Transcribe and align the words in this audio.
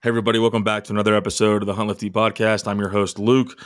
Hey, 0.00 0.10
everybody, 0.10 0.38
welcome 0.38 0.62
back 0.62 0.84
to 0.84 0.92
another 0.92 1.16
episode 1.16 1.60
of 1.60 1.66
the 1.66 1.74
Hunt 1.74 1.88
Lift 1.88 2.04
Eat 2.04 2.12
podcast. 2.12 2.68
I'm 2.68 2.78
your 2.78 2.88
host, 2.88 3.18
Luke. 3.18 3.58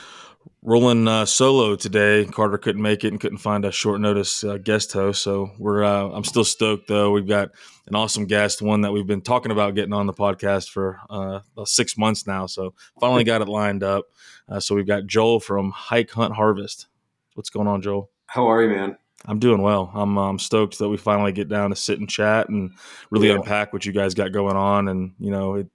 Rolling 0.62 1.06
uh, 1.06 1.26
solo 1.26 1.76
today. 1.76 2.24
Carter 2.24 2.56
couldn't 2.56 2.80
make 2.80 3.04
it 3.04 3.08
and 3.08 3.20
couldn't 3.20 3.36
find 3.36 3.66
a 3.66 3.70
short 3.70 4.00
notice 4.00 4.42
uh, 4.42 4.56
guest 4.56 4.94
host. 4.94 5.22
So 5.22 5.50
we're 5.58 5.84
uh, 5.84 6.08
I'm 6.08 6.24
still 6.24 6.46
stoked 6.46 6.88
though. 6.88 7.10
We've 7.10 7.28
got 7.28 7.50
an 7.86 7.94
awesome 7.94 8.24
guest, 8.24 8.62
one 8.62 8.80
that 8.80 8.92
we've 8.92 9.06
been 9.06 9.20
talking 9.20 9.52
about 9.52 9.74
getting 9.74 9.92
on 9.92 10.06
the 10.06 10.14
podcast 10.14 10.70
for 10.70 11.00
uh, 11.10 11.40
about 11.52 11.68
six 11.68 11.98
months 11.98 12.26
now. 12.26 12.46
So 12.46 12.72
finally 12.98 13.24
got 13.24 13.42
it 13.42 13.48
lined 13.48 13.82
up. 13.82 14.06
Uh, 14.48 14.58
so 14.58 14.74
we've 14.74 14.86
got 14.86 15.04
Joel 15.04 15.38
from 15.38 15.70
Hike 15.70 16.12
Hunt 16.12 16.34
Harvest. 16.34 16.86
What's 17.34 17.50
going 17.50 17.68
on, 17.68 17.82
Joel? 17.82 18.10
How 18.24 18.50
are 18.50 18.62
you, 18.62 18.70
man? 18.70 18.96
I'm 19.26 19.38
doing 19.38 19.60
well. 19.60 19.92
I'm 19.94 20.16
um, 20.16 20.38
stoked 20.38 20.78
that 20.78 20.88
we 20.88 20.96
finally 20.96 21.32
get 21.32 21.50
down 21.50 21.68
to 21.68 21.76
sit 21.76 21.98
and 21.98 22.08
chat 22.08 22.48
and 22.48 22.70
really 23.10 23.28
yeah. 23.28 23.34
unpack 23.34 23.74
what 23.74 23.84
you 23.84 23.92
guys 23.92 24.14
got 24.14 24.32
going 24.32 24.56
on. 24.56 24.88
And 24.88 25.12
you 25.18 25.30
know, 25.30 25.56
it, 25.56 25.68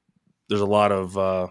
there's 0.50 0.61
a 0.61 0.66
lot 0.66 0.91
of 0.91 1.18
uh, 1.18 1.47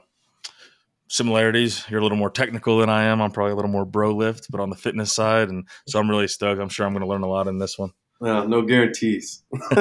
similarities. 1.09 1.85
You're 1.89 2.01
a 2.01 2.03
little 2.03 2.19
more 2.19 2.31
technical 2.31 2.79
than 2.79 2.89
I 2.89 3.05
am. 3.05 3.21
I'm 3.21 3.31
probably 3.31 3.53
a 3.53 3.57
little 3.57 3.71
more 3.71 3.85
bro 3.85 4.15
lift, 4.15 4.51
but 4.51 4.61
on 4.61 4.71
the 4.71 4.77
fitness 4.77 5.15
side, 5.15 5.49
and 5.49 5.67
so 5.87 5.99
I'm 5.99 6.11
really 6.11 6.29
stoked. 6.29 6.61
I'm 6.61 6.69
sure 6.69 6.87
I'm 6.87 6.93
going 6.93 7.03
to 7.03 7.09
learn 7.09 7.23
a 7.23 7.29
lot 7.29 7.49
in 7.49 7.59
this 7.59 7.79
one. 7.79 7.93
Well, 8.21 8.49
no 8.49 8.63
guarantees. 8.63 9.43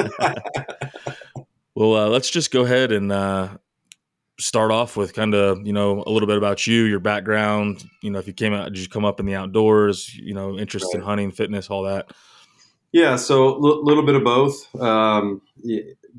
well, 1.74 1.96
uh, 1.96 2.08
let's 2.08 2.30
just 2.30 2.50
go 2.50 2.64
ahead 2.64 2.92
and 2.92 3.10
uh, 3.10 3.48
start 4.38 4.70
off 4.70 4.96
with 4.96 5.14
kind 5.14 5.34
of 5.34 5.66
you 5.66 5.72
know 5.72 6.02
a 6.06 6.10
little 6.10 6.26
bit 6.26 6.36
about 6.36 6.66
you, 6.66 6.82
your 6.82 7.00
background. 7.00 7.84
You 8.02 8.10
know, 8.10 8.18
if 8.18 8.26
you 8.26 8.34
came 8.34 8.52
out, 8.52 8.72
did 8.72 8.78
you 8.78 8.88
come 8.88 9.04
up 9.04 9.20
in 9.20 9.26
the 9.26 9.34
outdoors? 9.34 10.14
You 10.14 10.34
know, 10.34 10.58
interest 10.58 10.86
right. 10.92 11.00
in 11.00 11.06
hunting, 11.06 11.30
fitness, 11.32 11.70
all 11.70 11.84
that. 11.84 12.12
Yeah, 12.92 13.16
so 13.16 13.48
a 13.48 13.52
l- 13.54 13.84
little 13.84 14.04
bit 14.04 14.14
of 14.14 14.24
both. 14.24 14.74
Um, 14.80 15.42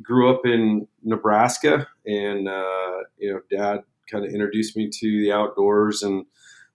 grew 0.01 0.29
up 0.33 0.45
in 0.45 0.87
Nebraska, 1.03 1.87
and 2.05 2.47
uh, 2.47 2.97
you 3.17 3.33
know, 3.33 3.41
Dad 3.49 3.83
kind 4.09 4.25
of 4.25 4.31
introduced 4.31 4.77
me 4.77 4.89
to 4.89 5.21
the 5.21 5.31
outdoors 5.31 6.03
and 6.03 6.25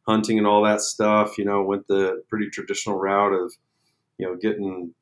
hunting 0.06 0.38
and 0.38 0.46
all 0.46 0.62
that 0.62 0.80
stuff. 0.80 1.38
You 1.38 1.44
know, 1.44 1.62
went 1.62 1.86
the 1.88 2.22
pretty 2.28 2.50
traditional 2.50 2.98
route 2.98 3.32
of 3.32 3.52
you 4.18 4.26
know 4.26 4.36
getting 4.36 4.94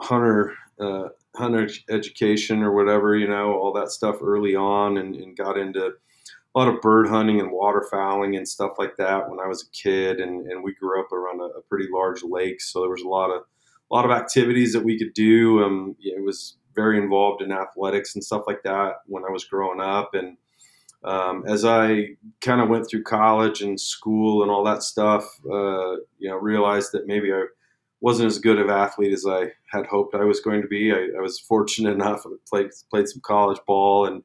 hunter 0.00 0.54
uh, 0.78 1.08
hunter 1.36 1.68
education 1.90 2.62
or 2.62 2.72
whatever. 2.74 3.16
You 3.16 3.28
know, 3.28 3.54
all 3.54 3.72
that 3.74 3.90
stuff 3.90 4.16
early 4.22 4.54
on, 4.54 4.98
and, 4.98 5.14
and 5.14 5.36
got 5.36 5.58
into 5.58 5.92
a 6.54 6.58
lot 6.58 6.68
of 6.68 6.80
bird 6.80 7.06
hunting 7.08 7.40
and 7.40 7.52
waterfowling 7.52 8.36
and 8.36 8.48
stuff 8.48 8.72
like 8.78 8.96
that 8.96 9.30
when 9.30 9.38
I 9.38 9.46
was 9.46 9.62
a 9.62 9.70
kid, 9.70 10.20
and, 10.20 10.50
and 10.50 10.64
we 10.64 10.74
grew 10.74 11.00
up 11.00 11.12
around 11.12 11.40
a, 11.40 11.58
a 11.58 11.62
pretty 11.62 11.86
large 11.92 12.22
lake, 12.24 12.60
so 12.60 12.80
there 12.80 12.90
was 12.90 13.02
a 13.02 13.08
lot 13.08 13.30
of 13.30 13.42
a 13.90 13.94
lot 13.94 14.04
of 14.04 14.12
activities 14.12 14.72
that 14.72 14.84
we 14.84 14.98
could 14.98 15.12
do. 15.14 15.64
Um, 15.64 15.96
it 16.00 16.22
was 16.24 16.56
very 16.74 16.98
involved 16.98 17.42
in 17.42 17.52
athletics 17.52 18.14
and 18.14 18.24
stuff 18.24 18.44
like 18.46 18.62
that 18.62 18.96
when 19.06 19.24
I 19.24 19.30
was 19.30 19.44
growing 19.44 19.80
up. 19.80 20.14
And 20.14 20.36
um, 21.02 21.44
as 21.46 21.64
I 21.64 22.16
kind 22.40 22.60
of 22.60 22.68
went 22.68 22.88
through 22.88 23.04
college 23.04 23.62
and 23.62 23.80
school 23.80 24.42
and 24.42 24.50
all 24.50 24.64
that 24.64 24.82
stuff, 24.82 25.24
uh, 25.46 25.96
you 26.18 26.28
know, 26.28 26.36
realized 26.36 26.92
that 26.92 27.06
maybe 27.06 27.32
I 27.32 27.44
wasn't 28.00 28.26
as 28.26 28.38
good 28.38 28.58
of 28.58 28.70
athlete 28.70 29.12
as 29.12 29.26
I 29.26 29.52
had 29.70 29.86
hoped 29.86 30.14
I 30.14 30.24
was 30.24 30.40
going 30.40 30.62
to 30.62 30.68
be. 30.68 30.92
I, 30.92 31.08
I 31.16 31.20
was 31.20 31.38
fortunate 31.38 31.92
enough 31.92 32.22
to 32.22 32.38
play 32.48 32.68
played 32.90 33.08
some 33.08 33.22
college 33.22 33.60
ball 33.66 34.06
and 34.06 34.22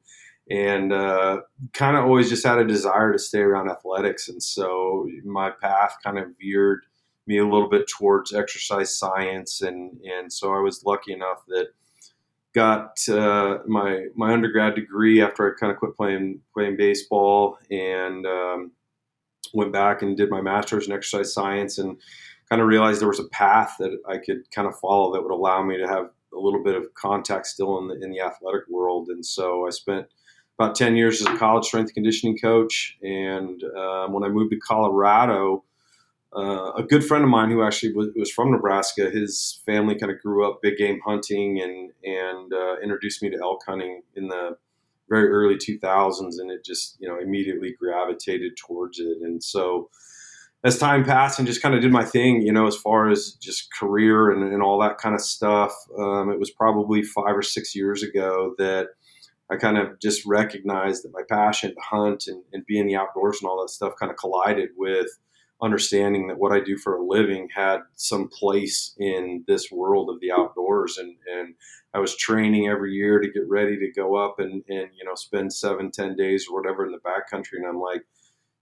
and 0.48 0.92
uh, 0.92 1.40
kind 1.72 1.96
of 1.96 2.04
always 2.04 2.28
just 2.28 2.46
had 2.46 2.58
a 2.58 2.66
desire 2.66 3.12
to 3.12 3.18
stay 3.18 3.40
around 3.40 3.68
athletics. 3.68 4.28
And 4.28 4.40
so 4.40 5.08
my 5.24 5.50
path 5.50 5.96
kind 6.04 6.18
of 6.18 6.28
veered 6.40 6.86
me 7.26 7.38
a 7.38 7.44
little 7.44 7.68
bit 7.68 7.88
towards 7.88 8.32
exercise 8.32 8.96
science, 8.96 9.62
and 9.62 10.00
and 10.02 10.32
so 10.32 10.54
I 10.54 10.60
was 10.60 10.84
lucky 10.84 11.12
enough 11.12 11.42
that 11.48 11.68
got 12.56 13.06
uh, 13.10 13.58
my 13.66 14.06
my 14.16 14.32
undergrad 14.32 14.74
degree 14.74 15.20
after 15.20 15.46
I 15.46 15.60
kind 15.60 15.70
of 15.70 15.78
quit 15.78 15.94
playing 15.94 16.40
playing 16.54 16.78
baseball 16.78 17.58
and 17.70 18.26
um, 18.26 18.72
went 19.52 19.74
back 19.74 20.00
and 20.00 20.16
did 20.16 20.30
my 20.30 20.40
master's 20.40 20.86
in 20.86 20.94
exercise 20.94 21.34
science 21.34 21.76
and 21.76 21.98
kind 22.48 22.62
of 22.62 22.66
realized 22.66 23.02
there 23.02 23.08
was 23.08 23.20
a 23.20 23.28
path 23.28 23.76
that 23.78 23.98
I 24.08 24.16
could 24.16 24.50
kind 24.50 24.66
of 24.66 24.78
follow 24.80 25.12
that 25.12 25.22
would 25.22 25.32
allow 25.32 25.62
me 25.62 25.76
to 25.76 25.86
have 25.86 26.08
a 26.32 26.38
little 26.38 26.64
bit 26.64 26.74
of 26.74 26.94
contact 26.94 27.46
still 27.46 27.78
in 27.78 27.88
the 27.88 28.02
in 28.02 28.10
the 28.10 28.20
athletic 28.20 28.62
world. 28.70 29.08
And 29.08 29.24
so 29.24 29.66
I 29.66 29.70
spent 29.70 30.06
about 30.58 30.74
10 30.74 30.96
years 30.96 31.20
as 31.20 31.26
a 31.26 31.36
college 31.36 31.66
strength 31.66 31.92
conditioning 31.92 32.38
coach 32.38 32.96
and 33.02 33.62
um, 33.76 34.14
when 34.14 34.24
I 34.24 34.28
moved 34.30 34.52
to 34.52 34.58
Colorado 34.58 35.62
uh, 36.34 36.72
a 36.72 36.82
good 36.82 37.04
friend 37.04 37.24
of 37.24 37.30
mine 37.30 37.50
who 37.50 37.62
actually 37.62 37.92
was, 37.92 38.08
was, 38.16 38.30
from 38.30 38.50
Nebraska, 38.50 39.10
his 39.10 39.60
family 39.64 39.94
kind 39.94 40.12
of 40.12 40.20
grew 40.20 40.48
up 40.48 40.60
big 40.62 40.76
game 40.76 41.00
hunting 41.04 41.60
and 41.60 41.92
and 42.04 42.52
uh, 42.52 42.76
introduced 42.82 43.22
me 43.22 43.30
to 43.30 43.38
elk 43.40 43.60
hunting 43.66 44.02
in 44.14 44.28
the 44.28 44.56
very 45.08 45.28
early 45.28 45.54
2000s, 45.54 46.38
and 46.38 46.50
it 46.50 46.64
just 46.64 46.96
you 46.98 47.08
know 47.08 47.18
immediately 47.18 47.74
gravitated 47.78 48.56
towards 48.56 48.98
it. 48.98 49.18
And 49.22 49.42
so 49.42 49.88
as 50.64 50.78
time 50.78 51.04
passed 51.04 51.38
and 51.38 51.46
just 51.46 51.62
kind 51.62 51.74
of 51.74 51.80
did 51.80 51.92
my 51.92 52.04
thing, 52.04 52.42
you 52.42 52.52
know, 52.52 52.66
as 52.66 52.76
far 52.76 53.08
as 53.08 53.32
just 53.34 53.72
career 53.72 54.30
and, 54.30 54.52
and 54.52 54.62
all 54.62 54.80
that 54.80 54.98
kind 54.98 55.14
of 55.14 55.20
stuff, 55.20 55.72
um, 55.96 56.30
it 56.30 56.40
was 56.40 56.50
probably 56.50 57.02
five 57.02 57.36
or 57.36 57.42
six 57.42 57.74
years 57.74 58.02
ago 58.02 58.54
that 58.58 58.88
I 59.48 59.56
kind 59.56 59.78
of 59.78 60.00
just 60.00 60.26
recognized 60.26 61.04
that 61.04 61.12
my 61.12 61.22
passion 61.28 61.72
to 61.72 61.80
hunt 61.80 62.26
and, 62.26 62.42
and 62.52 62.66
be 62.66 62.80
in 62.80 62.86
the 62.86 62.96
outdoors 62.96 63.38
and 63.40 63.48
all 63.48 63.60
that 63.60 63.70
stuff 63.70 63.94
kind 63.98 64.10
of 64.10 64.18
collided 64.18 64.70
with 64.76 65.06
understanding 65.62 66.26
that 66.26 66.38
what 66.38 66.52
I 66.52 66.60
do 66.60 66.76
for 66.76 66.96
a 66.96 67.04
living 67.04 67.48
had 67.54 67.80
some 67.94 68.28
place 68.28 68.94
in 68.98 69.44
this 69.46 69.70
world 69.72 70.10
of 70.10 70.20
the 70.20 70.30
outdoors. 70.30 70.98
And, 70.98 71.16
and 71.34 71.54
I 71.94 71.98
was 71.98 72.14
training 72.16 72.68
every 72.68 72.92
year 72.92 73.20
to 73.20 73.30
get 73.30 73.48
ready 73.48 73.78
to 73.78 73.90
go 73.92 74.16
up 74.16 74.38
and, 74.38 74.62
and, 74.68 74.90
you 74.94 75.04
know, 75.04 75.14
spend 75.14 75.52
seven, 75.52 75.90
ten 75.90 76.14
days 76.14 76.46
or 76.46 76.60
whatever 76.60 76.84
in 76.84 76.92
the 76.92 76.98
backcountry. 76.98 77.56
And 77.56 77.66
I'm 77.66 77.80
like, 77.80 78.02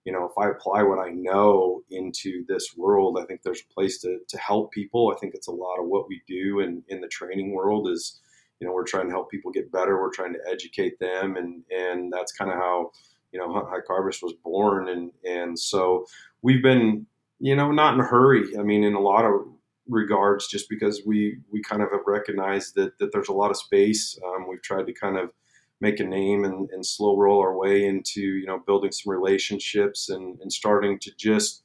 you 0.05 0.12
know, 0.12 0.25
if 0.25 0.38
I 0.38 0.50
apply 0.50 0.82
what 0.82 0.99
I 0.99 1.10
know 1.10 1.82
into 1.91 2.44
this 2.47 2.77
world, 2.77 3.19
I 3.21 3.25
think 3.25 3.43
there's 3.43 3.62
a 3.62 3.75
place 3.75 3.99
to, 4.03 4.19
to 4.28 4.38
help 4.38 4.71
people. 4.71 5.12
I 5.12 5.19
think 5.19 5.34
it's 5.34 5.49
a 5.49 5.53
lot 5.53 5.81
of 5.81 5.87
what 5.87 6.09
we 6.09 6.22
do 6.28 6.61
in, 6.61 6.82
in 6.88 7.00
the 7.00 7.09
training 7.09 7.53
world 7.53 7.88
is, 7.88 8.21
you 8.61 8.69
know, 8.69 8.72
we're 8.72 8.84
trying 8.84 9.06
to 9.06 9.12
help 9.12 9.31
people 9.31 9.50
get 9.50 9.72
better. 9.72 10.00
We're 10.00 10.12
trying 10.12 10.34
to 10.34 10.50
educate 10.50 11.00
them. 11.00 11.37
And, 11.37 11.62
and 11.76 12.12
that's 12.12 12.32
kind 12.32 12.53
of 12.53 12.59
how, 12.59 12.93
you 13.34 13.40
know, 13.40 13.52
Hunt 13.52 13.66
Hike 13.68 13.88
Harvest 13.88 14.22
was 14.22 14.32
born. 14.44 14.88
And, 14.88 15.10
and 15.28 15.58
so 15.58 16.06
we've 16.40 16.62
been, 16.62 17.04
you 17.40 17.56
know, 17.56 17.72
not 17.72 17.94
in 17.94 18.00
a 18.00 18.04
hurry. 18.04 18.56
I 18.56 18.62
mean, 18.62 18.84
in 18.84 18.94
a 18.94 19.00
lot 19.00 19.24
of 19.24 19.32
regards, 19.88 20.46
just 20.46 20.68
because 20.70 21.02
we 21.04 21.38
we 21.50 21.60
kind 21.60 21.82
of 21.82 21.90
have 21.90 22.06
recognized 22.06 22.76
that 22.76 22.96
that 22.98 23.10
there's 23.12 23.28
a 23.28 23.32
lot 23.32 23.50
of 23.50 23.56
space. 23.56 24.16
Um, 24.24 24.46
we've 24.48 24.62
tried 24.62 24.86
to 24.86 24.92
kind 24.92 25.18
of 25.18 25.30
make 25.80 25.98
a 25.98 26.04
name 26.04 26.44
and, 26.44 26.70
and 26.70 26.86
slow 26.86 27.16
roll 27.16 27.40
our 27.40 27.56
way 27.56 27.84
into 27.84 28.20
you 28.20 28.46
know 28.46 28.60
building 28.60 28.92
some 28.92 29.10
relationships 29.10 30.08
and, 30.08 30.40
and 30.40 30.52
starting 30.52 30.96
to 31.00 31.10
just 31.16 31.64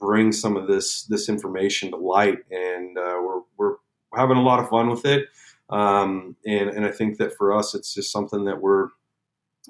bring 0.00 0.32
some 0.32 0.56
of 0.56 0.68
this 0.68 1.04
this 1.04 1.28
information 1.28 1.90
to 1.90 1.98
light. 1.98 2.38
And 2.50 2.96
uh, 2.96 3.20
we're 3.22 3.42
we're 3.58 3.76
having 4.16 4.38
a 4.38 4.42
lot 4.42 4.58
of 4.58 4.70
fun 4.70 4.88
with 4.88 5.04
it. 5.04 5.28
Um, 5.68 6.34
and 6.46 6.70
and 6.70 6.86
I 6.86 6.90
think 6.90 7.18
that 7.18 7.36
for 7.36 7.52
us, 7.52 7.74
it's 7.74 7.92
just 7.92 8.10
something 8.10 8.46
that 8.46 8.62
we're 8.62 8.88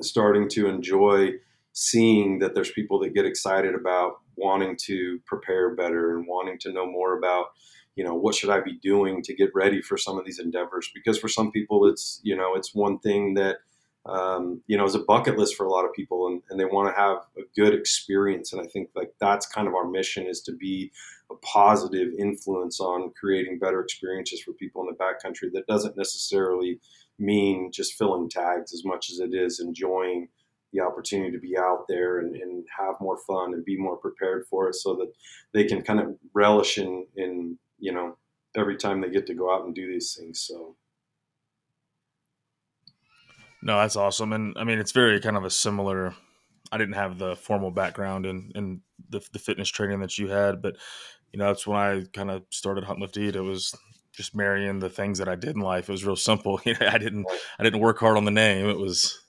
starting 0.00 0.48
to 0.50 0.68
enjoy 0.68 1.32
seeing 1.72 2.38
that 2.40 2.54
there's 2.54 2.72
people 2.72 2.98
that 3.00 3.14
get 3.14 3.24
excited 3.24 3.74
about 3.74 4.20
wanting 4.36 4.76
to 4.76 5.20
prepare 5.26 5.74
better 5.74 6.16
and 6.16 6.26
wanting 6.26 6.58
to 6.58 6.72
know 6.72 6.90
more 6.90 7.16
about 7.16 7.46
you 7.96 8.04
know 8.04 8.14
what 8.14 8.34
should 8.34 8.50
i 8.50 8.60
be 8.60 8.78
doing 8.82 9.22
to 9.22 9.34
get 9.34 9.50
ready 9.54 9.82
for 9.82 9.96
some 9.96 10.18
of 10.18 10.24
these 10.24 10.38
endeavors. 10.38 10.90
Because 10.94 11.18
for 11.18 11.28
some 11.28 11.50
people 11.50 11.86
it's 11.86 12.20
you 12.22 12.36
know 12.36 12.54
it's 12.54 12.74
one 12.74 12.98
thing 12.98 13.34
that 13.34 13.58
um, 14.06 14.62
you 14.66 14.76
know 14.76 14.84
is 14.84 14.94
a 14.94 15.00
bucket 15.00 15.38
list 15.38 15.56
for 15.56 15.66
a 15.66 15.70
lot 15.70 15.84
of 15.84 15.92
people 15.92 16.26
and, 16.26 16.42
and 16.48 16.58
they 16.58 16.64
want 16.64 16.88
to 16.88 17.00
have 17.00 17.18
a 17.36 17.42
good 17.54 17.74
experience. 17.74 18.52
And 18.52 18.62
i 18.62 18.66
think 18.66 18.90
like 18.94 19.12
that's 19.20 19.46
kind 19.46 19.68
of 19.68 19.74
our 19.74 19.88
mission 19.88 20.26
is 20.26 20.40
to 20.42 20.52
be 20.52 20.92
positive 21.42 22.12
influence 22.18 22.80
on 22.80 23.12
creating 23.18 23.58
better 23.58 23.80
experiences 23.80 24.40
for 24.40 24.52
people 24.52 24.82
in 24.82 24.88
the 24.88 25.02
backcountry 25.02 25.52
that 25.52 25.66
doesn't 25.66 25.96
necessarily 25.96 26.80
mean 27.18 27.70
just 27.72 27.94
filling 27.94 28.28
tags 28.28 28.72
as 28.72 28.84
much 28.84 29.10
as 29.10 29.20
it 29.20 29.34
is 29.34 29.60
enjoying 29.60 30.28
the 30.72 30.80
opportunity 30.80 31.32
to 31.32 31.38
be 31.38 31.59
out 31.59 31.84
there 31.88 32.20
and, 32.20 32.36
and 32.36 32.65
have 32.78 32.94
more 33.00 33.18
fun 33.26 33.54
and 33.54 33.65
be 33.65 33.76
more 33.76 33.97
prepared 33.97 34.47
for 34.48 34.68
it 34.68 34.74
so 34.74 34.94
that 34.94 35.12
they 35.53 35.65
can 35.65 35.82
kind 35.82 36.00
of 36.00 36.16
relish 36.32 36.78
in, 36.78 37.06
in, 37.16 37.59
you 37.78 37.92
know, 37.92 38.16
every 38.56 38.76
time 38.76 39.00
they 39.00 39.10
get 39.10 39.26
to 39.26 39.34
go 39.34 39.53
out 39.53 39.65
and 39.65 39.74
do 39.74 39.91
these 39.91 40.16
things. 40.18 40.41
So. 40.41 40.76
No, 43.62 43.78
that's 43.78 43.97
awesome. 43.97 44.32
And 44.32 44.56
I 44.56 44.65
mean, 44.65 44.78
it's 44.78 44.92
very 44.92 45.20
kind 45.20 45.36
of 45.36 45.44
a 45.44 45.50
similar, 45.50 46.15
I 46.72 46.78
didn't 46.78 46.94
have 46.94 47.18
the 47.18 47.36
formal 47.36 47.70
background 47.70 48.26
in, 48.26 48.52
in 48.54 48.80
the, 49.08 49.20
the 49.32 49.38
fitness 49.38 49.68
training 49.68 50.00
that 50.00 50.18
you 50.18 50.28
had, 50.28 50.62
but 50.62 50.76
you 51.32 51.38
know, 51.38 51.46
that's 51.46 51.66
when 51.66 51.78
I 51.78 52.04
kind 52.12 52.30
of 52.30 52.42
started 52.50 52.84
Hunt 52.84 53.00
Lift 53.00 53.16
Eat. 53.16 53.36
It 53.36 53.40
was 53.40 53.74
just 54.12 54.34
marrying 54.34 54.80
the 54.80 54.90
things 54.90 55.18
that 55.18 55.28
I 55.28 55.36
did 55.36 55.54
in 55.54 55.62
life. 55.62 55.88
It 55.88 55.92
was 55.92 56.04
real 56.04 56.16
simple. 56.16 56.60
You 56.64 56.74
know, 56.80 56.88
I 56.88 56.98
didn't, 56.98 57.26
I 57.58 57.62
didn't 57.62 57.80
work 57.80 57.98
hard 57.98 58.16
on 58.16 58.24
the 58.24 58.30
name. 58.30 58.68
It 58.68 58.78
was, 58.78 59.20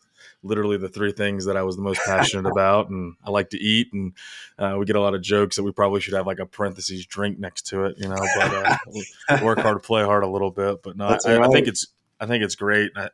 literally 0.43 0.77
the 0.77 0.89
three 0.89 1.11
things 1.11 1.45
that 1.45 1.57
I 1.57 1.63
was 1.63 1.75
the 1.75 1.81
most 1.81 2.01
passionate 2.05 2.45
about. 2.51 2.89
And 2.89 3.15
I 3.23 3.29
like 3.29 3.49
to 3.51 3.59
eat, 3.59 3.91
and 3.93 4.13
uh, 4.57 4.75
we 4.79 4.85
get 4.85 4.95
a 4.95 5.01
lot 5.01 5.13
of 5.13 5.21
jokes 5.21 5.55
that 5.55 5.63
we 5.63 5.71
probably 5.71 6.01
should 6.01 6.13
have 6.13 6.27
like 6.27 6.39
a 6.39 6.45
parentheses 6.45 7.05
drink 7.05 7.39
next 7.39 7.67
to 7.67 7.85
it, 7.85 7.97
you 7.97 8.07
know. 8.07 8.15
But 8.35 8.53
uh, 9.29 9.39
work 9.43 9.59
hard, 9.59 9.81
play 9.83 10.03
hard 10.03 10.23
a 10.23 10.27
little 10.27 10.51
bit. 10.51 10.81
But 10.83 10.97
no, 10.97 11.07
I, 11.07 11.15
I, 11.15 11.47
think 11.49 11.67
it's 11.67 11.88
I 12.19 12.25
think 12.25 12.43
it's 12.43 12.55
great. 12.55 12.91
I, 12.95 13.09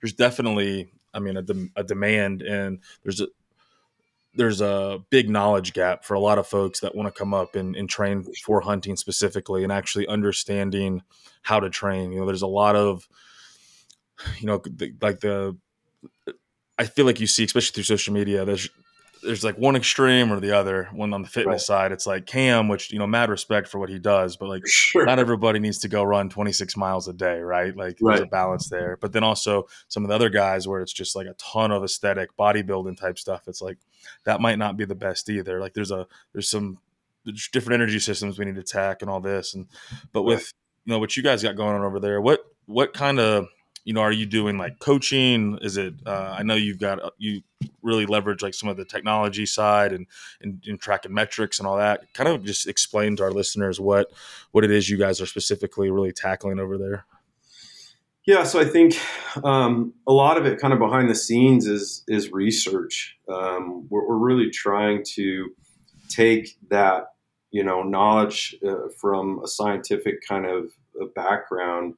there's 0.00 0.12
definitely 0.12 0.88
I 1.14 1.18
mean, 1.18 1.36
a, 1.36 1.44
a 1.80 1.84
demand, 1.84 2.42
and 2.42 2.80
there's 3.02 3.20
a 3.20 3.28
there's 4.36 4.60
a 4.60 4.98
big 5.10 5.28
knowledge 5.28 5.72
gap 5.72 6.04
for 6.04 6.14
a 6.14 6.20
lot 6.20 6.38
of 6.38 6.46
folks 6.46 6.80
that 6.80 6.94
want 6.94 7.12
to 7.12 7.18
come 7.18 7.34
up 7.34 7.54
and, 7.54 7.74
and 7.74 7.88
train 7.88 8.24
for 8.44 8.60
hunting 8.60 8.96
specifically 8.96 9.62
and 9.62 9.72
actually 9.72 10.06
understanding 10.06 11.02
how 11.42 11.60
to 11.60 11.70
train. 11.70 12.12
You 12.12 12.20
know, 12.20 12.26
there's 12.26 12.42
a 12.42 12.46
lot 12.46 12.76
of, 12.76 13.08
you 14.38 14.46
know, 14.46 14.58
the, 14.58 14.94
like 15.00 15.20
the, 15.20 15.56
I 16.78 16.84
feel 16.84 17.06
like 17.06 17.20
you 17.20 17.26
see, 17.26 17.44
especially 17.44 17.74
through 17.74 17.84
social 17.84 18.12
media, 18.12 18.44
there's 18.44 18.68
there's 19.26 19.44
like 19.44 19.58
one 19.58 19.76
extreme 19.76 20.32
or 20.32 20.40
the 20.40 20.52
other. 20.52 20.88
One 20.92 21.12
on 21.12 21.22
the 21.22 21.28
fitness 21.28 21.68
right. 21.68 21.78
side, 21.78 21.92
it's 21.92 22.06
like 22.06 22.26
Cam, 22.26 22.68
which 22.68 22.92
you 22.92 22.98
know, 22.98 23.06
mad 23.06 23.28
respect 23.28 23.68
for 23.68 23.78
what 23.78 23.88
he 23.88 23.98
does, 23.98 24.36
but 24.36 24.48
like 24.48 24.66
sure. 24.66 25.04
not 25.04 25.18
everybody 25.18 25.58
needs 25.58 25.78
to 25.80 25.88
go 25.88 26.02
run 26.02 26.30
26 26.30 26.76
miles 26.76 27.08
a 27.08 27.12
day, 27.12 27.40
right? 27.40 27.76
Like 27.76 27.98
right. 28.00 28.16
there's 28.16 28.20
a 28.20 28.30
balance 28.30 28.68
there. 28.68 28.96
But 29.00 29.12
then 29.12 29.24
also 29.24 29.66
some 29.88 30.04
of 30.04 30.08
the 30.08 30.14
other 30.14 30.30
guys 30.30 30.66
where 30.66 30.80
it's 30.80 30.92
just 30.92 31.14
like 31.14 31.26
a 31.26 31.34
ton 31.34 31.72
of 31.72 31.84
aesthetic 31.84 32.36
bodybuilding 32.36 32.98
type 32.98 33.18
stuff. 33.18 33.48
It's 33.48 33.60
like 33.60 33.78
that 34.24 34.40
might 34.40 34.58
not 34.58 34.76
be 34.76 34.84
the 34.84 34.94
best 34.94 35.28
either. 35.28 35.60
Like 35.60 35.74
there's 35.74 35.90
a 35.90 36.06
there's 36.32 36.48
some 36.48 36.78
different 37.52 37.80
energy 37.80 37.98
systems 37.98 38.38
we 38.38 38.44
need 38.44 38.54
to 38.54 38.60
attack 38.60 39.02
and 39.02 39.10
all 39.10 39.20
this. 39.20 39.54
And 39.54 39.66
but 40.12 40.22
with 40.22 40.52
you 40.84 40.92
know 40.92 40.98
what 40.98 41.16
you 41.16 41.22
guys 41.22 41.42
got 41.42 41.56
going 41.56 41.74
on 41.74 41.82
over 41.82 42.00
there, 42.00 42.20
what 42.20 42.40
what 42.66 42.94
kind 42.94 43.18
of 43.18 43.48
you 43.86 43.92
know, 43.92 44.00
are 44.00 44.12
you 44.12 44.26
doing 44.26 44.58
like 44.58 44.80
coaching? 44.80 45.58
Is 45.62 45.76
it? 45.76 45.94
Uh, 46.04 46.34
I 46.36 46.42
know 46.42 46.56
you've 46.56 46.80
got 46.80 47.00
uh, 47.00 47.10
you 47.18 47.42
really 47.82 48.04
leverage 48.04 48.42
like 48.42 48.52
some 48.52 48.68
of 48.68 48.76
the 48.76 48.84
technology 48.84 49.46
side 49.46 49.92
and, 49.92 50.08
and, 50.42 50.60
and 50.66 50.80
tracking 50.80 51.14
metrics 51.14 51.60
and 51.60 51.68
all 51.68 51.76
that. 51.76 52.12
Kind 52.12 52.28
of 52.28 52.44
just 52.44 52.66
explain 52.66 53.14
to 53.16 53.22
our 53.22 53.30
listeners 53.30 53.78
what 53.78 54.10
what 54.50 54.64
it 54.64 54.72
is 54.72 54.90
you 54.90 54.98
guys 54.98 55.20
are 55.20 55.26
specifically 55.26 55.88
really 55.88 56.12
tackling 56.12 56.58
over 56.58 56.76
there. 56.76 57.06
Yeah, 58.26 58.42
so 58.42 58.58
I 58.58 58.64
think 58.64 58.98
um, 59.44 59.94
a 60.04 60.12
lot 60.12 60.36
of 60.36 60.46
it, 60.46 60.58
kind 60.58 60.72
of 60.72 60.80
behind 60.80 61.08
the 61.08 61.14
scenes, 61.14 61.68
is 61.68 62.02
is 62.08 62.32
research. 62.32 63.16
Um, 63.32 63.86
we're, 63.88 64.04
we're, 64.08 64.16
really 64.16 64.50
trying 64.50 65.04
to 65.14 65.50
take 66.08 66.58
that 66.70 67.04
you 67.52 67.62
know 67.62 67.84
knowledge 67.84 68.56
uh, 68.66 68.88
from 69.00 69.44
a 69.44 69.46
scientific 69.46 70.26
kind 70.26 70.44
of 70.44 70.72
background 71.14 71.94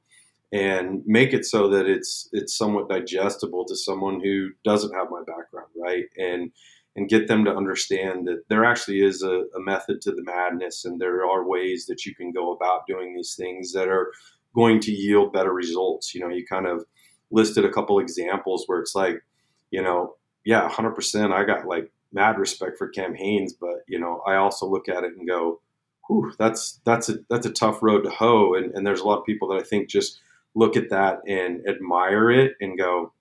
and 0.52 1.02
make 1.04 1.32
it 1.32 1.44
so 1.44 1.68
that 1.68 1.86
it's 1.86 2.28
it's 2.32 2.56
somewhat 2.56 2.88
digestible 2.88 3.64
to 3.66 3.76
someone 3.76 4.20
who 4.20 4.50
doesn't 4.64 4.94
have 4.94 5.10
my 5.10 5.20
background, 5.26 5.68
right? 5.76 6.04
And 6.16 6.50
and 6.96 7.08
get 7.08 7.28
them 7.28 7.44
to 7.44 7.54
understand 7.54 8.26
that 8.26 8.42
there 8.48 8.64
actually 8.64 9.02
is 9.02 9.22
a, 9.22 9.44
a, 9.54 9.60
method 9.60 10.00
to 10.00 10.10
the 10.10 10.24
madness, 10.24 10.84
and 10.84 11.00
there 11.00 11.24
are 11.24 11.46
ways 11.46 11.86
that 11.86 12.04
you 12.04 12.14
can 12.14 12.32
go 12.32 12.52
about 12.52 12.86
doing 12.88 13.14
these 13.14 13.34
things 13.36 13.72
that 13.72 13.88
are 13.88 14.10
going 14.54 14.80
to 14.80 14.90
yield 14.90 15.32
better 15.32 15.52
results. 15.52 16.14
You 16.14 16.22
know, 16.22 16.28
you 16.28 16.44
kind 16.44 16.66
of 16.66 16.84
listed 17.30 17.64
a 17.64 17.70
couple 17.70 18.00
examples 18.00 18.64
where 18.66 18.80
it's 18.80 18.94
like, 18.94 19.22
you 19.70 19.82
know, 19.82 20.16
yeah, 20.44 20.68
100%. 20.68 21.32
I 21.32 21.44
got 21.44 21.66
like 21.66 21.92
mad 22.12 22.38
respect 22.38 22.78
for 22.78 22.88
Cam 22.88 23.14
Hanes, 23.14 23.52
but 23.52 23.84
you 23.86 24.00
know, 24.00 24.22
I 24.26 24.36
also 24.36 24.66
look 24.66 24.88
at 24.88 25.04
it 25.04 25.12
and 25.16 25.28
go, 25.28 25.60
whew, 26.08 26.32
that's 26.38 26.80
that's 26.84 27.08
a 27.08 27.18
that's 27.28 27.46
a 27.46 27.52
tough 27.52 27.82
road 27.82 28.04
to 28.04 28.10
hoe. 28.10 28.54
And, 28.54 28.74
and 28.74 28.86
there's 28.86 29.00
a 29.00 29.06
lot 29.06 29.18
of 29.18 29.26
people 29.26 29.48
that 29.48 29.60
I 29.60 29.62
think 29.62 29.88
just 29.88 30.20
look 30.54 30.76
at 30.76 30.90
that 30.90 31.20
and 31.26 31.66
admire 31.68 32.30
it 32.30 32.54
and 32.60 32.78
go, 32.78 33.12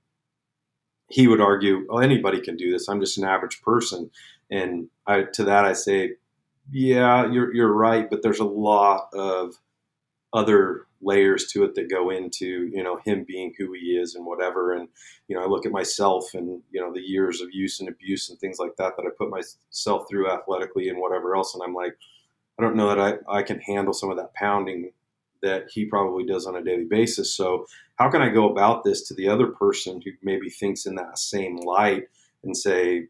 he 1.09 1.27
would 1.27 1.41
argue, 1.41 1.85
oh, 1.89 1.99
anybody 1.99 2.41
can 2.41 2.57
do 2.57 2.71
this. 2.71 2.87
I'm 2.89 2.99
just 2.99 3.17
an 3.17 3.23
average 3.23 3.61
person. 3.61 4.09
And 4.49 4.89
I, 5.05 5.23
to 5.33 5.43
that, 5.45 5.65
I 5.65 5.73
say, 5.73 6.13
yeah, 6.71 7.31
you're, 7.31 7.53
you're 7.53 7.73
right. 7.73 8.09
But 8.09 8.23
there's 8.23 8.39
a 8.39 8.45
lot 8.45 9.09
of 9.13 9.55
other 10.33 10.85
layers 11.01 11.47
to 11.47 11.63
it 11.63 11.75
that 11.75 11.89
go 11.89 12.09
into, 12.09 12.69
you 12.73 12.83
know, 12.83 12.99
him 13.05 13.23
being 13.25 13.53
who 13.57 13.71
he 13.73 13.97
is 13.97 14.15
and 14.15 14.25
whatever. 14.25 14.73
And, 14.73 14.89
you 15.27 15.35
know, 15.35 15.43
I 15.43 15.47
look 15.47 15.65
at 15.65 15.71
myself 15.71 16.33
and, 16.33 16.61
you 16.71 16.81
know, 16.81 16.91
the 16.91 17.01
years 17.01 17.39
of 17.39 17.49
use 17.53 17.79
and 17.79 17.87
abuse 17.87 18.29
and 18.29 18.39
things 18.39 18.59
like 18.59 18.75
that, 18.77 18.97
that 18.97 19.05
I 19.05 19.09
put 19.17 19.29
myself 19.29 20.05
through 20.09 20.29
athletically 20.29 20.89
and 20.89 20.99
whatever 20.99 21.35
else. 21.35 21.53
And 21.53 21.63
I'm 21.63 21.73
like, 21.73 21.95
I 22.59 22.63
don't 22.63 22.75
know 22.75 22.89
that 22.89 22.99
I, 22.99 23.37
I 23.37 23.43
can 23.43 23.59
handle 23.59 23.93
some 23.93 24.09
of 24.09 24.17
that 24.17 24.33
pounding 24.33 24.91
that 25.41 25.65
he 25.69 25.85
probably 25.85 26.25
does 26.25 26.45
on 26.45 26.55
a 26.55 26.63
daily 26.63 26.85
basis. 26.85 27.35
So, 27.35 27.65
how 27.95 28.09
can 28.09 28.21
I 28.21 28.29
go 28.29 28.49
about 28.49 28.83
this 28.83 29.07
to 29.07 29.13
the 29.13 29.27
other 29.27 29.47
person 29.47 30.01
who 30.03 30.11
maybe 30.21 30.49
thinks 30.49 30.85
in 30.85 30.95
that 30.95 31.17
same 31.17 31.57
light 31.57 32.03
and 32.43 32.55
say, 32.55 33.07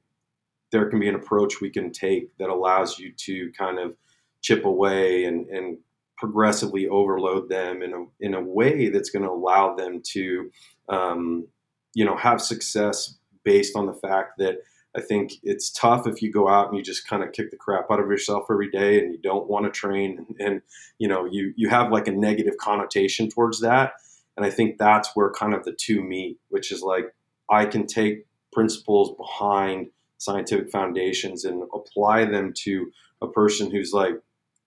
there 0.71 0.89
can 0.89 0.99
be 0.99 1.09
an 1.09 1.15
approach 1.15 1.61
we 1.61 1.69
can 1.69 1.91
take 1.91 2.35
that 2.37 2.49
allows 2.49 2.99
you 2.99 3.11
to 3.17 3.51
kind 3.57 3.79
of 3.79 3.95
chip 4.41 4.65
away 4.65 5.25
and, 5.25 5.47
and 5.49 5.77
progressively 6.17 6.87
overload 6.87 7.49
them 7.49 7.81
in 7.81 7.93
a, 7.93 8.05
in 8.19 8.33
a 8.33 8.41
way 8.41 8.89
that's 8.89 9.09
going 9.09 9.23
to 9.23 9.31
allow 9.31 9.75
them 9.75 10.01
to, 10.03 10.49
um, 10.89 11.47
you 11.93 12.03
know, 12.05 12.17
have 12.17 12.41
success 12.41 13.17
based 13.43 13.75
on 13.75 13.85
the 13.85 13.93
fact 13.93 14.37
that 14.37 14.57
I 14.97 15.01
think 15.01 15.33
it's 15.43 15.69
tough 15.69 16.07
if 16.07 16.23
you 16.23 16.31
go 16.31 16.49
out 16.49 16.67
and 16.67 16.77
you 16.77 16.83
just 16.83 17.07
kind 17.07 17.23
of 17.23 17.31
kick 17.31 17.51
the 17.51 17.57
crap 17.57 17.91
out 17.91 17.99
of 17.99 18.07
yourself 18.07 18.47
every 18.49 18.69
day 18.71 18.99
and 18.99 19.13
you 19.13 19.19
don't 19.19 19.47
want 19.47 19.65
to 19.65 19.71
train 19.71 20.17
and, 20.17 20.41
and, 20.41 20.61
you 20.97 21.07
know 21.07 21.25
you 21.25 21.53
you 21.55 21.69
have 21.69 21.91
like 21.91 22.07
a 22.07 22.11
negative 22.11 22.57
connotation 22.57 23.29
towards 23.29 23.61
that. 23.61 23.93
And 24.35 24.45
I 24.45 24.49
think 24.49 24.77
that's 24.77 25.15
where 25.15 25.31
kind 25.31 25.53
of 25.53 25.63
the 25.63 25.73
two 25.73 26.01
meet 26.01 26.39
which 26.49 26.71
is 26.71 26.81
like 26.81 27.13
I 27.49 27.65
can 27.65 27.85
take 27.85 28.25
principles 28.51 29.15
behind 29.15 29.87
scientific 30.17 30.71
foundations 30.71 31.45
and 31.45 31.63
apply 31.73 32.25
them 32.25 32.51
to 32.63 32.91
a 33.21 33.27
person 33.27 33.69
who's 33.69 33.93
like 33.93 34.15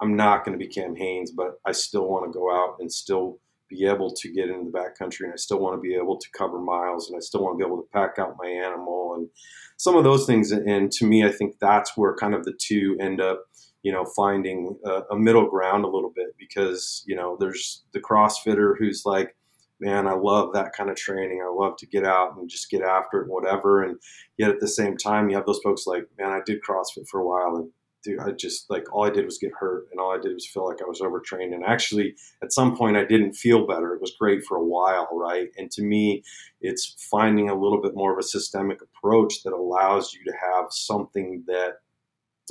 I'm 0.01 0.15
not 0.15 0.45
going 0.45 0.57
to 0.57 0.65
be 0.65 0.73
Cam 0.73 0.95
Hanes 0.95 1.33
but 1.33 1.61
I 1.67 1.73
still 1.73 2.07
want 2.09 2.33
to 2.33 2.39
go 2.39 2.53
out 2.53 2.77
and 2.79 2.93
still 2.93 3.41
be 3.71 3.87
able 3.87 4.13
to 4.13 4.33
get 4.33 4.49
into 4.49 4.71
the 4.71 4.79
backcountry 4.79 5.21
and 5.23 5.33
I 5.33 5.37
still 5.37 5.61
want 5.61 5.77
to 5.77 5.81
be 5.81 5.95
able 5.95 6.19
to 6.19 6.27
cover 6.37 6.59
miles 6.59 7.09
and 7.09 7.17
I 7.17 7.21
still 7.21 7.43
want 7.43 7.59
to 7.59 7.65
be 7.65 7.67
able 7.67 7.83
to 7.83 7.89
pack 7.93 8.19
out 8.19 8.37
my 8.39 8.49
animal 8.49 9.15
and 9.15 9.29
some 9.77 9.97
of 9.97 10.05
those 10.05 10.27
things. 10.27 10.51
And 10.51 10.91
to 10.93 11.07
me, 11.07 11.25
I 11.25 11.31
think 11.31 11.57
that's 11.61 11.97
where 11.97 12.15
kind 12.15 12.35
of 12.35 12.45
the 12.45 12.53
two 12.53 12.97
end 13.01 13.21
up, 13.21 13.45
you 13.83 13.93
know, 13.93 14.05
finding 14.17 14.77
a, 14.85 15.03
a 15.13 15.19
middle 15.19 15.49
ground 15.49 15.85
a 15.85 15.89
little 15.89 16.13
bit 16.15 16.35
because, 16.39 17.03
you 17.07 17.17
know, 17.17 17.37
there's 17.39 17.85
the 17.93 18.01
CrossFitter 18.01 18.75
who's 18.79 19.05
like, 19.07 19.37
man, 19.81 20.07
I 20.07 20.13
love 20.13 20.53
that 20.53 20.73
kind 20.75 20.91
of 20.91 20.97
training. 20.97 21.43
I 21.43 21.51
love 21.51 21.77
to 21.79 21.87
get 21.87 22.05
out 22.05 22.37
and 22.37 22.51
just 22.51 22.71
get 22.71 22.83
after 22.83 23.23
it 23.23 23.29
whatever. 23.29 23.83
And 23.83 23.99
yet 24.37 24.51
at 24.51 24.61
the 24.61 24.69
same 24.69 24.97
time, 24.97 25.31
you 25.31 25.37
have 25.37 25.47
those 25.47 25.61
folks 25.65 25.87
like, 25.87 26.05
man, 26.19 26.31
I 26.31 26.41
did 26.45 26.61
CrossFit 26.63 27.09
for 27.09 27.21
a 27.21 27.27
while 27.27 27.57
and 27.57 27.71
dude, 28.03 28.21
I 28.21 28.31
just 28.33 28.71
like 28.71 28.93
all 28.93 29.05
I 29.05 29.11
did 29.11 29.25
was 29.25 29.39
get 29.39 29.53
hurt, 29.59 29.89
and 29.91 30.01
all 30.01 30.13
I 30.13 30.21
did 30.21 30.35
was 30.35 30.47
feel 30.47 30.67
like 30.67 30.83
I 30.83 30.89
was 30.89 31.01
overtrained. 31.01 31.55
And 31.55 31.65
actually, 31.65 32.15
at 32.43 32.53
some 32.53 32.77
point, 32.77 32.97
I 32.97 33.05
didn't 33.05 33.35
feel 33.35 33.67
better. 33.67 33.95
It 33.95 34.01
was 34.01 34.17
great 34.19 34.45
for 34.45 34.57
a 34.57 34.65
while, 34.65 35.09
right? 35.13 35.49
And 35.59 35.71
to 35.73 35.83
me, 35.83 36.23
it's 36.61 36.97
finding 37.11 37.49
a 37.49 37.55
little 37.55 37.81
bit 37.81 37.95
more 37.95 38.13
of 38.13 38.19
a 38.19 38.23
systemic 38.23 38.81
approach 38.83 39.43
that 39.43 39.53
allows 39.53 40.15
you 40.15 40.25
to 40.25 40.33
have 40.39 40.67
something 40.71 41.45
that 41.47 41.81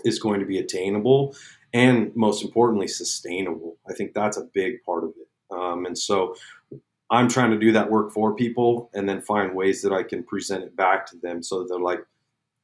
is 0.05 0.19
going 0.19 0.39
to 0.39 0.45
be 0.45 0.59
attainable 0.59 1.35
and 1.73 2.15
most 2.15 2.43
importantly 2.43 2.87
sustainable 2.87 3.77
i 3.89 3.93
think 3.93 4.13
that's 4.13 4.37
a 4.37 4.47
big 4.53 4.81
part 4.83 5.03
of 5.03 5.11
it 5.11 5.55
um, 5.55 5.85
and 5.85 5.97
so 5.97 6.35
i'm 7.11 7.27
trying 7.27 7.51
to 7.51 7.59
do 7.59 7.71
that 7.71 7.89
work 7.89 8.11
for 8.11 8.35
people 8.35 8.89
and 8.93 9.07
then 9.07 9.21
find 9.21 9.55
ways 9.55 9.81
that 9.81 9.93
i 9.93 10.03
can 10.03 10.23
present 10.23 10.63
it 10.63 10.75
back 10.75 11.05
to 11.05 11.17
them 11.17 11.43
so 11.43 11.65
they're 11.67 11.79
like 11.79 12.03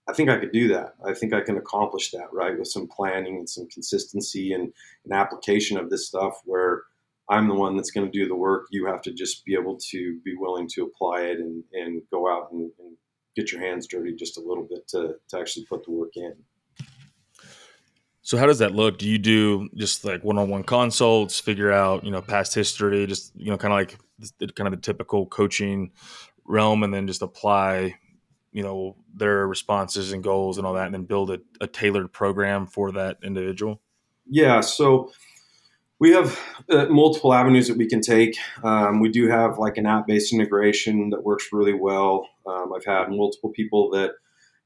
I 0.07 0.13
think 0.13 0.29
I 0.29 0.38
could 0.38 0.51
do 0.51 0.67
that. 0.67 0.95
I 1.05 1.13
think 1.13 1.33
I 1.33 1.41
can 1.41 1.57
accomplish 1.57 2.12
that, 2.12 2.31
right, 2.31 2.57
with 2.57 2.67
some 2.67 2.88
planning 2.88 3.38
and 3.38 3.50
some 3.50 3.67
consistency 3.69 4.53
and 4.53 4.71
an 5.05 5.13
application 5.13 5.77
of 5.77 5.89
this 5.89 6.07
stuff 6.07 6.41
where 6.45 6.83
I'm 7.27 7.47
the 7.47 7.55
one 7.55 7.75
that's 7.75 7.89
going 7.89 8.05
to 8.05 8.12
do 8.12 8.27
the 8.27 8.35
work. 8.35 8.67
You 8.69 8.85
have 8.85 9.01
to 9.01 9.12
just 9.12 9.43
be 9.45 9.55
able 9.55 9.79
to 9.89 10.19
be 10.24 10.35
willing 10.35 10.67
to 10.74 10.83
apply 10.83 11.21
it 11.21 11.39
and, 11.39 11.63
and 11.74 12.03
go 12.12 12.31
out 12.31 12.51
and, 12.51 12.71
and 12.79 12.95
get 13.35 13.51
your 13.51 13.62
hands 13.62 13.88
dirty 13.88 14.13
just 14.13 14.38
a 14.38 14.41
little 14.41 14.63
bit 14.63 14.88
to, 14.89 15.15
to 15.29 15.39
actually 15.39 15.65
put 15.65 15.83
the 15.83 15.91
work 15.91 16.15
in. 16.15 16.35
So 18.21 18.38
how 18.38 18.45
does 18.45 18.59
that 18.59 18.74
look? 18.74 18.97
Do 18.97 19.07
you 19.07 19.17
do 19.17 19.69
just 19.75 20.05
like 20.05 20.24
one-on-one 20.24 20.63
consults, 20.63 21.39
figure 21.39 21.71
out, 21.71 22.03
you 22.03 22.12
know, 22.12 22.21
past 22.21 22.53
history, 22.55 23.05
just, 23.07 23.35
you 23.35 23.51
know, 23.51 23.57
kind 23.57 23.74
of 23.74 23.79
like 23.79 24.55
kind 24.55 24.67
of 24.67 24.71
the 24.71 24.81
typical 24.81 25.25
coaching 25.25 25.91
realm 26.45 26.83
and 26.83 26.93
then 26.93 27.07
just 27.07 27.21
apply 27.21 27.95
you 28.55 28.63
know 28.63 28.95
their 29.13 29.45
responses 29.45 30.13
and 30.13 30.24
goals 30.24 30.57
and 30.57 30.65
all 30.65 30.74
that 30.74 30.85
and 30.85 30.93
then 30.93 31.03
build 31.03 31.29
a, 31.29 31.39
a 31.59 31.67
tailored 31.67 32.12
program 32.13 32.65
for 32.65 32.93
that 32.93 33.17
individual? 33.21 33.81
Yeah 34.25 34.62
so 34.62 35.12
we 36.00 36.12
have 36.12 36.39
uh, 36.69 36.85
multiple 36.85 37.33
avenues 37.33 37.67
that 37.67 37.77
we 37.77 37.88
can 37.88 38.01
take. 38.01 38.38
Um, 38.63 39.00
we 39.00 39.09
do 39.09 39.29
have 39.29 39.57
like 39.57 39.77
an 39.77 39.85
app-based 39.85 40.33
integration 40.33 41.09
that 41.12 41.24
works 41.24 41.50
really 41.51 41.74
well. 41.74 42.29
Um, 42.47 42.71
i've 42.74 42.85
had 42.85 43.09
multiple 43.09 43.50
people 43.50 43.89
that 43.91 44.12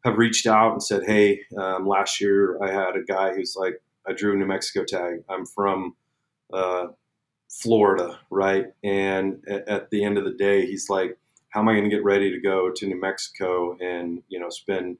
have 0.06 0.18
reached 0.18 0.46
out 0.46 0.72
and 0.72 0.84
said 0.84 1.04
hey 1.06 1.42
um, 1.58 1.88
last 1.88 2.22
year 2.22 2.58
i 2.64 2.72
had 2.72 2.96
a 2.96 3.04
guy 3.04 3.34
who's 3.34 3.56
like 3.58 3.82
i 4.08 4.14
drew 4.14 4.34
a 4.34 4.38
new 4.38 4.46
mexico 4.46 4.86
tag. 4.86 5.24
I'm 5.30 5.46
from 5.46 5.96
uh, 6.54 6.88
florida 7.50 8.20
right? 8.30 8.68
And 8.84 9.44
at, 9.48 9.68
at 9.68 9.90
the 9.90 10.04
end 10.04 10.18
of 10.20 10.26
the 10.26 10.34
day 10.34 10.66
he's 10.68 10.90
like 10.90 11.18
how 11.50 11.62
am 11.62 11.70
I 11.70 11.74
going 11.74 11.84
to 11.84 11.90
get 11.90 12.04
ready 12.04 12.32
to 12.32 12.40
go 12.40 12.72
to 12.72 12.88
New 12.88 13.00
Mexico 13.00 13.78
and 13.80 14.22
you 14.30 14.40
know 14.40 14.50
spend 14.50 14.98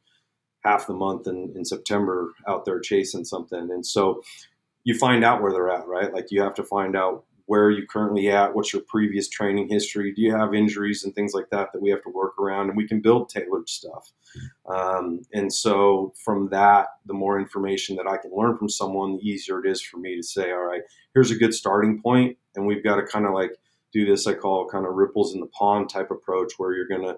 half 0.66 0.88
the 0.88 0.94
month 0.94 1.28
in, 1.28 1.54
in 1.56 1.64
September 1.64 2.34
out 2.48 2.66
there 2.66 2.80
chasing 2.80 3.26
something? 3.26 3.70
And 3.72 3.86
so 3.86 4.22
you 4.84 4.98
find 4.98 5.24
out 5.24 5.42
where 5.42 5.52
they're 5.52 5.70
at, 5.70 5.88
right? 5.88 6.14
Like 6.14 6.32
you 6.32 6.42
have 6.42 6.56
to 6.56 6.64
find 6.64 6.96
out 6.96 7.26
where 7.50 7.64
are 7.64 7.72
you 7.72 7.88
currently 7.88 8.30
at? 8.30 8.54
What's 8.54 8.74
your 8.74 8.84
previous 8.84 9.28
training 9.28 9.70
history? 9.70 10.14
Do 10.14 10.22
you 10.22 10.36
have 10.36 10.54
injuries 10.54 11.04
and 11.04 11.16
things 11.16 11.34
like 11.34 11.50
that 11.50 11.74
that 11.74 11.82
we 11.82 11.90
have 11.90 12.04
to 12.04 12.10
work 12.12 12.38
around? 12.38 12.68
And 12.68 12.78
we 12.78 12.88
can 12.88 13.02
build 13.02 13.28
tailored 13.28 13.68
stuff. 13.68 14.12
Um, 14.68 15.22
and 15.34 15.52
so 15.52 16.14
from 16.24 16.50
that, 16.50 16.90
the 17.08 17.16
more 17.16 17.40
information 17.40 17.96
that 17.96 18.06
I 18.06 18.18
can 18.18 18.32
learn 18.36 18.56
from 18.56 18.70
someone, 18.70 19.18
the 19.18 19.28
easier 19.28 19.66
it 19.66 19.68
is 19.68 19.82
for 19.82 19.98
me 19.98 20.16
to 20.16 20.22
say, 20.22 20.52
all 20.52 20.64
right, 20.64 20.84
here's 21.16 21.32
a 21.32 21.36
good 21.36 21.56
starting 21.56 22.00
point, 22.00 22.38
and 22.56 22.68
we've 22.68 22.84
got 22.84 22.98
to 22.98 23.04
kind 23.04 23.26
of 23.26 23.34
like 23.34 23.54
do 23.92 24.06
this. 24.06 24.28
I 24.28 24.34
call 24.34 24.68
kind 24.68 24.86
of 24.86 24.94
ripples 24.94 25.34
in 25.34 25.40
the 25.40 25.48
pond 25.48 25.90
type 25.90 26.12
approach, 26.12 26.54
where 26.58 26.74
you're 26.74 26.88
going 26.88 27.04
to 27.04 27.18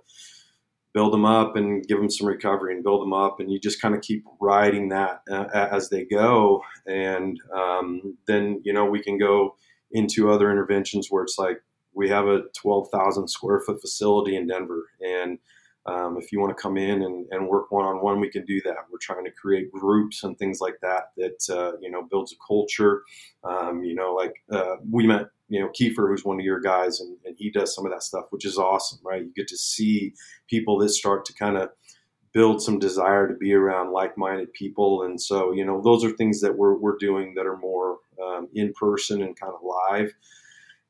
build 0.94 1.14
them 1.14 1.26
up 1.26 1.56
and 1.56 1.88
give 1.88 1.98
them 1.98 2.10
some 2.10 2.28
recovery 2.28 2.74
and 2.74 2.84
build 2.84 3.02
them 3.02 3.14
up 3.14 3.40
and 3.40 3.52
you 3.52 3.60
just 3.60 3.82
kind 3.82 3.96
of 3.96 4.02
keep 4.02 4.24
riding 4.40 4.90
that 4.90 5.22
uh, 5.32 5.46
as 5.54 5.90
they 5.90 6.04
go 6.04 6.62
and 6.86 7.40
um, 7.54 8.18
then 8.28 8.62
you 8.64 8.74
know 8.74 8.86
we 8.86 9.02
can 9.02 9.18
go 9.18 9.56
into 9.92 10.32
other 10.32 10.52
interventions 10.52 11.08
where 11.10 11.24
it's 11.24 11.38
like 11.38 11.62
we 11.94 12.10
have 12.10 12.28
a 12.28 12.44
12,000 12.56 13.28
square 13.28 13.60
foot 13.60 13.80
facility 13.82 14.36
in 14.36 14.48
Denver 14.48 14.90
and 15.02 15.38
um, 15.88 16.18
if 16.20 16.32
you 16.32 16.40
want 16.40 16.56
to 16.56 16.62
come 16.62 16.78
in 16.78 17.02
and, 17.02 17.26
and 17.32 17.48
work 17.48 17.72
one-on-one 17.72 18.20
we 18.20 18.30
can 18.30 18.46
do 18.46 18.62
that 18.64 18.76
we're 18.92 19.00
trying 19.00 19.24
to 19.24 19.32
create 19.32 19.72
groups 19.72 20.24
and 20.24 20.38
things 20.38 20.60
like 20.60 20.76
that 20.82 21.12
that 21.18 21.50
uh, 21.50 21.78
you 21.82 21.90
know 21.90 22.04
builds 22.04 22.34
a 22.34 22.36
culture 22.46 23.04
um, 23.44 23.84
you 23.84 23.96
know 23.96 24.14
like 24.14 24.34
uh, 24.52 24.76
we 24.90 25.08
met 25.08 25.28
you 25.52 25.60
know 25.60 25.70
Kiefer, 25.70 26.08
who's 26.08 26.24
one 26.24 26.40
of 26.40 26.46
your 26.46 26.62
guys, 26.62 27.02
and, 27.02 27.18
and 27.26 27.36
he 27.38 27.52
does 27.52 27.76
some 27.76 27.86
of 27.86 27.92
that 27.92 28.04
stuff, 28.04 28.26
which 28.30 28.46
is 28.46 28.58
awesome, 28.58 29.00
right? 29.04 29.22
You 29.22 29.34
get 29.36 29.50
to 29.50 29.58
see 29.58 30.14
people 30.50 30.80
that 30.80 30.90
start 30.90 31.26
to 31.26 31.34
kind 31.34 31.58
of 31.58 31.70
build 32.34 32.62
some 32.62 32.80
desire 32.80 33.28
to 33.28 33.34
be 33.34 33.54
around 33.54 33.92
like-minded 33.92 34.54
people, 34.54 35.04
and 35.04 35.22
so 35.22 35.52
you 35.52 35.66
know 35.66 35.82
those 35.82 36.06
are 36.06 36.12
things 36.12 36.40
that 36.40 36.58
we're 36.58 36.76
we're 36.76 36.98
doing 36.98 37.34
that 37.36 37.46
are 37.46 37.58
more 37.58 37.98
um, 38.24 38.48
in 38.56 38.72
person 38.80 39.22
and 39.22 39.38
kind 39.38 39.54
of 39.54 39.60
live. 39.62 40.14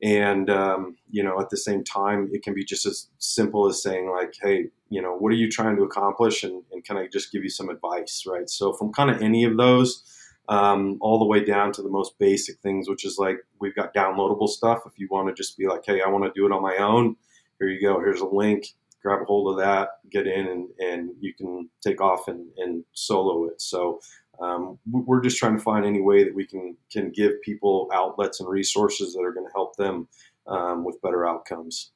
And 0.04 0.48
um, 0.52 0.96
you 1.10 1.24
know, 1.24 1.40
at 1.42 1.50
the 1.50 1.58
same 1.58 1.84
time, 1.84 2.30
it 2.32 2.44
can 2.44 2.54
be 2.54 2.64
just 2.64 2.86
as 2.86 3.08
simple 3.18 3.68
as 3.68 3.82
saying 3.82 4.12
like, 4.12 4.36
"Hey, 4.40 4.68
you 4.90 5.02
know, 5.02 5.16
what 5.16 5.32
are 5.32 5.38
you 5.38 5.50
trying 5.50 5.76
to 5.78 5.84
accomplish?" 5.84 6.44
And, 6.44 6.62
and 6.72 6.84
can 6.84 6.98
I 6.98 7.08
just 7.08 7.32
give 7.32 7.44
you 7.44 7.50
some 7.50 7.70
advice, 7.70 8.26
right? 8.28 8.48
So 8.48 8.74
from 8.74 8.94
kind 8.94 9.10
of 9.10 9.24
any 9.24 9.44
of 9.44 9.58
those, 9.58 10.04
um, 10.52 10.98
all 11.00 11.18
the 11.18 11.26
way 11.26 11.44
down 11.44 11.72
to 11.72 11.82
the 11.82 11.90
most 11.90 12.20
basic 12.20 12.60
things, 12.60 12.90
which 12.90 13.06
is 13.06 13.18
like 13.18 13.38
we've 13.62 13.74
got 13.74 13.94
downloadable 13.94 14.50
stuff. 14.50 14.82
If 14.86 15.00
you 15.00 15.08
want 15.10 15.30
to 15.30 15.34
just 15.34 15.58
be 15.58 15.66
like, 15.66 15.84
hey, 15.86 16.02
I 16.02 16.10
want 16.10 16.26
to 16.26 16.32
do 16.38 16.46
it 16.46 16.52
on 16.52 16.62
my 16.62 16.76
own, 16.76 17.16
here 17.58 17.70
you 17.70 17.82
go. 17.82 18.02
Here's 18.02 18.20
a 18.20 18.26
link. 18.26 18.68
Grab 19.02 19.22
a 19.22 19.26
hold 19.26 19.50
of 19.50 19.66
that, 19.66 19.92
get 20.12 20.28
in, 20.28 20.48
and, 20.48 20.68
and 20.80 21.12
you 21.22 21.34
can 21.34 21.70
take 21.82 22.02
off 22.02 22.28
and, 22.28 22.48
and 22.58 22.84
solo 22.92 23.46
it. 23.46 23.62
So 23.62 24.02
um, 24.42 24.78
we're 24.92 25.22
just 25.22 25.38
trying 25.38 25.56
to 25.56 25.64
find 25.64 25.86
any 25.86 26.02
way 26.02 26.26
that 26.26 26.36
we 26.36 26.46
can 26.46 26.76
can 26.92 27.12
give 27.12 27.42
people 27.42 27.90
outlets 27.94 28.42
and 28.42 28.50
resources 28.50 29.14
that 29.14 29.22
are 29.22 29.32
going 29.32 29.48
to 29.48 29.54
help 29.54 29.78
them 29.78 30.08
um, 30.48 30.84
with 30.84 31.02
better 31.02 31.26
outcomes. 31.26 31.92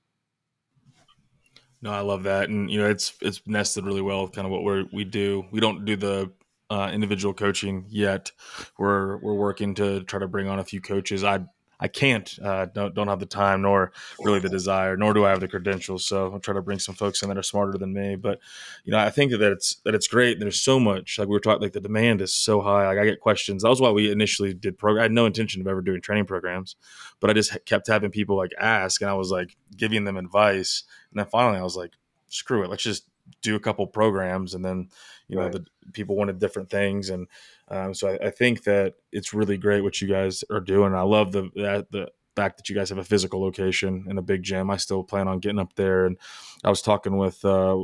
No, 1.82 1.92
I 1.92 2.00
love 2.00 2.24
that, 2.24 2.50
and 2.50 2.72
you 2.72 2.80
know, 2.80 2.90
it's 2.90 3.14
it's 3.22 3.42
nested 3.46 3.86
really 3.86 4.02
well 4.02 4.24
with 4.24 4.32
kind 4.32 4.46
of 4.46 4.52
what 4.52 4.64
we 4.64 4.88
we 4.94 5.04
do. 5.04 5.46
We 5.52 5.60
don't 5.60 5.86
do 5.86 5.96
the 5.96 6.32
uh, 6.70 6.90
individual 6.94 7.34
coaching 7.34 7.86
yet. 7.90 8.32
We're 8.78 9.18
we're 9.18 9.34
working 9.34 9.76
to 9.76 10.04
try 10.04 10.20
to 10.20 10.28
bring 10.28 10.48
on 10.48 10.60
a 10.60 10.64
few 10.64 10.82
coaches. 10.82 11.24
I 11.24 11.46
I 11.80 11.88
can't 11.88 12.38
uh, 12.44 12.68
don't 12.68 12.96
don't 12.96 13.08
have 13.08 13.20
the 13.20 13.26
time 13.26 13.62
nor 13.62 13.92
really 14.20 14.40
the 14.40 14.50
desire 14.50 14.96
nor 14.96 15.14
do 15.14 15.26
I 15.26 15.30
have 15.30 15.42
the 15.42 15.48
credentials. 15.48 16.06
So 16.06 16.32
I'll 16.32 16.40
try 16.40 16.54
to 16.54 16.62
bring 16.62 16.80
some 16.80 16.96
folks 16.96 17.22
in 17.22 17.30
that 17.30 17.38
are 17.38 17.44
smarter 17.44 17.78
than 17.78 17.94
me. 17.94 18.16
But 18.16 18.40
you 18.84 18.92
know 18.92 19.00
I 19.00 19.10
think 19.10 19.32
that 19.32 19.42
it's 19.42 19.76
that 19.86 19.96
it's 19.96 20.08
great. 20.08 20.40
There's 20.40 20.60
so 20.60 20.80
much 20.80 21.20
like 21.20 21.28
we 21.28 21.34
were 21.34 21.40
talking 21.40 21.62
like 21.62 21.74
the 21.74 21.82
demand 21.82 22.22
is 22.22 22.34
so 22.34 22.62
high. 22.62 22.88
Like 22.88 22.98
I 22.98 23.06
get 23.06 23.20
questions. 23.20 23.64
That 23.64 23.70
was 23.70 23.82
why 23.82 23.92
we 23.92 24.12
initially 24.12 24.54
did 24.54 24.78
program. 24.78 25.02
I 25.02 25.04
had 25.04 25.12
no 25.12 25.26
intention 25.26 25.62
of 25.62 25.68
ever 25.68 25.82
doing 25.82 26.02
training 26.02 26.26
programs, 26.26 26.76
but 27.20 27.30
I 27.30 27.34
just 27.34 27.58
kept 27.66 27.88
having 27.88 28.12
people 28.12 28.38
like 28.38 28.52
ask, 28.60 29.02
and 29.02 29.10
I 29.10 29.16
was 29.16 29.32
like 29.32 29.56
giving 29.76 30.06
them 30.06 30.18
advice. 30.18 30.84
And 31.12 31.20
then 31.20 31.28
finally 31.28 31.60
I 31.60 31.64
was 31.64 31.76
like, 31.76 31.92
screw 32.30 32.64
it, 32.64 32.70
let's 32.70 32.84
just 32.84 33.10
do 33.42 33.56
a 33.56 33.60
couple 33.60 33.86
programs 33.88 34.54
and 34.54 34.64
then 34.64 34.90
you 35.28 35.38
right. 35.38 35.52
know 35.52 35.60
the 35.60 35.92
people 35.94 36.16
wanted 36.16 36.40
different 36.40 36.70
things 36.70 37.10
and 37.10 37.28
um, 37.70 37.94
so 37.94 38.10
I, 38.10 38.28
I, 38.28 38.30
think 38.30 38.64
that 38.66 38.94
it's 39.12 39.34
really 39.34 39.58
great 39.58 39.82
what 39.82 40.00
you 40.00 40.08
guys 40.08 40.44
are 40.52 40.60
doing. 40.60 40.94
I 40.94 41.02
love 41.02 41.32
the 41.32 41.50
that, 41.56 41.92
the 41.92 42.12
fact 42.36 42.58
that 42.58 42.70
you 42.70 42.76
guys 42.76 42.90
have 42.90 43.00
a 43.00 43.04
physical 43.04 43.42
location 43.42 44.06
and 44.08 44.20
a 44.20 44.22
big 44.22 44.44
gym. 44.44 44.70
I 44.70 44.78
still 44.78 45.04
plan 45.04 45.28
on 45.28 45.40
getting 45.40 45.60
up 45.60 45.74
there 45.76 46.06
and 46.06 46.18
i 46.64 46.70
was 46.70 46.82
talking 46.82 47.18
with 47.18 47.44
uh, 47.46 47.78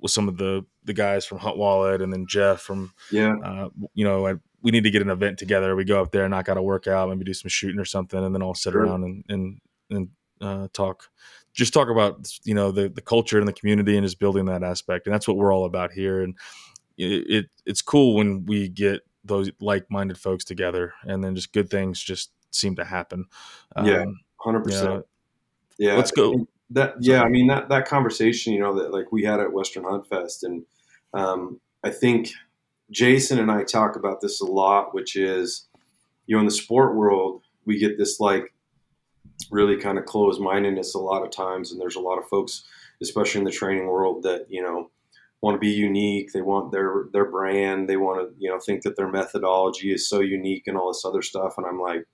with 0.00 0.10
some 0.10 0.28
of 0.28 0.38
the 0.38 0.64
the 0.84 0.92
guys 0.92 1.24
from 1.24 1.38
hunt 1.38 1.56
wallet 1.56 2.02
and 2.02 2.12
then 2.12 2.26
jeff 2.26 2.60
from 2.60 2.92
yeah. 3.12 3.36
uh, 3.44 3.68
you 3.94 4.04
know 4.04 4.26
I, 4.26 4.34
we 4.60 4.72
need 4.72 4.84
to 4.84 4.90
get 4.90 5.02
an 5.02 5.10
event 5.10 5.38
together. 5.38 5.76
We 5.76 5.84
go 5.84 6.02
up 6.02 6.10
there 6.10 6.24
and 6.24 6.32
knock 6.32 6.48
out 6.48 6.56
a 6.56 6.62
workout 6.62 7.08
maybe 7.08 7.24
do 7.24 7.34
some 7.34 7.48
shooting 7.48 7.80
or 7.80 7.84
something 7.84 8.22
and 8.22 8.34
then 8.34 8.42
i'll 8.42 8.54
sit 8.54 8.72
sure. 8.72 8.82
around 8.82 9.04
and 9.04 9.24
and 9.28 9.60
and 9.90 10.08
uh, 10.40 10.68
talk 10.72 11.04
just 11.58 11.74
talk 11.74 11.88
about 11.90 12.30
you 12.44 12.54
know 12.54 12.70
the 12.70 12.88
the 12.88 13.02
culture 13.02 13.38
and 13.38 13.48
the 13.48 13.52
community 13.52 13.96
and 13.96 14.06
just 14.06 14.18
building 14.18 14.46
that 14.46 14.62
aspect. 14.62 15.06
And 15.06 15.14
that's 15.14 15.28
what 15.28 15.36
we're 15.36 15.52
all 15.52 15.64
about 15.64 15.92
here. 15.92 16.22
And 16.22 16.34
it, 16.96 17.26
it 17.28 17.46
it's 17.66 17.82
cool 17.82 18.14
when 18.14 18.46
we 18.46 18.68
get 18.68 19.02
those 19.24 19.50
like-minded 19.60 20.16
folks 20.16 20.44
together 20.44 20.94
and 21.02 21.22
then 21.22 21.34
just 21.34 21.52
good 21.52 21.68
things 21.68 22.02
just 22.02 22.30
seem 22.50 22.76
to 22.76 22.84
happen. 22.84 23.26
Yeah 23.84 24.04
100% 24.40 25.04
yeah. 25.78 25.94
let's 25.94 26.10
go. 26.10 26.46
that 26.70 26.94
yeah 27.00 27.22
i 27.22 27.28
mean 27.28 27.46
that 27.46 27.68
that 27.68 27.86
conversation 27.86 28.52
you 28.52 28.60
know 28.60 28.74
that 28.74 28.92
like 28.92 29.10
we 29.10 29.24
had 29.24 29.40
at 29.40 29.52
western 29.52 29.84
hunt 29.84 30.06
fest 30.06 30.44
and 30.44 30.64
um, 31.14 31.60
i 31.82 31.90
think 31.90 32.30
jason 32.90 33.38
and 33.38 33.50
i 33.50 33.62
talk 33.62 33.96
about 33.96 34.20
this 34.20 34.40
a 34.40 34.44
lot 34.44 34.94
which 34.94 35.16
is 35.16 35.66
you 36.26 36.36
know 36.36 36.40
in 36.40 36.46
the 36.46 36.52
sport 36.52 36.94
world 36.94 37.42
we 37.64 37.78
get 37.78 37.98
this 37.98 38.20
like 38.20 38.54
really 39.50 39.76
kind 39.76 39.98
of 39.98 40.04
closed 40.04 40.40
mindedness 40.40 40.94
a 40.94 40.98
lot 40.98 41.24
of 41.24 41.30
times. 41.30 41.72
And 41.72 41.80
there's 41.80 41.96
a 41.96 42.00
lot 42.00 42.18
of 42.18 42.28
folks, 42.28 42.64
especially 43.02 43.40
in 43.40 43.44
the 43.44 43.50
training 43.50 43.86
world, 43.86 44.22
that, 44.24 44.46
you 44.48 44.62
know, 44.62 44.90
want 45.40 45.54
to 45.54 45.60
be 45.60 45.70
unique. 45.70 46.32
They 46.32 46.42
want 46.42 46.72
their, 46.72 47.06
their 47.12 47.30
brand. 47.30 47.88
They 47.88 47.96
want 47.96 48.20
to, 48.20 48.34
you 48.38 48.50
know, 48.50 48.58
think 48.58 48.82
that 48.82 48.96
their 48.96 49.08
methodology 49.08 49.92
is 49.92 50.08
so 50.08 50.20
unique 50.20 50.66
and 50.66 50.76
all 50.76 50.88
this 50.88 51.04
other 51.04 51.22
stuff. 51.22 51.54
And 51.56 51.66
I'm 51.66 51.80
like, 51.80 52.06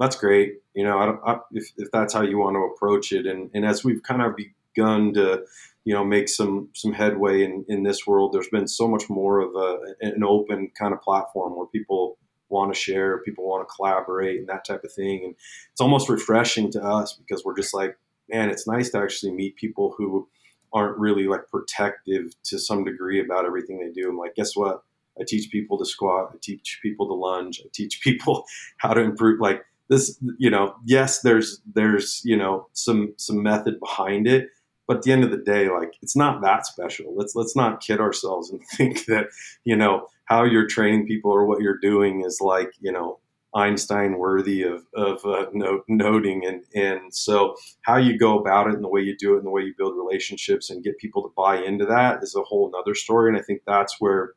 that's 0.00 0.16
great. 0.16 0.54
You 0.74 0.84
know, 0.84 0.98
I 0.98 1.32
I, 1.32 1.38
if, 1.52 1.72
if 1.76 1.90
that's 1.92 2.14
how 2.14 2.22
you 2.22 2.38
want 2.38 2.54
to 2.56 2.60
approach 2.60 3.12
it. 3.12 3.26
And, 3.26 3.50
and 3.54 3.64
as 3.64 3.84
we've 3.84 4.02
kind 4.02 4.22
of 4.22 4.34
begun 4.36 5.14
to, 5.14 5.44
you 5.84 5.94
know, 5.94 6.04
make 6.04 6.28
some, 6.28 6.68
some 6.74 6.92
headway 6.92 7.44
in, 7.44 7.64
in 7.68 7.82
this 7.82 8.06
world, 8.06 8.32
there's 8.32 8.48
been 8.48 8.68
so 8.68 8.86
much 8.86 9.08
more 9.08 9.40
of 9.40 9.54
a, 9.54 9.94
an 10.00 10.22
open 10.22 10.70
kind 10.78 10.92
of 10.92 11.00
platform 11.00 11.56
where 11.56 11.66
people, 11.66 12.18
want 12.48 12.72
to 12.72 12.78
share, 12.78 13.18
people 13.18 13.48
want 13.48 13.66
to 13.66 13.74
collaborate, 13.74 14.38
and 14.38 14.48
that 14.48 14.64
type 14.64 14.84
of 14.84 14.92
thing. 14.92 15.24
And 15.24 15.34
it's 15.72 15.80
almost 15.80 16.08
refreshing 16.08 16.70
to 16.72 16.82
us 16.82 17.12
because 17.12 17.44
we're 17.44 17.56
just 17.56 17.74
like, 17.74 17.96
man, 18.28 18.50
it's 18.50 18.66
nice 18.66 18.90
to 18.90 18.98
actually 18.98 19.32
meet 19.32 19.56
people 19.56 19.94
who 19.96 20.28
aren't 20.72 20.98
really 20.98 21.26
like 21.26 21.48
protective 21.50 22.34
to 22.44 22.58
some 22.58 22.84
degree 22.84 23.20
about 23.20 23.46
everything 23.46 23.78
they 23.78 23.90
do. 23.90 24.10
I'm 24.10 24.18
like, 24.18 24.34
guess 24.34 24.54
what? 24.54 24.82
I 25.20 25.24
teach 25.26 25.50
people 25.50 25.78
to 25.78 25.84
squat. 25.84 26.30
I 26.32 26.36
teach 26.40 26.80
people 26.82 27.08
to 27.08 27.14
lunge. 27.14 27.60
I 27.64 27.68
teach 27.72 28.00
people 28.04 28.44
how 28.78 28.94
to 28.94 29.00
improve. 29.00 29.40
Like 29.40 29.64
this, 29.88 30.18
you 30.38 30.50
know, 30.50 30.76
yes, 30.84 31.20
there's 31.20 31.60
there's 31.74 32.20
you 32.24 32.36
know 32.36 32.68
some 32.72 33.14
some 33.16 33.42
method 33.42 33.80
behind 33.80 34.26
it, 34.26 34.50
but 34.88 34.96
at 34.96 35.02
the 35.04 35.12
end 35.12 35.22
of 35.22 35.30
the 35.30 35.36
day, 35.36 35.68
like 35.68 35.92
it's 36.02 36.16
not 36.16 36.42
that 36.42 36.66
special. 36.66 37.14
Let's 37.14 37.36
let's 37.36 37.54
not 37.54 37.80
kid 37.80 38.00
ourselves 38.00 38.50
and 38.50 38.60
think 38.76 39.04
that 39.04 39.28
you 39.64 39.76
know 39.76 40.08
how 40.24 40.42
you're 40.42 40.66
training 40.66 41.06
people 41.06 41.30
or 41.30 41.46
what 41.46 41.60
you're 41.60 41.78
doing 41.78 42.24
is 42.24 42.40
like 42.40 42.72
you 42.80 42.90
know 42.90 43.20
Einstein 43.54 44.18
worthy 44.18 44.62
of, 44.62 44.84
of 44.94 45.24
uh, 45.24 45.46
noting. 45.88 46.44
And, 46.44 46.64
and 46.74 47.14
so 47.14 47.56
how 47.82 47.96
you 47.96 48.18
go 48.18 48.38
about 48.38 48.68
it 48.68 48.74
and 48.74 48.84
the 48.84 48.88
way 48.88 49.00
you 49.00 49.16
do 49.16 49.34
it 49.34 49.38
and 49.38 49.46
the 49.46 49.50
way 49.50 49.62
you 49.62 49.74
build 49.76 49.96
relationships 49.96 50.68
and 50.70 50.84
get 50.84 50.98
people 50.98 51.22
to 51.22 51.32
buy 51.36 51.56
into 51.62 51.86
that 51.86 52.22
is 52.22 52.34
a 52.34 52.42
whole 52.42 52.70
nother 52.70 52.94
story. 52.94 53.30
And 53.30 53.38
I 53.38 53.42
think 53.42 53.62
that's 53.66 53.96
where, 54.00 54.34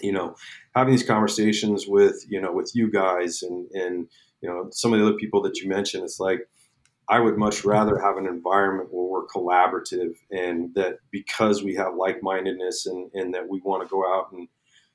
you 0.00 0.12
know, 0.12 0.36
having 0.74 0.92
these 0.92 1.06
conversations 1.06 1.86
with, 1.88 2.24
you 2.28 2.40
know, 2.40 2.52
with 2.52 2.70
you 2.74 2.90
guys 2.90 3.42
and, 3.42 3.68
and, 3.72 4.08
you 4.40 4.48
know, 4.48 4.68
some 4.70 4.92
of 4.92 5.00
the 5.00 5.06
other 5.06 5.16
people 5.16 5.42
that 5.42 5.58
you 5.58 5.68
mentioned, 5.68 6.04
it's 6.04 6.20
like, 6.20 6.48
I 7.08 7.20
would 7.20 7.36
much 7.36 7.64
rather 7.64 7.98
have 7.98 8.16
an 8.16 8.26
environment 8.26 8.88
where 8.92 9.04
we're 9.04 9.26
collaborative 9.26 10.16
and 10.30 10.74
that 10.74 10.98
because 11.10 11.62
we 11.62 11.74
have 11.76 11.94
like-mindedness 11.94 12.86
and, 12.86 13.10
and 13.14 13.34
that 13.34 13.48
we 13.48 13.60
want 13.60 13.82
to 13.82 13.88
go 13.88 14.02
out 14.04 14.32
and 14.32 14.48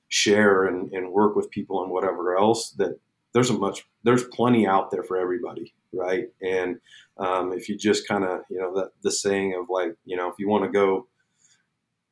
share 0.10 0.66
and, 0.66 0.92
and 0.92 1.12
work 1.12 1.36
with 1.36 1.50
people 1.52 1.82
and 1.84 1.92
whatever 1.92 2.38
else 2.38 2.72
that 2.72 3.00
there's 3.34 3.50
a 3.50 3.54
much 3.54 3.88
there's 4.04 4.26
plenty 4.26 4.68
out 4.68 4.92
there 4.92 5.04
for 5.04 5.18
everybody 5.18 5.74
right? 5.94 6.30
And 6.42 6.80
um, 7.18 7.54
if 7.54 7.70
you 7.70 7.78
just 7.78 8.08
kind 8.08 8.24
of 8.24 8.42
you 8.50 8.60
know 8.60 8.74
the, 8.74 8.92
the 9.04 9.12
saying 9.12 9.56
of 9.60 9.70
like 9.70 9.96
you 10.06 10.18
know 10.18 10.30
if 10.30 10.36
you 10.40 10.48
want 10.48 10.64
to 10.64 10.70
go 10.70 11.08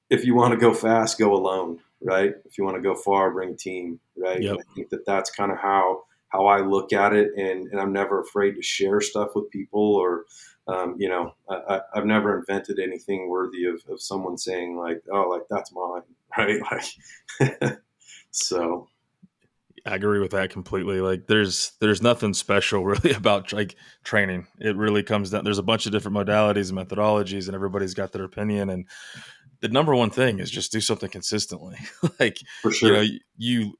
if 0.09 0.25
you 0.25 0.35
want 0.35 0.53
to 0.53 0.59
go 0.59 0.73
fast 0.73 1.17
go 1.17 1.33
alone 1.33 1.79
right? 2.01 2.33
If 2.45 2.57
you 2.57 2.63
want 2.63 2.77
to 2.77 2.81
go 2.81 2.95
far 2.95 3.31
bring 3.31 3.49
a 3.51 3.55
team 3.55 3.99
right? 4.17 4.41
Yep. 4.41 4.57
i 4.59 4.73
think 4.73 4.89
that 4.89 5.05
that's 5.05 5.29
kind 5.29 5.51
of 5.51 5.57
how 5.57 6.03
how 6.29 6.45
i 6.45 6.59
look 6.59 6.93
at 6.93 7.13
it 7.13 7.31
and, 7.37 7.67
and 7.71 7.79
i'm 7.79 7.93
never 7.93 8.21
afraid 8.21 8.53
to 8.53 8.61
share 8.61 9.01
stuff 9.01 9.29
with 9.35 9.49
people 9.51 9.95
or 9.95 10.25
um, 10.67 10.95
you 10.99 11.09
know 11.09 11.33
I, 11.49 11.81
have 11.95 12.05
never 12.05 12.37
invented 12.37 12.77
anything 12.77 13.27
worthy 13.27 13.65
of, 13.65 13.81
of 13.89 13.99
someone 13.99 14.37
saying 14.37 14.77
like 14.77 15.01
oh 15.11 15.27
like 15.27 15.43
that's 15.49 15.71
mine 15.73 16.03
right 16.37 16.61
like 17.41 17.79
So, 18.31 18.87
I 19.85 19.95
agree 19.95 20.19
with 20.19 20.31
that 20.31 20.49
completely. 20.49 21.01
Like 21.01 21.27
there's 21.27 21.73
there's 21.79 22.01
nothing 22.01 22.33
special 22.33 22.85
really 22.85 23.11
about 23.11 23.53
like 23.53 23.75
training. 24.03 24.47
It 24.59 24.75
really 24.75 25.03
comes 25.03 25.31
down 25.31 25.43
there's 25.43 25.57
a 25.57 25.63
bunch 25.63 25.85
of 25.85 25.91
different 25.91 26.17
modalities 26.17 26.69
and 26.69 26.77
methodologies 26.77 27.47
and 27.47 27.55
everybody's 27.55 27.93
got 27.93 28.11
their 28.11 28.25
opinion 28.25 28.69
and 28.69 28.87
the 29.61 29.67
number 29.67 29.93
one 29.93 30.09
thing 30.09 30.39
is 30.39 30.49
just 30.49 30.71
do 30.71 30.79
something 30.79 31.09
consistently. 31.09 31.77
like 32.19 32.37
For 32.61 32.71
sure. 32.71 32.89
you 32.89 32.95
know, 32.95 33.19
you 33.37 33.78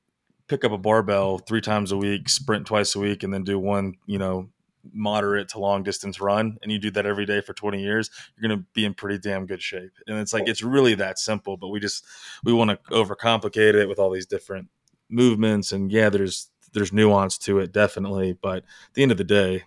pick 0.49 0.65
up 0.65 0.71
a 0.71 0.77
barbell 0.77 1.37
3 1.37 1.61
times 1.61 1.91
a 1.91 1.97
week, 1.97 2.27
sprint 2.27 2.65
twice 2.67 2.95
a 2.95 2.99
week 2.99 3.23
and 3.23 3.33
then 3.33 3.43
do 3.43 3.57
one, 3.57 3.95
you 4.05 4.17
know, 4.17 4.49
moderate 4.93 5.49
to 5.49 5.59
long 5.59 5.83
distance 5.83 6.21
run 6.21 6.57
and 6.63 6.71
you 6.71 6.79
do 6.79 6.89
that 6.89 7.05
every 7.05 7.25
day 7.25 7.41
for 7.41 7.53
20 7.53 7.81
years 7.81 8.09
you're 8.35 8.47
going 8.47 8.59
to 8.59 8.65
be 8.73 8.85
in 8.85 8.93
pretty 8.93 9.17
damn 9.17 9.45
good 9.45 9.61
shape. 9.61 9.91
And 10.07 10.17
it's 10.17 10.33
like 10.33 10.47
it's 10.47 10.63
really 10.63 10.95
that 10.95 11.19
simple 11.19 11.57
but 11.57 11.67
we 11.67 11.79
just 11.79 12.05
we 12.43 12.53
want 12.53 12.71
to 12.71 12.77
overcomplicate 12.91 13.75
it 13.75 13.89
with 13.89 13.99
all 13.99 14.09
these 14.09 14.25
different 14.25 14.69
movements 15.09 15.71
and 15.71 15.91
yeah 15.91 16.09
there's 16.09 16.49
there's 16.73 16.93
nuance 16.93 17.37
to 17.39 17.59
it 17.59 17.71
definitely 17.71 18.37
but 18.41 18.57
at 18.57 18.93
the 18.93 19.03
end 19.03 19.11
of 19.11 19.17
the 19.17 19.23
day 19.23 19.63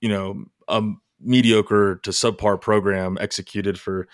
you 0.00 0.08
know 0.08 0.44
a 0.68 0.82
mediocre 1.20 1.96
to 2.02 2.10
subpar 2.10 2.60
program 2.60 3.18
executed 3.20 3.78
for 3.78 4.06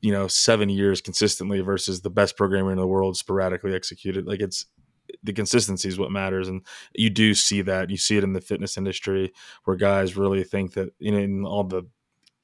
you 0.00 0.12
know 0.12 0.26
seven 0.28 0.68
years 0.68 1.00
consistently 1.00 1.60
versus 1.60 2.00
the 2.00 2.10
best 2.10 2.36
programmer 2.36 2.70
in 2.70 2.78
the 2.78 2.86
world 2.86 3.16
sporadically 3.16 3.74
executed 3.74 4.26
like 4.26 4.40
it's 4.40 4.66
the 5.22 5.32
consistency 5.32 5.88
is 5.88 5.98
what 5.98 6.10
matters 6.10 6.48
and 6.48 6.62
you 6.94 7.10
do 7.10 7.34
see 7.34 7.62
that 7.62 7.90
you 7.90 7.96
see 7.96 8.16
it 8.16 8.24
in 8.24 8.32
the 8.32 8.40
fitness 8.40 8.76
industry 8.76 9.32
where 9.64 9.76
guys 9.76 10.16
really 10.16 10.44
think 10.44 10.74
that 10.74 10.90
you 10.98 11.10
know 11.10 11.18
in 11.18 11.44
all 11.44 11.64
the 11.64 11.82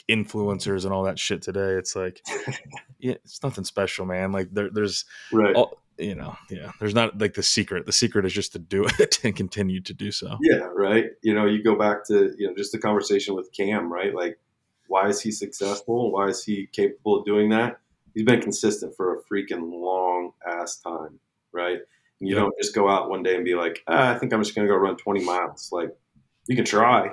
influencers 0.08 0.84
and 0.84 0.92
all 0.92 1.04
that 1.04 1.18
shit 1.18 1.42
today 1.42 1.74
it's 1.74 1.94
like 1.94 2.20
yeah 2.98 3.14
it's 3.24 3.42
nothing 3.42 3.64
special 3.64 4.04
man 4.04 4.32
like 4.32 4.48
there, 4.52 4.68
there's 4.70 5.04
right. 5.32 5.54
all, 5.54 5.78
you 5.96 6.14
know 6.14 6.36
yeah 6.50 6.72
there's 6.80 6.94
not 6.94 7.18
like 7.20 7.34
the 7.34 7.42
secret 7.42 7.86
the 7.86 7.92
secret 7.92 8.26
is 8.26 8.32
just 8.32 8.52
to 8.52 8.58
do 8.58 8.84
it 8.98 9.20
and 9.22 9.36
continue 9.36 9.80
to 9.80 9.94
do 9.94 10.10
so 10.10 10.36
Yeah, 10.40 10.68
right. 10.74 11.06
You 11.22 11.34
know, 11.34 11.46
you 11.46 11.62
go 11.62 11.76
back 11.76 12.04
to 12.06 12.34
you 12.36 12.48
know 12.48 12.54
just 12.54 12.72
the 12.72 12.78
conversation 12.78 13.34
with 13.34 13.52
Cam, 13.52 13.92
right? 13.92 14.14
Like, 14.14 14.38
why 14.88 15.08
is 15.08 15.20
he 15.20 15.30
successful? 15.30 16.10
Why 16.10 16.28
is 16.28 16.44
he 16.44 16.68
capable 16.72 17.18
of 17.18 17.24
doing 17.24 17.50
that? 17.50 17.78
He's 18.14 18.24
been 18.24 18.40
consistent 18.40 18.94
for 18.96 19.14
a 19.14 19.22
freaking 19.22 19.70
long 19.72 20.32
ass 20.46 20.76
time, 20.76 21.18
right? 21.52 21.78
You 22.22 22.34
don't 22.34 22.54
just 22.60 22.74
go 22.74 22.88
out 22.88 23.10
one 23.10 23.22
day 23.22 23.34
and 23.34 23.44
be 23.44 23.54
like, 23.54 23.82
ah, 23.88 24.14
I 24.14 24.18
think 24.18 24.32
I'm 24.32 24.42
just 24.42 24.54
going 24.54 24.66
to 24.66 24.72
go 24.72 24.78
run 24.78 24.96
20 24.96 25.24
miles. 25.24 25.70
Like, 25.72 25.90
you 26.46 26.56
can 26.56 26.64
try, 26.64 27.10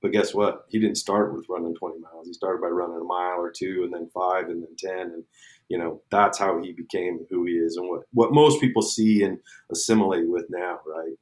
but 0.00 0.12
guess 0.12 0.34
what? 0.34 0.64
He 0.68 0.78
didn't 0.78 0.96
start 0.96 1.34
with 1.34 1.46
running 1.48 1.74
20 1.74 1.98
miles. 2.00 2.26
He 2.26 2.32
started 2.32 2.60
by 2.60 2.68
running 2.68 3.00
a 3.00 3.04
mile 3.04 3.38
or 3.38 3.50
two, 3.50 3.82
and 3.84 3.92
then 3.92 4.08
five, 4.12 4.48
and 4.48 4.62
then 4.62 4.76
10, 4.76 4.98
and 4.98 5.24
you 5.68 5.78
know 5.78 6.02
that's 6.10 6.38
how 6.38 6.60
he 6.62 6.72
became 6.72 7.26
who 7.30 7.44
he 7.44 7.52
is, 7.52 7.76
and 7.76 7.88
what 7.88 8.02
what 8.12 8.32
most 8.32 8.60
people 8.60 8.82
see 8.82 9.22
and 9.22 9.38
assimilate 9.70 10.28
with 10.28 10.46
now, 10.48 10.80
right? 10.86 11.14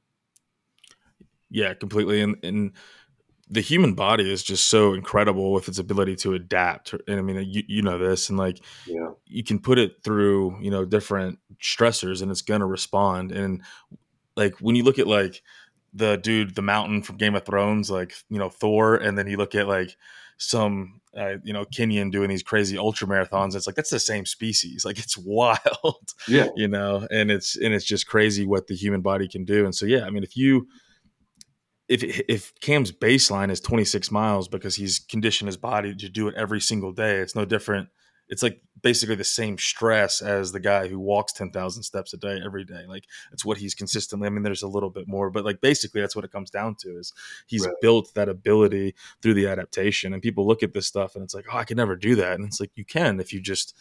yeah 1.50 1.74
completely 1.74 2.20
and 2.20 2.36
and 2.42 2.72
the 3.48 3.60
human 3.60 3.94
body 3.94 4.30
is 4.30 4.42
just 4.42 4.68
so 4.68 4.92
incredible 4.92 5.52
with 5.52 5.68
its 5.68 5.78
ability 5.78 6.16
to 6.16 6.34
adapt 6.34 6.94
and 7.06 7.18
i 7.18 7.22
mean 7.22 7.36
you, 7.48 7.62
you 7.66 7.82
know 7.82 7.98
this 7.98 8.28
and 8.28 8.38
like 8.38 8.60
Yeah, 8.86 9.10
you 9.26 9.44
can 9.44 9.58
put 9.58 9.78
it 9.78 10.02
through 10.02 10.58
you 10.60 10.70
know 10.70 10.84
different 10.84 11.38
stressors 11.60 12.22
and 12.22 12.30
it's 12.30 12.42
gonna 12.42 12.66
respond 12.66 13.32
and 13.32 13.62
like 14.36 14.54
when 14.60 14.76
you 14.76 14.82
look 14.82 14.98
at 14.98 15.06
like 15.06 15.42
the 15.94 16.16
dude 16.16 16.54
the 16.54 16.62
mountain 16.62 17.02
from 17.02 17.16
game 17.16 17.34
of 17.34 17.44
thrones 17.44 17.90
like 17.90 18.14
you 18.28 18.38
know 18.38 18.50
thor 18.50 18.96
and 18.96 19.16
then 19.16 19.26
you 19.26 19.36
look 19.36 19.54
at 19.54 19.68
like 19.68 19.96
some 20.38 21.00
uh, 21.16 21.36
you 21.44 21.52
know 21.52 21.64
kenyan 21.64 22.12
doing 22.12 22.28
these 22.28 22.42
crazy 22.42 22.76
ultra 22.76 23.08
marathons 23.08 23.54
it's 23.54 23.66
like 23.66 23.76
that's 23.76 23.90
the 23.90 23.98
same 23.98 24.26
species 24.26 24.84
like 24.84 24.98
it's 24.98 25.16
wild 25.16 26.12
yeah, 26.28 26.48
you 26.56 26.68
know 26.68 27.06
and 27.10 27.30
it's 27.30 27.56
and 27.56 27.72
it's 27.72 27.86
just 27.86 28.06
crazy 28.06 28.44
what 28.44 28.66
the 28.66 28.76
human 28.76 29.00
body 29.00 29.28
can 29.28 29.44
do 29.44 29.64
and 29.64 29.74
so 29.74 29.86
yeah 29.86 30.04
i 30.04 30.10
mean 30.10 30.22
if 30.22 30.36
you 30.36 30.68
if 31.88 32.02
if 32.28 32.52
cam's 32.60 32.92
baseline 32.92 33.50
is 33.50 33.60
26 33.60 34.10
miles 34.10 34.48
because 34.48 34.74
he's 34.76 34.98
conditioned 34.98 35.48
his 35.48 35.56
body 35.56 35.94
to 35.94 36.08
do 36.08 36.28
it 36.28 36.34
every 36.36 36.60
single 36.60 36.92
day 36.92 37.16
it's 37.18 37.34
no 37.36 37.44
different. 37.44 37.88
It's 38.28 38.42
like 38.42 38.60
basically 38.82 39.14
the 39.14 39.22
same 39.22 39.56
stress 39.56 40.20
as 40.20 40.50
the 40.50 40.58
guy 40.58 40.88
who 40.88 40.98
walks 40.98 41.32
10,000 41.32 41.84
steps 41.84 42.12
a 42.12 42.16
day 42.16 42.40
every 42.44 42.64
day. 42.64 42.82
Like 42.88 43.04
it's 43.32 43.44
what 43.44 43.58
he's 43.58 43.72
consistently 43.74 44.26
i 44.26 44.30
mean 44.30 44.42
there's 44.42 44.62
a 44.64 44.68
little 44.68 44.90
bit 44.90 45.06
more 45.06 45.30
but 45.30 45.44
like 45.44 45.60
basically 45.60 46.00
that's 46.00 46.16
what 46.16 46.24
it 46.24 46.32
comes 46.32 46.50
down 46.50 46.74
to 46.80 46.98
is 46.98 47.12
he's 47.46 47.66
Right. 47.66 47.74
built 47.80 48.12
that 48.14 48.28
ability 48.28 48.96
through 49.22 49.34
the 49.34 49.46
adaptation 49.46 50.12
and 50.12 50.22
people 50.22 50.44
look 50.44 50.64
at 50.64 50.72
this 50.74 50.88
stuff 50.88 51.14
and 51.14 51.22
it's 51.22 51.34
like 51.34 51.46
oh 51.52 51.56
i 51.58 51.64
could 51.64 51.76
never 51.76 51.94
do 51.94 52.16
that. 52.16 52.34
And 52.34 52.44
it's 52.44 52.58
like 52.60 52.72
you 52.74 52.84
can 52.84 53.20
if 53.20 53.32
you 53.32 53.40
just 53.40 53.76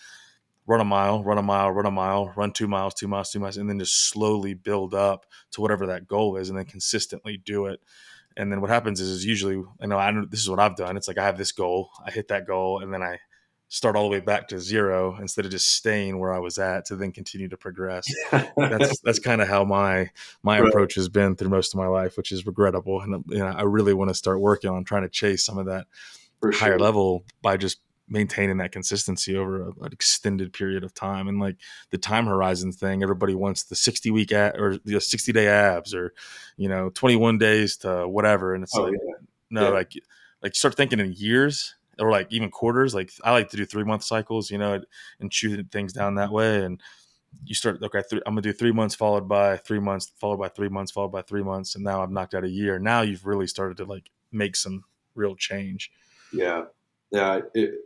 run 0.67 0.81
a 0.81 0.85
mile, 0.85 1.23
run 1.23 1.37
a 1.37 1.43
mile, 1.43 1.71
run 1.71 1.85
a 1.85 1.91
mile, 1.91 2.33
run 2.35 2.51
two 2.51 2.67
miles, 2.67 2.93
two 2.93 3.07
miles, 3.07 3.31
two 3.31 3.39
miles, 3.39 3.57
and 3.57 3.69
then 3.69 3.79
just 3.79 4.09
slowly 4.09 4.53
build 4.53 4.93
up 4.93 5.25
to 5.51 5.61
whatever 5.61 5.85
that 5.87 6.07
goal 6.07 6.37
is, 6.37 6.49
and 6.49 6.57
then 6.57 6.65
consistently 6.65 7.37
do 7.37 7.67
it. 7.67 7.81
And 8.37 8.51
then 8.51 8.61
what 8.61 8.69
happens 8.69 8.99
is, 8.99 9.09
is 9.09 9.25
usually, 9.25 9.63
I 9.81 9.85
know, 9.85 9.97
I 9.97 10.11
know 10.11 10.25
this 10.25 10.41
is 10.41 10.49
what 10.49 10.59
I've 10.59 10.75
done. 10.75 10.97
It's 10.97 11.07
like 11.07 11.17
I 11.17 11.25
have 11.25 11.37
this 11.37 11.51
goal, 11.51 11.89
I 12.05 12.11
hit 12.11 12.27
that 12.29 12.45
goal, 12.47 12.79
and 12.79 12.93
then 12.93 13.01
I 13.01 13.19
start 13.67 13.95
all 13.95 14.03
the 14.03 14.09
way 14.09 14.19
back 14.19 14.47
to 14.49 14.59
zero 14.59 15.17
instead 15.19 15.45
of 15.45 15.51
just 15.51 15.69
staying 15.71 16.19
where 16.19 16.33
I 16.33 16.39
was 16.39 16.57
at 16.57 16.85
to 16.85 16.95
then 16.95 17.11
continue 17.11 17.49
to 17.49 17.57
progress. 17.57 18.07
That's 18.31 18.99
that's 19.03 19.19
kind 19.19 19.41
of 19.41 19.47
how 19.47 19.63
my 19.63 20.09
my 20.43 20.59
Right. 20.59 20.69
approach 20.69 20.95
has 20.95 21.09
been 21.09 21.35
through 21.35 21.49
most 21.49 21.73
of 21.73 21.77
my 21.77 21.87
life, 21.87 22.17
which 22.17 22.31
is 22.31 22.45
regrettable. 22.45 23.01
And 23.01 23.23
you 23.27 23.39
know, 23.39 23.47
I 23.47 23.63
really 23.63 23.93
want 23.93 24.09
to 24.09 24.15
start 24.15 24.39
working 24.39 24.69
on 24.69 24.83
trying 24.83 25.03
to 25.03 25.09
chase 25.09 25.45
some 25.45 25.57
of 25.57 25.65
that 25.67 25.87
for 26.39 26.51
higher 26.51 26.71
sure. 26.71 26.79
level 26.79 27.23
by 27.41 27.57
just 27.57 27.79
maintaining 28.07 28.57
that 28.57 28.71
consistency 28.71 29.35
over 29.35 29.63
a, 29.63 29.67
an 29.81 29.91
extended 29.91 30.53
period 30.53 30.83
of 30.83 30.93
time 30.93 31.27
and 31.27 31.39
like 31.39 31.57
the 31.89 31.97
time 31.97 32.25
horizon 32.25 32.71
thing 32.71 33.01
everybody 33.01 33.33
wants 33.33 33.63
the 33.63 33.75
60 33.75 34.11
week 34.11 34.31
a, 34.31 34.53
or 34.59 34.77
the 34.85 35.01
60 35.01 35.31
day 35.31 35.47
abs 35.47 35.93
or 35.93 36.13
you 36.57 36.69
know 36.69 36.89
21 36.89 37.37
days 37.37 37.77
to 37.77 38.07
whatever 38.07 38.53
and 38.53 38.63
it's 38.63 38.75
Oh 38.77 38.83
like 38.83 38.93
yeah, 38.93 39.13
no 39.49 39.63
yeah. 39.63 39.69
like 39.69 39.93
like 40.43 40.55
start 40.55 40.75
thinking 40.75 40.99
in 40.99 41.13
years 41.13 41.75
or 41.99 42.11
like 42.11 42.31
even 42.31 42.51
quarters 42.51 42.93
like 42.93 43.11
i 43.23 43.31
like 43.31 43.49
to 43.49 43.57
do 43.57 43.65
three 43.65 43.83
month 43.83 44.03
cycles 44.03 44.51
you 44.51 44.57
know 44.57 44.79
and 45.19 45.33
shoot 45.33 45.65
things 45.71 45.93
down 45.93 46.15
that 46.15 46.31
way 46.31 46.63
and 46.63 46.81
you 47.45 47.55
start 47.55 47.81
okay 47.81 48.03
th- 48.09 48.21
i'm 48.25 48.33
gonna 48.33 48.41
do 48.41 48.53
three 48.53 48.71
months 48.71 48.93
followed 48.93 49.27
by 49.27 49.57
three 49.57 49.79
months 49.79 50.11
followed 50.17 50.37
by 50.37 50.47
three 50.47 50.69
months 50.69 50.91
followed 50.91 51.11
by 51.11 51.21
three 51.21 51.43
months 51.43 51.75
and 51.75 51.83
now 51.83 52.03
i've 52.03 52.11
knocked 52.11 52.35
out 52.35 52.43
a 52.43 52.49
year 52.49 52.77
now 52.77 53.01
you've 53.01 53.25
really 53.25 53.47
started 53.47 53.77
to 53.77 53.85
like 53.85 54.11
make 54.31 54.55
some 54.55 54.83
real 55.15 55.35
change 55.35 55.91
Yeah, 56.31 56.65
yeah. 57.11 57.39
It, 57.53 57.71
I, 57.71 57.77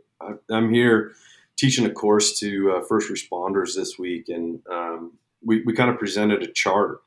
I'm 0.50 0.72
here 0.72 1.12
teaching 1.56 1.84
a 1.84 1.90
course 1.90 2.38
to 2.40 2.72
uh, 2.72 2.80
first 2.82 3.10
responders 3.10 3.74
this 3.74 3.98
week, 3.98 4.28
and 4.28 4.60
um, 4.70 5.12
we, 5.44 5.62
we 5.62 5.74
kind 5.74 5.90
of 5.90 5.98
presented 5.98 6.42
a 6.42 6.52
chart 6.52 7.00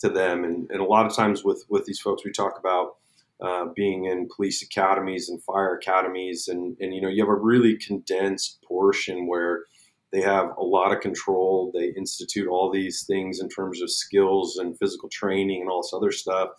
to 0.00 0.08
them. 0.08 0.44
And, 0.44 0.70
and 0.70 0.80
a 0.80 0.84
lot 0.84 1.06
of 1.06 1.14
times 1.14 1.44
with 1.44 1.64
with 1.68 1.84
these 1.86 2.00
folks, 2.00 2.24
we 2.24 2.32
talk 2.32 2.58
about 2.58 2.96
uh, 3.40 3.66
being 3.74 4.04
in 4.04 4.28
police 4.34 4.62
academies 4.62 5.28
and 5.28 5.42
fire 5.42 5.76
academies, 5.76 6.48
and 6.48 6.76
and 6.80 6.94
you 6.94 7.00
know 7.00 7.08
you 7.08 7.22
have 7.22 7.30
a 7.30 7.40
really 7.40 7.76
condensed 7.76 8.62
portion 8.62 9.26
where 9.26 9.64
they 10.12 10.20
have 10.20 10.50
a 10.56 10.62
lot 10.62 10.92
of 10.92 11.00
control. 11.00 11.72
They 11.74 11.88
institute 11.96 12.46
all 12.46 12.70
these 12.70 13.04
things 13.04 13.40
in 13.40 13.48
terms 13.48 13.82
of 13.82 13.90
skills 13.90 14.58
and 14.58 14.78
physical 14.78 15.08
training 15.08 15.62
and 15.62 15.68
all 15.70 15.82
this 15.82 15.92
other 15.92 16.12
stuff. 16.12 16.50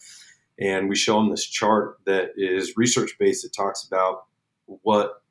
And 0.59 0.89
we 0.89 0.95
show 0.95 1.15
them 1.15 1.29
this 1.29 1.45
chart 1.45 1.97
that 2.05 2.31
is 2.35 2.75
research 2.75 3.15
based. 3.17 3.45
It 3.45 3.53
talks 3.55 3.85
about 3.85 4.25
what 4.65 5.21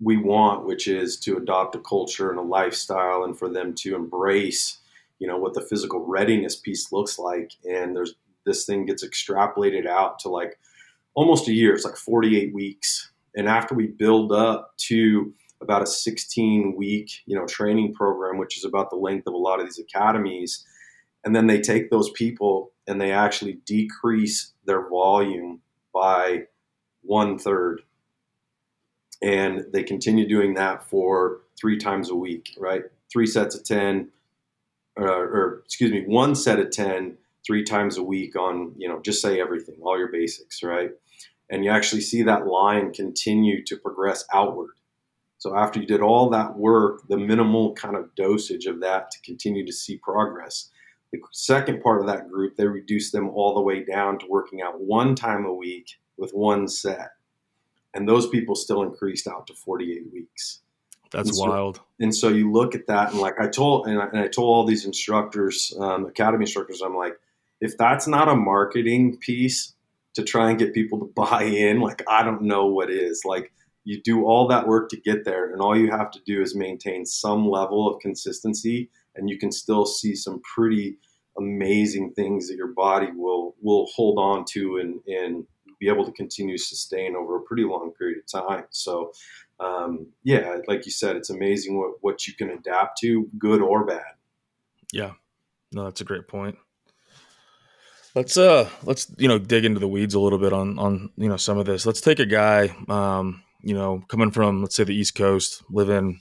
we 0.00 0.16
want, 0.16 0.66
which 0.66 0.88
is 0.88 1.18
to 1.20 1.36
adopt 1.36 1.74
a 1.74 1.80
culture 1.80 2.30
and 2.30 2.38
a 2.38 2.42
lifestyle, 2.42 3.24
and 3.24 3.38
for 3.38 3.48
them 3.48 3.74
to 3.74 3.94
embrace, 3.94 4.78
you 5.18 5.26
know, 5.26 5.36
what 5.36 5.54
the 5.54 5.60
physical 5.60 6.04
readiness 6.06 6.56
piece 6.56 6.90
looks 6.92 7.18
like. 7.18 7.52
And 7.64 7.94
there's 7.94 8.14
this 8.46 8.64
thing 8.64 8.86
gets 8.86 9.04
extrapolated 9.04 9.86
out 9.86 10.18
to 10.20 10.28
like 10.28 10.58
almost 11.14 11.48
a 11.48 11.52
year. 11.52 11.74
It's 11.74 11.84
like 11.84 11.96
48 11.96 12.54
weeks, 12.54 13.10
and 13.34 13.48
after 13.48 13.74
we 13.74 13.86
build 13.86 14.32
up 14.32 14.74
to 14.88 15.32
about 15.62 15.82
a 15.82 15.86
16 15.86 16.74
week, 16.76 17.10
you 17.26 17.36
know, 17.36 17.46
training 17.46 17.92
program, 17.92 18.38
which 18.38 18.56
is 18.56 18.64
about 18.64 18.88
the 18.88 18.96
length 18.96 19.26
of 19.26 19.34
a 19.34 19.38
lot 19.38 19.60
of 19.60 19.66
these 19.66 19.78
academies, 19.78 20.64
and 21.24 21.36
then 21.36 21.46
they 21.46 21.60
take 21.60 21.90
those 21.90 22.10
people 22.12 22.72
and 22.86 23.00
they 23.00 23.12
actually 23.12 23.60
decrease 23.66 24.52
their 24.64 24.88
volume 24.88 25.60
by 25.92 26.44
one 27.02 27.38
third 27.38 27.82
and 29.22 29.64
they 29.72 29.82
continue 29.82 30.26
doing 30.26 30.54
that 30.54 30.88
for 30.88 31.40
three 31.60 31.78
times 31.78 32.10
a 32.10 32.14
week, 32.14 32.56
right? 32.58 32.82
Three 33.12 33.26
sets 33.26 33.54
of 33.54 33.64
10, 33.64 34.08
uh, 34.98 35.04
or 35.04 35.62
excuse 35.64 35.90
me, 35.90 36.04
one 36.06 36.34
set 36.34 36.58
of 36.58 36.70
10, 36.70 37.16
three 37.46 37.64
times 37.64 37.96
a 37.96 38.02
week 38.02 38.36
on, 38.36 38.72
you 38.76 38.88
know, 38.88 39.00
just 39.00 39.20
say 39.20 39.40
everything, 39.40 39.76
all 39.82 39.98
your 39.98 40.10
basics, 40.10 40.62
right? 40.62 40.90
And 41.50 41.64
you 41.64 41.70
actually 41.70 42.02
see 42.02 42.22
that 42.22 42.46
line 42.46 42.92
continue 42.92 43.64
to 43.64 43.76
progress 43.76 44.24
outward. 44.32 44.70
So 45.38 45.56
after 45.56 45.80
you 45.80 45.86
did 45.86 46.02
all 46.02 46.28
that 46.30 46.56
work, 46.56 47.08
the 47.08 47.16
minimal 47.16 47.74
kind 47.74 47.96
of 47.96 48.14
dosage 48.14 48.66
of 48.66 48.80
that 48.80 49.10
to 49.10 49.20
continue 49.22 49.66
to 49.66 49.72
see 49.72 49.96
progress. 49.96 50.70
The 51.12 51.18
second 51.32 51.82
part 51.82 52.00
of 52.00 52.06
that 52.06 52.28
group, 52.28 52.56
they 52.56 52.66
reduced 52.66 53.12
them 53.12 53.30
all 53.30 53.54
the 53.54 53.60
way 53.60 53.82
down 53.82 54.18
to 54.20 54.26
working 54.28 54.62
out 54.62 54.80
one 54.80 55.14
time 55.14 55.44
a 55.44 55.52
week 55.52 55.98
with 56.16 56.32
one 56.32 56.68
set 56.68 57.10
and 57.94 58.08
those 58.08 58.28
people 58.28 58.54
still 58.54 58.82
increased 58.82 59.26
out 59.26 59.46
to 59.48 59.54
48 59.54 60.12
weeks. 60.12 60.60
That's 61.10 61.28
and 61.28 61.36
so, 61.36 61.48
wild. 61.48 61.80
And 61.98 62.14
so 62.14 62.28
you 62.28 62.52
look 62.52 62.74
at 62.74 62.86
that, 62.86 63.10
and 63.10 63.20
like 63.20 63.34
I 63.40 63.48
told, 63.48 63.88
and 63.88 64.00
I, 64.00 64.06
and 64.06 64.18
I 64.18 64.28
told 64.28 64.48
all 64.48 64.64
these 64.64 64.84
instructors, 64.84 65.74
um, 65.80 66.06
academy 66.06 66.44
instructors, 66.44 66.82
I'm 66.82 66.96
like, 66.96 67.14
if 67.60 67.76
that's 67.76 68.06
not 68.06 68.28
a 68.28 68.34
marketing 68.34 69.16
piece 69.18 69.74
to 70.14 70.22
try 70.22 70.50
and 70.50 70.58
get 70.58 70.74
people 70.74 70.98
to 71.00 71.12
buy 71.14 71.42
in, 71.42 71.80
like 71.80 72.02
I 72.08 72.22
don't 72.22 72.42
know 72.42 72.66
what 72.66 72.90
is. 72.90 73.22
Like 73.24 73.52
you 73.84 74.00
do 74.02 74.24
all 74.24 74.46
that 74.48 74.66
work 74.66 74.88
to 74.90 74.96
get 75.00 75.24
there, 75.24 75.52
and 75.52 75.60
all 75.60 75.76
you 75.76 75.90
have 75.90 76.10
to 76.12 76.20
do 76.24 76.42
is 76.42 76.54
maintain 76.54 77.04
some 77.04 77.48
level 77.48 77.88
of 77.88 78.00
consistency, 78.00 78.88
and 79.16 79.28
you 79.28 79.38
can 79.38 79.50
still 79.50 79.86
see 79.86 80.14
some 80.14 80.40
pretty 80.54 80.96
amazing 81.38 82.12
things 82.12 82.48
that 82.48 82.56
your 82.56 82.72
body 82.74 83.08
will 83.14 83.54
will 83.60 83.86
hold 83.94 84.18
on 84.18 84.44
to 84.44 84.78
and 84.78 85.00
and 85.06 85.44
be 85.80 85.88
able 85.88 86.04
to 86.04 86.12
continue 86.12 86.56
to 86.56 86.62
sustain 86.62 87.16
over 87.16 87.36
a 87.36 87.42
pretty 87.42 87.64
long 87.64 87.90
period 87.98 88.18
of 88.18 88.46
time. 88.46 88.64
So, 88.70 89.12
um, 89.58 90.06
yeah, 90.22 90.58
like 90.68 90.84
you 90.86 90.92
said, 90.92 91.16
it's 91.16 91.30
amazing 91.30 91.78
what 91.78 91.94
what 92.02 92.26
you 92.26 92.34
can 92.34 92.50
adapt 92.50 93.00
to, 93.00 93.28
good 93.38 93.60
or 93.60 93.84
bad. 93.84 94.04
Yeah, 94.92 95.12
no, 95.72 95.84
that's 95.84 96.00
a 96.00 96.04
great 96.04 96.28
point. 96.28 96.56
Let's 98.14 98.36
uh 98.36 98.68
let's 98.82 99.12
you 99.18 99.28
know 99.28 99.38
dig 99.38 99.64
into 99.64 99.80
the 99.80 99.88
weeds 99.88 100.14
a 100.14 100.20
little 100.20 100.38
bit 100.38 100.52
on 100.52 100.78
on 100.78 101.10
you 101.16 101.28
know 101.28 101.36
some 101.36 101.58
of 101.58 101.66
this. 101.66 101.86
Let's 101.86 102.00
take 102.00 102.18
a 102.18 102.26
guy 102.26 102.74
um 102.88 103.42
you 103.62 103.74
know 103.74 104.02
coming 104.08 104.30
from 104.30 104.62
let's 104.62 104.76
say 104.76 104.84
the 104.84 104.94
East 104.94 105.14
Coast, 105.14 105.62
living 105.70 106.20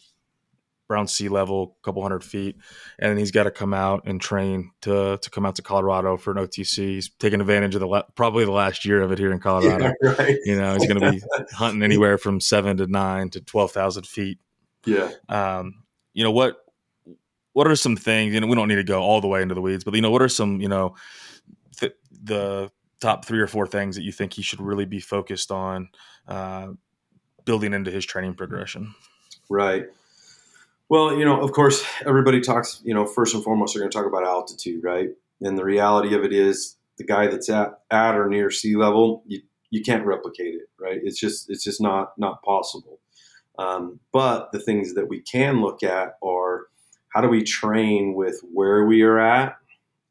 around 0.90 1.08
sea 1.08 1.30
level, 1.30 1.76
a 1.80 1.84
couple 1.84 2.02
hundred 2.02 2.24
feet, 2.24 2.58
and 2.98 3.20
he's 3.20 3.32
got 3.32 3.44
to 3.44 3.52
come 3.52 3.74
out 3.74 4.04
and 4.06 4.20
train 4.20 4.72
to 4.82 5.18
to 5.22 5.30
come 5.30 5.46
out 5.46 5.56
to 5.56 5.62
Colorado 5.62 6.18
for 6.18 6.32
an 6.32 6.38
OTC. 6.38 6.78
He's 6.78 7.10
taking 7.20 7.42
advantage 7.42 7.76
of 7.76 7.82
the 7.82 7.88
la- 7.88 8.04
probably 8.16 8.46
the 8.46 8.52
last 8.52 8.86
year 8.86 9.02
of 9.02 9.12
it 9.12 9.20
here 9.20 9.32
in 9.32 9.40
Colorado. 9.40 9.94
Yeah, 10.02 10.12
right. 10.20 10.38
You 10.46 10.58
know, 10.58 10.74
he's 10.74 10.88
going 10.88 11.00
to 11.00 11.12
be 11.12 11.22
hunting 11.54 11.84
anywhere 11.84 12.18
from 12.18 12.40
seven 12.40 12.78
to 12.78 12.88
nine 12.88 13.30
to 13.32 13.42
twelve 13.42 13.72
thousand 13.72 14.08
feet. 14.08 14.40
Yeah. 14.86 15.12
Um, 15.28 15.84
you 16.14 16.24
know 16.24 16.32
what? 16.32 16.58
What 17.54 17.68
are 17.68 17.76
some 17.76 17.96
things? 17.96 18.34
You 18.34 18.42
know, 18.42 18.48
we 18.48 18.56
don't 18.56 18.68
need 18.68 18.76
to 18.76 18.84
go 18.84 19.02
all 19.02 19.22
the 19.22 19.28
way 19.28 19.42
into 19.42 19.56
the 19.56 19.62
weeds, 19.62 19.84
but 19.84 19.94
you 19.96 20.02
know, 20.02 20.12
what 20.12 20.22
are 20.22 20.30
some 20.30 20.62
you 20.62 20.70
know 20.70 20.96
th- 21.78 21.96
the 22.24 22.72
top 23.00 23.26
three 23.26 23.40
or 23.40 23.48
four 23.48 23.68
things 23.68 23.96
that 23.96 24.04
you 24.04 24.12
think 24.12 24.34
he 24.34 24.42
should 24.42 24.60
really 24.60 24.86
be 24.86 25.00
focused 25.00 25.52
on 25.52 25.90
uh, 26.28 26.68
building 27.46 27.74
into 27.74 27.92
his 27.92 28.06
training 28.06 28.34
progression? 28.34 28.94
Right. 29.50 29.88
Well, 30.90 31.16
you 31.16 31.24
know, 31.24 31.40
of 31.40 31.52
course, 31.52 31.86
everybody 32.04 32.42
talks, 32.42 32.82
you 32.84 32.96
know, 32.96 33.06
first 33.06 33.36
and 33.36 33.44
foremost, 33.44 33.74
they're 33.74 33.82
going 33.82 33.92
to 33.92 33.96
talk 33.96 34.08
about 34.08 34.26
altitude, 34.26 34.84
right? 34.84 35.10
And 35.40 35.56
the 35.56 35.64
reality 35.64 36.16
of 36.16 36.24
it 36.24 36.34
is 36.34 36.78
the 36.98 37.04
guy 37.04 37.28
that's 37.28 37.48
at, 37.48 37.80
at 37.92 38.16
or 38.16 38.28
near 38.28 38.50
sea 38.50 38.76
level, 38.76 39.24
you, 39.28 39.42
you 39.70 39.84
can't 39.84 40.04
replicate 40.04 40.56
it, 40.56 40.70
right? 40.80 41.00
It's 41.04 41.20
just, 41.20 41.48
it's 41.50 41.64
just 41.64 41.80
not, 41.80 42.14
not 42.18 42.42
possible. 42.42 43.00
Um, 43.60 44.00
but 44.12 44.52
the 44.52 44.60
things 44.60 44.96
that 44.96 45.08
we 45.08 45.22
can 45.22 45.62
look 45.62 45.84
at 45.84 46.14
are 46.24 46.66
how 47.10 47.22
do 47.22 47.28
we 47.28 47.44
train 47.44 48.16
with 48.16 48.42
where 48.52 48.86
we 48.86 49.04
are 49.04 49.20
at 49.20 49.58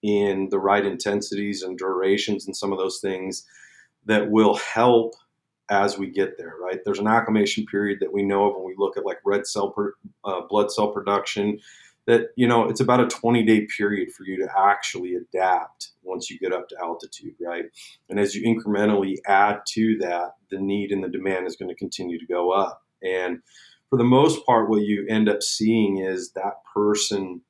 in 0.03 0.49
the 0.51 0.61
right 0.61 0.87
intensities 0.87 1.63
and 1.63 1.77
durations 1.77 2.47
and 2.47 2.57
some 2.57 2.73
of 2.73 2.79
those 2.79 3.01
things 3.01 3.45
that 4.07 4.31
will 4.31 4.57
help 4.57 5.15
as 5.71 5.99
we 5.99 6.09
get 6.09 6.39
there, 6.39 6.55
right? 6.61 6.81
There's 6.85 6.99
an 6.99 7.07
acclimation 7.07 7.67
period 7.67 7.99
that 8.01 8.13
we 8.13 8.23
know 8.23 8.49
of 8.49 8.57
when 8.57 8.65
we 8.65 8.75
look 8.77 8.97
at 8.97 9.05
like 9.05 9.19
red 9.25 9.47
cell 9.47 9.71
per, 9.71 9.95
uh, 10.25 10.43
blood 10.49 10.71
cell 10.71 10.89
production 10.89 11.59
that 12.07 12.29
you 12.37 12.49
know 12.49 12.69
it's 12.69 12.81
about 12.81 13.01
a 13.01 13.07
20 13.07 13.43
day 13.43 13.67
period 13.77 14.11
for 14.13 14.25
you 14.25 14.39
to 14.39 14.49
actually 14.59 15.15
adapt 15.15 15.91
once 16.03 16.31
you 16.31 16.39
get 16.39 16.55
up 16.55 16.67
to 16.67 16.77
altitude 16.81 17.35
right 17.39 17.67
and 18.09 18.19
as 18.19 18.35
you 18.35 18.43
incrementally 18.43 19.17
add 19.27 19.61
to 19.67 19.99
that 19.99 20.37
the 20.51 20.59
need 20.59 20.91
and 20.91 21.05
the 21.05 21.09
demand 21.09 21.47
is 21.47 21.55
going 21.55 21.69
to 21.69 21.75
continue 21.75 22.19
to 22.19 22.25
go 22.25 22.51
up 22.51 22.83
and 23.03 23.41
for 23.91 23.99
the 23.99 24.05
most 24.05 24.45
part 24.47 24.71
what 24.71 24.81
you 24.81 25.07
end 25.07 25.29
up 25.29 25.43
seeing 25.43 25.99
is 25.99 26.31
that 26.33 26.55
person 26.75 27.43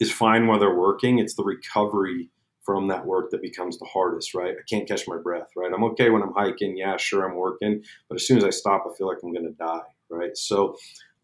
is 0.00 0.12
fine 0.12 0.46
while 0.46 0.58
they're 0.58 0.74
working. 0.74 1.18
It's 1.18 1.34
the 1.34 1.44
recovery 1.44 2.28
from 2.64 2.88
that 2.88 3.04
work 3.04 3.30
that 3.30 3.42
becomes 3.42 3.78
the 3.78 3.86
hardest, 3.86 4.34
right? 4.34 4.54
I 4.58 4.62
can't 4.68 4.88
catch 4.88 5.06
my 5.06 5.18
breath, 5.18 5.48
right? 5.56 5.72
I'm 5.72 5.84
okay 5.84 6.10
when 6.10 6.22
I'm 6.22 6.32
hiking. 6.32 6.76
Yeah, 6.76 6.96
sure, 6.96 7.28
I'm 7.28 7.36
working. 7.36 7.82
But 8.08 8.16
as 8.16 8.26
soon 8.26 8.38
as 8.38 8.44
I 8.44 8.50
stop, 8.50 8.84
I 8.86 8.96
feel 8.96 9.06
like 9.06 9.18
I'm 9.22 9.32
going 9.32 9.46
to 9.46 9.52
die, 9.52 9.80
right? 10.10 10.36
So 10.36 10.76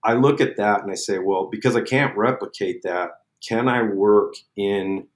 I 0.05 0.15
look 0.15 0.41
at 0.41 0.57
that 0.57 0.83
and 0.83 0.91
I 0.91 0.95
say, 0.95 1.19
well, 1.19 1.49
because 1.51 1.77
I 1.77 1.83
can't 1.83 2.17
replicate 2.17 2.83
that, 2.83 3.11
can 3.47 3.69
I 3.69 3.83
work 3.83 4.35
in 4.57 5.07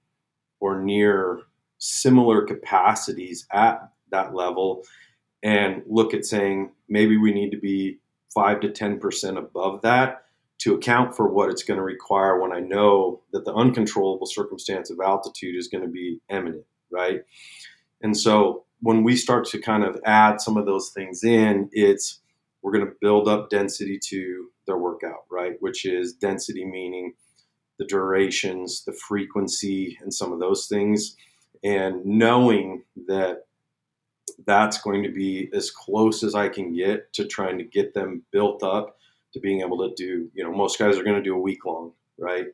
or 0.59 0.81
near 0.81 1.41
similar 1.77 2.43
capacities 2.43 3.45
at 3.51 3.89
that 4.09 4.33
level 4.33 4.83
and 5.43 5.83
look 5.87 6.13
at 6.13 6.25
saying 6.25 6.71
maybe 6.89 7.17
we 7.17 7.31
need 7.31 7.51
to 7.51 7.59
be 7.59 7.99
5 8.33 8.61
to 8.61 8.69
10% 8.69 9.37
above 9.37 9.81
that 9.83 10.24
to 10.59 10.73
account 10.73 11.15
for 11.15 11.27
what 11.27 11.49
it's 11.49 11.63
going 11.63 11.77
to 11.77 11.83
require 11.83 12.39
when 12.39 12.53
I 12.53 12.59
know 12.59 13.21
that 13.33 13.45
the 13.45 13.53
uncontrollable 13.53 14.27
circumstance 14.27 14.89
of 14.89 14.99
altitude 14.99 15.55
is 15.55 15.67
going 15.67 15.83
to 15.83 15.89
be 15.89 16.19
imminent, 16.29 16.65
right? 16.91 17.21
And 18.01 18.17
so 18.17 18.65
when 18.81 19.03
we 19.03 19.15
start 19.15 19.45
to 19.47 19.59
kind 19.59 19.83
of 19.83 19.99
add 20.05 20.41
some 20.41 20.57
of 20.57 20.65
those 20.65 20.89
things 20.89 21.23
in, 21.23 21.69
it's 21.71 22.19
we're 22.61 22.71
going 22.71 22.85
to 22.85 22.95
build 23.01 23.27
up 23.27 23.49
density 23.49 23.99
to 24.05 24.49
their 24.65 24.77
workout, 24.77 25.25
right? 25.29 25.55
Which 25.59 25.85
is 25.85 26.13
density 26.13 26.65
meaning 26.65 27.13
the 27.77 27.85
durations, 27.85 28.83
the 28.85 28.93
frequency, 28.93 29.97
and 30.01 30.13
some 30.13 30.31
of 30.31 30.39
those 30.39 30.67
things. 30.67 31.15
And 31.63 32.05
knowing 32.05 32.83
that 33.07 33.45
that's 34.45 34.81
going 34.81 35.03
to 35.03 35.11
be 35.11 35.49
as 35.53 35.71
close 35.71 36.23
as 36.23 36.35
I 36.35 36.49
can 36.49 36.73
get 36.73 37.11
to 37.13 37.25
trying 37.27 37.57
to 37.57 37.63
get 37.63 37.93
them 37.93 38.23
built 38.31 38.63
up 38.63 38.97
to 39.35 39.41
being 39.41 39.59
able 39.59 39.77
to 39.77 39.93
do, 39.95 40.31
you 40.33 40.43
know, 40.43 40.51
most 40.51 40.79
guys 40.79 40.97
are 40.97 41.03
going 41.03 41.17
to 41.17 41.21
do 41.21 41.35
a 41.35 41.39
week 41.39 41.65
long, 41.65 41.91
right? 42.17 42.45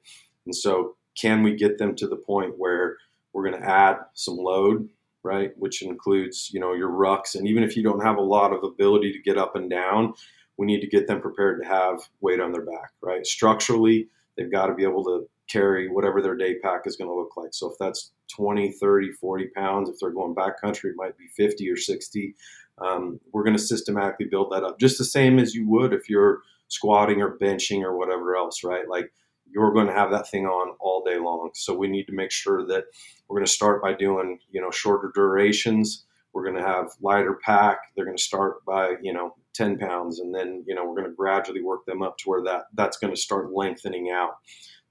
And 0.45 0.55
so, 0.55 0.95
can 1.15 1.43
we 1.43 1.55
get 1.55 1.77
them 1.77 1.95
to 1.95 2.07
the 2.07 2.15
point 2.15 2.57
where 2.57 2.97
we're 3.33 3.47
going 3.47 3.61
to 3.61 3.69
add 3.69 3.97
some 4.15 4.37
load, 4.37 4.89
right? 5.23 5.51
Which 5.57 5.83
includes, 5.83 6.49
you 6.51 6.59
know, 6.59 6.73
your 6.73 6.89
rucks. 6.89 7.35
And 7.35 7.47
even 7.47 7.63
if 7.63 7.77
you 7.77 7.83
don't 7.83 8.03
have 8.03 8.17
a 8.17 8.21
lot 8.21 8.51
of 8.51 8.63
ability 8.63 9.11
to 9.13 9.19
get 9.19 9.37
up 9.37 9.55
and 9.55 9.69
down, 9.69 10.13
we 10.57 10.65
need 10.65 10.81
to 10.81 10.87
get 10.87 11.07
them 11.07 11.21
prepared 11.21 11.61
to 11.61 11.67
have 11.67 11.99
weight 12.21 12.39
on 12.39 12.51
their 12.51 12.65
back, 12.65 12.91
right? 13.01 13.25
Structurally, 13.25 14.07
they've 14.35 14.51
got 14.51 14.67
to 14.67 14.73
be 14.73 14.83
able 14.83 15.03
to 15.03 15.29
carry 15.47 15.89
whatever 15.89 16.21
their 16.21 16.35
day 16.35 16.55
pack 16.59 16.81
is 16.85 16.95
going 16.95 17.09
to 17.09 17.15
look 17.15 17.35
like. 17.37 17.53
So 17.53 17.69
if 17.69 17.77
that's 17.77 18.11
20, 18.35 18.71
30, 18.71 19.11
40 19.11 19.47
pounds, 19.47 19.89
if 19.89 19.97
they're 19.99 20.11
going 20.11 20.33
backcountry, 20.33 20.91
it 20.91 20.95
might 20.95 21.17
be 21.17 21.27
50 21.27 21.69
or 21.69 21.77
60. 21.77 22.35
Um, 22.77 23.19
we're 23.31 23.43
going 23.43 23.55
to 23.55 23.61
systematically 23.61 24.25
build 24.25 24.51
that 24.51 24.63
up 24.63 24.79
just 24.79 24.97
the 24.97 25.05
same 25.05 25.39
as 25.39 25.53
you 25.53 25.67
would 25.67 25.93
if 25.93 26.09
you're 26.09 26.39
squatting 26.71 27.21
or 27.21 27.38
benching 27.38 27.84
or 27.84 27.97
whatever 27.97 28.36
else, 28.36 28.63
right? 28.63 28.88
Like 28.89 29.12
you're 29.51 29.73
going 29.73 29.88
to 29.88 29.93
have 29.93 30.12
that 30.12 30.29
thing 30.29 30.45
on 30.45 30.75
all 30.79 31.03
day 31.03 31.19
long. 31.19 31.51
So 31.53 31.77
we 31.77 31.89
need 31.89 32.05
to 32.05 32.13
make 32.13 32.31
sure 32.31 32.65
that 32.67 32.86
we're 33.27 33.38
going 33.38 33.45
to 33.45 33.51
start 33.51 33.81
by 33.81 33.93
doing, 33.93 34.39
you 34.49 34.62
know, 34.62 34.71
shorter 34.71 35.12
durations. 35.13 36.05
We're 36.34 36.45
going 36.45 36.55
to 36.55 36.63
have 36.63 36.91
lighter 37.01 37.38
pack. 37.43 37.79
They're 37.95 38.05
going 38.05 38.17
to 38.17 38.23
start 38.23 38.63
by, 38.65 38.95
you 39.01 39.12
know, 39.12 39.36
10 39.53 39.79
pounds. 39.79 40.21
And 40.21 40.34
then, 40.34 40.63
you 40.65 40.73
know, 40.73 40.86
we're 40.86 40.95
going 40.95 41.10
to 41.10 41.15
gradually 41.15 41.62
work 41.62 41.86
them 41.86 42.01
up 42.01 42.17
to 42.19 42.29
where 42.29 42.43
that 42.43 42.63
that's 42.73 42.97
going 42.97 43.13
to 43.13 43.19
start 43.19 43.51
lengthening 43.53 44.10
out. 44.10 44.36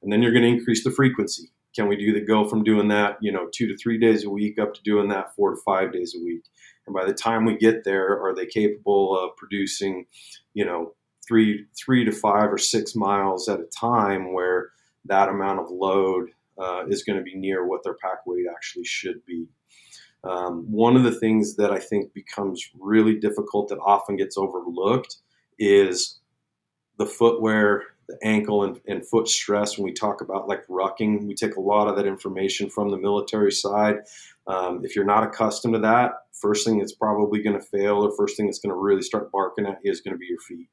And 0.02 0.12
then 0.12 0.22
you're 0.22 0.32
going 0.32 0.44
to 0.44 0.58
increase 0.58 0.84
the 0.84 0.90
frequency. 0.90 1.50
Can 1.74 1.88
we 1.88 1.96
do 1.96 2.12
the 2.12 2.20
go 2.20 2.46
from 2.46 2.62
doing 2.62 2.88
that, 2.88 3.16
you 3.22 3.32
know, 3.32 3.48
two 3.54 3.68
to 3.68 3.76
three 3.78 3.98
days 3.98 4.24
a 4.24 4.30
week 4.30 4.58
up 4.58 4.74
to 4.74 4.82
doing 4.82 5.08
that 5.08 5.34
four 5.34 5.50
to 5.54 5.60
five 5.64 5.94
days 5.94 6.14
a 6.14 6.22
week? 6.22 6.42
And 6.86 6.94
by 6.94 7.06
the 7.06 7.14
time 7.14 7.46
we 7.46 7.56
get 7.56 7.84
there, 7.84 8.20
are 8.22 8.34
they 8.34 8.46
capable 8.46 9.18
of 9.18 9.36
producing, 9.36 10.06
you 10.52 10.66
know, 10.66 10.94
three 11.30 11.66
three 11.76 12.04
to 12.04 12.10
five 12.10 12.52
or 12.52 12.58
six 12.58 12.96
miles 12.96 13.48
at 13.48 13.60
a 13.60 13.64
time 13.66 14.34
where 14.34 14.70
that 15.04 15.28
amount 15.28 15.60
of 15.60 15.70
load 15.70 16.30
uh, 16.58 16.84
is 16.88 17.04
going 17.04 17.16
to 17.16 17.22
be 17.22 17.36
near 17.36 17.66
what 17.66 17.84
their 17.84 17.94
pack 17.94 18.26
weight 18.26 18.46
actually 18.52 18.84
should 18.84 19.24
be. 19.24 19.46
Um, 20.24 20.70
one 20.70 20.96
of 20.96 21.04
the 21.04 21.12
things 21.12 21.54
that 21.56 21.70
I 21.70 21.78
think 21.78 22.12
becomes 22.12 22.68
really 22.78 23.14
difficult 23.14 23.68
that 23.68 23.78
often 23.78 24.16
gets 24.16 24.36
overlooked 24.36 25.16
is 25.58 26.18
the 26.98 27.06
footwear, 27.06 27.84
the 28.08 28.18
ankle 28.22 28.64
and, 28.64 28.80
and 28.88 29.06
foot 29.06 29.28
stress. 29.28 29.78
When 29.78 29.84
we 29.84 29.92
talk 29.92 30.20
about 30.20 30.48
like 30.48 30.66
rucking, 30.66 31.26
we 31.26 31.34
take 31.34 31.56
a 31.56 31.60
lot 31.60 31.86
of 31.86 31.96
that 31.96 32.06
information 32.06 32.68
from 32.68 32.90
the 32.90 32.98
military 32.98 33.52
side. 33.52 34.00
Um, 34.48 34.84
if 34.84 34.96
you're 34.96 35.04
not 35.04 35.22
accustomed 35.22 35.74
to 35.74 35.80
that, 35.80 36.12
first 36.32 36.66
thing 36.66 36.78
that's 36.78 36.92
probably 36.94 37.40
going 37.40 37.58
to 37.58 37.64
fail 37.64 38.04
or 38.04 38.14
first 38.16 38.36
thing 38.36 38.46
that's 38.46 38.58
going 38.58 38.74
to 38.74 38.80
really 38.80 39.02
start 39.02 39.30
barking 39.30 39.64
at 39.64 39.78
you 39.84 39.92
is 39.92 40.00
going 40.00 40.14
to 40.14 40.18
be 40.18 40.26
your 40.26 40.40
feet. 40.40 40.68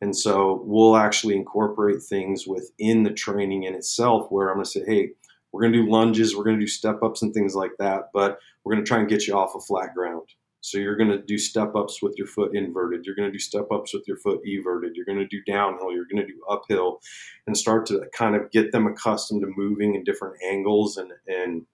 And 0.00 0.16
so 0.16 0.62
we'll 0.64 0.96
actually 0.96 1.36
incorporate 1.36 2.02
things 2.02 2.46
within 2.46 3.02
the 3.02 3.12
training 3.12 3.64
in 3.64 3.74
itself 3.74 4.30
where 4.30 4.48
I'm 4.48 4.56
going 4.56 4.64
to 4.64 4.70
say, 4.70 4.84
hey, 4.86 5.10
we're 5.52 5.62
going 5.62 5.72
to 5.72 5.82
do 5.82 5.90
lunges, 5.90 6.36
we're 6.36 6.44
going 6.44 6.58
to 6.58 6.64
do 6.64 6.68
step 6.68 7.02
ups 7.02 7.22
and 7.22 7.32
things 7.32 7.54
like 7.54 7.72
that, 7.78 8.10
but 8.12 8.38
we're 8.62 8.74
going 8.74 8.84
to 8.84 8.88
try 8.88 8.98
and 8.98 9.08
get 9.08 9.26
you 9.26 9.34
off 9.34 9.54
of 9.54 9.64
flat 9.64 9.94
ground. 9.94 10.28
So 10.60 10.78
you're 10.78 10.96
going 10.96 11.10
to 11.10 11.22
do 11.22 11.38
step 11.38 11.76
ups 11.76 12.02
with 12.02 12.14
your 12.18 12.26
foot 12.26 12.54
inverted. 12.54 13.06
You're 13.06 13.14
going 13.14 13.28
to 13.28 13.32
do 13.32 13.38
step 13.38 13.66
ups 13.72 13.94
with 13.94 14.02
your 14.08 14.16
foot 14.16 14.40
everted. 14.44 14.96
You're 14.96 15.04
going 15.06 15.18
to 15.18 15.26
do 15.26 15.40
downhill. 15.46 15.92
You're 15.92 16.06
going 16.12 16.26
to 16.26 16.26
do 16.26 16.42
uphill, 16.50 17.00
and 17.46 17.56
start 17.56 17.86
to 17.86 18.04
kind 18.12 18.34
of 18.34 18.50
get 18.50 18.72
them 18.72 18.88
accustomed 18.88 19.42
to 19.42 19.52
moving 19.56 19.94
in 19.94 20.02
different 20.02 20.42
angles 20.42 20.96
and 20.96 21.12
and 21.28 21.66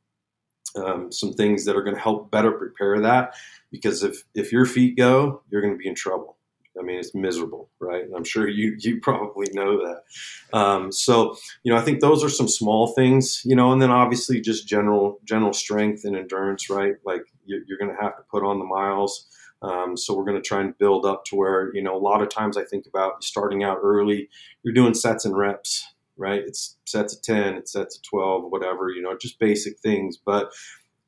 um, 0.77 1.11
some 1.11 1.33
things 1.33 1.65
that 1.65 1.75
are 1.75 1.83
going 1.83 1.97
to 1.97 2.03
help 2.03 2.31
better 2.31 2.53
prepare 2.53 3.01
that. 3.01 3.35
Because 3.71 4.03
if 4.03 4.25
if 4.35 4.53
your 4.53 4.67
feet 4.67 4.95
go, 4.95 5.43
you're 5.49 5.63
going 5.63 5.73
to 5.73 5.79
be 5.79 5.89
in 5.89 5.95
trouble 5.95 6.37
I 6.79 6.83
mean, 6.83 6.99
it's 6.99 7.15
miserable, 7.15 7.69
right? 7.81 8.05
And 8.05 8.15
I'm 8.15 8.25
sure 8.25 8.49
you 8.49 8.77
you 8.79 9.01
probably 9.01 9.49
know 9.53 9.79
that. 9.87 10.57
Um, 10.57 10.93
so, 10.93 11.37
you 11.63 11.73
know, 11.73 11.79
I 11.79 11.83
think 11.83 12.01
those 12.01 12.25
are 12.25 12.29
some 12.29 12.49
small 12.49 12.89
things, 12.89 13.43
you 13.45 13.57
know, 13.57 13.73
and 13.73 13.81
then 13.81 13.91
obviously 13.91 14.41
just 14.41 14.67
general 14.67 15.19
general 15.25 15.53
strength 15.53 16.05
and 16.05 16.17
endurance, 16.17 16.71
right? 16.71 16.95
Like 17.05 17.25
you're, 17.45 17.61
you're 17.67 17.79
going 17.79 17.95
to 17.95 18.03
have 18.03 18.17
to 18.17 18.23
put 18.31 18.45
on 18.45 18.59
the 18.59 18.65
miles. 18.65 19.27
Um, 19.63 19.97
so 19.97 20.13
we're 20.15 20.25
going 20.25 20.43
to 20.43 20.49
try 20.49 20.61
and 20.61 20.77
build 20.79 21.07
up 21.07 21.25
to 21.27 21.37
where 21.37 21.75
you 21.75 21.83
know 21.83 21.97
a 21.97 21.99
lot 21.99 22.23
of 22.23 22.29
times 22.29 22.57
I 22.57 22.65
think 22.65 22.87
about 22.87 23.23
starting 23.23 23.63
out 23.63 23.79
early. 23.83 24.29
You're 24.63 24.75
doing 24.75 24.95
sets 24.95 25.25
and 25.25 25.37
reps, 25.37 25.87
right? 26.17 26.43
It's 26.45 26.77
sets 26.85 27.15
of 27.15 27.23
ten, 27.23 27.55
it's 27.55 27.73
sets 27.73 27.97
of 27.97 28.03
twelve, 28.03 28.51
whatever, 28.51 28.91
you 28.91 29.03
know, 29.03 29.17
just 29.17 29.39
basic 29.39 29.79
things. 29.79 30.17
But 30.17 30.53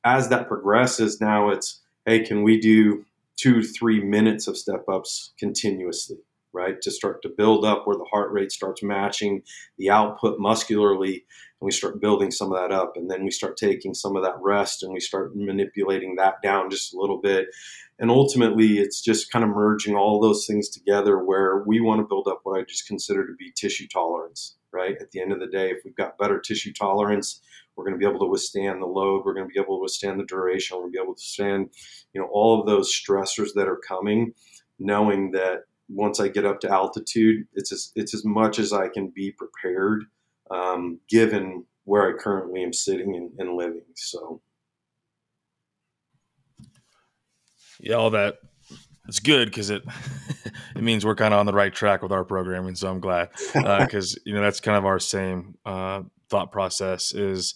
as 0.05 0.29
that 0.29 0.47
progresses, 0.47 1.21
now 1.21 1.51
it's 1.51 1.81
hey, 2.07 2.21
can 2.21 2.43
we 2.43 2.61
do 2.61 3.05
two, 3.37 3.63
three 3.63 4.03
minutes 4.03 4.47
of 4.47 4.57
step 4.57 4.85
ups 4.89 5.33
continuously, 5.39 6.19
right? 6.53 6.81
To 6.83 6.91
start 6.91 7.23
to 7.23 7.29
build 7.29 7.65
up 7.65 7.87
where 7.87 7.97
the 7.97 8.09
heart 8.11 8.33
rate 8.33 8.53
starts 8.53 8.83
matching 8.83 9.43
the 9.79 9.91
output 9.91 10.39
muscularly, 10.39 11.25
and 11.61 11.67
we 11.67 11.73
start 11.73 12.01
building 12.01 12.31
some 12.31 12.53
of 12.53 12.59
that 12.59 12.75
up. 12.75 12.93
And 12.97 13.11
then 13.11 13.25
we 13.25 13.31
start 13.31 13.57
taking 13.57 13.95
some 13.95 14.17
of 14.17 14.23
that 14.23 14.37
rest 14.41 14.83
and 14.83 14.93
we 14.93 15.01
start 15.01 15.35
manipulating 15.35 16.17
that 16.17 16.43
down 16.43 16.71
just 16.71 16.95
a 16.95 16.99
little 16.99 17.21
bit. 17.21 17.47
And 17.99 18.11
ultimately, 18.11 18.79
it's 18.79 19.01
just 19.01 19.31
kind 19.31 19.45
of 19.45 19.51
merging 19.51 19.95
all 19.95 20.21
those 20.21 20.47
things 20.47 20.69
together 20.69 21.19
where 21.25 21.63
we 21.67 21.81
want 21.81 22.01
to 22.01 22.07
build 22.07 22.29
up 22.29 22.41
what 22.43 22.59
I 22.59 22.65
just 22.65 22.87
consider 22.87 23.27
to 23.27 23.35
be 23.35 23.53
tissue 23.53 23.87
tolerance, 23.87 24.57
right? 24.73 24.97
At 25.01 25.13
the 25.13 25.21
end 25.21 25.33
of 25.33 25.41
the 25.41 25.47
day, 25.47 25.71
if 25.71 25.79
we've 25.85 25.95
got 25.95 26.19
better 26.19 26.39
tissue 26.41 26.73
tolerance, 26.73 27.41
we're 27.77 27.85
going 27.85 27.99
to 27.99 27.99
be 27.99 28.09
able 28.09 28.21
to 28.21 28.31
withstand 28.31 28.81
the 28.81 28.87
load. 28.87 29.23
We're 29.25 29.35
going 29.35 29.49
to 29.49 29.53
be 29.53 29.61
able 29.61 29.77
to 29.79 29.83
withstand 29.83 30.21
the 30.21 30.25
duration. 30.25 30.77
We're 30.77 30.83
going 30.83 30.93
to 30.93 30.99
be 30.99 31.03
able 31.03 31.15
to 31.15 31.19
withstand, 31.19 31.71
you 32.13 32.21
know, 32.21 32.29
all 32.33 32.61
of 32.61 32.67
those 32.67 32.93
stressors 32.93 33.49
that 33.55 33.69
are 33.69 33.81
coming, 33.87 34.33
knowing 34.79 35.33
that 35.33 35.61
once 35.89 36.21
I 36.21 36.29
get 36.29 36.47
up 36.47 36.61
to 36.61 36.71
altitude, 36.71 37.47
it's 37.55 37.73
as, 37.73 37.93
it's 37.95 38.15
as 38.15 38.25
much 38.25 38.59
as 38.59 38.73
I 38.73 38.89
can 38.89 39.13
be 39.15 39.33
prepared, 39.33 40.05
um, 40.51 41.01
given 41.09 41.65
where 41.85 42.09
I 42.09 42.19
currently 42.19 42.63
am 42.63 42.73
sitting 42.73 43.15
and, 43.17 43.31
and 43.39 43.57
living. 43.57 43.85
So, 43.95 44.41
yeah, 47.81 47.97
all 47.97 48.11
that 48.11 48.39
it's 49.09 49.21
good 49.21 49.47
because 49.47 49.71
it 49.71 49.83
it 50.77 50.83
means 50.83 51.05
we're 51.05 51.15
kind 51.15 51.35
of 51.35 51.41
on 51.41 51.47
the 51.47 51.53
right 51.53 51.73
track 51.73 52.03
with 52.03 52.13
our 52.13 52.25
programming. 52.25 52.75
So 52.75 52.89
I'm 52.89 53.01
glad 53.01 53.31
because 53.53 54.17
uh, 54.17 54.21
you 54.27 54.35
know 54.35 54.41
that's 54.41 54.61
kind 54.61 54.77
of 54.77 54.85
our 54.85 54.99
same 54.99 55.57
uh, 55.65 56.03
thought 56.35 56.51
process 56.51 57.13
is 57.13 57.55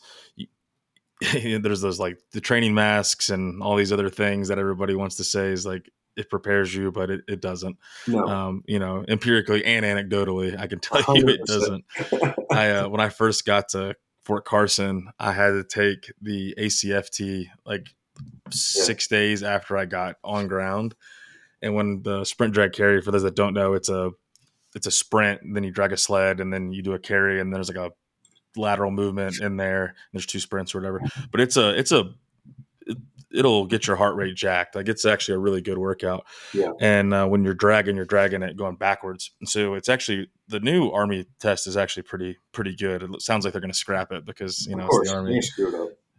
there's 1.33 1.81
those 1.81 1.99
like 1.99 2.21
the 2.33 2.41
training 2.41 2.75
masks 2.75 3.29
and 3.29 3.61
all 3.61 3.75
these 3.75 3.93
other 3.93 4.09
things 4.09 4.47
that 4.49 4.59
everybody 4.59 4.95
wants 4.95 5.17
to 5.17 5.25
say 5.25 5.49
is 5.49 5.67
like 5.67 5.91
it 6.17 6.31
prepares 6.31 6.73
you, 6.73 6.93
but 6.93 7.11
it, 7.11 7.21
it 7.27 7.41
doesn't. 7.41 7.77
No. 8.07 8.25
Um, 8.27 8.63
you 8.67 8.79
know, 8.79 9.05
empirically 9.09 9.65
and 9.65 9.85
anecdotally, 9.85 10.59
I 10.59 10.69
can 10.69 10.79
tell 10.79 11.03
100%. 11.03 11.17
you 11.17 11.29
it 11.29 11.45
doesn't. 11.45 11.85
I 12.53 12.71
uh, 12.71 12.89
when 12.89 13.01
I 13.01 13.09
first 13.09 13.45
got 13.45 13.69
to 13.71 13.97
Fort 14.23 14.45
Carson, 14.45 15.09
I 15.19 15.33
had 15.33 15.51
to 15.51 15.65
take 15.65 16.13
the 16.23 16.55
ACFT 16.57 17.47
like 17.67 17.89
yeah. 18.21 18.51
six 18.51 19.09
days 19.09 19.43
after 19.43 19.77
I 19.77 19.87
got 19.87 20.17
on 20.23 20.47
ground. 20.47 20.95
And 21.63 21.75
when 21.75 22.03
the 22.03 22.25
sprint 22.25 22.55
drag 22.55 22.73
carry, 22.73 23.01
for 23.01 23.11
those 23.11 23.25
that 23.25 23.35
don't 23.35 23.55
know, 23.55 23.75
it's 23.75 23.89
a 23.89 24.13
it's 24.77 24.87
a 24.87 24.93
sprint, 24.93 25.41
then 25.53 25.65
you 25.65 25.73
drag 25.73 25.93
a 25.93 25.97
sled, 25.97 26.39
and 26.39 26.53
then 26.53 26.71
you 26.71 26.83
do 26.83 26.93
a 26.93 26.99
carry, 27.01 27.41
and 27.41 27.53
there's 27.53 27.69
like 27.69 27.77
a 27.77 27.91
lateral 28.57 28.91
movement 28.91 29.41
in 29.41 29.57
there. 29.57 29.95
There's 30.13 30.27
two 30.27 30.41
sprints 30.41 30.75
or 30.75 30.79
whatever, 30.79 31.03
but 31.31 31.41
it's 31.41 31.57
a 31.57 31.79
it's 31.79 31.93
a 31.93 32.13
it, 33.31 33.45
will 33.45 33.67
get 33.67 33.87
your 33.87 33.97
heart 33.97 34.17
rate 34.17 34.35
jacked. 34.35 34.75
Like 34.75 34.89
it's 34.89 35.05
actually 35.05 35.35
a 35.35 35.39
really 35.39 35.61
good 35.61 35.79
workout. 35.79 36.27
Yeah. 36.53 36.73
And 36.81 37.13
uh, 37.13 37.27
when 37.27 37.45
you're 37.45 37.55
dragging, 37.55 37.97
you're 37.97 38.05
dragging 38.05 38.43
it 38.43 38.57
going 38.57 38.77
backwards. 38.77 39.33
And 39.41 39.49
so 39.49 39.75
it's 39.75 39.89
actually 39.89 40.31
the 40.49 40.61
new 40.61 40.91
Army 40.91 41.27
test 41.41 41.67
is 41.67 41.77
actually 41.77 42.05
pretty 42.05 42.39
pretty 42.53 42.75
good. 42.75 43.03
It 43.03 43.23
sounds 43.23 43.45
like 43.45 43.53
they're 43.53 43.61
going 43.61 43.73
to 43.73 43.79
scrap 43.79 44.13
it 44.13 44.25
because 44.25 44.67
you 44.67 44.77
know 44.77 44.89
it's 44.91 45.11
the 45.11 45.17
Army. 45.17 45.41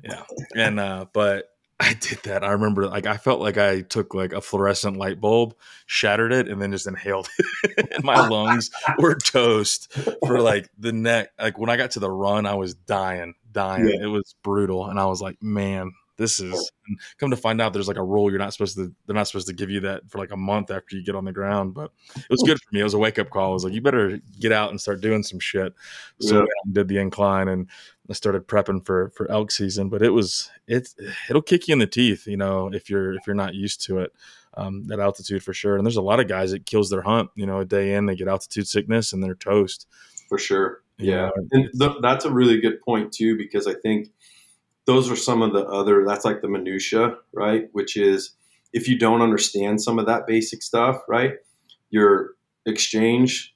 Yeah. 0.04 0.24
And 0.56 0.80
uh, 0.80 1.06
but 1.14 1.46
I 1.80 1.94
did 1.94 2.20
that. 2.24 2.44
I 2.44 2.52
remember 2.52 2.88
like 2.88 3.06
I 3.06 3.18
felt 3.18 3.40
like 3.40 3.58
I 3.58 3.82
took 3.82 4.14
like 4.14 4.34
a 4.34 4.42
fluorescent 4.42 4.98
light 4.98 5.22
bulb, 5.22 5.56
shattered 5.86 6.34
it, 6.34 6.50
and 6.50 6.62
then 6.62 6.72
just 6.72 6.88
inhaled 6.88 7.30
it. 7.64 7.88
and 7.92 8.04
my 8.04 8.28
lungs 8.30 8.70
were 8.98 9.16
toast 9.16 9.94
for 10.28 10.42
like 10.42 10.70
the 10.78 10.92
neck. 10.92 11.30
Like 11.40 11.58
when 11.58 11.70
I 11.70 11.78
got 11.78 11.92
to 11.92 12.00
the 12.00 12.12
run, 12.12 12.46
I 12.46 12.56
was 12.56 12.74
dying, 12.74 13.34
dying. 13.52 13.88
Yeah. 13.88 14.04
It 14.04 14.08
was 14.08 14.36
brutal. 14.44 14.88
And 14.88 15.00
I 15.00 15.06
was 15.06 15.22
like, 15.22 15.42
man, 15.42 15.94
this 16.20 16.42
is 16.42 16.54
oh. 16.54 16.96
come 17.18 17.32
to 17.32 17.38
find 17.38 17.62
out 17.62 17.72
there's 17.72 17.88
like 17.88 17.98
a 17.98 18.04
rule 18.04 18.30
you're 18.30 18.40
not 18.40 18.54
supposed 18.54 18.76
to 18.76 18.94
they're 19.08 19.16
not 19.16 19.26
supposed 19.28 19.48
to 19.48 19.54
give 19.54 19.70
you 19.70 19.80
that 19.80 20.08
for 20.10 20.20
like 20.20 20.32
a 20.32 20.38
month 20.38 20.70
after 20.70 20.96
you 20.96 21.04
get 21.04 21.16
on 21.16 21.24
the 21.24 21.32
ground 21.32 21.74
but 21.74 21.92
it 22.16 22.30
was 22.30 22.42
hmm. 22.42 22.48
good 22.48 22.60
for 22.60 22.68
me 22.74 22.82
it 22.82 22.84
was 22.84 22.94
a 22.94 23.00
wake-up 23.00 23.30
call 23.30 23.52
i 23.52 23.54
was 23.54 23.64
like 23.64 23.74
you 23.74 23.82
better 23.82 24.20
get 24.38 24.52
out 24.52 24.70
and 24.70 24.80
start 24.80 25.02
doing 25.02 25.24
some 25.24 25.40
shit 25.40 25.74
so 26.20 26.40
yeah. 26.40 26.42
I 26.42 26.72
did 26.74 26.90
the 26.90 26.98
incline 26.98 27.48
and 27.48 27.68
I 28.10 28.14
started 28.14 28.48
prepping 28.48 28.86
for 28.86 29.12
for 29.12 29.30
elk 29.30 29.52
season, 29.52 29.90
but 29.90 30.02
it 30.02 30.10
was 30.10 30.50
it 30.68 30.90
it'll 31.30 31.42
kick 31.42 31.68
you 31.68 31.74
in 31.74 31.80
the 31.80 31.88
teeth, 31.88 32.26
you 32.28 32.38
know, 32.38 32.72
if 32.74 32.90
you're 32.90 33.14
if 33.14 33.28
you're 33.28 33.36
not 33.36 33.56
used 33.56 33.82
to 33.86 34.00
it. 34.00 34.14
Um, 34.56 34.86
that 34.88 35.00
altitude 35.00 35.44
for 35.44 35.54
sure. 35.54 35.78
And 35.78 35.86
there's 35.86 35.96
a 35.96 36.02
lot 36.02 36.20
of 36.20 36.28
guys 36.28 36.52
that 36.52 36.66
kills 36.66 36.90
their 36.90 37.04
hunt. 37.04 37.30
You 37.36 37.46
know, 37.46 37.60
a 37.60 37.66
day 37.66 37.94
in 37.94 38.08
they 38.08 38.16
get 38.16 38.28
altitude 38.28 38.68
sickness 38.68 39.14
and 39.14 39.24
they're 39.24 39.36
toast. 39.36 39.88
For 40.28 40.40
sure. 40.40 40.82
Yeah, 40.98 41.30
and 41.52 41.70
th- 41.80 41.98
that's 42.02 42.26
a 42.26 42.32
really 42.32 42.60
good 42.60 42.82
point 42.82 43.14
too 43.14 43.38
because 43.38 43.68
I 43.68 43.74
think 43.74 44.10
those 44.86 45.10
are 45.10 45.16
some 45.16 45.42
of 45.42 45.54
the 45.54 45.66
other. 45.66 46.04
That's 46.06 46.26
like 46.26 46.42
the 46.42 46.50
minutia, 46.50 47.16
right? 47.32 47.70
Which 47.72 47.96
is 47.96 48.32
if 48.74 48.88
you 48.88 48.98
don't 48.98 49.22
understand 49.22 49.82
some 49.82 49.98
of 49.98 50.08
that 50.08 50.28
basic 50.28 50.62
stuff, 50.62 51.02
right? 51.08 51.34
Your 51.90 52.32
exchange 52.66 53.56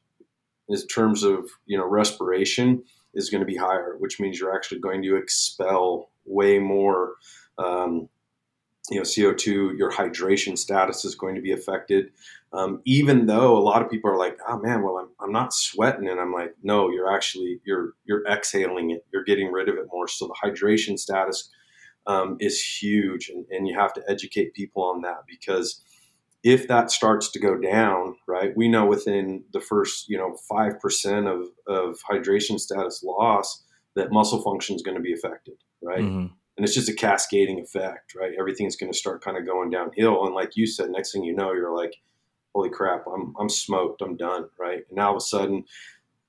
in 0.70 0.88
terms 0.88 1.24
of 1.24 1.50
you 1.66 1.78
know 1.78 1.88
respiration 1.88 2.84
is 3.14 3.30
going 3.30 3.42
to 3.42 3.46
be 3.46 3.56
higher, 3.56 3.96
which 4.00 4.20
means 4.20 4.40
you're 4.40 4.56
actually 4.56 4.80
going 4.80 5.04
to 5.04 5.16
expel 5.16 6.10
way 6.26 6.60
more, 6.60 7.14
um, 7.58 8.10
you 8.90 8.98
know, 8.98 9.04
CO2. 9.04 9.78
Your 9.78 9.92
hydration 9.92 10.58
status 10.58 11.06
is 11.06 11.16
going 11.16 11.36
to 11.36 11.42
be 11.42 11.52
affected. 11.52 12.12
Um, 12.52 12.82
even 12.86 13.26
though 13.26 13.58
a 13.58 13.64
lot 13.64 13.82
of 13.82 13.90
people 13.90 14.12
are 14.12 14.18
like, 14.18 14.38
"Oh 14.48 14.60
man, 14.60 14.84
well 14.84 14.98
I'm, 14.98 15.10
I'm 15.20 15.32
not 15.32 15.54
sweating," 15.54 16.08
and 16.08 16.20
I'm 16.20 16.34
like, 16.34 16.56
"No, 16.62 16.90
you're 16.90 17.12
actually 17.12 17.60
you're 17.66 17.94
you're 18.06 18.26
exhaling 18.28 18.92
it. 18.92 19.06
You're 19.12 19.24
getting 19.24 19.52
rid 19.52 19.70
of 19.70 19.76
it 19.76 19.88
more." 19.92 20.08
So 20.08 20.28
the 20.28 20.36
hydration 20.48 21.00
status 21.00 21.50
um, 22.06 22.38
is 22.40 22.62
huge, 22.62 23.30
and, 23.30 23.46
and 23.50 23.68
you 23.68 23.78
have 23.80 23.94
to 23.94 24.04
educate 24.08 24.54
people 24.54 24.84
on 24.84 25.02
that 25.02 25.24
because 25.28 25.82
if 26.44 26.68
that 26.68 26.92
starts 26.92 27.32
to 27.32 27.40
go 27.40 27.58
down, 27.58 28.16
right, 28.28 28.56
we 28.56 28.68
know 28.68 28.86
within 28.86 29.46
the 29.54 29.62
first, 29.62 30.10
you 30.10 30.18
know, 30.18 30.38
5% 30.52 31.28
of, 31.28 31.48
of 31.68 32.00
hydration 32.10 32.60
status 32.60 33.02
loss 33.02 33.64
that 33.96 34.12
muscle 34.12 34.42
function 34.42 34.76
is 34.76 34.82
going 34.82 34.98
to 34.98 35.04
be 35.04 35.14
affected, 35.14 35.56
right? 35.82 36.00
Mm-hmm. 36.00 36.28
And 36.56 36.64
it's 36.66 36.74
just 36.74 36.90
a 36.90 36.94
cascading 36.94 37.60
effect, 37.60 38.14
right? 38.16 38.34
Everything's 38.38 38.76
going 38.76 38.92
to 38.92 38.98
start 38.98 39.24
kind 39.24 39.38
of 39.38 39.46
going 39.46 39.70
downhill. 39.70 40.26
And 40.26 40.36
like 40.36 40.56
you 40.56 40.68
said, 40.68 40.90
next 40.90 41.14
thing 41.14 41.24
you 41.24 41.34
know, 41.34 41.54
you're 41.54 41.76
like, 41.76 41.96
holy 42.54 42.70
crap, 42.70 43.06
I'm, 43.08 43.34
I'm 43.40 43.50
smoked, 43.50 44.02
I'm 44.02 44.18
done, 44.18 44.50
right? 44.60 44.84
And 44.90 44.98
now 44.98 45.08
all 45.08 45.16
of 45.16 45.18
a 45.18 45.22
sudden, 45.22 45.64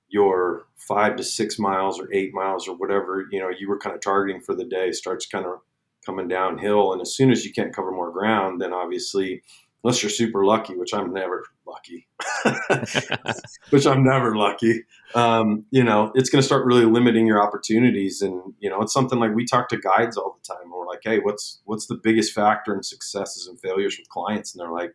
your 0.08 0.66
five 0.76 1.16
to 1.16 1.24
six 1.24 1.58
miles 1.58 1.98
or 1.98 2.08
eight 2.12 2.32
miles 2.32 2.68
or 2.68 2.76
whatever, 2.76 3.26
you 3.32 3.40
know, 3.40 3.50
you 3.50 3.68
were 3.68 3.78
kind 3.78 3.96
of 3.96 4.00
targeting 4.00 4.40
for 4.40 4.54
the 4.54 4.64
day 4.64 4.92
starts 4.92 5.26
kind 5.26 5.44
of 5.44 5.58
coming 6.06 6.28
downhill. 6.28 6.92
And 6.92 7.02
as 7.02 7.14
soon 7.14 7.32
as 7.32 7.44
you 7.44 7.52
can't 7.52 7.74
cover 7.74 7.90
more 7.90 8.12
ground, 8.12 8.60
then 8.60 8.72
obviously– 8.72 9.42
unless 9.84 10.02
you're 10.02 10.10
super 10.10 10.44
lucky, 10.44 10.74
which 10.74 10.94
I'm 10.94 11.12
never 11.12 11.44
lucky, 11.66 12.08
which 13.70 13.86
I'm 13.86 14.02
never 14.02 14.34
lucky. 14.34 14.84
Um, 15.14 15.66
you 15.70 15.84
know, 15.84 16.10
it's 16.14 16.30
going 16.30 16.40
to 16.40 16.46
start 16.46 16.64
really 16.64 16.86
limiting 16.86 17.26
your 17.26 17.42
opportunities, 17.42 18.22
and 18.22 18.54
you 18.58 18.70
know, 18.70 18.80
it's 18.80 18.94
something 18.94 19.18
like 19.18 19.34
we 19.34 19.44
talk 19.44 19.68
to 19.68 19.76
guides 19.76 20.16
all 20.16 20.38
the 20.40 20.54
time. 20.54 20.70
We're 20.70 20.86
like, 20.86 21.02
hey, 21.04 21.18
what's 21.18 21.60
what's 21.66 21.86
the 21.86 22.00
biggest 22.02 22.32
factor 22.32 22.74
in 22.74 22.82
successes 22.82 23.46
and 23.46 23.60
failures 23.60 23.98
with 23.98 24.08
clients? 24.08 24.54
And 24.54 24.60
they're 24.60 24.72
like, 24.72 24.94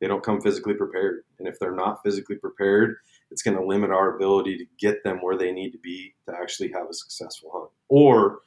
they 0.00 0.06
don't 0.06 0.22
come 0.22 0.42
physically 0.42 0.74
prepared, 0.74 1.24
and 1.38 1.48
if 1.48 1.58
they're 1.58 1.74
not 1.74 2.02
physically 2.04 2.36
prepared, 2.36 2.96
it's 3.30 3.42
going 3.42 3.56
to 3.56 3.64
limit 3.64 3.90
our 3.90 4.14
ability 4.14 4.58
to 4.58 4.66
get 4.78 5.02
them 5.02 5.18
where 5.22 5.38
they 5.38 5.50
need 5.50 5.70
to 5.70 5.78
be 5.78 6.14
to 6.28 6.34
actually 6.34 6.70
have 6.72 6.88
a 6.90 6.94
successful 6.94 7.50
hunt, 7.54 7.70
or 7.88 8.40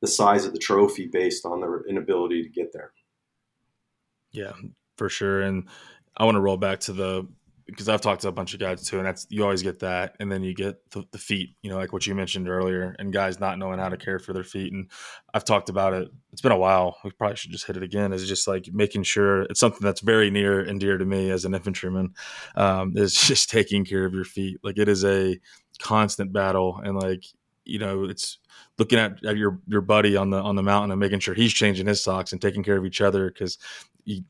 the 0.00 0.08
size 0.08 0.44
of 0.44 0.52
the 0.52 0.58
trophy 0.58 1.06
based 1.06 1.46
on 1.46 1.60
their 1.60 1.82
inability 1.88 2.42
to 2.42 2.48
get 2.48 2.72
there. 2.72 2.92
Yeah, 4.32 4.52
for 5.00 5.08
sure. 5.08 5.40
And 5.40 5.66
I 6.14 6.26
want 6.26 6.34
to 6.34 6.40
roll 6.42 6.58
back 6.58 6.80
to 6.80 6.92
the 6.92 7.26
because 7.64 7.88
I've 7.88 8.02
talked 8.02 8.22
to 8.22 8.28
a 8.28 8.32
bunch 8.32 8.52
of 8.52 8.60
guys 8.60 8.86
too, 8.86 8.98
and 8.98 9.06
that's 9.06 9.26
you 9.30 9.42
always 9.44 9.62
get 9.62 9.78
that, 9.78 10.14
and 10.20 10.30
then 10.30 10.42
you 10.42 10.54
get 10.54 10.90
the, 10.90 11.04
the, 11.12 11.18
feet, 11.18 11.56
you 11.62 11.70
know, 11.70 11.76
like 11.76 11.92
what 11.92 12.06
you 12.06 12.14
mentioned 12.14 12.50
earlier, 12.50 12.94
and 12.98 13.14
guys 13.14 13.40
not 13.40 13.58
knowing 13.58 13.78
how 13.78 13.88
to 13.88 13.96
care 13.96 14.18
for 14.18 14.34
their 14.34 14.44
feet. 14.44 14.74
And 14.74 14.90
I've 15.32 15.44
talked 15.44 15.70
about 15.70 15.94
it. 15.94 16.08
It's 16.32 16.42
been 16.42 16.52
a 16.52 16.58
while. 16.58 16.98
We 17.02 17.12
probably 17.12 17.36
should 17.36 17.52
just 17.52 17.66
hit 17.66 17.78
it 17.78 17.82
again. 17.82 18.12
Is 18.12 18.28
just 18.28 18.46
like 18.46 18.68
making 18.74 19.04
sure 19.04 19.42
it's 19.44 19.60
something 19.60 19.82
that's 19.82 20.02
very 20.02 20.30
near 20.30 20.60
and 20.60 20.78
dear 20.78 20.98
to 20.98 21.04
me 21.06 21.30
as 21.30 21.46
an 21.46 21.54
infantryman. 21.54 22.12
Um, 22.56 22.92
is 22.96 23.14
just 23.28 23.48
taking 23.48 23.86
care 23.86 24.04
of 24.04 24.12
your 24.12 24.24
feet. 24.24 24.58
Like 24.62 24.76
it 24.76 24.88
is 24.88 25.02
a 25.02 25.40
constant 25.78 26.30
battle, 26.34 26.78
and 26.84 27.00
like 27.00 27.24
you 27.64 27.78
know, 27.78 28.04
it's 28.04 28.38
looking 28.78 28.98
at, 28.98 29.24
at 29.24 29.36
your 29.36 29.60
your 29.66 29.80
buddy 29.80 30.16
on 30.16 30.30
the 30.30 30.38
on 30.38 30.56
the 30.56 30.62
mountain 30.62 30.90
and 30.90 31.00
making 31.00 31.20
sure 31.20 31.34
he's 31.34 31.52
changing 31.52 31.86
his 31.86 32.02
socks 32.02 32.32
and 32.32 32.42
taking 32.42 32.62
care 32.62 32.76
of 32.76 32.84
each 32.84 33.00
other 33.00 33.28
because 33.30 33.58
you, 34.14 34.24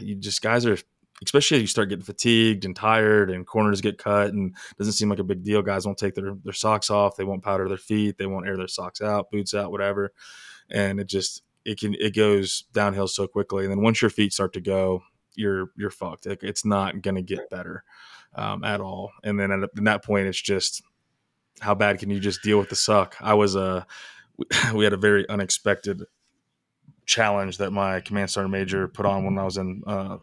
you 0.00 0.14
just 0.14 0.42
guys 0.42 0.66
are 0.66 0.78
especially 1.22 1.56
as 1.56 1.62
you 1.62 1.66
start 1.66 1.88
getting 1.88 2.04
fatigued 2.04 2.64
and 2.64 2.74
tired 2.74 3.30
and 3.30 3.46
corners 3.46 3.80
get 3.80 3.98
cut 3.98 4.32
and 4.32 4.54
doesn't 4.78 4.94
seem 4.94 5.08
like 5.08 5.18
a 5.18 5.24
big 5.24 5.42
deal. 5.42 5.62
Guys 5.62 5.86
won't 5.86 5.98
take 5.98 6.14
their, 6.14 6.34
their 6.42 6.52
socks 6.52 6.90
off. 6.90 7.16
They 7.16 7.24
won't 7.24 7.42
powder 7.42 7.68
their 7.68 7.78
feet. 7.78 8.18
They 8.18 8.26
won't 8.26 8.46
air 8.46 8.56
their 8.56 8.68
socks 8.68 9.00
out, 9.00 9.30
boots 9.30 9.54
out, 9.54 9.70
whatever. 9.70 10.12
And 10.70 10.98
it 10.98 11.06
just, 11.06 11.42
it 11.64 11.78
can, 11.78 11.94
it 11.94 12.14
goes 12.14 12.64
downhill 12.72 13.08
so 13.08 13.26
quickly. 13.26 13.64
And 13.64 13.70
then 13.70 13.80
once 13.80 14.02
your 14.02 14.10
feet 14.10 14.32
start 14.32 14.52
to 14.54 14.60
go, 14.60 15.02
you're, 15.34 15.70
you're 15.76 15.90
fucked. 15.90 16.26
It's 16.26 16.64
not 16.64 17.00
going 17.00 17.16
to 17.16 17.22
get 17.22 17.50
better 17.50 17.84
um, 18.34 18.64
at 18.64 18.80
all. 18.80 19.12
And 19.22 19.38
then 19.38 19.50
at, 19.50 19.62
at 19.62 19.84
that 19.84 20.04
point, 20.04 20.26
it's 20.26 20.40
just, 20.40 20.82
how 21.60 21.74
bad 21.74 22.00
can 22.00 22.10
you 22.10 22.18
just 22.18 22.42
deal 22.42 22.58
with 22.58 22.68
the 22.68 22.76
suck? 22.76 23.16
I 23.20 23.34
was 23.34 23.54
a, 23.54 23.60
uh, 23.60 24.72
we 24.74 24.84
had 24.84 24.92
a 24.92 24.98
very 24.98 25.28
unexpected 25.28 26.02
challenge 27.06 27.58
that 27.58 27.72
my 27.72 28.00
command 28.00 28.30
sergeant 28.30 28.52
major 28.52 28.88
put 28.88 29.06
on 29.06 29.24
when 29.24 29.38
I 29.38 29.44
was 29.44 29.56
in 29.56 29.82
uh, 29.86 30.18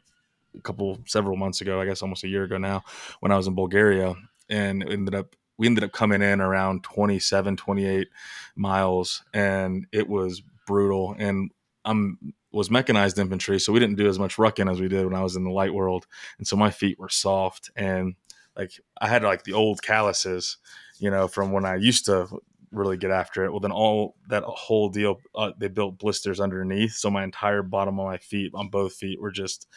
a 0.58 0.62
couple 0.62 1.00
several 1.06 1.38
months 1.38 1.62
ago, 1.62 1.80
I 1.82 1.86
guess 1.86 2.02
almost 2.02 2.24
a 2.24 2.28
year 2.28 2.44
ago 2.44 2.58
now, 2.58 2.84
when 3.20 3.32
I 3.32 3.38
was 3.38 3.48
in 3.48 3.56
Bulgaria, 3.56 4.16
and 4.50 4.84
ended 4.88 5.16
up 5.16 5.36
we 5.58 5.68
ended 5.68 5.84
up 5.84 5.92
coming 5.92 6.24
in 6.24 6.42
around 6.42 6.84
27, 6.84 7.56
28 7.56 8.08
miles, 8.56 9.24
and 9.34 9.86
it 9.92 10.10
was 10.10 10.42
brutal. 10.66 11.16
And 11.20 11.52
I'm 11.86 12.34
was 12.52 12.70
mechanized 12.70 13.18
infantry, 13.18 13.60
so 13.60 13.72
we 13.72 13.80
didn't 13.80 13.98
do 13.98 14.10
as 14.10 14.20
much 14.20 14.36
rucking 14.36 14.70
as 14.70 14.82
we 14.82 14.88
did 14.88 15.06
when 15.06 15.16
I 15.16 15.24
was 15.24 15.36
in 15.36 15.44
the 15.44 15.52
light 15.52 15.74
world, 15.74 16.08
and 16.38 16.48
so 16.48 16.56
my 16.56 16.72
feet 16.72 17.00
were 17.00 17.10
soft 17.10 17.72
and 17.76 18.16
like 18.56 18.80
I 19.00 19.08
had 19.08 19.24
like 19.24 19.44
the 19.44 19.54
old 19.54 19.82
calluses, 19.82 20.58
you 21.00 21.10
know, 21.10 21.28
from 21.28 21.52
when 21.52 21.66
I 21.66 21.76
used 21.76 22.06
to 22.06 22.28
really 22.72 22.98
get 22.98 23.12
after 23.12 23.44
it. 23.44 23.52
Well, 23.52 23.60
then 23.60 23.72
all 23.72 24.16
that 24.30 24.44
whole 24.44 24.90
deal, 24.90 25.20
uh, 25.36 25.52
they 25.58 25.68
built 25.68 26.00
blisters 26.00 26.40
underneath, 26.40 26.94
so 26.94 27.10
my 27.10 27.24
entire 27.24 27.64
bottom 27.64 28.00
of 28.00 28.06
my 28.06 28.18
feet 28.18 28.52
on 28.54 28.70
both 28.70 28.94
feet 28.94 29.22
were 29.22 29.32
just 29.32 29.68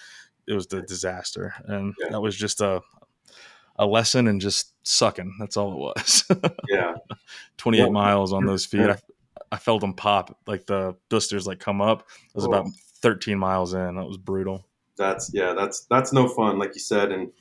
it 0.46 0.54
was 0.54 0.66
the 0.66 0.82
disaster, 0.82 1.54
and 1.66 1.94
yeah. 2.00 2.10
that 2.10 2.20
was 2.20 2.36
just 2.36 2.60
a 2.60 2.82
a 3.76 3.86
lesson 3.86 4.28
in 4.28 4.40
just 4.40 4.72
sucking. 4.86 5.36
That's 5.38 5.56
all 5.56 5.72
it 5.72 5.78
was. 5.78 6.24
yeah, 6.68 6.94
twenty 7.56 7.80
eight 7.80 7.92
miles 7.92 8.32
on 8.32 8.46
those 8.46 8.66
feet. 8.66 8.88
I, 8.88 8.98
I 9.50 9.56
felt 9.56 9.80
them 9.80 9.94
pop 9.94 10.38
like 10.46 10.66
the 10.66 10.96
blisters 11.08 11.46
like 11.46 11.60
come 11.60 11.80
up. 11.80 12.00
It 12.28 12.34
was 12.34 12.44
about 12.44 12.68
thirteen 13.02 13.38
miles 13.38 13.74
in. 13.74 13.96
That 13.96 14.06
was 14.06 14.18
brutal. 14.18 14.66
That's 14.96 15.30
yeah. 15.34 15.54
That's 15.54 15.86
that's 15.90 16.12
no 16.12 16.28
fun, 16.28 16.58
like 16.58 16.74
you 16.74 16.80
said, 16.80 17.10
and 17.10 17.32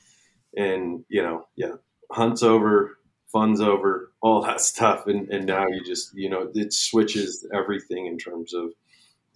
and 0.56 1.04
you 1.08 1.22
know 1.22 1.46
yeah, 1.56 1.74
hunts 2.10 2.42
over 2.42 2.98
funds 3.34 3.60
over, 3.60 4.12
all 4.22 4.40
that 4.40 4.60
stuff, 4.62 5.08
and 5.08 5.28
and 5.28 5.44
now 5.44 5.66
you 5.66 5.84
just 5.84 6.14
you 6.14 6.30
know 6.30 6.50
it 6.54 6.72
switches 6.72 7.46
everything 7.52 8.06
in 8.06 8.16
terms 8.16 8.54
of 8.54 8.72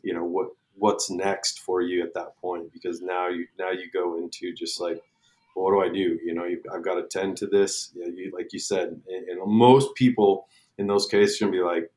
you 0.02 0.14
know 0.14 0.24
what 0.24 0.48
what's 0.76 1.10
next 1.10 1.60
for 1.60 1.82
you 1.82 2.02
at 2.04 2.14
that 2.14 2.36
point 2.40 2.72
because 2.72 3.02
now 3.02 3.28
you 3.28 3.46
now 3.58 3.72
you 3.72 3.90
go 3.92 4.16
into 4.16 4.54
just 4.54 4.80
like 4.80 5.02
well, 5.58 5.64
what 5.64 5.72
do 5.72 5.90
I 5.90 5.92
do? 5.92 6.18
You 6.24 6.34
know, 6.34 6.48
I've 6.72 6.84
got 6.84 6.94
to 6.94 7.02
tend 7.08 7.36
to 7.38 7.46
this. 7.48 7.90
Know, 7.96 8.06
you, 8.06 8.30
like 8.32 8.52
you 8.52 8.60
said, 8.60 9.00
and, 9.08 9.28
and, 9.28 9.40
most 9.44 9.92
people 9.96 10.46
in 10.78 10.86
those 10.86 11.06
cases 11.06 11.40
are 11.40 11.46
gonna 11.46 11.56
be 11.56 11.62
like, 11.62 11.90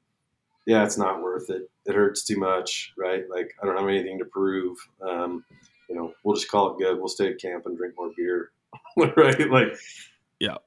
yeah, 0.65 0.83
it's 0.83 0.97
not 0.97 1.21
worth 1.21 1.51
it. 1.51 1.69
It 1.85 1.93
hurts 1.93 2.23
too 2.23 2.37
much, 2.37 2.93
right? 2.97 3.23
Like 3.29 3.53
I 3.61 3.65
don't 3.65 3.77
have 3.77 3.87
anything 3.87 4.17
to 4.17 4.25
prove. 4.25 4.77
Um, 5.07 5.45
you 5.87 5.95
know, 5.95 6.13
we'll 6.23 6.35
just 6.35 6.49
call 6.49 6.71
it 6.71 6.79
good. 6.79 6.97
We'll 6.97 7.07
stay 7.07 7.29
at 7.29 7.39
camp 7.39 7.65
and 7.67 7.77
drink 7.77 7.93
more 7.97 8.11
beer, 8.17 8.51
right? 8.97 9.49
Like, 9.51 9.77
yeah, 10.39 10.57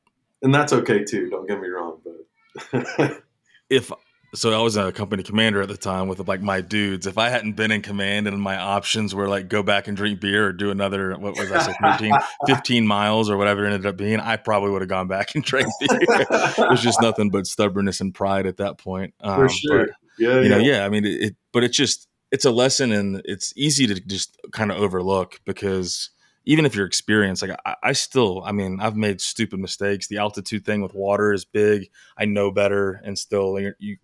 and 0.45 0.55
that's 0.55 0.73
okay 0.73 1.03
too. 1.03 1.29
Don't 1.31 1.49
get 1.49 1.61
me 1.61 1.69
wrong, 1.69 2.01
but 2.05 3.23
if 3.71 3.91
so, 4.35 4.53
I 4.53 4.61
was 4.63 4.77
a 4.77 4.91
company 4.91 5.23
commander 5.23 5.63
at 5.63 5.69
the 5.69 5.77
time 5.77 6.09
with 6.09 6.27
like 6.27 6.43
my 6.43 6.61
dudes. 6.61 7.07
If 7.07 7.19
I 7.19 7.29
hadn't 7.29 7.53
been 7.53 7.71
in 7.71 7.83
command 7.83 8.27
and 8.27 8.41
my 8.41 8.57
options 8.57 9.15
were 9.15 9.29
like 9.29 9.49
go 9.49 9.63
back 9.63 9.87
and 9.87 9.97
drink 9.97 10.21
beer 10.21 10.47
or 10.47 10.53
do 10.53 10.71
another 10.71 11.15
what 11.17 11.39
was 11.39 11.53
I 11.53 11.63
say 11.63 11.75
13, 11.81 12.13
15 12.47 12.87
miles 12.87 13.31
or 13.31 13.37
whatever 13.37 13.65
it 13.65 13.73
ended 13.73 13.87
up 13.87 13.97
being, 13.97 14.19
I 14.21 14.37
probably 14.37 14.71
would 14.71 14.83
have 14.83 14.89
gone 14.89 15.07
back 15.07 15.35
and 15.35 15.45
drank 15.45 15.69
beer. 15.81 15.99
it 16.01 16.71
was 16.71 16.83
just 16.83 17.01
nothing 17.01 17.31
but 17.31 17.47
stubbornness 17.47 18.01
and 18.01 18.13
pride 18.13 18.47
at 18.47 18.57
that 18.57 18.79
point. 18.79 19.15
Um, 19.21 19.37
For 19.37 19.49
sure. 19.49 19.87
But, 19.87 19.95
yeah, 20.19 20.35
you 20.37 20.43
yeah. 20.43 20.49
know, 20.49 20.59
yeah. 20.59 20.85
I 20.85 20.89
mean, 20.89 21.05
it, 21.05 21.23
it, 21.23 21.37
but 21.53 21.65
it's 21.65 21.77
just 21.77 22.09
it's 22.33 22.45
a 22.45 22.51
lesson 22.51 22.91
and 22.91 23.23
it's 23.25 23.53
easy 23.57 23.87
to 23.87 23.95
just 23.95 24.37
kind 24.53 24.73
of 24.73 24.79
overlook 24.79 25.41
because 25.45 26.11
even 26.47 26.67
if 26.67 26.75
you're 26.75 26.87
experienced, 26.87 27.43
like 27.43 27.59
I, 27.65 27.77
I, 27.83 27.93
still, 27.93 28.43
I 28.45 28.53
mean, 28.53 28.81
I've 28.81 28.97
made 28.97 29.21
stupid 29.21 29.59
mistakes. 29.61 30.07
The 30.09 30.19
altitude 30.19 30.65
thing 30.65 30.83
with 30.83 30.95
water 30.95 31.33
is 31.33 31.45
big. 31.45 31.91
I 32.19 32.27
know 32.27 32.51
better, 32.51 33.01
and 33.05 33.19
still, 33.19 33.59
you, 33.59 33.75
you 33.79 33.97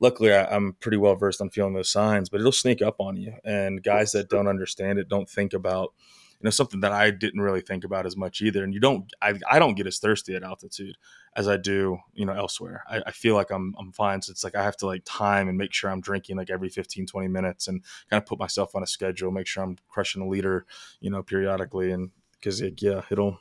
luckily, 0.00 0.32
I, 0.32 0.54
am 0.54 0.76
pretty 0.80 0.96
well 0.96 1.14
versed 1.14 1.40
on 1.40 1.50
feeling 1.50 1.74
those 1.74 1.92
signs, 1.92 2.28
but 2.28 2.40
it'll 2.40 2.52
sneak 2.52 2.82
up 2.82 2.96
on 2.98 3.16
you. 3.16 3.34
And 3.44 3.82
guys 3.82 4.12
that 4.12 4.28
don't 4.28 4.48
understand 4.48 4.98
it 4.98 5.08
don't 5.08 5.28
think 5.28 5.52
about, 5.52 5.92
you 6.40 6.46
know, 6.46 6.50
something 6.50 6.80
that 6.80 6.92
I 6.92 7.10
didn't 7.10 7.42
really 7.42 7.60
think 7.60 7.84
about 7.84 8.06
as 8.06 8.16
much 8.16 8.40
either. 8.40 8.64
And 8.64 8.72
you 8.72 8.80
don't, 8.80 9.12
I, 9.20 9.34
I 9.50 9.58
don't 9.58 9.74
get 9.74 9.86
as 9.86 9.98
thirsty 9.98 10.34
at 10.34 10.42
altitude 10.42 10.96
as 11.36 11.46
I 11.46 11.58
do, 11.58 11.98
you 12.14 12.24
know, 12.24 12.32
elsewhere. 12.32 12.82
I, 12.88 13.02
I, 13.06 13.10
feel 13.10 13.34
like 13.34 13.50
I'm, 13.50 13.74
I'm 13.78 13.92
fine. 13.92 14.22
So 14.22 14.30
it's 14.30 14.42
like 14.42 14.54
I 14.54 14.62
have 14.62 14.76
to 14.78 14.86
like 14.86 15.02
time 15.04 15.50
and 15.50 15.58
make 15.58 15.74
sure 15.74 15.90
I'm 15.90 16.00
drinking 16.00 16.38
like 16.38 16.48
every 16.48 16.70
15, 16.70 17.06
20 17.06 17.28
minutes 17.28 17.68
and 17.68 17.84
kind 18.08 18.22
of 18.22 18.26
put 18.26 18.38
myself 18.38 18.74
on 18.74 18.82
a 18.82 18.86
schedule, 18.86 19.30
make 19.30 19.46
sure 19.46 19.62
I'm 19.62 19.76
crushing 19.90 20.22
a 20.22 20.26
liter, 20.26 20.64
you 21.00 21.10
know, 21.10 21.22
periodically. 21.22 21.92
And 21.92 22.10
because, 22.32 22.62
like, 22.62 22.80
yeah, 22.80 23.02
it'll, 23.10 23.38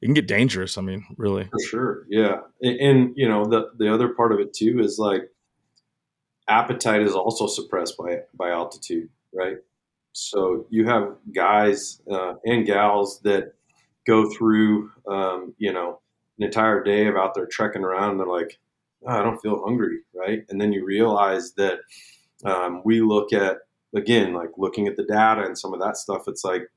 it 0.00 0.06
can 0.06 0.14
get 0.14 0.26
dangerous. 0.26 0.78
I 0.78 0.80
mean, 0.80 1.04
really. 1.18 1.44
For 1.44 1.60
sure. 1.68 2.06
Yeah. 2.08 2.40
And, 2.62 2.80
and, 2.80 3.12
you 3.14 3.28
know, 3.28 3.44
the, 3.44 3.72
the 3.76 3.92
other 3.92 4.08
part 4.08 4.32
of 4.32 4.40
it 4.40 4.54
too 4.54 4.80
is 4.80 4.98
like 4.98 5.30
appetite 6.48 7.02
is 7.02 7.14
also 7.14 7.46
suppressed 7.46 7.98
by, 7.98 8.20
by 8.32 8.52
altitude, 8.52 9.10
right? 9.34 9.58
So 10.16 10.66
you 10.70 10.86
have 10.86 11.14
guys 11.34 12.00
uh, 12.10 12.36
and 12.46 12.64
gals 12.64 13.20
that 13.20 13.52
go 14.06 14.30
through, 14.30 14.90
um, 15.06 15.54
you 15.58 15.74
know, 15.74 16.00
an 16.38 16.46
entire 16.46 16.82
day 16.82 17.06
of 17.06 17.16
out 17.16 17.34
there 17.34 17.44
trekking 17.44 17.84
around 17.84 18.12
and 18.12 18.20
they're 18.20 18.26
like, 18.26 18.58
oh, 19.06 19.10
I 19.10 19.22
don't 19.22 19.42
feel 19.42 19.62
hungry, 19.62 19.98
right? 20.14 20.42
And 20.48 20.58
then 20.58 20.72
you 20.72 20.86
realize 20.86 21.52
that 21.58 21.80
um, 22.46 22.80
we 22.82 23.02
look 23.02 23.34
at, 23.34 23.58
again, 23.94 24.32
like 24.32 24.52
looking 24.56 24.88
at 24.88 24.96
the 24.96 25.04
data 25.04 25.42
and 25.44 25.58
some 25.58 25.74
of 25.74 25.80
that 25.80 25.98
stuff, 25.98 26.28
it's 26.28 26.44
like 26.44 26.70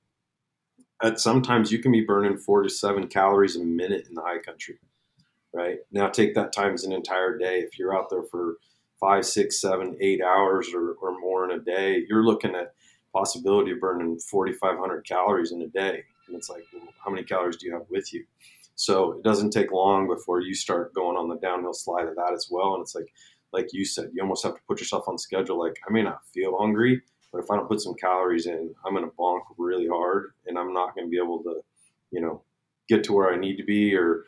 at 1.01 1.17
sometimes 1.17 1.71
you 1.71 1.79
can 1.79 1.93
be 1.93 2.01
burning 2.01 2.37
four 2.37 2.61
to 2.61 2.69
seven 2.69 3.07
calories 3.07 3.55
a 3.55 3.63
minute 3.63 4.05
in 4.09 4.15
the 4.15 4.21
high 4.21 4.39
country, 4.39 4.79
right? 5.53 5.77
Now 5.93 6.09
take 6.09 6.35
that 6.35 6.51
times 6.51 6.83
an 6.83 6.91
entire 6.91 7.37
day. 7.37 7.59
If 7.59 7.79
you're 7.79 7.97
out 7.97 8.09
there 8.09 8.23
for 8.23 8.57
five, 8.99 9.25
six, 9.25 9.61
seven, 9.61 9.95
eight 10.01 10.21
hours 10.21 10.73
or, 10.73 10.91
or 11.01 11.17
more 11.17 11.49
in 11.49 11.57
a 11.57 11.63
day, 11.63 12.03
you're 12.09 12.25
looking 12.25 12.53
at 12.53 12.73
possibility 13.13 13.71
of 13.71 13.79
burning 13.79 14.19
4,500 14.19 15.05
calories 15.05 15.51
in 15.51 15.61
a 15.61 15.67
day. 15.67 16.03
And 16.27 16.35
it's 16.35 16.49
like, 16.49 16.63
well, 16.73 16.93
how 17.03 17.11
many 17.11 17.23
calories 17.23 17.57
do 17.57 17.65
you 17.65 17.73
have 17.73 17.85
with 17.89 18.13
you? 18.13 18.25
So 18.75 19.13
it 19.13 19.23
doesn't 19.23 19.51
take 19.51 19.71
long 19.71 20.07
before 20.07 20.41
you 20.41 20.53
start 20.53 20.93
going 20.93 21.17
on 21.17 21.27
the 21.27 21.35
downhill 21.37 21.73
slide 21.73 22.07
of 22.07 22.15
that 22.15 22.33
as 22.33 22.47
well. 22.49 22.75
And 22.75 22.81
it's 22.81 22.95
like, 22.95 23.11
like 23.51 23.73
you 23.73 23.83
said, 23.83 24.11
you 24.13 24.21
almost 24.21 24.43
have 24.43 24.55
to 24.55 24.61
put 24.67 24.79
yourself 24.79 25.07
on 25.07 25.17
schedule. 25.17 25.59
Like 25.59 25.75
I 25.87 25.91
may 25.91 26.03
not 26.03 26.25
feel 26.33 26.57
hungry, 26.57 27.01
but 27.31 27.39
if 27.39 27.51
I 27.51 27.55
don't 27.55 27.67
put 27.67 27.81
some 27.81 27.95
calories 27.95 28.45
in, 28.45 28.73
I'm 28.85 28.93
going 28.93 29.05
to 29.05 29.15
bonk 29.15 29.41
really 29.57 29.87
hard, 29.87 30.31
and 30.47 30.57
I'm 30.57 30.73
not 30.73 30.95
going 30.95 31.07
to 31.07 31.11
be 31.11 31.17
able 31.17 31.43
to, 31.43 31.61
you 32.11 32.21
know, 32.21 32.41
get 32.87 33.03
to 33.05 33.13
where 33.13 33.33
I 33.33 33.37
need 33.37 33.57
to 33.57 33.63
be 33.63 33.95
or 33.95 34.25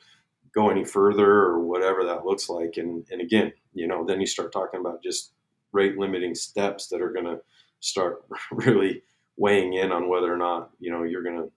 go 0.53 0.69
any 0.69 0.83
further 0.83 1.31
or 1.31 1.59
whatever 1.59 2.03
that 2.03 2.25
looks 2.25 2.49
like. 2.49 2.77
And 2.77 3.05
and 3.11 3.21
again, 3.21 3.53
you 3.73 3.87
know, 3.87 4.05
then 4.05 4.19
you 4.19 4.27
start 4.27 4.51
talking 4.51 4.79
about 4.79 5.03
just 5.03 5.31
rate 5.71 5.97
limiting 5.97 6.35
steps 6.35 6.87
that 6.87 7.01
are 7.01 7.11
going 7.11 7.25
to 7.25 7.39
start 7.81 8.23
really 8.51 9.03
weighing 9.37 9.73
in 9.73 9.91
on 9.91 10.07
whether 10.07 10.33
or 10.33 10.37
not 10.37 10.71
you 10.79 10.91
know 10.91 11.03
you're 11.03 11.23
going 11.23 11.37
to 11.37 11.51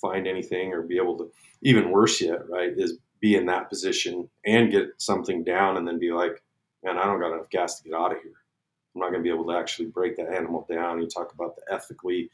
find 0.00 0.26
anything 0.26 0.72
or 0.72 0.82
be 0.82 0.96
able 0.96 1.16
to 1.16 1.30
even 1.62 1.90
worse 1.90 2.20
yet 2.20 2.48
right 2.48 2.72
is 2.76 2.98
be 3.20 3.34
in 3.34 3.46
that 3.46 3.68
position 3.68 4.28
and 4.44 4.70
get 4.70 4.88
something 4.98 5.42
down 5.42 5.76
and 5.76 5.86
then 5.88 5.98
be 5.98 6.12
like 6.12 6.42
man 6.84 6.98
i 6.98 7.04
don't 7.04 7.20
got 7.20 7.32
enough 7.32 7.48
gas 7.50 7.78
to 7.80 7.88
get 7.88 7.96
out 7.96 8.12
of 8.12 8.20
here. 8.22 8.32
I'm 8.94 9.00
not 9.00 9.10
going 9.10 9.22
to 9.22 9.28
be 9.28 9.34
able 9.34 9.46
to 9.52 9.58
actually 9.58 9.88
break 9.88 10.16
that 10.16 10.32
animal 10.32 10.66
down. 10.70 11.02
You 11.02 11.06
talk 11.06 11.34
about 11.34 11.54
the 11.54 11.62
ethically 11.70 12.30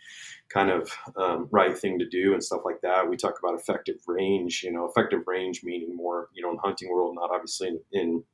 kind 0.49 0.71
of 0.71 0.93
um, 1.17 1.49
right 1.51 1.77
thing 1.77 1.99
to 1.99 2.09
do 2.09 2.35
and 2.35 2.45
stuff 2.45 2.61
like 2.65 2.81
that. 2.83 3.11
We 3.11 3.17
talk 3.17 3.41
about 3.43 3.59
effective 3.59 3.97
range 4.07 4.63
you 4.63 4.73
know 4.73 4.85
effective 4.85 5.27
range 5.27 5.65
meaning 5.65 5.97
more 5.97 6.29
you 6.33 6.43
know 6.43 6.53
in 6.53 6.59
hunting 6.59 6.91
world 6.91 7.17
not 7.17 7.31
obviously 7.33 7.69
in, 7.69 7.81
in 7.93 8.25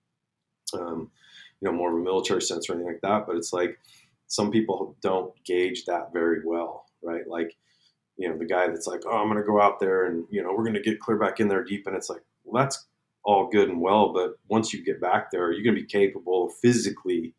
um, 0.74 1.10
you 1.60 1.70
know 1.70 1.72
more 1.72 1.90
of 1.90 1.98
a 1.98 2.02
military 2.02 2.42
sense 2.42 2.68
or 2.68 2.74
anything 2.74 2.92
like 2.92 3.00
that 3.00 3.26
but 3.26 3.36
it's 3.36 3.52
like 3.52 3.78
some 4.28 4.50
people 4.50 4.96
don't 5.02 5.32
gauge 5.44 5.84
that 5.84 6.12
very 6.12 6.40
well 6.44 6.86
right 7.02 7.26
like 7.28 7.56
you 8.18 8.28
know, 8.28 8.36
the 8.36 8.44
guy 8.44 8.66
that's 8.66 8.86
like, 8.86 9.02
oh, 9.06 9.16
I'm 9.16 9.28
going 9.28 9.38
to 9.38 9.46
go 9.46 9.62
out 9.62 9.78
there 9.78 10.06
and, 10.06 10.24
you 10.28 10.42
know, 10.42 10.50
we're 10.50 10.64
going 10.64 10.74
to 10.74 10.82
get 10.82 10.98
clear 10.98 11.16
back 11.16 11.38
in 11.40 11.48
there 11.48 11.64
deep. 11.64 11.86
And 11.86 11.96
it's 11.96 12.10
like, 12.10 12.22
well, 12.44 12.62
that's 12.62 12.86
all 13.24 13.48
good 13.48 13.68
and 13.68 13.80
well. 13.80 14.12
But 14.12 14.32
once 14.48 14.72
you 14.72 14.84
get 14.84 15.00
back 15.00 15.30
there, 15.30 15.52
you're 15.52 15.62
going 15.62 15.76
to 15.76 15.80
be 15.80 15.86
capable 15.86 16.50
physically, 16.60 17.34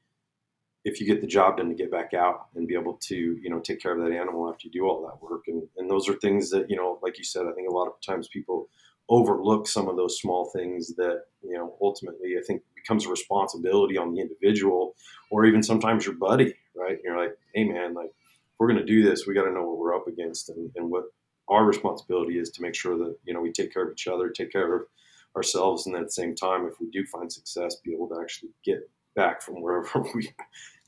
if 0.85 1.01
you 1.01 1.05
get 1.05 1.19
the 1.19 1.27
job 1.27 1.57
done, 1.57 1.67
to 1.67 1.75
get 1.75 1.91
back 1.91 2.13
out 2.13 2.47
and 2.55 2.65
be 2.65 2.75
able 2.75 2.97
to, 3.07 3.15
you 3.15 3.49
know, 3.49 3.59
take 3.59 3.81
care 3.81 3.91
of 3.91 4.01
that 4.01 4.15
animal 4.15 4.49
after 4.49 4.67
you 4.67 4.71
do 4.71 4.87
all 4.87 5.05
that 5.05 5.21
work. 5.21 5.43
And, 5.47 5.63
and 5.75 5.91
those 5.91 6.07
are 6.07 6.15
things 6.15 6.49
that, 6.51 6.69
you 6.69 6.77
know, 6.77 6.97
like 7.03 7.17
you 7.17 7.25
said, 7.25 7.45
I 7.45 7.51
think 7.51 7.69
a 7.69 7.73
lot 7.73 7.87
of 7.87 7.99
times 8.01 8.29
people 8.29 8.69
overlook 9.09 9.67
some 9.67 9.89
of 9.89 9.97
those 9.97 10.19
small 10.19 10.49
things 10.55 10.95
that, 10.95 11.23
you 11.43 11.57
know, 11.57 11.75
ultimately 11.81 12.35
I 12.37 12.41
think 12.45 12.61
becomes 12.73 13.05
a 13.05 13.09
responsibility 13.09 13.97
on 13.97 14.13
the 14.13 14.21
individual 14.21 14.95
or 15.29 15.45
even 15.45 15.61
sometimes 15.61 16.05
your 16.05 16.15
buddy, 16.15 16.55
right? 16.79 16.93
And 16.93 17.03
you're 17.03 17.21
like, 17.21 17.37
hey, 17.53 17.65
man, 17.65 17.93
like, 17.93 18.11
we're 18.57 18.67
going 18.67 18.79
to 18.79 18.85
do 18.85 19.03
this, 19.03 19.25
we 19.25 19.33
got 19.33 19.43
to 19.43 19.51
know 19.51 19.63
what 19.63 19.77
we're 19.77 19.95
up 19.95 20.07
against 20.07 20.49
and, 20.49 20.71
and 20.75 20.89
what 20.89 21.05
our 21.49 21.65
responsibility 21.65 22.37
is 22.37 22.49
to 22.51 22.61
make 22.61 22.75
sure 22.75 22.97
that 22.97 23.15
you 23.25 23.33
know 23.33 23.41
we 23.41 23.51
take 23.51 23.73
care 23.73 23.83
of 23.83 23.91
each 23.91 24.07
other, 24.07 24.29
take 24.29 24.51
care 24.51 24.73
of 24.73 24.87
ourselves, 25.35 25.87
and 25.87 25.95
at 25.95 26.03
the 26.03 26.11
same 26.11 26.35
time, 26.35 26.65
if 26.65 26.79
we 26.79 26.89
do 26.91 27.05
find 27.05 27.31
success, 27.31 27.75
be 27.83 27.93
able 27.93 28.07
to 28.09 28.19
actually 28.21 28.51
get 28.63 28.89
back 29.15 29.41
from 29.41 29.61
wherever 29.61 30.03
we 30.15 30.31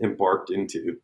embarked 0.01 0.51
into. 0.51 0.97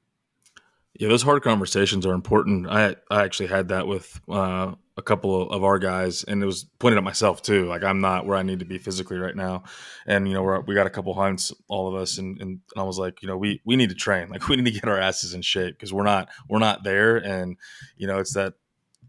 Yeah, 0.94 1.10
those 1.10 1.24
hard 1.24 1.44
conversations 1.44 2.06
are 2.06 2.14
important. 2.14 2.68
I 2.68 2.96
I 3.10 3.24
actually 3.24 3.48
had 3.48 3.70
that 3.70 3.88
with 3.88 4.20
uh, 4.30 4.76
a 4.98 5.02
couple 5.02 5.50
of 5.52 5.64
our 5.64 5.78
guys, 5.78 6.24
and 6.24 6.42
it 6.42 6.46
was 6.46 6.66
pointed 6.80 6.98
at 6.98 7.04
myself 7.04 7.42
too. 7.42 7.66
Like 7.66 7.84
I'm 7.84 8.02
not 8.02 8.26
where 8.26 8.36
I 8.36 8.44
need 8.44 8.60
to 8.60 8.66
be 8.66 8.80
physically 8.80 9.18
right 9.18 9.36
now, 9.36 9.64
and 10.08 10.28
you 10.28 10.34
know 10.34 10.42
we're, 10.42 10.60
we 10.62 10.74
got 10.74 10.88
a 10.88 10.92
couple 10.92 11.14
hunts, 11.14 11.54
all 11.68 11.88
of 11.88 11.96
us, 11.96 12.18
and, 12.18 12.42
and, 12.42 12.60
and 12.74 12.82
I 12.82 12.84
was 12.84 12.98
like, 12.98 13.22
you 13.22 13.28
know, 13.28 13.38
we 13.38 13.62
we 13.64 13.76
need 13.76 13.90
to 13.90 13.96
train. 13.96 14.30
Like 14.30 14.48
we 14.50 14.56
need 14.56 14.66
to 14.66 14.72
get 14.72 14.90
our 14.90 15.00
asses 15.00 15.34
in 15.34 15.44
shape 15.44 15.76
because 15.76 15.94
we're 15.94 16.04
not 16.04 16.30
we're 16.50 16.60
not 16.60 16.84
there, 16.84 17.18
and 17.18 17.58
you 17.96 18.08
know 18.08 18.18
it's 18.18 18.34
that 18.34 18.56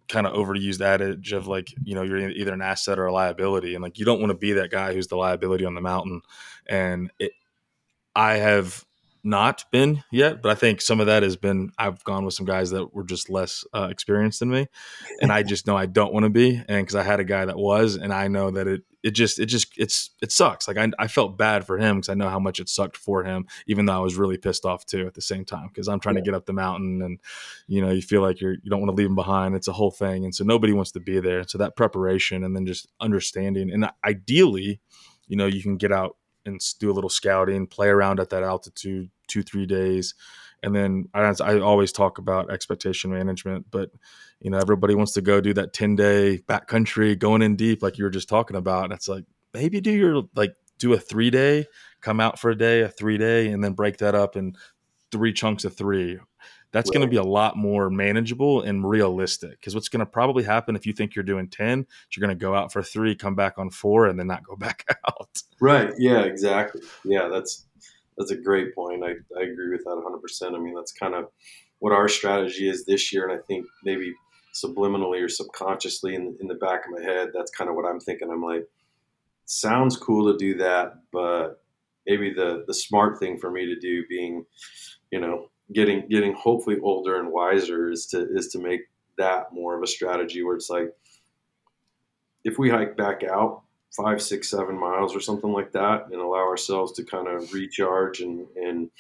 kind 0.09 0.27
of 0.27 0.35
overused 0.35 0.81
adage 0.81 1.33
of 1.33 1.47
like 1.47 1.69
you 1.83 1.95
know 1.95 2.03
you're 2.03 2.31
either 2.31 2.53
an 2.53 2.63
asset 2.63 2.99
or 2.99 3.07
a 3.07 3.13
liability, 3.13 3.75
and 3.75 3.83
like 3.83 3.99
you 3.99 4.05
don't 4.05 4.21
want 4.21 4.31
to 4.31 4.39
be 4.39 4.53
that 4.53 4.71
guy 4.71 4.93
who's 4.93 5.09
the 5.09 5.17
liability 5.17 5.65
on 5.65 5.75
the 5.75 5.81
mountain, 5.81 6.21
and 6.67 7.11
it, 7.19 7.33
I 8.15 8.37
have 8.37 8.85
not 9.23 9.65
been 9.71 10.03
yet, 10.11 10.43
but 10.43 10.51
I 10.51 10.55
think 10.55 10.81
some 10.81 11.01
of 11.01 11.07
that 11.07 11.23
has 11.23 11.37
been 11.37 11.71
I've 11.79 12.03
gone 12.05 12.25
with 12.25 12.35
some 12.35 12.47
guys 12.47 12.71
that 12.71 12.95
were 12.95 13.05
just 13.05 13.29
less 13.31 13.65
uh, 13.75 13.89
experienced 13.91 14.41
than 14.41 14.51
me, 14.51 14.67
and 15.21 15.33
I 15.33 15.43
just 15.43 15.67
know 15.67 15.77
I 15.77 15.87
don't 15.87 16.13
want 16.13 16.25
to 16.25 16.31
be, 16.31 16.57
and 16.69 16.87
because 16.87 16.95
I 16.95 17.03
had 17.03 17.21
a 17.21 17.25
guy 17.25 17.45
that 17.45 17.57
was, 17.57 17.97
and 17.97 18.13
I 18.13 18.29
know 18.29 18.51
that 18.51 18.67
it 18.67 18.83
it 19.03 19.13
just 19.13 19.39
it 19.39 19.47
just 19.47 19.73
it's 19.77 20.11
it 20.21 20.33
sucks. 20.33 20.69
Like 20.69 20.77
I, 20.77 20.91
I 20.99 21.07
felt 21.07 21.39
bad 21.39 21.67
for 21.67 21.79
him 21.79 21.97
because 21.97 22.09
I 22.09 22.15
know 22.15 22.29
how 22.29 22.39
much 22.39 22.61
it 22.61 22.69
sucked 22.69 22.97
for 22.97 23.25
him, 23.25 23.47
even 23.67 23.87
though 23.87 23.97
I 23.97 24.01
was 24.01 24.17
really 24.17 24.37
pissed 24.37 24.65
off 24.65 24.85
too 24.85 25.07
at 25.07 25.15
the 25.15 25.23
same 25.23 25.45
time 25.45 25.69
because 25.69 25.89
I'm 25.89 26.01
trying 26.01 26.17
yeah. 26.17 26.23
to 26.23 26.25
get 26.27 26.35
up 26.35 26.47
the 26.47 26.53
mountain, 26.53 27.01
and 27.03 27.19
you 27.67 27.81
know 27.81 27.91
you 27.91 28.03
feel 28.03 28.23
like 28.23 28.41
you're 28.41 28.55
you 28.63 28.71
don't 28.71 28.81
want 28.81 28.91
to 28.91 28.97
leave 28.97 29.09
him 29.09 29.15
behind. 29.15 29.55
It's 29.55 29.69
a 29.69 29.73
whole 29.73 29.91
thing, 29.91 30.25
and 30.25 30.35
so 30.35 30.45
nobody 30.45 30.73
wants 30.73 30.93
to 30.93 31.01
be 31.01 31.21
there. 31.21 31.45
So 31.47 31.59
that 31.59 31.77
preparation 31.77 32.45
and 32.45 32.55
then 32.55 32.67
just 32.67 32.89
understanding, 33.01 33.71
and 33.71 33.89
ideally, 34.05 34.81
you 35.27 35.37
know, 35.37 35.47
you 35.47 35.63
can 35.63 35.77
get 35.77 35.93
out 35.93 36.17
and 36.49 36.61
do 36.81 36.91
a 36.91 36.95
little 36.95 37.11
scouting, 37.11 37.67
play 37.67 37.89
around 37.89 38.19
at 38.19 38.31
that 38.31 38.43
altitude 38.43 39.11
two, 39.29 39.43
three 39.43 39.67
days. 39.67 40.15
And 40.63 40.75
then 40.75 41.09
I, 41.15 41.33
I 41.41 41.61
always 41.61 41.93
talk 41.93 42.19
about 42.19 42.51
expectation 42.51 43.13
management, 43.13 43.67
but 43.71 43.91
you 44.41 44.51
know, 44.51 44.59
everybody 44.59 44.95
wants 44.95 45.13
to 45.13 45.21
go 45.21 45.41
do 45.41 45.55
that 45.55 45.73
10 45.73 45.97
day 45.97 46.43
backcountry 46.49 47.19
going 47.19 47.43
in 47.43 47.57
deep, 47.57 47.83
like 47.83 47.99
you 47.99 48.05
were 48.05 48.11
just 48.11 48.29
talking 48.29 48.57
about. 48.57 48.85
And 48.85 48.93
it's 48.93 49.09
like, 49.09 49.25
maybe 49.55 49.81
do 49.81 49.93
your, 49.93 50.23
like, 50.35 50.55
do 50.79 50.93
a 50.93 50.99
three 50.99 51.31
day, 51.31 51.67
come 52.01 52.21
out 52.21 52.39
for 52.39 52.51
a 52.51 52.57
day, 52.57 52.83
a 52.83 52.89
three 52.89 53.19
day, 53.19 53.49
and 53.49 53.63
then 53.63 53.73
break 53.73 53.99
that 53.99 54.15
up 54.15 54.37
in 54.37 54.55
three 55.11 55.33
chunks 55.33 55.65
of 55.65 55.77
three 55.77 56.19
that's 56.71 56.91
right. 56.91 56.95
going 56.95 57.07
to 57.07 57.11
be 57.11 57.17
a 57.17 57.23
lot 57.23 57.57
more 57.57 57.91
manageable 57.91 58.63
and 58.63 58.89
realistic. 58.89 59.53
Because 59.53 59.75
what's 59.75 59.89
going 59.89 60.01
to 60.01 60.07
probably 60.07 60.45
happen 60.45 60.77
if 60.77 60.87
you 60.87 60.93
think 60.93 61.15
you're 61.15 61.23
doing 61.25 61.49
10, 61.49 61.87
you're 62.13 62.27
going 62.27 62.37
to 62.37 62.41
go 62.41 62.55
out 62.55 62.73
for 62.73 62.83
three, 62.83 63.15
come 63.15 63.35
back 63.35 63.59
on 63.59 63.71
four, 63.71 64.07
and 64.07 64.19
then 64.19 64.27
not 64.27 64.45
go 64.45 64.57
back 64.59 64.85
out. 65.07 65.43
Right. 65.61 65.93
Yeah, 65.99 66.21
exactly. 66.21 66.83
Yeah, 67.05 67.29
that's 67.29 67.67
that's 68.17 68.33
a 68.33 68.37
great 68.37 68.75
point. 68.75 69.05
I, 69.05 69.11
I 69.39 69.45
agree 69.45 69.71
with 69.71 69.85
that 69.85 69.91
100%. 69.91 70.55
I 70.55 70.59
mean, 70.59 70.75
that's 70.75 70.93
kind 70.93 71.15
of 71.15 71.29
what 71.79 71.93
our 71.93 72.09
strategy 72.09 72.69
is 72.69 72.85
this 72.85 73.13
year. 73.13 73.29
And 73.29 73.39
I 73.39 73.41
think 73.47 73.65
maybe 73.85 74.13
subliminally 74.53 75.23
or 75.23 75.29
subconsciously 75.29 76.17
in, 76.17 76.37
in 76.41 76.49
the 76.49 76.55
back 76.55 76.85
of 76.85 76.91
my 76.91 77.03
head, 77.03 77.29
that's 77.33 77.53
kind 77.53 77.71
of 77.71 77.77
what 77.77 77.87
I'm 77.87 78.01
thinking. 78.01 78.29
I'm 78.31 78.43
like, 78.43 78.67
sounds 79.45 79.97
cool 79.97 80.33
to 80.33 80.37
do 80.37 80.59
that, 80.59 80.95
but 81.13 81.63
maybe 82.07 82.33
the, 82.35 82.65
the 82.67 82.75
smart 82.75 83.21
thing 83.21 83.39
for 83.39 83.51
me 83.51 83.67
to 83.67 83.79
do 83.79 84.05
being, 84.09 84.45
you 85.13 85.21
know, 85.21 85.51
getting 85.73 86.07
getting 86.09 86.33
hopefully 86.35 86.79
older 86.83 87.19
and 87.19 87.31
wiser 87.31 87.91
is 87.91 88.07
to 88.07 88.27
is 88.35 88.49
to 88.49 88.59
make 88.59 88.83
that 89.17 89.53
more 89.53 89.77
of 89.77 89.83
a 89.83 89.87
strategy 89.87 90.43
where 90.43 90.57
it's 90.57 90.71
like 90.71 90.91
if 92.45 92.59
we 92.59 92.71
hike 92.71 92.97
back 92.97 93.23
out 93.25 93.63
five 93.97 94.23
six 94.23 94.51
seven 94.51 94.79
miles 94.79 95.15
or 95.15 95.21
something 95.21 95.53
like 95.53 95.73
that 95.73 96.07
and 96.07 96.21
allow 96.21 96.47
ourselves 96.47 96.93
to 96.93 97.05
kind 97.05 97.27
of 97.29 97.53
recharge 97.53 98.21
and 98.21 98.47
and 98.57 98.91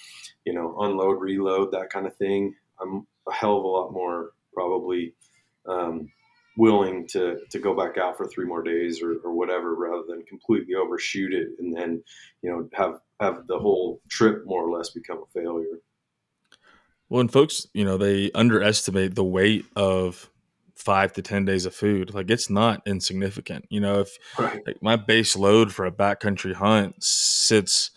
you 0.44 0.52
know 0.52 0.76
unload 0.80 1.20
reload 1.20 1.70
that 1.70 1.90
kind 1.90 2.06
of 2.06 2.16
thing 2.16 2.54
i'm 2.80 3.06
a 3.28 3.32
hell 3.32 3.58
of 3.58 3.64
a 3.64 3.68
lot 3.68 3.92
more 3.92 4.30
probably 4.52 5.14
um, 5.66 6.08
willing 6.56 7.06
to 7.06 7.38
to 7.50 7.58
go 7.58 7.74
back 7.74 7.96
out 7.96 8.16
for 8.16 8.26
three 8.26 8.46
more 8.46 8.62
days 8.62 9.02
or, 9.02 9.18
or 9.24 9.32
whatever 9.32 9.74
rather 9.74 10.02
than 10.08 10.24
completely 10.24 10.74
overshoot 10.74 11.32
it 11.32 11.48
and 11.58 11.74
then 11.74 12.02
you 12.42 12.50
know 12.50 12.68
have 12.74 13.00
have 13.20 13.46
the 13.46 13.58
whole 13.58 14.00
trip 14.08 14.44
more 14.46 14.66
or 14.66 14.76
less 14.76 14.90
become 14.90 15.22
a 15.22 15.40
failure 15.40 15.77
well, 17.08 17.20
and 17.20 17.32
folks, 17.32 17.66
you 17.72 17.84
know, 17.84 17.96
they 17.96 18.30
underestimate 18.32 19.14
the 19.14 19.24
weight 19.24 19.66
of 19.76 20.30
five 20.74 21.12
to 21.14 21.22
10 21.22 21.44
days 21.44 21.66
of 21.66 21.74
food. 21.74 22.14
Like 22.14 22.30
it's 22.30 22.48
not 22.48 22.82
insignificant. 22.86 23.66
You 23.68 23.80
know, 23.80 24.00
if 24.00 24.16
right. 24.38 24.62
like 24.66 24.82
my 24.82 24.96
base 24.96 25.36
load 25.36 25.72
for 25.72 25.86
a 25.86 25.92
backcountry 25.92 26.54
hunt 26.54 27.02
sits 27.02 27.90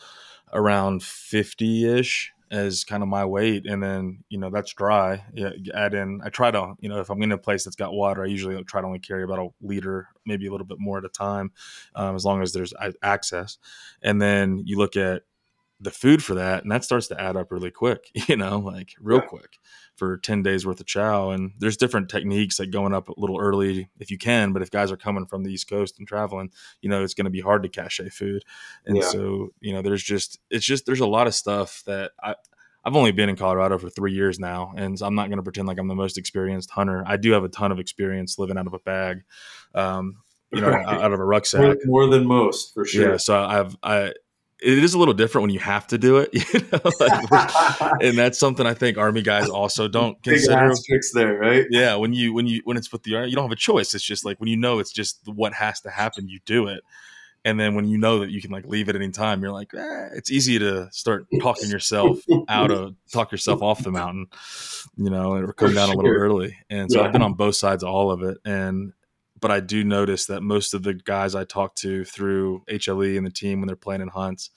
around 0.52 1.04
50 1.04 2.00
ish 2.00 2.34
as 2.52 2.84
kind 2.84 3.02
of 3.02 3.08
my 3.08 3.24
weight. 3.24 3.66
And 3.66 3.82
then, 3.82 4.24
you 4.28 4.38
know, 4.38 4.50
that's 4.50 4.74
dry. 4.74 5.24
Yeah, 5.34 5.52
add 5.74 5.94
in, 5.94 6.20
I 6.24 6.30
try 6.30 6.52
to, 6.52 6.74
you 6.80 6.90
know, 6.90 7.00
if 7.00 7.10
I'm 7.10 7.22
in 7.22 7.32
a 7.32 7.38
place 7.38 7.64
that's 7.64 7.78
got 7.78 7.94
water, 7.94 8.24
I 8.24 8.28
usually 8.28 8.62
try 8.66 8.82
to 8.82 8.88
only 8.88 9.00
carry 9.00 9.24
about 9.24 9.40
a 9.40 9.48
liter, 9.62 10.10
maybe 10.26 10.48
a 10.48 10.52
little 10.52 10.68
bit 10.68 10.80
more 10.80 10.98
at 10.98 11.06
a 11.06 11.10
time, 11.10 11.52
um, 11.96 12.14
as 12.16 12.26
long 12.26 12.42
as 12.42 12.52
there's 12.52 12.74
access. 13.02 13.58
And 14.02 14.22
then 14.22 14.64
you 14.66 14.78
look 14.78 14.98
at, 14.98 15.24
the 15.82 15.92
food 15.92 16.24
for 16.24 16.36
that 16.36 16.62
and 16.62 16.72
that 16.72 16.84
starts 16.84 17.08
to 17.08 17.20
add 17.20 17.36
up 17.36 17.52
really 17.52 17.72
quick 17.72 18.12
you 18.28 18.38
know 18.38 18.60
like 18.60 18.94
real 19.00 19.18
yeah. 19.18 19.26
quick 19.26 19.58
for 19.96 20.18
10 20.18 20.44
days 20.44 20.66
worth 20.66 20.80
of 20.80 20.86
chow 20.86 21.32
and 21.32 21.52
there's 21.58 21.78
different 21.78 22.08
techniques 22.08 22.60
like 22.60 22.70
going 22.70 22.94
up 22.94 23.10
a 23.10 23.14
little 23.18 23.40
early 23.40 23.90
if 24.00 24.12
you 24.12 24.18
can 24.18 24.54
but 24.54 24.62
if 24.62 24.70
guys 24.70 24.92
are 24.92 24.98
coming 24.98 25.26
from 25.26 25.44
the 25.44 25.52
east 25.52 25.68
coast 25.68 25.98
and 25.98 26.08
traveling 26.08 26.52
you 26.82 26.90
know 26.90 27.04
it's 27.04 27.14
going 27.14 27.26
to 27.26 27.32
be 27.32 27.42
hard 27.42 27.64
to 27.64 27.70
cache 27.70 28.00
food 28.12 28.44
and 28.86 28.98
yeah. 28.98 29.04
so 29.04 29.50
you 29.60 29.74
know 29.74 29.82
there's 29.82 30.04
just 30.04 30.40
it's 30.50 30.66
just 30.66 30.86
there's 30.86 31.00
a 31.00 31.08
lot 31.08 31.28
of 31.28 31.36
stuff 31.36 31.84
that 31.86 32.12
i 32.22 32.36
I've 32.84 32.96
only 32.96 33.12
been 33.12 33.30
in 33.30 33.36
Colorado 33.36 33.78
for 33.78 33.90
three 33.90 34.14
years 34.14 34.40
now, 34.40 34.74
and 34.76 34.98
so 34.98 35.06
I'm 35.06 35.14
not 35.14 35.28
going 35.28 35.38
to 35.38 35.44
pretend 35.44 35.68
like 35.68 35.78
I'm 35.78 35.88
the 35.88 35.96
most 35.96 36.18
experienced 36.18 36.72
hunter. 36.72 37.04
I 37.06 37.18
do 37.18 37.32
have 37.34 37.44
a 37.44 37.50
ton 37.50 37.72
of 37.72 37.80
experience 37.80 38.40
living 38.40 38.58
out 38.58 38.66
of 38.66 38.74
a 38.74 38.80
bag, 38.80 39.22
um, 39.76 40.18
you 40.52 40.62
know, 40.62 40.70
right. 40.72 40.88
out 40.88 41.14
of 41.14 41.20
a 41.20 41.24
rucksack. 41.24 41.62
More, 41.62 41.78
more, 41.86 42.08
than 42.08 42.26
most, 42.26 42.74
for 42.74 42.84
sure. 42.84 43.12
Yeah, 43.12 43.18
so 43.18 43.40
I've 43.40 43.78
I 43.84 44.14
it 44.62 44.78
is 44.78 44.94
a 44.94 45.00
little 45.00 45.14
different 45.14 45.44
when 45.44 45.52
you 45.52 45.60
have 45.60 45.88
to 45.88 45.98
do 45.98 46.18
it, 46.18 46.30
you 46.34 46.60
know, 46.72 46.80
like, 47.00 47.92
and 48.02 48.18
that's 48.18 48.38
something 48.38 48.66
I 48.66 48.74
think 48.74 48.98
Army 48.98 49.24
guys 49.24 49.50
also 49.50 49.88
don't 49.88 50.22
consider. 50.24 50.70
Big 50.70 50.78
tricks 50.86 51.12
there, 51.14 51.38
right? 51.38 51.66
Yeah, 51.70 51.96
when 51.96 52.14
you 52.14 52.34
when 52.34 52.48
you 52.48 52.62
when 52.64 52.78
it's 52.78 52.92
with 52.92 53.04
the 53.04 53.16
army, 53.16 53.30
you 53.30 53.36
don't 53.36 53.46
have 53.46 53.52
a 53.52 53.56
choice. 53.56 53.94
It's 53.94 54.04
just 54.04 54.24
like 54.24 54.40
when 54.40 54.50
you 54.50 54.58
know 54.58 54.80
it's 54.80 54.92
just 54.92 55.20
what 55.26 55.54
has 55.54 55.82
to 55.82 55.90
happen, 55.90 56.30
you 56.30 56.40
do 56.46 56.68
it, 56.68 56.84
and 57.44 57.60
then 57.60 57.74
when 57.74 57.88
you 57.88 57.98
know 57.98 58.20
that 58.20 58.30
you 58.30 58.40
can 58.40 58.52
like 58.52 58.66
leave 58.66 58.88
at 58.88 58.96
any 58.96 59.10
time, 59.10 59.42
you're 59.42 59.52
like, 59.52 59.74
eh, 59.74 60.10
it's 60.14 60.30
easy 60.30 60.60
to 60.60 60.90
start 60.92 61.26
talking 61.42 61.70
yourself 61.70 62.20
out 62.48 62.70
of 62.70 62.96
talk 63.12 63.32
yourself 63.32 63.64
off 63.64 63.84
the 63.84 63.92
mountain, 63.92 64.28
you 64.96 65.10
know, 65.10 65.34
or 65.34 65.54
come 65.54 65.74
down 65.74 65.90
a 65.90 65.94
little 65.96 66.12
early. 66.12 66.56
And 66.70 66.92
so 66.92 67.00
yeah. 67.00 67.08
I've 67.08 67.14
been 67.14 67.24
on 67.24 67.34
both 67.34 67.56
sides 67.56 67.84
of 67.84 67.90
all 67.90 68.12
of 68.12 68.22
it, 68.22 68.38
and 68.46 68.94
but 69.42 69.52
I 69.52 69.60
do 69.60 69.84
notice 69.84 70.28
that 70.28 70.42
most 70.42 70.74
of 70.74 70.84
the 70.84 70.94
guys 70.94 71.36
I 71.36 71.44
talk 71.44 71.76
to 71.78 72.04
through 72.06 72.64
HLE 72.70 73.18
and 73.18 73.26
the 73.26 73.32
team 73.32 73.60
when 73.60 73.68
they're 73.68 73.76
playing 73.76 74.02
in 74.02 74.08
hunts, 74.08 74.52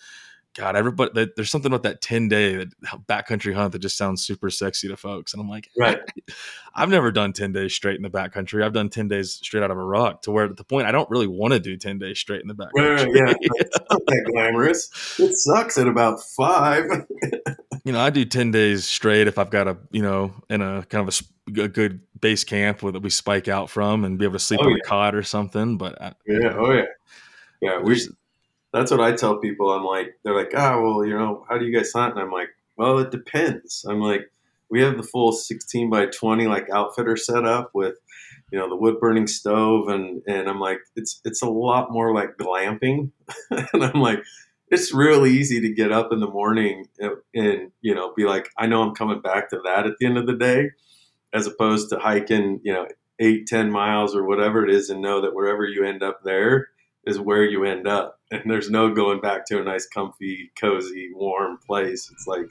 God, 0.54 0.76
everybody, 0.76 1.28
there's 1.34 1.50
something 1.50 1.72
about 1.72 1.82
that 1.82 2.00
10 2.00 2.28
day 2.28 2.64
backcountry 3.08 3.54
hunt 3.54 3.72
that 3.72 3.80
just 3.80 3.96
sounds 3.96 4.24
super 4.24 4.50
sexy 4.50 4.86
to 4.86 4.96
folks. 4.96 5.32
And 5.32 5.40
I'm 5.40 5.48
like, 5.48 5.68
right. 5.78 5.98
I've 6.74 6.90
never 6.90 7.10
done 7.10 7.32
10 7.32 7.50
days 7.52 7.74
straight 7.74 7.96
in 7.96 8.02
the 8.02 8.10
backcountry. 8.10 8.62
I've 8.64 8.72
done 8.72 8.88
10 8.88 9.08
days 9.08 9.32
straight 9.32 9.64
out 9.64 9.72
of 9.72 9.78
a 9.78 9.84
ruck 9.84 10.22
to 10.22 10.30
where 10.30 10.44
at 10.44 10.56
the 10.56 10.64
point 10.64 10.86
I 10.86 10.92
don't 10.92 11.10
really 11.10 11.26
want 11.26 11.54
to 11.54 11.60
do 11.60 11.76
10 11.76 11.98
days 11.98 12.20
straight 12.20 12.40
in 12.40 12.46
the 12.46 12.54
backcountry. 12.54 13.04
Right, 13.04 13.08
yeah. 13.14 13.34
It's 13.56 13.78
not 13.90 14.00
that 14.06 14.30
glamorous. 14.32 15.18
It 15.18 15.34
sucks 15.34 15.76
at 15.76 15.88
about 15.88 16.20
five. 16.22 16.84
you 17.84 17.92
know, 17.92 18.00
I 18.00 18.10
do 18.10 18.24
10 18.24 18.52
days 18.52 18.84
straight 18.84 19.26
if 19.26 19.38
I've 19.38 19.50
got 19.50 19.66
a, 19.66 19.76
you 19.90 20.02
know, 20.02 20.34
in 20.48 20.62
a 20.62 20.84
kind 20.84 21.08
of 21.08 21.14
a, 21.14 21.33
a 21.48 21.68
good 21.68 22.00
base 22.20 22.44
camp 22.44 22.80
that 22.80 23.02
we 23.02 23.10
spike 23.10 23.48
out 23.48 23.68
from 23.70 24.04
and 24.04 24.18
be 24.18 24.24
able 24.24 24.34
to 24.34 24.38
sleep 24.38 24.60
oh, 24.62 24.66
on 24.66 24.70
yeah. 24.72 24.78
a 24.84 24.88
cot 24.88 25.14
or 25.14 25.22
something. 25.22 25.76
But 25.76 26.00
I, 26.00 26.14
yeah, 26.26 26.54
oh, 26.56 26.72
yeah. 26.72 26.86
Yeah, 27.60 27.80
we 27.80 27.98
that's 28.72 28.90
what 28.90 29.00
I 29.00 29.12
tell 29.12 29.38
people. 29.38 29.72
I'm 29.72 29.84
like, 29.84 30.18
they're 30.24 30.34
like, 30.34 30.52
oh, 30.54 30.82
well, 30.82 31.06
you 31.06 31.16
know, 31.16 31.46
how 31.48 31.58
do 31.58 31.64
you 31.64 31.74
guys 31.74 31.92
hunt? 31.92 32.14
And 32.14 32.22
I'm 32.22 32.32
like, 32.32 32.48
well, 32.76 32.98
it 32.98 33.10
depends. 33.10 33.86
I'm 33.88 34.00
like, 34.00 34.30
we 34.68 34.82
have 34.82 34.96
the 34.96 35.04
full 35.04 35.32
16 35.32 35.88
by 35.88 36.06
20 36.06 36.46
like 36.48 36.68
outfitter 36.70 37.16
set 37.16 37.44
up 37.44 37.70
with, 37.72 37.94
you 38.50 38.58
know, 38.58 38.68
the 38.68 38.76
wood 38.76 38.98
burning 39.00 39.26
stove, 39.26 39.88
and 39.88 40.22
and 40.26 40.48
I'm 40.48 40.60
like, 40.60 40.80
it's 40.96 41.20
it's 41.24 41.42
a 41.42 41.48
lot 41.48 41.92
more 41.92 42.14
like 42.14 42.36
glamping, 42.36 43.10
and 43.50 43.84
I'm 43.84 44.00
like, 44.00 44.22
it's 44.70 44.92
real 44.92 45.26
easy 45.26 45.60
to 45.60 45.72
get 45.72 45.92
up 45.92 46.12
in 46.12 46.20
the 46.20 46.28
morning 46.28 46.86
and, 46.98 47.12
and 47.34 47.72
you 47.80 47.94
know 47.94 48.12
be 48.14 48.24
like, 48.24 48.50
I 48.58 48.66
know 48.66 48.82
I'm 48.82 48.94
coming 48.94 49.20
back 49.20 49.50
to 49.50 49.60
that 49.64 49.86
at 49.86 49.94
the 49.98 50.06
end 50.06 50.18
of 50.18 50.26
the 50.26 50.36
day, 50.36 50.70
as 51.34 51.46
opposed 51.46 51.90
to 51.90 51.98
hiking, 51.98 52.60
you 52.62 52.72
know, 52.72 52.86
eight 53.18 53.46
ten 53.46 53.70
miles 53.70 54.14
or 54.14 54.24
whatever 54.24 54.64
it 54.64 54.70
is, 54.70 54.88
and 54.88 55.02
know 55.02 55.20
that 55.20 55.34
wherever 55.34 55.66
you 55.66 55.84
end 55.84 56.02
up 56.02 56.22
there 56.24 56.68
is 57.04 57.20
where 57.20 57.44
you 57.44 57.64
end 57.64 57.86
up 57.86 58.18
and 58.30 58.50
there's 58.50 58.70
no 58.70 58.92
going 58.92 59.20
back 59.20 59.46
to 59.46 59.60
a 59.60 59.64
nice, 59.64 59.86
comfy, 59.86 60.50
cozy, 60.58 61.10
warm 61.14 61.58
place. 61.66 62.10
It's 62.10 62.26
like 62.26 62.46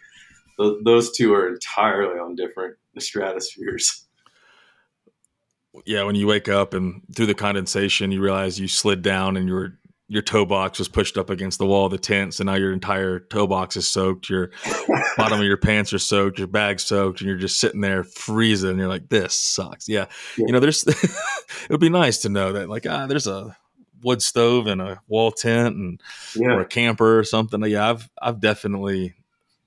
th- 0.59 0.77
those 0.84 1.11
two 1.15 1.34
are 1.34 1.47
entirely 1.47 2.19
on 2.19 2.36
different 2.36 2.75
stratospheres. 2.99 4.05
yeah, 5.86 6.03
when 6.03 6.15
you 6.15 6.27
wake 6.27 6.49
up 6.49 6.73
and 6.73 7.01
through 7.15 7.25
the 7.25 7.34
condensation, 7.34 8.11
you 8.11 8.21
realize 8.21 8.59
you 8.59 8.67
slid 8.67 9.01
down 9.01 9.38
and 9.38 9.47
your 9.47 9.77
your 10.08 10.22
toe 10.22 10.45
box 10.45 10.80
was 10.80 10.88
pushed 10.88 11.18
up 11.18 11.30
against 11.30 11.60
the 11.60 11.66
wall 11.66 11.86
of 11.86 11.91
the 11.91 11.97
tent, 11.97 12.34
so 12.34 12.43
now 12.43 12.56
your 12.56 12.74
entire 12.74 13.20
toe 13.20 13.47
box 13.47 13.78
is 13.78 13.88
soaked. 13.88 14.30
Your 14.30 14.51
bottom 15.18 15.39
of 15.39 15.45
your 15.45 15.58
pants 15.58 15.93
are 15.93 15.99
soaked. 15.99 16.38
Your 16.38 16.47
bag's 16.47 16.84
soaked, 16.84 17.22
and 17.22 17.28
you're 17.28 17.38
just 17.38 17.60
sitting 17.60 17.82
there 17.82 18.04
freezing. 18.04 18.72
And 18.72 18.80
you're 18.80 18.89
like, 18.89 19.10
"This 19.10 19.36
sucks." 19.36 19.88
Yeah, 19.88 20.08
yeah. 20.38 20.45
you 20.47 20.54
know, 20.54 20.60
there's. 20.60 20.84
it 20.88 21.70
would 21.70 21.80
be 21.80 21.89
nice 21.89 22.20
to 22.20 22.30
know 22.30 22.54
that, 22.54 22.70
like, 22.70 22.86
ah, 22.88 23.08
there's 23.08 23.28
a 23.28 23.56
wood 24.04 24.22
stove 24.22 24.68
and 24.68 24.82
a 24.82 25.01
wall 25.08 25.32
tent 25.32 25.76
and 25.76 26.01
yeah. 26.36 26.49
or 26.49 26.62
a 26.62 26.66
camper 26.66 27.18
or 27.18 27.24
something. 27.24 27.64
Yeah, 27.64 27.89
I've 27.89 28.10
I've 28.22 28.39
definitely 28.39 29.16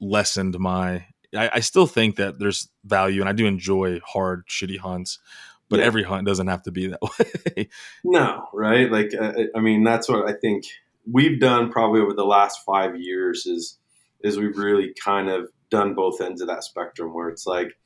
lessened 0.00 0.58
my. 0.58 1.06
I, 1.34 1.50
I 1.54 1.60
still 1.60 1.86
think 1.86 2.16
that 2.16 2.38
there's 2.38 2.68
value, 2.84 3.20
and 3.20 3.28
I 3.28 3.32
do 3.32 3.46
enjoy 3.46 4.00
hard, 4.04 4.46
shitty 4.48 4.78
hunts 4.78 5.18
but 5.68 5.80
yeah. 5.80 5.86
every 5.86 6.02
hunt 6.02 6.26
doesn't 6.26 6.46
have 6.46 6.62
to 6.62 6.72
be 6.72 6.88
that 6.88 7.00
way. 7.56 7.68
no, 8.04 8.48
right? 8.52 8.90
Like, 8.90 9.12
uh, 9.18 9.32
I 9.54 9.60
mean, 9.60 9.84
that's 9.84 10.08
what 10.08 10.28
I 10.28 10.32
think 10.32 10.64
we've 11.10 11.40
done 11.40 11.70
probably 11.70 12.00
over 12.00 12.12
the 12.12 12.24
last 12.24 12.64
five 12.64 12.96
years 12.96 13.46
is 13.46 13.78
is 14.20 14.38
we've 14.38 14.56
really 14.56 14.94
kind 15.02 15.28
of 15.28 15.48
done 15.70 15.94
both 15.94 16.20
ends 16.20 16.40
of 16.40 16.48
that 16.48 16.64
spectrum 16.64 17.12
where 17.14 17.28
it's 17.28 17.46
like, 17.46 17.76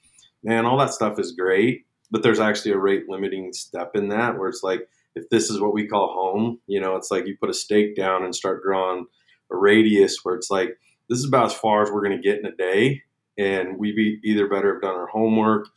man, 0.42 0.64
all 0.64 0.78
that 0.78 0.92
stuff 0.92 1.18
is 1.18 1.32
great, 1.32 1.84
but 2.10 2.22
there's 2.22 2.40
actually 2.40 2.72
a 2.72 2.78
rate 2.78 3.08
limiting 3.08 3.52
step 3.52 3.92
in 3.94 4.08
that 4.08 4.38
where 4.38 4.48
it's 4.48 4.62
like, 4.62 4.88
if 5.14 5.28
this 5.28 5.50
is 5.50 5.60
what 5.60 5.74
we 5.74 5.88
call 5.88 6.12
home, 6.12 6.60
you 6.66 6.80
know, 6.80 6.96
it's 6.96 7.10
like 7.10 7.26
you 7.26 7.36
put 7.38 7.50
a 7.50 7.54
stake 7.54 7.96
down 7.96 8.24
and 8.24 8.34
start 8.34 8.62
drawing 8.62 9.06
a 9.50 9.56
radius 9.56 10.18
where 10.22 10.36
it's 10.36 10.50
like, 10.50 10.78
this 11.08 11.18
is 11.18 11.26
about 11.26 11.46
as 11.46 11.54
far 11.54 11.82
as 11.82 11.90
we're 11.90 12.04
going 12.04 12.16
to 12.16 12.22
get 12.22 12.38
in 12.38 12.46
a 12.46 12.54
day. 12.54 13.02
And 13.36 13.78
we 13.78 13.92
be 13.92 14.20
either 14.22 14.48
better 14.48 14.74
have 14.74 14.82
done 14.82 14.94
our 14.94 15.08
homework, 15.08 15.68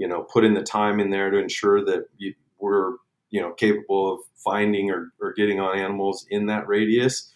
you 0.00 0.08
know, 0.08 0.22
put 0.22 0.44
in 0.44 0.54
the 0.54 0.62
time 0.62 0.98
in 0.98 1.10
there 1.10 1.30
to 1.30 1.36
ensure 1.36 1.84
that 1.84 2.06
you, 2.16 2.34
we're, 2.58 2.94
you 3.28 3.38
know, 3.38 3.52
capable 3.52 4.14
of 4.14 4.20
finding 4.34 4.90
or, 4.90 5.12
or 5.20 5.34
getting 5.34 5.60
on 5.60 5.78
animals 5.78 6.26
in 6.30 6.46
that 6.46 6.66
radius, 6.66 7.30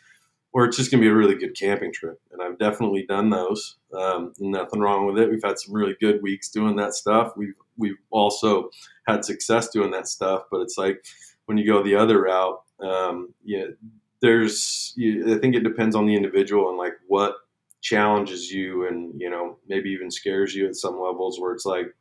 or 0.55 0.65
it's 0.65 0.79
just 0.79 0.91
going 0.91 0.99
to 1.03 1.07
be 1.07 1.11
a 1.11 1.15
really 1.15 1.35
good 1.35 1.55
camping 1.55 1.93
trip. 1.93 2.19
And 2.33 2.41
I've 2.41 2.59
definitely 2.59 3.05
done 3.07 3.29
those. 3.29 3.77
Um, 3.95 4.33
nothing 4.39 4.81
wrong 4.81 5.05
with 5.05 5.19
it. 5.19 5.29
We've 5.29 5.45
had 5.45 5.59
some 5.59 5.75
really 5.75 5.95
good 6.01 6.23
weeks 6.23 6.49
doing 6.49 6.77
that 6.77 6.95
stuff. 6.95 7.35
We've 7.37 7.55
we've 7.77 7.99
also 8.11 8.71
had 9.07 9.27
success 9.27 9.69
doing 9.69 9.91
that 9.91 10.09
stuff. 10.09 10.45
But 10.51 10.63
it's 10.63 10.79
like 10.79 11.05
when 11.45 11.59
you 11.59 11.67
go 11.67 11.83
the 11.83 11.97
other 11.97 12.23
route, 12.23 12.63
um, 12.81 13.35
yeah, 13.45 13.67
there's. 14.23 14.95
You, 14.97 15.37
I 15.37 15.39
think 15.39 15.55
it 15.55 15.65
depends 15.65 15.95
on 15.95 16.07
the 16.07 16.17
individual 16.17 16.71
and 16.71 16.79
like 16.79 16.95
what 17.09 17.35
challenges 17.83 18.51
you 18.51 18.89
and 18.89 19.21
you 19.21 19.29
know 19.29 19.59
maybe 19.69 19.91
even 19.91 20.11
scares 20.11 20.55
you 20.55 20.67
at 20.67 20.75
some 20.75 20.99
levels 20.99 21.39
where 21.39 21.53
it's 21.53 21.67
like 21.67 21.95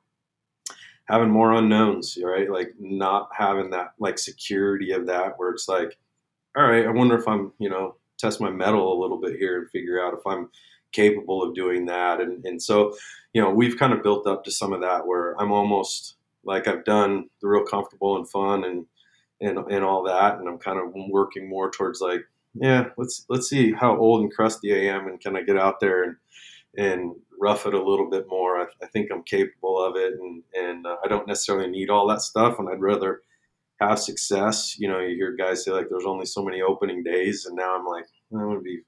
having 1.06 1.30
more 1.30 1.54
unknowns, 1.54 2.18
right? 2.24 2.49
Like 2.49 2.74
not 2.80 3.30
having 3.38 3.72
that 3.72 3.93
like 3.99 4.18
security 4.18 4.91
of 4.91 5.08
that 5.08 5.34
where 5.38 5.51
it's 5.51 5.68
like, 5.68 5.97
all 6.56 6.66
right, 6.66 6.86
I 6.86 6.91
wonder 6.91 7.18
if 7.18 7.28
I'm, 7.28 7.51
you 7.60 7.70
know, 7.70 7.95
test 8.18 8.39
my 8.39 8.49
mettle 8.49 8.93
a 8.93 9.01
little 9.01 9.20
bit 9.20 9.38
here 9.38 9.60
and 9.60 9.70
figure 9.70 10.01
out 10.01 10.14
if 10.14 10.26
I'm 10.26 10.49
capable 10.93 11.43
of 11.43 11.56
doing 11.56 11.86
that. 11.88 12.22
And, 12.22 12.45
and 12.45 12.62
so, 12.62 12.95
you 13.34 13.41
know, 13.41 13.49
we've 13.49 13.78
kind 13.78 13.91
of 13.91 14.04
built 14.04 14.28
up 14.28 14.43
to 14.45 14.51
some 14.51 14.72
of 14.72 14.82
that 14.82 15.06
where 15.06 15.39
I'm 15.41 15.51
almost 15.51 16.16
like 16.45 16.68
I've 16.68 16.86
done 16.86 17.30
the 17.41 17.47
real 17.47 17.66
comfortable 17.66 18.16
and 18.16 18.30
fun 18.30 18.64
and, 18.64 18.86
and, 19.41 19.58
and 19.72 19.84
all 19.84 20.04
that. 20.04 20.38
And 20.38 20.47
I'm 20.47 20.60
kind 20.60 20.80
of 20.80 20.93
working 21.10 21.49
more 21.49 21.70
towards 21.72 21.99
like, 21.99 22.22
yeah, 22.54 22.89
let's, 22.97 23.26
let's 23.30 23.49
see 23.49 23.74
how 23.74 23.97
old 23.97 24.22
and 24.22 24.32
crusty 24.32 24.74
I 24.74 24.93
am 24.93 25.08
and 25.08 25.20
can 25.20 25.36
I 25.36 25.41
get 25.41 25.58
out 25.58 25.80
there 25.80 26.04
and, 26.04 26.16
and 26.78 27.16
rough 27.44 27.66
it 27.66 27.74
a 27.74 27.84
little 27.84 28.10
bit 28.10 28.26
more. 28.30 28.62
I, 28.62 28.66
I 28.82 28.88
think 28.88 29.12
I'm 29.12 29.24
capable 29.24 29.84
of 29.84 29.98
it, 29.98 30.14
and 30.14 30.44
and 30.56 30.88
uh, 30.88 30.96
I 31.04 31.08
don't 31.10 31.28
necessarily 31.28 31.70
need 31.70 31.89
all 31.89 32.08
that 32.08 32.22
stuff. 32.22 32.58
And 32.58 32.70
I'd 32.70 32.82
rather 32.82 33.22
have 33.82 34.00
success. 34.00 34.80
You 34.80 34.88
know, 34.88 35.00
you 35.00 35.16
hear 35.16 35.36
guys 35.36 35.66
say 35.66 35.72
like, 35.72 35.89
"There's 35.89 36.06
only 36.06 36.26
so 36.26 36.41
many 36.41 36.62
opening 36.62 37.04
days," 37.04 37.46
and 37.46 37.56
now 37.56 37.76
I'm 37.76 37.86
like, 37.86 38.06
I'm 38.32 38.39
going 38.39 38.58
to 38.58 38.64
be 38.64 38.80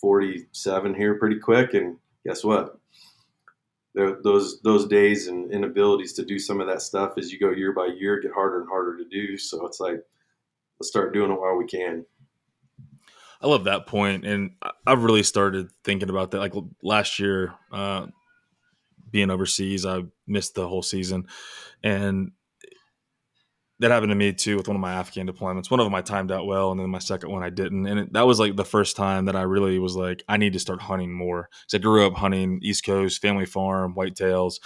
47 0.00 0.94
here 0.94 1.14
pretty 1.18 1.38
quick. 1.38 1.72
And 1.72 1.96
guess 2.24 2.44
what? 2.44 2.78
There, 3.94 4.18
those 4.22 4.60
those 4.60 4.86
days 4.86 5.28
and 5.28 5.50
inabilities 5.50 6.12
to 6.14 6.24
do 6.24 6.38
some 6.38 6.60
of 6.60 6.66
that 6.66 6.82
stuff 6.82 7.14
as 7.16 7.32
you 7.32 7.38
go 7.38 7.50
year 7.50 7.72
by 7.72 7.86
year 7.86 8.20
get 8.20 8.32
harder 8.32 8.60
and 8.60 8.68
harder 8.68 8.98
to 8.98 9.04
do. 9.08 9.38
So 9.38 9.64
it's 9.64 9.80
like, 9.80 10.02
let's 10.78 10.90
start 10.90 11.14
doing 11.14 11.32
it 11.32 11.40
while 11.40 11.56
we 11.56 11.66
can. 11.66 12.04
I 13.40 13.46
love 13.46 13.64
that 13.64 13.86
point, 13.86 14.24
and 14.24 14.52
I've 14.86 15.02
really 15.02 15.22
started 15.22 15.68
thinking 15.84 16.10
about 16.10 16.30
that. 16.30 16.38
Like 16.38 16.54
last 16.82 17.18
year, 17.18 17.54
uh, 17.72 18.06
being 19.10 19.30
overseas, 19.30 19.84
I 19.84 20.04
missed 20.26 20.54
the 20.54 20.66
whole 20.68 20.82
season, 20.82 21.26
and 21.82 22.32
that 23.78 23.90
happened 23.90 24.10
to 24.10 24.16
me 24.16 24.32
too 24.32 24.56
with 24.56 24.68
one 24.68 24.76
of 24.76 24.80
my 24.80 24.94
Afghan 24.94 25.28
deployments. 25.28 25.70
One 25.70 25.80
of 25.80 25.86
them 25.86 25.94
I 25.94 26.00
timed 26.00 26.32
out 26.32 26.46
well, 26.46 26.70
and 26.70 26.80
then 26.80 26.88
my 26.88 26.98
second 26.98 27.30
one 27.30 27.42
I 27.42 27.50
didn't. 27.50 27.86
And 27.86 28.00
it, 28.00 28.12
that 28.14 28.26
was 28.26 28.40
like 28.40 28.56
the 28.56 28.64
first 28.64 28.96
time 28.96 29.26
that 29.26 29.36
I 29.36 29.42
really 29.42 29.78
was 29.78 29.96
like, 29.96 30.22
I 30.28 30.38
need 30.38 30.54
to 30.54 30.58
start 30.58 30.80
hunting 30.80 31.12
more. 31.12 31.48
Because 31.50 31.78
I 31.78 31.82
grew 31.82 32.06
up 32.06 32.14
hunting 32.14 32.60
East 32.62 32.84
Coast, 32.84 33.20
family 33.20 33.44
farm, 33.44 33.94
whitetails. 33.94 34.60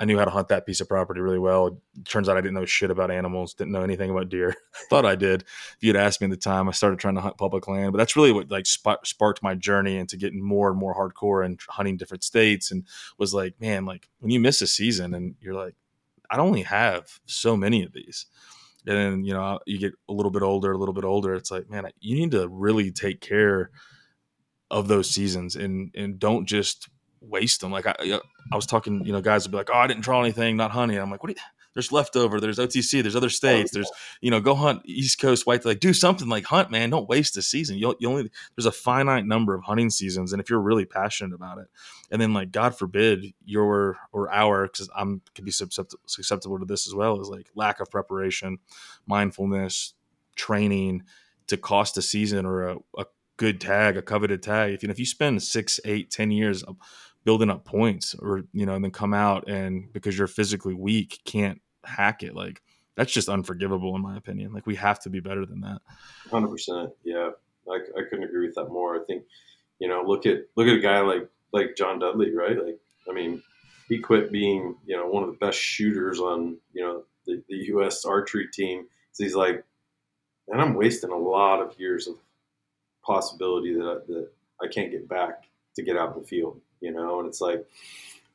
I 0.00 0.04
knew 0.04 0.18
how 0.18 0.24
to 0.24 0.30
hunt 0.30 0.48
that 0.48 0.66
piece 0.66 0.80
of 0.80 0.88
property 0.88 1.20
really 1.20 1.38
well. 1.38 1.80
Turns 2.04 2.28
out 2.28 2.36
I 2.36 2.40
didn't 2.40 2.54
know 2.54 2.64
shit 2.64 2.90
about 2.90 3.10
animals, 3.10 3.54
didn't 3.54 3.72
know 3.72 3.82
anything 3.82 4.10
about 4.10 4.28
deer. 4.28 4.54
Thought 4.90 5.06
I 5.06 5.14
did. 5.14 5.42
If 5.42 5.78
you'd 5.80 5.96
asked 5.96 6.20
me 6.20 6.26
at 6.26 6.30
the 6.30 6.36
time, 6.36 6.68
I 6.68 6.72
started 6.72 6.98
trying 6.98 7.14
to 7.16 7.20
hunt 7.20 7.38
public 7.38 7.68
land, 7.68 7.92
but 7.92 7.98
that's 7.98 8.16
really 8.16 8.32
what 8.32 8.50
like 8.50 8.66
sp- 8.66 9.04
sparked 9.04 9.42
my 9.42 9.54
journey 9.54 9.96
into 9.96 10.16
getting 10.16 10.42
more 10.42 10.70
and 10.70 10.78
more 10.78 10.94
hardcore 10.94 11.44
and 11.44 11.60
hunting 11.68 11.96
different 11.96 12.24
states. 12.24 12.70
And 12.70 12.84
was 13.18 13.34
like, 13.34 13.60
man, 13.60 13.84
like 13.84 14.08
when 14.20 14.30
you 14.30 14.40
miss 14.40 14.62
a 14.62 14.66
season 14.66 15.14
and 15.14 15.34
you're 15.40 15.54
like, 15.54 15.74
I 16.30 16.38
only 16.38 16.62
have 16.62 17.20
so 17.26 17.56
many 17.56 17.82
of 17.82 17.92
these. 17.92 18.26
And 18.86 18.96
then 18.96 19.24
you 19.24 19.32
know 19.32 19.60
you 19.66 19.78
get 19.78 19.94
a 20.08 20.12
little 20.12 20.30
bit 20.30 20.42
older, 20.42 20.72
a 20.72 20.78
little 20.78 20.94
bit 20.94 21.04
older. 21.04 21.34
It's 21.34 21.50
like, 21.50 21.70
man, 21.70 21.86
you 22.00 22.16
need 22.16 22.32
to 22.32 22.48
really 22.48 22.90
take 22.90 23.20
care 23.20 23.70
of 24.70 24.88
those 24.88 25.08
seasons 25.08 25.56
and 25.56 25.90
and 25.94 26.18
don't 26.18 26.46
just 26.46 26.88
waste 27.28 27.60
them. 27.60 27.70
Like 27.72 27.86
I, 27.86 27.94
I 28.52 28.56
was 28.56 28.66
talking, 28.66 29.04
you 29.04 29.12
know, 29.12 29.20
guys 29.20 29.44
would 29.44 29.52
be 29.52 29.58
like, 29.58 29.70
"Oh, 29.72 29.78
I 29.78 29.86
didn't 29.86 30.02
draw 30.02 30.20
anything, 30.20 30.56
not 30.56 30.70
hunting." 30.70 30.98
I'm 30.98 31.10
like, 31.10 31.22
"What? 31.22 31.36
there's 31.74 31.90
leftover. 31.92 32.40
There's 32.40 32.58
OTC. 32.58 33.02
There's 33.02 33.16
other 33.16 33.26
oh, 33.26 33.28
states. 33.28 33.72
There's 33.72 33.90
you 34.20 34.30
know, 34.30 34.40
go 34.40 34.54
hunt 34.54 34.82
East 34.84 35.20
Coast 35.20 35.46
white. 35.46 35.64
Like 35.64 35.80
do 35.80 35.92
something 35.92 36.28
like 36.28 36.44
hunt, 36.44 36.70
man. 36.70 36.90
Don't 36.90 37.08
waste 37.08 37.36
a 37.36 37.42
season. 37.42 37.76
You, 37.76 37.94
you 37.98 38.08
only 38.08 38.30
there's 38.56 38.66
a 38.66 38.72
finite 38.72 39.26
number 39.26 39.54
of 39.54 39.64
hunting 39.64 39.90
seasons, 39.90 40.32
and 40.32 40.40
if 40.40 40.48
you're 40.48 40.60
really 40.60 40.84
passionate 40.84 41.34
about 41.34 41.58
it, 41.58 41.66
and 42.10 42.22
then 42.22 42.32
like 42.32 42.52
God 42.52 42.78
forbid 42.78 43.34
your 43.44 43.98
or 44.12 44.32
our 44.32 44.66
because 44.66 44.88
I'm 44.96 45.20
could 45.34 45.44
be 45.44 45.50
susceptible 45.50 46.58
to 46.58 46.64
this 46.64 46.86
as 46.86 46.94
well 46.94 47.20
is 47.20 47.28
like 47.28 47.48
lack 47.54 47.80
of 47.80 47.90
preparation, 47.90 48.58
mindfulness, 49.06 49.94
training 50.36 51.02
to 51.48 51.56
cost 51.56 51.98
a 51.98 52.02
season 52.02 52.46
or 52.46 52.68
a, 52.68 52.76
a 52.96 53.06
good 53.36 53.60
tag, 53.60 53.96
a 53.96 54.02
coveted 54.02 54.42
tag. 54.42 54.72
If 54.72 54.82
you 54.82 54.88
know, 54.88 54.92
if 54.92 54.98
you 54.98 55.06
spend 55.06 55.42
six, 55.42 55.80
eight, 55.84 56.10
ten 56.10 56.30
years 56.30 56.62
building 57.24 57.50
up 57.50 57.64
points 57.64 58.14
or 58.18 58.42
you 58.52 58.66
know 58.66 58.74
and 58.74 58.84
then 58.84 58.90
come 58.90 59.14
out 59.14 59.48
and 59.48 59.92
because 59.92 60.16
you're 60.16 60.26
physically 60.26 60.74
weak 60.74 61.20
can't 61.24 61.60
hack 61.84 62.22
it 62.22 62.34
like 62.34 62.62
that's 62.96 63.12
just 63.12 63.28
unforgivable 63.28 63.94
in 63.96 64.02
my 64.02 64.16
opinion 64.16 64.52
like 64.52 64.66
we 64.66 64.74
have 64.74 65.00
to 65.00 65.10
be 65.10 65.20
better 65.20 65.44
than 65.46 65.60
that. 65.60 65.80
100% 66.30 66.92
yeah 67.04 67.30
I, 67.68 67.78
I 67.98 68.02
couldn't 68.08 68.24
agree 68.24 68.46
with 68.46 68.54
that 68.56 68.68
more 68.68 69.00
i 69.00 69.04
think 69.04 69.24
you 69.78 69.88
know 69.88 70.02
look 70.06 70.26
at 70.26 70.44
look 70.56 70.66
at 70.66 70.76
a 70.76 70.80
guy 70.80 71.00
like 71.00 71.28
like 71.52 71.76
john 71.76 71.98
dudley 71.98 72.34
right 72.34 72.62
like 72.62 72.78
i 73.08 73.12
mean 73.12 73.42
he 73.88 73.98
quit 73.98 74.32
being 74.32 74.76
you 74.86 74.96
know 74.96 75.06
one 75.06 75.22
of 75.22 75.30
the 75.30 75.36
best 75.36 75.58
shooters 75.58 76.20
on 76.20 76.56
you 76.72 76.82
know 76.82 77.04
the, 77.26 77.42
the 77.48 77.56
us 77.56 78.04
archery 78.04 78.48
team 78.52 78.86
so 79.12 79.24
he's 79.24 79.34
like 79.34 79.64
and 80.48 80.60
i'm 80.60 80.74
wasting 80.74 81.10
a 81.10 81.16
lot 81.16 81.60
of 81.60 81.78
years 81.78 82.06
of 82.06 82.16
possibility 83.04 83.74
that 83.74 83.86
I, 83.86 83.94
that 84.12 84.28
I 84.62 84.68
can't 84.68 84.90
get 84.90 85.08
back 85.08 85.44
to 85.76 85.82
get 85.82 85.96
out 85.96 86.14
in 86.14 86.22
the 86.22 86.26
field 86.26 86.60
you 86.84 86.92
know, 86.92 87.20
and 87.20 87.28
it's 87.28 87.40
like 87.40 87.66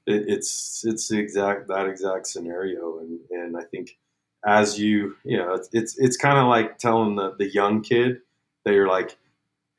it, 0.06 0.26
it's 0.28 0.84
it's 0.86 1.08
the 1.08 1.20
exact 1.20 1.68
that 1.68 1.88
exact 1.88 2.28
scenario, 2.28 3.00
and 3.00 3.20
and 3.30 3.58
I 3.58 3.64
think 3.64 3.98
as 4.46 4.80
you 4.80 5.16
you 5.24 5.38
know 5.38 5.54
it's 5.54 5.70
it's, 5.74 5.98
it's 5.98 6.18
kind 6.18 6.38
of 6.38 6.48
like 6.48 6.78
telling 6.78 7.16
the 7.16 7.36
the 7.38 7.50
young 7.50 7.82
kid 7.82 8.22
that 8.66 8.74
you're 8.74 8.88
like, 8.88 9.18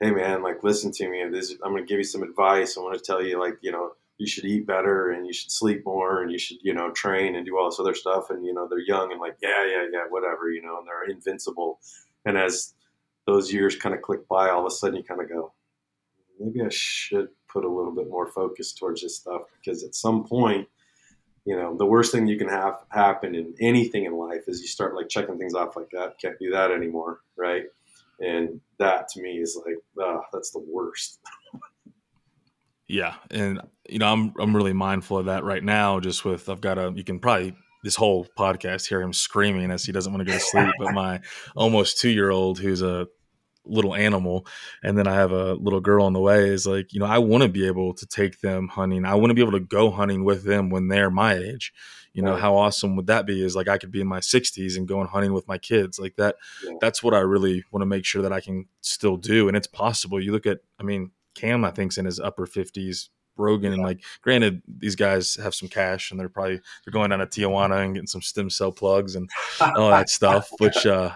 hey 0.01 0.13
man, 0.13 0.43
like 0.43 0.63
listen 0.63 0.93
to 0.93 1.09
me, 1.09 1.25
this 1.31 1.55
I'm 1.65 1.73
going 1.73 1.85
to 1.85 1.89
give 1.89 1.99
you 1.99 2.05
some 2.05 2.23
advice. 2.23 2.77
I 2.77 2.81
want 2.81 2.97
to 2.97 3.05
tell 3.05 3.23
you 3.23 3.39
like 3.39 3.59
you 3.61 3.73
know 3.73 3.93
you 4.19 4.27
should 4.27 4.45
eat 4.45 4.67
better 4.67 5.11
and 5.11 5.27
you 5.27 5.33
should 5.33 5.51
sleep 5.51 5.83
more 5.85 6.23
and 6.23 6.31
you 6.31 6.39
should 6.39 6.59
you 6.63 6.75
know 6.75 6.91
train 6.93 7.37
and 7.37 7.45
do 7.47 7.59
all 7.59 7.69
this 7.69 7.81
other 7.81 7.95
stuff. 7.95 8.31
And 8.31 8.45
you 8.47 8.55
know 8.55 8.69
they're 8.69 8.79
young 8.79 9.13
and 9.13 9.21
like 9.21 9.37
yeah 9.43 9.65
yeah 9.67 9.87
yeah 9.93 10.05
whatever 10.09 10.51
you 10.51 10.63
know 10.63 10.79
and 10.79 10.87
they're 10.87 11.15
invincible. 11.15 11.81
And 12.25 12.37
as 12.39 12.75
those 13.27 13.53
years 13.53 13.77
kind 13.77 13.95
of 13.95 14.03
click 14.03 14.29
by 14.29 14.51
all 14.51 14.61
of 14.61 14.67
a 14.67 14.71
sudden 14.71 14.97
you 14.97 15.05
kind 15.05 15.21
of 15.21 15.29
go 15.29 15.53
maybe 16.39 16.63
i 16.63 16.69
should 16.71 17.29
put 17.53 17.65
a 17.65 17.69
little 17.69 17.95
bit 17.95 18.09
more 18.09 18.27
focus 18.27 18.73
towards 18.73 19.03
this 19.03 19.17
stuff 19.17 19.43
because 19.59 19.85
at 19.85 19.95
some 19.95 20.25
point, 20.25 20.69
you 21.45 21.57
know, 21.57 21.77
the 21.77 21.87
worst 21.87 22.13
thing 22.13 22.27
you 22.27 22.39
can 22.39 22.49
have 22.49 22.75
happen 22.91 23.35
in 23.35 23.55
anything 23.61 24.05
in 24.05 24.17
life 24.17 24.43
is 24.47 24.61
you 24.61 24.69
start 24.69 24.95
like 24.95 25.09
checking 25.09 25.39
things 25.39 25.55
off 25.55 25.77
like 25.77 25.91
that. 25.93 26.19
Can't 26.21 26.39
do 26.39 26.51
that 26.51 26.71
anymore, 26.71 27.21
right? 27.37 27.65
And 28.21 28.61
that 28.79 29.09
to 29.09 29.23
me 29.23 29.39
is 29.39 29.59
like, 29.65 29.77
oh, 29.99 30.23
that's 30.33 30.51
the 30.51 30.63
worst. 30.67 31.19
yeah, 32.89 33.15
and 33.31 33.61
you 33.89 33.99
know, 33.99 34.13
I'm 34.13 34.35
I'm 34.39 34.55
really 34.55 34.75
mindful 34.75 35.19
of 35.19 35.27
that 35.27 35.45
right 35.45 35.65
now. 35.65 36.01
Just 36.01 36.25
with 36.25 36.49
I've 36.49 36.61
got 36.61 36.79
a, 36.79 36.93
you 36.95 37.05
can 37.05 37.19
probably 37.19 37.57
this 37.83 37.97
whole 37.97 38.27
podcast 38.39 38.87
hear 38.87 39.01
him 39.01 39.13
screaming 39.13 39.71
as 39.71 39.85
he 39.85 39.93
doesn't 39.93 40.13
want 40.13 40.21
to 40.27 40.31
go 40.31 40.37
to 40.37 40.45
sleep. 40.45 40.73
but 40.79 40.93
my 40.93 41.21
almost 41.57 41.99
two 41.99 42.11
year 42.11 42.31
old, 42.31 42.59
who's 42.59 42.83
a 42.83 43.09
little 43.71 43.95
animal, 43.95 44.47
and 44.83 44.99
then 44.99 45.07
I 45.07 45.15
have 45.15 45.33
a 45.33 45.55
little 45.55 45.81
girl 45.81 46.05
on 46.05 46.13
the 46.13 46.21
way, 46.21 46.49
is 46.49 46.67
like, 46.67 46.93
you 46.93 47.01
know, 47.01 47.07
I 47.07 47.19
want 47.19 47.43
to 47.43 47.49
be 47.49 47.67
able 47.67 47.95
to 47.95 48.07
take 48.07 48.41
them 48.41 48.69
hunting. 48.69 49.05
I 49.05 49.15
want 49.15 49.31
to 49.31 49.35
be 49.35 49.43
able 49.43 49.53
to 49.53 49.61
go 49.61 49.91
hunting 49.91 50.25
with 50.25 50.45
them 50.45 50.71
when 50.71 50.89
they're 50.89 51.11
my 51.11 51.35
age. 51.35 51.73
You 52.13 52.23
know, 52.23 52.33
right. 52.33 52.41
how 52.41 52.57
awesome 52.57 52.97
would 52.97 53.07
that 53.07 53.25
be? 53.25 53.45
Is 53.45 53.55
like 53.55 53.69
I 53.69 53.79
could 53.79 53.93
be 53.93 54.01
in 54.01 54.07
my 54.09 54.19
60s 54.19 54.77
and 54.77 54.89
going 54.89 55.07
hunting 55.07 55.33
with 55.33 55.47
my 55.47 55.59
kids. 55.59 55.99
Like 55.99 56.17
that, 56.17 56.37
yeah. 56.65 56.73
that's 56.81 57.03
what 57.03 57.15
I 57.15 57.21
really 57.21 57.65
want 57.71 57.83
to 57.83 57.87
make 57.87 58.05
sure 58.05 58.23
that 58.23 58.33
I 58.33 58.41
can 58.41 58.67
still 58.81 59.17
do. 59.17 59.47
And 59.47 59.57
it's 59.57 59.69
possible. 59.69 60.21
You 60.21 60.33
look 60.33 60.47
at, 60.47 60.59
I 60.79 60.83
mean, 60.83 61.13
Cam, 61.35 61.65
I 61.65 61.71
think's 61.71 61.99
in 61.99 62.07
his 62.07 62.19
upper 62.19 62.47
50s, 62.47 63.11
Rogan, 63.37 63.73
and 63.73 63.83
like, 63.83 64.03
granted, 64.23 64.63
these 64.67 64.97
guys 64.97 65.37
have 65.37 65.55
some 65.55 65.69
cash 65.69 66.11
and 66.11 66.19
they're 66.19 66.29
probably 66.29 66.61
they're 66.85 66.93
going 66.93 67.11
down 67.11 67.21
to 67.21 67.27
Tijuana 67.27 67.85
and 67.85 67.95
getting 67.95 68.09
some 68.09 68.23
stem 68.23 68.51
cell 68.51 68.73
plugs 68.73 69.15
and 69.15 69.31
all 69.61 69.91
that 69.91 70.11
stuff, 70.11 70.51
which 70.59 70.85
uh, 70.87 71.13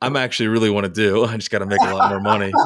I'm 0.00 0.16
actually 0.16 0.48
really 0.48 0.70
want 0.70 0.84
to 0.84 0.92
do. 0.92 1.24
I 1.24 1.36
just 1.36 1.50
got 1.50 1.60
to 1.60 1.66
make 1.66 1.80
a 1.80 1.94
lot 1.94 2.10
more 2.10 2.20
money. 2.20 2.52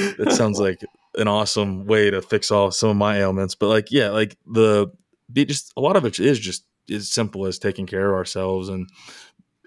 It 0.00 0.30
sounds 0.30 0.60
like 0.60 0.80
an 1.16 1.26
awesome 1.26 1.84
way 1.84 2.08
to 2.08 2.22
fix 2.22 2.52
all 2.52 2.70
some 2.70 2.90
of 2.90 2.96
my 2.96 3.18
ailments, 3.18 3.56
but 3.56 3.66
like, 3.66 3.90
yeah, 3.90 4.10
like 4.10 4.36
the 4.46 4.92
just 5.34 5.72
a 5.76 5.80
lot 5.80 5.96
of 5.96 6.04
it 6.04 6.20
is 6.20 6.38
just 6.38 6.64
as 6.88 7.10
simple 7.10 7.46
as 7.46 7.58
taking 7.58 7.84
care 7.84 8.10
of 8.10 8.14
ourselves 8.14 8.68
and 8.68 8.88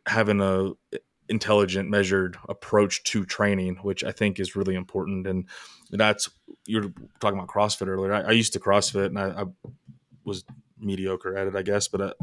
having 0.08 0.40
a 0.40 0.72
intelligent, 1.32 1.90
measured 1.90 2.38
approach 2.50 3.04
to 3.04 3.26
training, 3.26 3.78
which 3.82 4.04
I 4.04 4.12
think 4.12 4.40
is 4.40 4.56
really 4.56 4.76
important. 4.76 5.26
And 5.26 5.48
that's 5.90 6.30
you're 6.66 6.94
talking 7.20 7.40
about 7.40 7.48
CrossFit 7.48 7.88
earlier. 7.88 8.14
I, 8.14 8.22
I 8.22 8.32
used 8.32 8.54
to 8.54 8.60
CrossFit 8.60 9.08
and 9.08 9.20
I, 9.20 9.42
I, 9.42 9.46
was 10.24 10.44
mediocre 10.78 11.36
at 11.36 11.48
it, 11.48 11.56
I 11.56 11.64
guess. 11.64 11.88
But 11.88 12.02
I, 12.02 12.06
uh, 12.06 12.14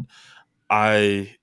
I, 0.70 1.36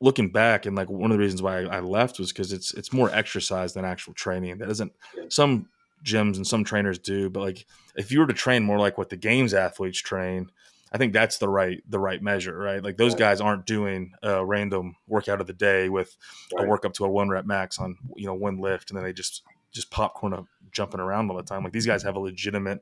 looking 0.00 0.30
back 0.30 0.66
and 0.66 0.76
like 0.76 0.88
one 0.88 1.10
of 1.10 1.16
the 1.16 1.22
reasons 1.22 1.42
why 1.42 1.60
I, 1.62 1.80
left 1.80 2.18
was 2.18 2.32
because 2.32 2.52
it's 2.52 2.72
it's 2.74 2.92
more 2.92 3.10
exercise 3.14 3.74
than 3.74 3.84
actual 3.84 4.14
training. 4.14 4.58
That 4.58 4.70
isn't 4.70 4.92
some 5.28 5.68
gyms 6.04 6.36
and 6.36 6.46
some 6.46 6.64
trainers 6.64 6.98
do, 6.98 7.28
but 7.28 7.40
like 7.40 7.66
if 7.96 8.10
you 8.10 8.20
were 8.20 8.26
to 8.26 8.32
train 8.32 8.64
more 8.64 8.78
like 8.78 8.96
what 8.96 9.10
the 9.10 9.16
games 9.16 9.52
athletes 9.52 9.98
train, 9.98 10.50
I 10.92 10.98
think 10.98 11.12
that's 11.12 11.38
the 11.38 11.48
right 11.48 11.82
the 11.88 11.98
right 11.98 12.22
measure, 12.22 12.56
right? 12.56 12.82
Like 12.82 12.96
those 12.96 13.12
right. 13.12 13.20
guys 13.20 13.40
aren't 13.40 13.66
doing 13.66 14.12
a 14.22 14.44
random 14.44 14.96
workout 15.06 15.40
of 15.40 15.46
the 15.46 15.52
day 15.52 15.88
with 15.88 16.16
right. 16.54 16.64
a 16.64 16.68
work 16.68 16.84
up 16.84 16.94
to 16.94 17.04
a 17.04 17.08
one 17.08 17.28
rep 17.28 17.44
max 17.44 17.78
on 17.78 17.96
you 18.16 18.26
know 18.26 18.34
one 18.34 18.58
lift, 18.58 18.90
and 18.90 18.96
then 18.96 19.04
they 19.04 19.12
just 19.12 19.42
just 19.72 19.90
popcorn 19.90 20.32
up 20.32 20.46
jumping 20.72 21.00
around 21.00 21.30
all 21.30 21.36
the 21.36 21.42
time. 21.42 21.62
Like 21.62 21.72
these 21.72 21.86
guys 21.86 22.02
have 22.02 22.16
a 22.16 22.20
legitimate 22.20 22.80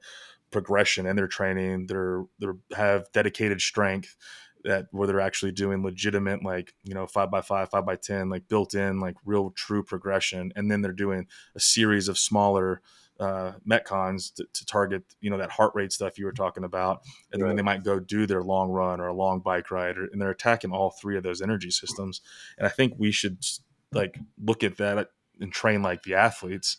progression 0.50 1.06
in 1.06 1.16
their 1.16 1.26
training. 1.26 1.86
They're 1.86 2.24
they 2.38 2.46
have 2.76 3.10
dedicated 3.12 3.60
strength 3.60 4.16
that 4.64 4.86
where 4.90 5.06
they're 5.06 5.20
actually 5.20 5.52
doing 5.52 5.82
legitimate 5.82 6.42
like 6.42 6.74
you 6.84 6.94
know 6.94 7.06
five 7.06 7.30
by 7.30 7.40
five, 7.40 7.70
five 7.70 7.86
by 7.86 7.96
ten, 7.96 8.28
like 8.28 8.48
built 8.48 8.74
in 8.74 9.00
like 9.00 9.16
real 9.24 9.50
true 9.50 9.82
progression, 9.82 10.52
and 10.56 10.70
then 10.70 10.82
they're 10.82 10.92
doing 10.92 11.26
a 11.54 11.60
series 11.60 12.08
of 12.08 12.18
smaller 12.18 12.82
uh, 13.20 13.52
metcons 13.68 14.32
to, 14.34 14.46
to, 14.52 14.64
target 14.64 15.02
you 15.20 15.28
know 15.28 15.38
that 15.38 15.50
heart 15.50 15.72
rate 15.74 15.92
stuff 15.92 16.18
you 16.18 16.24
were 16.24 16.32
talking 16.32 16.64
about. 16.64 17.02
And 17.32 17.42
right. 17.42 17.48
then 17.48 17.56
they 17.56 17.62
might 17.62 17.82
go 17.82 17.98
do 17.98 18.26
their 18.26 18.42
long 18.42 18.70
run 18.70 19.00
or 19.00 19.08
a 19.08 19.14
long 19.14 19.40
bike 19.40 19.70
ride 19.70 19.98
or, 19.98 20.04
and 20.04 20.20
they're 20.20 20.30
attacking 20.30 20.70
all 20.70 20.90
three 20.90 21.16
of 21.16 21.24
those 21.24 21.42
energy 21.42 21.70
systems. 21.70 22.20
And 22.58 22.66
i 22.66 22.70
think 22.70 22.94
we 22.96 23.10
should 23.10 23.44
like 23.92 24.18
look 24.42 24.62
at 24.62 24.76
that 24.76 25.08
and 25.40 25.52
train 25.52 25.82
like 25.82 26.02
the 26.02 26.14
athletes. 26.14 26.76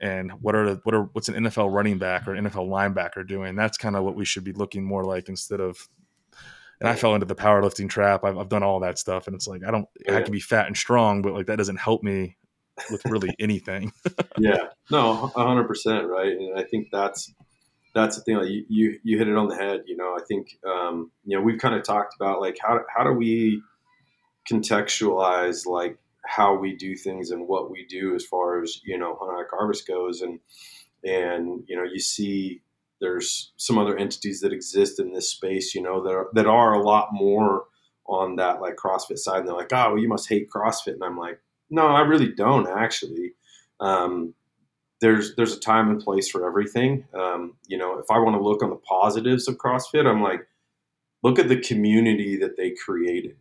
And 0.00 0.32
what 0.40 0.54
are 0.54 0.74
the, 0.74 0.80
what 0.84 0.94
are 0.94 1.02
what's 1.12 1.28
an 1.28 1.44
NFL 1.44 1.74
running 1.74 1.98
back 1.98 2.26
or 2.26 2.32
NFL 2.32 2.68
linebacker 2.68 3.26
doing? 3.26 3.54
That's 3.54 3.76
kind 3.76 3.96
of 3.96 4.04
what 4.04 4.14
we 4.14 4.24
should 4.24 4.44
be 4.44 4.52
looking 4.52 4.84
more 4.84 5.04
like 5.04 5.28
instead 5.28 5.60
of 5.60 5.88
and 6.80 6.88
I 6.88 6.94
fell 6.94 7.14
into 7.14 7.26
the 7.26 7.34
powerlifting 7.34 7.88
trap. 7.88 8.24
I've, 8.24 8.38
I've 8.38 8.48
done 8.48 8.62
all 8.62 8.80
that 8.80 8.98
stuff, 8.98 9.26
and 9.26 9.36
it's 9.36 9.46
like 9.46 9.62
I 9.66 9.70
don't. 9.70 9.86
Yeah. 10.06 10.16
I 10.16 10.22
can 10.22 10.32
be 10.32 10.40
fat 10.40 10.66
and 10.66 10.76
strong, 10.76 11.22
but 11.22 11.34
like 11.34 11.46
that 11.46 11.56
doesn't 11.56 11.78
help 11.78 12.02
me 12.02 12.36
with 12.90 13.04
really 13.04 13.34
anything. 13.40 13.92
yeah, 14.38 14.68
no, 14.90 15.28
hundred 15.36 15.64
percent, 15.64 16.08
right. 16.08 16.32
And 16.32 16.58
I 16.58 16.64
think 16.64 16.88
that's 16.90 17.32
that's 17.94 18.16
the 18.16 18.22
thing. 18.22 18.36
Like 18.36 18.48
you, 18.48 18.64
you, 18.68 19.00
you 19.02 19.18
hit 19.18 19.28
it 19.28 19.36
on 19.36 19.48
the 19.48 19.56
head. 19.56 19.82
You 19.86 19.96
know, 19.96 20.16
I 20.16 20.22
think 20.26 20.58
um, 20.66 21.10
you 21.24 21.36
know 21.36 21.44
we've 21.44 21.60
kind 21.60 21.74
of 21.74 21.84
talked 21.84 22.14
about 22.14 22.40
like 22.40 22.56
how 22.60 22.80
how 22.94 23.04
do 23.04 23.12
we 23.12 23.62
contextualize 24.50 25.66
like 25.66 25.98
how 26.24 26.54
we 26.54 26.74
do 26.76 26.96
things 26.96 27.30
and 27.30 27.46
what 27.46 27.70
we 27.70 27.84
do 27.86 28.14
as 28.14 28.24
far 28.24 28.62
as 28.62 28.80
you 28.84 28.96
know 28.96 29.16
hunter 29.20 29.48
harvest 29.50 29.86
goes, 29.86 30.22
and 30.22 30.40
and 31.04 31.64
you 31.66 31.76
know 31.76 31.84
you 31.84 32.00
see 32.00 32.62
there's 33.00 33.52
some 33.56 33.78
other 33.78 33.96
entities 33.96 34.40
that 34.40 34.52
exist 34.52 35.00
in 35.00 35.12
this 35.12 35.30
space, 35.30 35.74
you 35.74 35.82
know, 35.82 36.02
that 36.02 36.10
are, 36.10 36.28
that 36.34 36.46
are 36.46 36.74
a 36.74 36.82
lot 36.82 37.08
more 37.12 37.64
on 38.06 38.36
that 38.36 38.60
like 38.60 38.76
CrossFit 38.76 39.18
side. 39.18 39.40
And 39.40 39.48
they're 39.48 39.56
like, 39.56 39.72
oh, 39.72 39.90
well, 39.90 39.98
you 39.98 40.08
must 40.08 40.28
hate 40.28 40.50
CrossFit, 40.50 40.94
and 40.94 41.04
I'm 41.04 41.18
like, 41.18 41.40
no, 41.70 41.86
I 41.86 42.00
really 42.00 42.32
don't 42.32 42.68
actually. 42.68 43.32
Um, 43.80 44.34
there's 45.00 45.34
there's 45.36 45.56
a 45.56 45.60
time 45.60 45.88
and 45.90 46.00
place 46.00 46.28
for 46.28 46.46
everything. 46.46 47.04
Um, 47.14 47.54
you 47.66 47.78
know, 47.78 47.98
if 47.98 48.06
I 48.10 48.18
want 48.18 48.36
to 48.36 48.42
look 48.42 48.62
on 48.62 48.70
the 48.70 48.76
positives 48.76 49.48
of 49.48 49.56
CrossFit, 49.56 50.06
I'm 50.06 50.22
like, 50.22 50.46
look 51.22 51.38
at 51.38 51.48
the 51.48 51.60
community 51.60 52.36
that 52.38 52.56
they 52.56 52.72
created, 52.72 53.36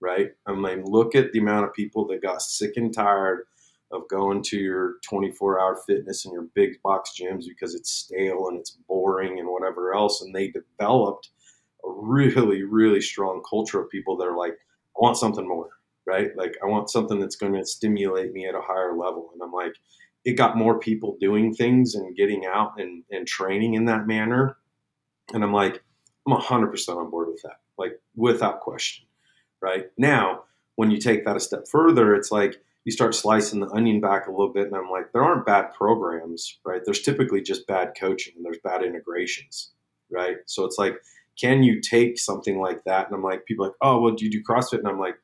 right? 0.00 0.30
I'm 0.46 0.62
like, 0.62 0.80
look 0.84 1.14
at 1.14 1.32
the 1.32 1.40
amount 1.40 1.66
of 1.66 1.74
people 1.74 2.06
that 2.08 2.22
got 2.22 2.42
sick 2.42 2.74
and 2.76 2.94
tired 2.94 3.46
of 3.92 4.08
going 4.08 4.42
to 4.44 4.56
your 4.56 4.94
24 5.02 5.60
hour 5.60 5.80
fitness 5.86 6.24
and 6.24 6.32
your 6.32 6.46
big 6.54 6.80
box 6.82 7.12
gyms 7.20 7.44
because 7.46 7.74
it's 7.74 7.90
stale 7.90 8.48
and 8.48 8.58
it's 8.58 8.78
boring 8.88 9.38
and 9.38 9.48
whatever 9.48 9.94
else. 9.94 10.22
And 10.22 10.34
they 10.34 10.48
developed 10.48 11.30
a 11.84 11.90
really, 11.90 12.62
really 12.62 13.00
strong 13.00 13.42
culture 13.48 13.80
of 13.80 13.90
people 13.90 14.16
that 14.18 14.26
are 14.26 14.36
like, 14.36 14.52
I 14.52 15.00
want 15.00 15.16
something 15.16 15.46
more 15.46 15.70
right? 16.10 16.36
Like 16.36 16.56
I 16.62 16.66
want 16.66 16.90
something 16.90 17.20
that's 17.20 17.36
going 17.36 17.54
to 17.54 17.64
stimulate 17.64 18.32
me 18.32 18.46
at 18.46 18.54
a 18.54 18.60
higher 18.60 18.96
level. 18.96 19.30
And 19.32 19.42
I'm 19.42 19.52
like, 19.52 19.74
it 20.24 20.32
got 20.32 20.56
more 20.56 20.78
people 20.78 21.16
doing 21.20 21.54
things 21.54 21.94
and 21.94 22.16
getting 22.16 22.46
out 22.46 22.72
and, 22.78 23.04
and 23.10 23.26
training 23.26 23.74
in 23.74 23.84
that 23.86 24.06
manner. 24.06 24.56
And 25.32 25.44
I'm 25.44 25.52
like, 25.52 25.82
I'm 26.26 26.36
100% 26.36 26.96
on 26.96 27.10
board 27.10 27.28
with 27.28 27.42
that, 27.42 27.60
like 27.78 28.00
without 28.16 28.60
question, 28.60 29.06
right? 29.60 29.86
Now, 29.96 30.42
when 30.74 30.90
you 30.90 30.98
take 30.98 31.24
that 31.24 31.36
a 31.36 31.40
step 31.40 31.66
further, 31.70 32.14
it's 32.14 32.30
like 32.30 32.60
you 32.84 32.92
start 32.92 33.14
slicing 33.14 33.60
the 33.60 33.68
onion 33.68 34.00
back 34.00 34.26
a 34.26 34.30
little 34.30 34.52
bit. 34.52 34.66
And 34.66 34.76
I'm 34.76 34.90
like, 34.90 35.12
there 35.12 35.22
aren't 35.22 35.46
bad 35.46 35.72
programs, 35.74 36.58
right? 36.64 36.80
There's 36.84 37.02
typically 37.02 37.42
just 37.42 37.66
bad 37.66 37.92
coaching 37.98 38.34
and 38.36 38.44
there's 38.44 38.58
bad 38.62 38.82
integrations, 38.82 39.70
right? 40.10 40.36
So 40.46 40.64
it's 40.64 40.78
like, 40.78 40.96
can 41.38 41.62
you 41.62 41.80
take 41.80 42.18
something 42.18 42.60
like 42.60 42.84
that? 42.84 43.06
And 43.06 43.14
I'm 43.14 43.22
like, 43.22 43.46
people 43.46 43.66
like, 43.66 43.74
oh, 43.82 44.00
well, 44.00 44.14
do 44.14 44.24
you 44.24 44.30
do 44.30 44.42
CrossFit? 44.42 44.78
And 44.78 44.88
I'm 44.88 44.98
like, 44.98 45.16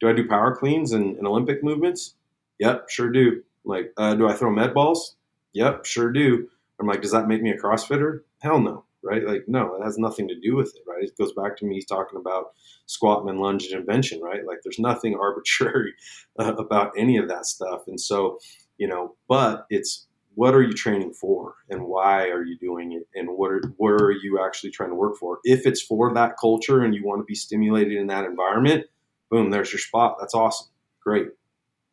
do 0.00 0.08
I 0.08 0.12
do 0.12 0.26
power 0.26 0.54
cleans 0.56 0.92
and, 0.92 1.16
and 1.16 1.26
Olympic 1.26 1.62
movements? 1.62 2.14
Yep, 2.58 2.88
sure 2.88 3.10
do. 3.10 3.42
Like, 3.64 3.92
uh, 3.96 4.14
do 4.14 4.28
I 4.28 4.34
throw 4.34 4.50
med 4.50 4.74
balls? 4.74 5.16
Yep, 5.52 5.84
sure 5.84 6.10
do. 6.10 6.48
I'm 6.80 6.86
like, 6.86 7.02
does 7.02 7.12
that 7.12 7.28
make 7.28 7.42
me 7.42 7.50
a 7.50 7.58
CrossFitter? 7.58 8.20
Hell 8.40 8.58
no, 8.58 8.84
right? 9.02 9.26
Like, 9.26 9.44
no, 9.48 9.74
it 9.74 9.84
has 9.84 9.98
nothing 9.98 10.28
to 10.28 10.38
do 10.38 10.56
with 10.56 10.74
it, 10.74 10.82
right? 10.86 11.04
It 11.04 11.16
goes 11.18 11.32
back 11.32 11.56
to 11.58 11.64
me 11.66 11.82
talking 11.82 12.18
about 12.18 12.52
squat 12.86 13.24
and 13.28 13.40
lunge 13.40 13.66
and 13.66 13.80
invention, 13.80 14.20
right? 14.20 14.46
Like, 14.46 14.58
there's 14.62 14.78
nothing 14.78 15.14
arbitrary 15.20 15.94
uh, 16.38 16.54
about 16.54 16.92
any 16.96 17.16
of 17.16 17.28
that 17.28 17.46
stuff. 17.46 17.82
And 17.86 18.00
so, 18.00 18.38
you 18.78 18.88
know, 18.88 19.16
but 19.28 19.66
it's 19.70 20.06
what 20.34 20.54
are 20.54 20.62
you 20.62 20.72
training 20.72 21.12
for 21.12 21.54
and 21.68 21.84
why 21.84 22.28
are 22.28 22.44
you 22.44 22.56
doing 22.58 22.92
it 22.92 23.06
and 23.14 23.28
what 23.36 23.50
are, 23.50 23.62
what 23.76 23.90
are 23.90 24.12
you 24.12 24.40
actually 24.42 24.70
trying 24.70 24.88
to 24.88 24.94
work 24.94 25.16
for? 25.18 25.38
If 25.44 25.66
it's 25.66 25.82
for 25.82 26.12
that 26.14 26.38
culture 26.40 26.82
and 26.82 26.94
you 26.94 27.04
want 27.04 27.20
to 27.20 27.24
be 27.24 27.34
stimulated 27.34 27.98
in 27.98 28.06
that 28.06 28.24
environment, 28.24 28.86
boom, 29.30 29.50
there's 29.50 29.72
your 29.72 29.78
spot. 29.78 30.16
That's 30.18 30.34
awesome. 30.34 30.68
Great. 31.02 31.28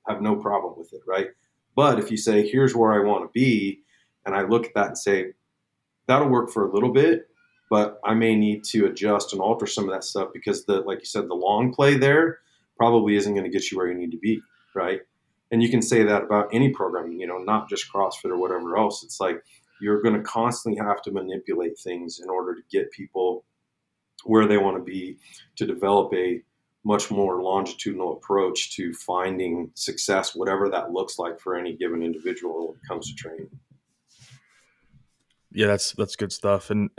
Have 0.08 0.22
no 0.22 0.36
problem 0.36 0.76
with 0.78 0.94
it, 0.94 1.02
right? 1.06 1.28
But 1.76 2.00
if 2.00 2.12
you 2.12 2.18
say, 2.18 2.48
here's 2.48 2.76
where 2.76 2.94
I 2.94 3.06
want 3.06 3.24
to 3.24 3.32
be, 3.34 3.82
and 4.26 4.36
I 4.36 4.42
look 4.42 4.66
at 4.66 4.74
that 4.76 4.88
and 4.88 4.98
say, 4.98 5.34
that'll 6.10 6.28
work 6.28 6.50
for 6.50 6.68
a 6.68 6.74
little 6.74 6.92
bit, 6.92 7.30
but 7.70 8.00
I 8.04 8.16
may 8.16 8.36
need 8.36 8.64
to 8.66 8.88
adjust 8.88 9.32
and 9.32 9.42
alter 9.42 9.68
some 9.68 9.84
of 9.84 9.92
that 9.92 10.04
stuff 10.04 10.30
because 10.34 10.66
the, 10.66 10.82
like 10.82 11.00
you 11.00 11.06
said, 11.06 11.30
the 11.30 11.36
long 11.36 11.72
play 11.72 11.96
there 11.96 12.40
probably 12.78 13.16
isn't 13.16 13.34
going 13.34 13.46
to 13.46 13.52
get 13.52 13.72
you 13.72 13.78
where 13.78 13.88
you 13.88 13.94
need 13.94 14.12
to 14.12 14.18
be, 14.18 14.42
right? 14.76 15.02
And 15.52 15.62
you 15.62 15.70
can 15.70 15.84
say 15.84 16.04
that 16.04 16.24
about 16.24 16.50
any 16.52 16.70
programming, 16.70 17.20
you 17.20 17.28
know, 17.28 17.38
not 17.38 17.70
just 17.70 17.92
CrossFit 17.94 18.32
or 18.32 18.38
whatever 18.38 18.76
else. 18.76 19.04
It's 19.04 19.20
like 19.20 19.44
you're 19.82 20.02
going 20.02 20.16
to 20.16 20.24
constantly 20.24 20.84
have 20.84 21.02
to 21.04 21.12
manipulate 21.12 21.78
things 21.80 22.20
in 22.20 22.30
order 22.30 22.56
to 22.56 22.62
get 22.72 22.92
people 22.92 23.46
where 24.26 24.48
they 24.48 24.58
want 24.58 24.78
to 24.78 24.84
be 24.84 25.18
to 25.58 25.66
develop 25.66 26.12
a 26.14 26.42
much 26.84 27.12
more 27.12 27.44
longitudinal 27.44 28.14
approach 28.14 28.76
to 28.76 28.94
finding 28.94 29.70
success, 29.76 30.36
whatever 30.36 30.70
that 30.70 30.92
looks 30.92 31.20
like 31.20 31.40
for 31.40 31.56
any 31.56 31.76
given 31.76 32.02
individual 32.02 32.70
when 32.70 32.78
it 32.78 32.88
comes 32.88 33.08
to 33.08 33.16
training. 33.16 33.50
Yeah, 35.52 35.68
that's 35.68 35.94
that's 35.94 36.16
good 36.16 36.32
stuff, 36.32 36.70
and 36.70 36.90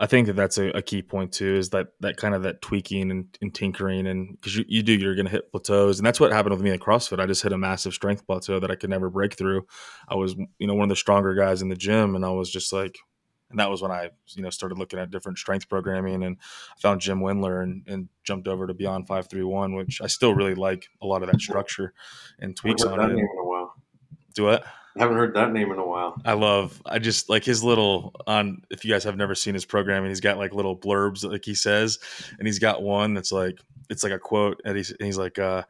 I 0.00 0.06
think 0.06 0.28
that 0.28 0.36
that's 0.36 0.58
a, 0.58 0.68
a 0.68 0.82
key 0.82 1.02
point 1.02 1.32
too. 1.32 1.56
Is 1.56 1.70
that 1.70 1.88
that 2.00 2.16
kind 2.16 2.34
of 2.34 2.42
that 2.42 2.62
tweaking 2.62 3.10
and, 3.10 3.36
and 3.42 3.52
tinkering, 3.52 4.06
and 4.06 4.32
because 4.32 4.56
you, 4.56 4.64
you 4.68 4.82
do, 4.82 4.92
you're 4.92 5.16
going 5.16 5.26
to 5.26 5.32
hit 5.32 5.50
plateaus, 5.50 5.98
and 5.98 6.06
that's 6.06 6.20
what 6.20 6.30
happened 6.30 6.54
with 6.54 6.62
me 6.62 6.70
at 6.70 6.80
CrossFit. 6.80 7.18
I 7.18 7.26
just 7.26 7.42
hit 7.42 7.52
a 7.52 7.58
massive 7.58 7.94
strength 7.94 8.24
plateau 8.24 8.60
that 8.60 8.70
I 8.70 8.76
could 8.76 8.90
never 8.90 9.10
break 9.10 9.34
through. 9.34 9.66
I 10.08 10.14
was, 10.14 10.36
you 10.58 10.66
know, 10.66 10.74
one 10.74 10.84
of 10.84 10.88
the 10.90 10.96
stronger 10.96 11.34
guys 11.34 11.62
in 11.62 11.68
the 11.68 11.74
gym, 11.74 12.14
and 12.14 12.24
I 12.24 12.30
was 12.30 12.48
just 12.48 12.72
like, 12.72 12.96
and 13.50 13.58
that 13.58 13.70
was 13.70 13.82
when 13.82 13.90
I 13.90 14.10
you 14.28 14.42
know 14.42 14.50
started 14.50 14.78
looking 14.78 15.00
at 15.00 15.10
different 15.10 15.38
strength 15.38 15.68
programming, 15.68 16.22
and 16.22 16.36
I 16.76 16.80
found 16.80 17.00
Jim 17.00 17.18
Wendler 17.18 17.62
and, 17.62 17.82
and 17.88 18.08
jumped 18.22 18.46
over 18.46 18.68
to 18.68 18.74
Beyond 18.74 19.08
Five 19.08 19.28
Three 19.28 19.42
One, 19.42 19.74
which 19.74 20.00
I 20.00 20.06
still 20.06 20.32
really 20.32 20.54
like 20.54 20.86
a 21.02 21.06
lot 21.06 21.22
of 21.22 21.30
that 21.30 21.40
structure 21.40 21.92
and 22.38 22.54
tweaks 22.54 22.84
on 22.84 23.00
it. 23.00 23.18
Do 24.34 24.44
what? 24.44 24.64
I 24.98 25.02
haven't 25.02 25.16
heard 25.16 25.34
that 25.34 25.52
name 25.52 25.70
in 25.70 25.78
a 25.78 25.86
while. 25.86 26.20
I 26.24 26.32
love. 26.32 26.80
I 26.84 26.98
just 26.98 27.28
like 27.28 27.44
his 27.44 27.62
little 27.62 28.14
on. 28.26 28.62
If 28.70 28.84
you 28.84 28.92
guys 28.92 29.04
have 29.04 29.16
never 29.16 29.34
seen 29.34 29.54
his 29.54 29.64
programming, 29.64 30.10
he's 30.10 30.20
got 30.20 30.38
like 30.38 30.52
little 30.52 30.76
blurbs 30.76 31.28
like 31.30 31.44
he 31.44 31.54
says, 31.54 31.98
and 32.38 32.46
he's 32.46 32.58
got 32.58 32.82
one 32.82 33.14
that's 33.14 33.32
like 33.32 33.60
it's 33.90 34.02
like 34.02 34.12
a 34.12 34.18
quote, 34.18 34.60
and 34.64 34.76
he's 34.76 34.90
and 34.90 35.06
he's 35.06 35.18
like, 35.18 35.38
uh, 35.38 35.62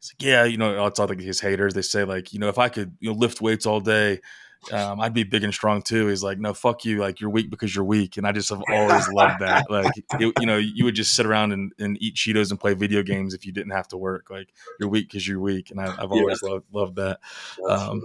he's 0.00 0.12
like, 0.12 0.22
yeah, 0.26 0.44
you 0.44 0.56
know, 0.56 0.86
it's 0.86 0.98
all 0.98 1.06
like 1.06 1.20
his 1.20 1.40
haters. 1.40 1.74
They 1.74 1.82
say 1.82 2.04
like, 2.04 2.32
you 2.32 2.38
know, 2.38 2.48
if 2.48 2.58
I 2.58 2.68
could 2.68 2.96
you 3.00 3.10
know 3.10 3.16
lift 3.16 3.40
weights 3.40 3.66
all 3.66 3.80
day, 3.80 4.20
um, 4.72 5.00
I'd 5.00 5.14
be 5.14 5.24
big 5.24 5.44
and 5.44 5.52
strong 5.52 5.82
too. 5.82 6.06
He's 6.08 6.22
like, 6.22 6.38
no, 6.38 6.54
fuck 6.54 6.84
you. 6.84 6.98
Like 6.98 7.20
you're 7.20 7.30
weak 7.30 7.50
because 7.50 7.74
you're 7.74 7.84
weak. 7.84 8.16
And 8.16 8.26
I 8.26 8.32
just 8.32 8.48
have 8.50 8.62
always 8.68 9.08
loved 9.08 9.40
that. 9.40 9.66
Like, 9.74 9.92
it, 10.20 10.32
you 10.40 10.46
know, 10.46 10.56
you 10.56 10.84
would 10.84 10.94
just 10.94 11.16
sit 11.16 11.26
around 11.26 11.52
and, 11.52 11.72
and, 11.78 12.00
eat 12.00 12.14
Cheetos 12.14 12.50
and 12.50 12.60
play 12.60 12.74
video 12.74 13.02
games 13.02 13.34
if 13.34 13.44
you 13.44 13.52
didn't 13.52 13.72
have 13.72 13.88
to 13.88 13.96
work. 13.96 14.30
Like 14.30 14.48
you're 14.78 14.88
weak 14.88 15.08
because 15.08 15.26
you're 15.26 15.40
weak. 15.40 15.70
And 15.70 15.80
I, 15.80 15.90
have 15.90 16.12
always 16.12 16.40
yeah. 16.42 16.50
loved, 16.50 16.66
loved 16.72 16.96
that. 16.96 17.18
Um, 17.68 18.02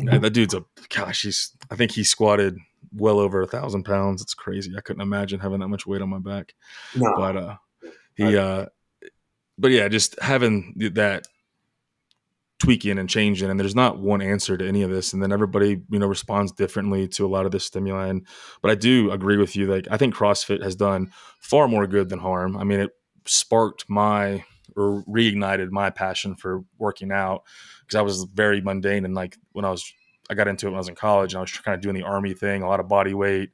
yeah, 0.00 0.18
that 0.18 0.30
dude's 0.30 0.54
a 0.54 0.64
gosh. 0.88 1.22
He's 1.22 1.52
I 1.70 1.76
think 1.76 1.92
he 1.92 2.04
squatted 2.04 2.58
well 2.92 3.18
over 3.18 3.42
a 3.42 3.46
thousand 3.46 3.84
pounds. 3.84 4.22
It's 4.22 4.34
crazy. 4.34 4.72
I 4.76 4.80
couldn't 4.80 5.02
imagine 5.02 5.40
having 5.40 5.60
that 5.60 5.68
much 5.68 5.86
weight 5.86 6.02
on 6.02 6.08
my 6.08 6.18
back. 6.18 6.54
No. 6.94 7.12
But 7.16 7.36
uh, 7.36 7.56
he 8.14 8.36
uh, 8.36 8.66
but 9.58 9.70
yeah, 9.70 9.88
just 9.88 10.20
having 10.20 10.74
that 10.94 11.26
tweaking 12.58 12.98
and 12.98 13.08
changing 13.08 13.50
and 13.50 13.60
there's 13.60 13.74
not 13.74 13.98
one 13.98 14.22
answer 14.22 14.56
to 14.56 14.66
any 14.66 14.80
of 14.82 14.88
this 14.88 15.12
and 15.12 15.22
then 15.22 15.30
everybody 15.30 15.82
you 15.90 15.98
know 15.98 16.06
responds 16.06 16.52
differently 16.52 17.06
to 17.06 17.26
a 17.26 17.28
lot 17.28 17.44
of 17.44 17.52
this 17.52 17.66
stimuli 17.66 18.06
and 18.06 18.26
but 18.62 18.70
i 18.70 18.74
do 18.74 19.10
agree 19.10 19.36
with 19.36 19.54
you 19.54 19.66
like 19.66 19.86
i 19.90 19.98
think 19.98 20.14
crossfit 20.14 20.62
has 20.62 20.74
done 20.74 21.10
far 21.38 21.68
more 21.68 21.86
good 21.86 22.08
than 22.08 22.18
harm 22.18 22.56
i 22.56 22.64
mean 22.64 22.80
it 22.80 22.92
sparked 23.26 23.84
my 23.90 24.42
or 24.76 25.02
reignited 25.08 25.70
my 25.70 25.90
passion 25.90 26.34
for 26.34 26.64
working 26.78 27.12
out 27.12 27.42
because 27.80 27.96
I 27.96 28.02
was 28.02 28.24
very 28.24 28.60
mundane 28.60 29.04
and 29.04 29.14
like 29.14 29.38
when 29.52 29.64
I 29.64 29.70
was 29.70 29.92
I 30.28 30.34
got 30.34 30.48
into 30.48 30.66
it 30.66 30.70
when 30.70 30.76
I 30.76 30.78
was 30.78 30.88
in 30.88 30.94
college 30.94 31.32
and 31.32 31.38
I 31.38 31.42
was 31.42 31.52
kind 31.52 31.74
of 31.74 31.80
doing 31.80 31.94
the 31.94 32.02
army 32.02 32.34
thing, 32.34 32.62
a 32.62 32.68
lot 32.68 32.80
of 32.80 32.88
body 32.88 33.14
weight, 33.14 33.50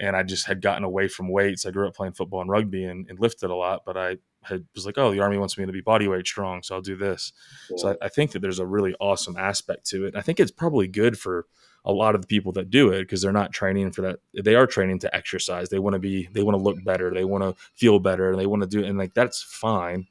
and 0.00 0.16
I 0.16 0.22
just 0.22 0.46
had 0.46 0.62
gotten 0.62 0.84
away 0.84 1.08
from 1.08 1.28
weights. 1.28 1.66
I 1.66 1.70
grew 1.70 1.86
up 1.86 1.94
playing 1.94 2.14
football 2.14 2.40
and 2.40 2.50
rugby 2.50 2.84
and, 2.84 3.08
and 3.08 3.20
lifted 3.20 3.50
a 3.50 3.54
lot, 3.54 3.82
but 3.84 3.96
I 3.96 4.16
had 4.42 4.64
was 4.74 4.86
like, 4.86 4.98
oh, 4.98 5.10
the 5.10 5.20
army 5.20 5.38
wants 5.38 5.58
me 5.58 5.66
to 5.66 5.72
be 5.72 5.80
body 5.80 6.08
weight 6.08 6.26
strong, 6.26 6.62
so 6.62 6.74
I'll 6.74 6.80
do 6.80 6.96
this. 6.96 7.32
Yeah. 7.70 7.76
So 7.76 7.88
I, 7.90 8.06
I, 8.06 8.08
think 8.08 8.32
that 8.32 8.40
there's 8.40 8.58
a 8.58 8.66
really 8.66 8.94
awesome 9.00 9.36
aspect 9.36 9.86
to 9.88 10.06
it. 10.06 10.16
I 10.16 10.20
think 10.20 10.40
it's 10.40 10.50
probably 10.50 10.86
good 10.86 11.18
for 11.18 11.46
a 11.84 11.92
lot 11.92 12.14
of 12.14 12.20
the 12.22 12.26
people 12.26 12.52
that 12.52 12.70
do 12.70 12.90
it 12.90 13.02
because 13.02 13.20
they're 13.22 13.32
not 13.32 13.52
training 13.52 13.92
for 13.92 14.02
that. 14.02 14.20
They 14.34 14.54
are 14.54 14.66
training 14.66 15.00
to 15.00 15.14
exercise. 15.14 15.68
They 15.68 15.78
want 15.78 15.94
to 15.94 15.98
be. 15.98 16.28
They 16.32 16.42
want 16.42 16.56
to 16.56 16.62
look 16.62 16.82
better. 16.82 17.12
They 17.12 17.24
want 17.24 17.44
to 17.44 17.54
feel 17.74 17.98
better. 17.98 18.30
And 18.30 18.38
they 18.38 18.46
want 18.46 18.62
to 18.62 18.68
do. 18.68 18.84
And 18.84 18.98
like 18.98 19.14
that's 19.14 19.42
fine. 19.42 20.06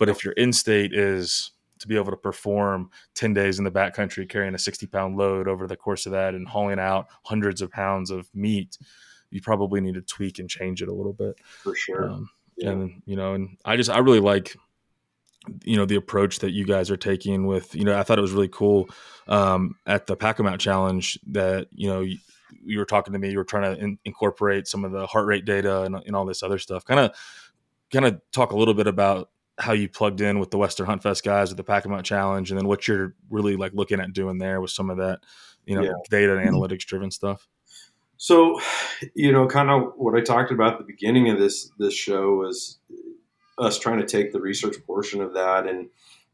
But 0.00 0.08
if 0.08 0.24
your 0.24 0.32
in 0.32 0.52
state 0.54 0.94
is 0.94 1.52
to 1.78 1.86
be 1.86 1.94
able 1.94 2.10
to 2.10 2.16
perform 2.16 2.90
10 3.14 3.34
days 3.34 3.58
in 3.58 3.64
the 3.66 3.70
backcountry 3.70 4.26
carrying 4.26 4.54
a 4.54 4.58
60 4.58 4.86
pound 4.86 5.18
load 5.18 5.46
over 5.46 5.66
the 5.66 5.76
course 5.76 6.06
of 6.06 6.12
that 6.12 6.34
and 6.34 6.48
hauling 6.48 6.80
out 6.80 7.08
hundreds 7.24 7.60
of 7.60 7.70
pounds 7.70 8.10
of 8.10 8.26
meat, 8.34 8.78
you 9.30 9.42
probably 9.42 9.80
need 9.82 9.94
to 9.94 10.00
tweak 10.00 10.38
and 10.38 10.48
change 10.48 10.82
it 10.82 10.88
a 10.88 10.94
little 10.94 11.12
bit. 11.12 11.38
For 11.62 11.76
sure. 11.76 12.08
Um, 12.08 12.30
yeah. 12.56 12.70
And, 12.70 13.02
you 13.04 13.14
know, 13.14 13.34
and 13.34 13.58
I 13.62 13.76
just, 13.76 13.90
I 13.90 13.98
really 13.98 14.20
like, 14.20 14.56
you 15.64 15.76
know, 15.76 15.84
the 15.84 15.96
approach 15.96 16.38
that 16.38 16.52
you 16.52 16.64
guys 16.64 16.90
are 16.90 16.96
taking 16.96 17.46
with, 17.46 17.74
you 17.74 17.84
know, 17.84 17.98
I 17.98 18.02
thought 18.02 18.18
it 18.18 18.22
was 18.22 18.32
really 18.32 18.48
cool 18.48 18.88
um, 19.28 19.74
at 19.86 20.06
the 20.06 20.16
Pack 20.16 20.40
'em 20.40 20.46
Out 20.46 20.60
Challenge 20.60 21.18
that, 21.28 21.68
you 21.72 21.88
know, 21.88 22.00
you, 22.00 22.16
you 22.64 22.78
were 22.78 22.86
talking 22.86 23.12
to 23.12 23.18
me, 23.18 23.30
you 23.30 23.38
were 23.38 23.44
trying 23.44 23.74
to 23.74 23.82
in, 23.82 23.98
incorporate 24.06 24.66
some 24.66 24.82
of 24.82 24.92
the 24.92 25.06
heart 25.06 25.26
rate 25.26 25.44
data 25.44 25.82
and, 25.82 25.94
and 26.06 26.16
all 26.16 26.24
this 26.24 26.42
other 26.42 26.58
stuff. 26.58 26.86
Kind 26.86 27.00
of, 27.00 27.14
kind 27.92 28.06
of 28.06 28.20
talk 28.32 28.52
a 28.52 28.56
little 28.56 28.74
bit 28.74 28.86
about 28.86 29.30
how 29.60 29.72
you 29.72 29.88
plugged 29.88 30.20
in 30.20 30.38
with 30.38 30.50
the 30.50 30.58
Western 30.58 30.86
Hunt 30.86 31.02
Fest 31.02 31.22
guys 31.22 31.50
with 31.50 31.56
the 31.56 31.64
Pack 31.64 31.84
'em 31.84 31.92
Out 31.92 32.04
Challenge, 32.04 32.50
and 32.50 32.58
then 32.58 32.66
what 32.66 32.88
you're 32.88 33.14
really 33.28 33.56
like 33.56 33.72
looking 33.74 34.00
at 34.00 34.12
doing 34.12 34.38
there 34.38 34.60
with 34.60 34.70
some 34.70 34.90
of 34.90 34.96
that, 34.96 35.20
you 35.66 35.76
know, 35.76 35.82
yeah. 35.82 35.92
data 36.08 36.36
and 36.36 36.48
analytics 36.48 36.84
driven 36.86 37.10
stuff. 37.10 37.46
So, 38.16 38.60
you 39.14 39.32
know, 39.32 39.46
kind 39.46 39.70
of 39.70 39.92
what 39.96 40.14
I 40.14 40.20
talked 40.20 40.50
about 40.50 40.74
at 40.74 40.78
the 40.78 40.84
beginning 40.84 41.30
of 41.30 41.38
this 41.38 41.70
this 41.78 41.94
show 41.94 42.34
was 42.34 42.78
us 43.58 43.78
trying 43.78 43.98
to 43.98 44.06
take 44.06 44.32
the 44.32 44.40
research 44.40 44.76
portion 44.86 45.20
of 45.20 45.34
that 45.34 45.66
and 45.66 45.88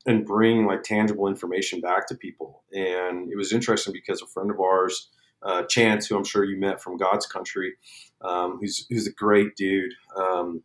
and 0.07 0.25
bring 0.25 0.67
like 0.67 0.83
tangible 0.83 1.27
information 1.27 1.81
back 1.81 2.07
to 2.09 2.15
people. 2.15 2.63
And 2.73 3.31
it 3.31 3.37
was 3.37 3.53
interesting 3.53 3.93
because 3.93 4.23
a 4.23 4.27
friend 4.27 4.51
of 4.51 4.61
ours, 4.61 5.11
uh, 5.43 5.65
Chance, 5.65 6.07
who 6.07 6.17
I'm 6.17 6.25
sure 6.25 6.45
you 6.45 6.59
met 6.59 6.81
from 6.81 6.97
God's 6.97 7.27
Country, 7.27 7.75
um, 8.21 8.59
who's 8.61 8.87
who's 8.89 9.07
a 9.07 9.13
great 9.13 9.57
dude. 9.57 9.93
Um, 10.17 10.63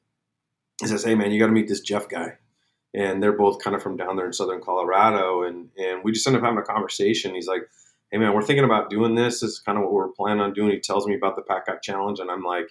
he 0.80 0.88
says, 0.88 1.04
"Hey 1.04 1.16
man, 1.16 1.32
you 1.32 1.40
got 1.40 1.48
to 1.48 1.52
meet 1.52 1.68
this 1.68 1.82
Jeff 1.82 2.08
guy." 2.08 2.38
And 2.94 3.22
they're 3.22 3.32
both 3.32 3.64
kind 3.64 3.76
of 3.76 3.82
from 3.82 3.98
down 3.98 4.16
there 4.16 4.26
in 4.26 4.34
southern 4.34 4.62
Colorado. 4.62 5.44
And 5.44 5.70
and 5.78 6.04
we 6.04 6.12
just 6.12 6.28
ended 6.28 6.42
up 6.42 6.46
having 6.46 6.60
a 6.60 6.66
conversation. 6.66 7.36
He's 7.36 7.48
like, 7.48 7.70
"Hey 8.12 8.18
man, 8.18 8.34
we're 8.34 8.42
thinking 8.42 8.66
about 8.66 8.90
doing 8.90 9.16
this. 9.16 9.40
This 9.40 9.52
is 9.52 9.60
kind 9.60 9.78
of 9.78 9.84
what 9.84 9.94
we're 9.94 10.10
planning 10.10 10.42
on 10.42 10.54
doing." 10.54 10.72
He 10.72 10.80
tells 10.80 11.08
me 11.08 11.16
about 11.16 11.36
the 11.36 11.42
Pack 11.42 11.66
Out 11.70 11.82
Challenge, 11.82 12.20
and 12.20 12.30
I'm 12.30 12.44
like, 12.44 12.68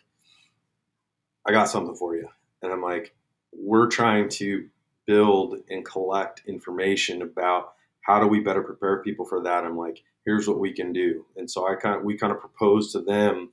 "I 1.47 1.53
got 1.53 1.68
something 1.68 1.95
for 1.95 2.16
you." 2.16 2.29
And 2.62 2.73
I'm 2.73 2.83
like, 2.83 3.14
"We're 3.53 3.89
trying 3.89 4.29
to 4.31 4.68
build 5.07 5.57
and 5.71 5.85
collect 5.85 6.43
information 6.47 7.23
about 7.23 7.75
how 8.03 8.21
do 8.21 8.27
we 8.27 8.41
better 8.41 8.62
prepare 8.62 9.03
people 9.03 9.25
for 9.25 9.43
that." 9.43 9.64
I'm 9.64 9.77
like, 9.77 10.03
"Here's 10.27 10.47
what 10.49 10.61
we 10.61 10.73
can 10.73 10.93
do." 10.93 11.25
And 11.37 11.51
so 11.51 11.66
I 11.66 11.77
kind 11.77 11.97
of 11.97 12.05
we 12.05 12.16
kind 12.18 12.33
of 12.33 12.41
proposed 12.41 12.93
to 12.93 13.01
them, 13.01 13.53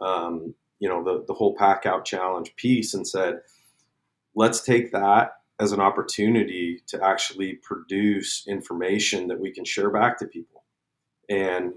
um, 0.00 0.54
you 0.78 0.88
know, 0.88 1.04
the 1.04 1.24
the 1.26 1.34
whole 1.34 1.54
Pack 1.54 1.84
Out 1.84 2.06
Challenge 2.06 2.56
piece, 2.56 2.94
and 2.94 3.06
said, 3.06 3.40
"Let's 4.34 4.62
take 4.62 4.92
that." 4.92 5.32
As 5.58 5.72
an 5.72 5.80
opportunity 5.80 6.82
to 6.86 7.02
actually 7.02 7.54
produce 7.54 8.46
information 8.46 9.26
that 9.28 9.40
we 9.40 9.50
can 9.50 9.64
share 9.64 9.90
back 9.90 10.18
to 10.18 10.26
people. 10.26 10.64
And 11.28 11.74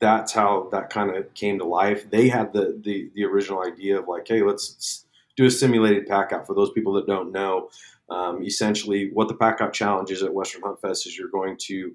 that's 0.00 0.32
how 0.32 0.68
that 0.72 0.88
kind 0.88 1.14
of 1.14 1.32
came 1.34 1.58
to 1.58 1.64
life. 1.64 2.10
They 2.10 2.28
had 2.28 2.52
the, 2.52 2.80
the, 2.82 3.10
the 3.14 3.24
original 3.24 3.62
idea 3.62 3.98
of 3.98 4.08
like, 4.08 4.26
hey, 4.26 4.42
let's 4.42 5.04
do 5.36 5.44
a 5.44 5.50
simulated 5.50 6.06
pack 6.06 6.32
out. 6.32 6.46
For 6.46 6.54
those 6.54 6.72
people 6.72 6.94
that 6.94 7.06
don't 7.06 7.32
know, 7.32 7.68
um, 8.08 8.42
essentially 8.42 9.10
what 9.12 9.28
the 9.28 9.34
pack 9.34 9.60
out 9.60 9.74
challenge 9.74 10.10
is 10.10 10.22
at 10.22 10.32
Western 10.32 10.62
Hunt 10.62 10.80
Fest 10.80 11.06
is 11.06 11.18
you're 11.18 11.28
going 11.28 11.56
to, 11.66 11.94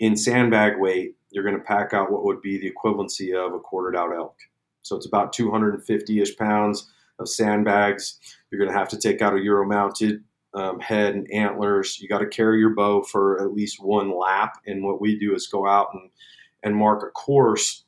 in 0.00 0.16
sandbag 0.16 0.78
weight, 0.78 1.14
you're 1.30 1.44
going 1.44 1.56
to 1.56 1.62
pack 1.62 1.94
out 1.94 2.10
what 2.10 2.24
would 2.24 2.42
be 2.42 2.58
the 2.58 2.72
equivalency 2.72 3.34
of 3.34 3.54
a 3.54 3.60
quartered 3.60 3.96
out 3.96 4.14
elk. 4.14 4.36
So 4.82 4.96
it's 4.96 5.06
about 5.06 5.32
250 5.32 6.20
ish 6.20 6.36
pounds 6.36 6.92
of 7.18 7.28
sandbags. 7.28 8.18
You're 8.50 8.60
going 8.60 8.72
to 8.72 8.78
have 8.78 8.88
to 8.90 8.98
take 8.98 9.22
out 9.22 9.36
a 9.36 9.40
Euro 9.40 9.66
mounted 9.66 10.22
um, 10.54 10.80
head 10.80 11.14
and 11.14 11.30
antlers. 11.30 12.00
You 12.00 12.08
got 12.08 12.18
to 12.18 12.26
carry 12.26 12.58
your 12.58 12.74
bow 12.74 13.02
for 13.02 13.42
at 13.42 13.52
least 13.52 13.82
one 13.82 14.16
lap. 14.16 14.58
And 14.66 14.82
what 14.82 15.00
we 15.00 15.18
do 15.18 15.34
is 15.34 15.46
go 15.46 15.66
out 15.66 15.88
and, 15.92 16.10
and 16.62 16.76
mark 16.76 17.02
a 17.02 17.10
course 17.10 17.84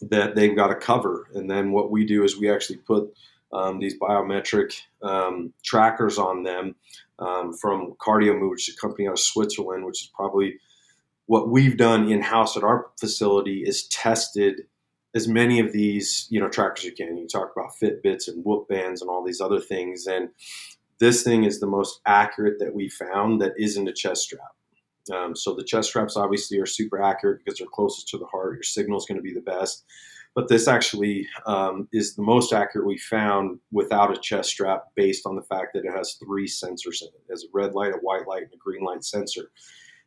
that 0.00 0.34
they've 0.34 0.56
got 0.56 0.68
to 0.68 0.74
cover. 0.74 1.28
And 1.34 1.50
then 1.50 1.72
what 1.72 1.90
we 1.90 2.04
do 2.04 2.24
is 2.24 2.38
we 2.38 2.50
actually 2.50 2.78
put 2.78 3.12
um, 3.52 3.78
these 3.78 3.98
biometric 3.98 4.80
um, 5.02 5.52
trackers 5.62 6.18
on 6.18 6.42
them 6.42 6.74
um, 7.18 7.52
from 7.54 7.94
CardioMove, 8.00 8.50
which 8.50 8.68
is 8.68 8.76
a 8.76 8.80
company 8.80 9.06
out 9.06 9.12
of 9.12 9.20
Switzerland, 9.20 9.84
which 9.84 10.02
is 10.02 10.10
probably 10.14 10.58
what 11.26 11.48
we've 11.48 11.76
done 11.76 12.10
in 12.10 12.20
house 12.20 12.56
at 12.56 12.64
our 12.64 12.86
facility 12.98 13.62
is 13.66 13.86
tested 13.88 14.62
as 15.14 15.28
many 15.28 15.60
of 15.60 15.72
these 15.72 16.26
you 16.30 16.40
know 16.40 16.48
trackers 16.48 16.84
you 16.84 16.92
can. 16.92 17.16
You 17.16 17.26
talk 17.26 17.52
about 17.56 17.72
Fitbits 17.80 18.28
and 18.28 18.44
Whoop 18.44 18.68
bands 18.68 19.00
and 19.00 19.10
all 19.10 19.24
these 19.24 19.40
other 19.40 19.60
things, 19.60 20.06
and 20.06 20.30
this 20.98 21.22
thing 21.22 21.44
is 21.44 21.60
the 21.60 21.66
most 21.66 22.00
accurate 22.06 22.58
that 22.60 22.74
we 22.74 22.88
found 22.88 23.40
that 23.40 23.54
isn't 23.58 23.88
a 23.88 23.92
chest 23.92 24.22
strap. 24.22 24.52
Um, 25.12 25.34
so 25.34 25.54
the 25.54 25.64
chest 25.64 25.88
straps 25.88 26.16
obviously 26.16 26.58
are 26.60 26.66
super 26.66 27.02
accurate 27.02 27.40
because 27.44 27.58
they're 27.58 27.66
closest 27.66 28.08
to 28.08 28.18
the 28.18 28.26
heart. 28.26 28.54
Your 28.54 28.62
signal 28.62 28.98
is 28.98 29.06
going 29.06 29.18
to 29.18 29.22
be 29.22 29.34
the 29.34 29.40
best. 29.40 29.84
But 30.34 30.48
this 30.48 30.66
actually 30.66 31.26
um, 31.44 31.88
is 31.92 32.14
the 32.14 32.22
most 32.22 32.52
accurate 32.52 32.86
we 32.86 32.96
found 32.96 33.58
without 33.70 34.16
a 34.16 34.20
chest 34.20 34.50
strap 34.50 34.84
based 34.94 35.26
on 35.26 35.36
the 35.36 35.42
fact 35.42 35.74
that 35.74 35.84
it 35.84 35.92
has 35.94 36.14
three 36.24 36.46
sensors 36.46 37.02
in 37.02 37.08
it. 37.08 37.22
It 37.28 37.30
has 37.30 37.44
a 37.44 37.48
red 37.52 37.74
light, 37.74 37.92
a 37.92 37.98
white 37.98 38.26
light, 38.26 38.44
and 38.44 38.52
a 38.54 38.56
green 38.56 38.82
light 38.82 39.04
sensor. 39.04 39.50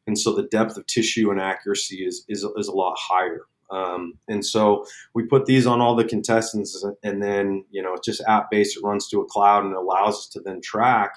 And 0.07 0.17
so 0.17 0.33
the 0.33 0.43
depth 0.43 0.77
of 0.77 0.87
tissue 0.87 1.29
and 1.29 1.39
accuracy 1.39 2.05
is, 2.05 2.25
is, 2.27 2.43
is 2.57 2.67
a 2.67 2.71
lot 2.75 2.95
higher. 2.97 3.41
Um, 3.71 4.13
and 4.27 4.45
so 4.45 4.85
we 5.13 5.25
put 5.25 5.45
these 5.45 5.65
on 5.65 5.81
all 5.81 5.95
the 5.95 6.03
contestants, 6.03 6.85
and 7.03 7.21
then 7.21 7.65
you 7.71 7.81
know 7.81 7.93
it's 7.93 8.05
just 8.05 8.21
app 8.27 8.51
based. 8.51 8.77
It 8.77 8.83
runs 8.83 9.07
to 9.09 9.21
a 9.21 9.25
cloud 9.25 9.65
and 9.65 9.73
allows 9.73 10.15
us 10.15 10.27
to 10.29 10.39
then 10.39 10.61
track 10.61 11.15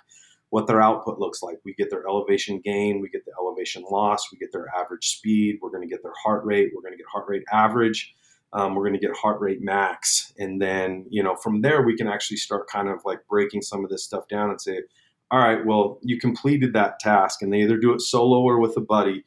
what 0.51 0.66
their 0.66 0.80
output 0.80 1.18
looks 1.18 1.42
like. 1.42 1.59
We 1.64 1.74
get 1.74 1.90
their 1.90 2.07
elevation 2.09 2.61
gain, 2.61 3.01
we 3.01 3.11
get 3.11 3.24
the 3.24 3.32
elevation 3.38 3.84
loss, 3.90 4.32
we 4.32 4.38
get 4.38 4.51
their 4.53 4.66
average 4.74 5.09
speed. 5.09 5.59
We're 5.61 5.70
going 5.70 5.86
to 5.86 5.88
get 5.88 6.03
their 6.03 6.14
heart 6.22 6.44
rate. 6.44 6.70
We're 6.74 6.82
going 6.82 6.94
to 6.94 6.99
get 6.99 7.07
heart 7.12 7.26
rate 7.28 7.44
average. 7.53 8.14
Um, 8.55 8.74
we're 8.74 8.84
going 8.84 8.99
to 8.99 9.07
get 9.07 9.14
heart 9.14 9.40
rate 9.40 9.61
max, 9.61 10.32
and 10.38 10.61
then 10.61 11.05
you 11.11 11.22
know 11.22 11.36
from 11.36 11.61
there 11.61 11.82
we 11.82 11.96
can 11.96 12.09
actually 12.09 12.38
start 12.38 12.66
kind 12.68 12.88
of 12.88 13.01
like 13.05 13.20
breaking 13.28 13.61
some 13.61 13.84
of 13.84 13.90
this 13.90 14.05
stuff 14.05 14.26
down 14.28 14.49
and 14.49 14.61
say, 14.61 14.80
all 15.30 15.38
right, 15.38 15.66
well 15.66 15.99
you 16.03 16.18
completed 16.18 16.72
that 16.72 16.99
task, 16.99 17.42
and 17.42 17.53
they 17.53 17.61
either 17.61 17.76
do 17.76 17.92
it 17.92 18.01
solo 18.01 18.40
or 18.40 18.59
with 18.59 18.74
a 18.78 18.80
buddy, 18.80 19.22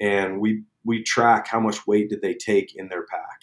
and 0.00 0.40
we 0.40 0.62
we 0.84 1.02
track 1.02 1.46
how 1.46 1.60
much 1.60 1.86
weight 1.86 2.10
did 2.10 2.22
they 2.22 2.34
take 2.34 2.74
in 2.76 2.88
their 2.88 3.04
pack. 3.04 3.40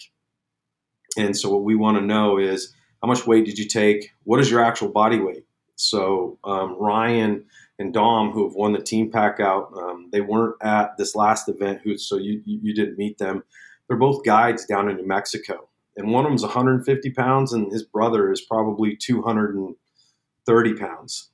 And 1.16 1.36
so 1.36 1.50
what 1.50 1.64
we 1.64 1.74
want 1.74 1.98
to 1.98 2.04
know 2.04 2.38
is 2.38 2.74
how 3.02 3.08
much 3.08 3.26
weight 3.26 3.46
did 3.46 3.58
you 3.58 3.66
take? 3.66 4.10
What 4.24 4.40
is 4.40 4.50
your 4.50 4.62
actual 4.62 4.88
body 4.88 5.18
weight? 5.18 5.44
So 5.76 6.38
um, 6.44 6.76
Ryan 6.78 7.44
and 7.78 7.94
Dom, 7.94 8.30
who 8.32 8.44
have 8.44 8.54
won 8.54 8.72
the 8.74 8.82
team 8.82 9.10
pack 9.10 9.40
out, 9.40 9.72
um, 9.76 10.10
they 10.12 10.20
weren't 10.20 10.56
at 10.62 10.98
this 10.98 11.14
last 11.14 11.48
event. 11.48 11.80
Who 11.82 11.96
so 11.96 12.18
you 12.18 12.42
you 12.44 12.74
didn't 12.74 12.98
meet 12.98 13.16
them? 13.18 13.42
They're 13.88 13.96
both 13.96 14.24
guides 14.24 14.66
down 14.66 14.90
in 14.90 14.96
New 14.96 15.06
Mexico, 15.06 15.68
and 15.96 16.12
one 16.12 16.26
of 16.26 16.30
them's 16.30 16.42
150 16.42 17.10
pounds, 17.10 17.52
and 17.54 17.72
his 17.72 17.82
brother 17.82 18.30
is 18.30 18.42
probably 18.42 18.94
230 18.94 20.74
pounds, 20.74 21.30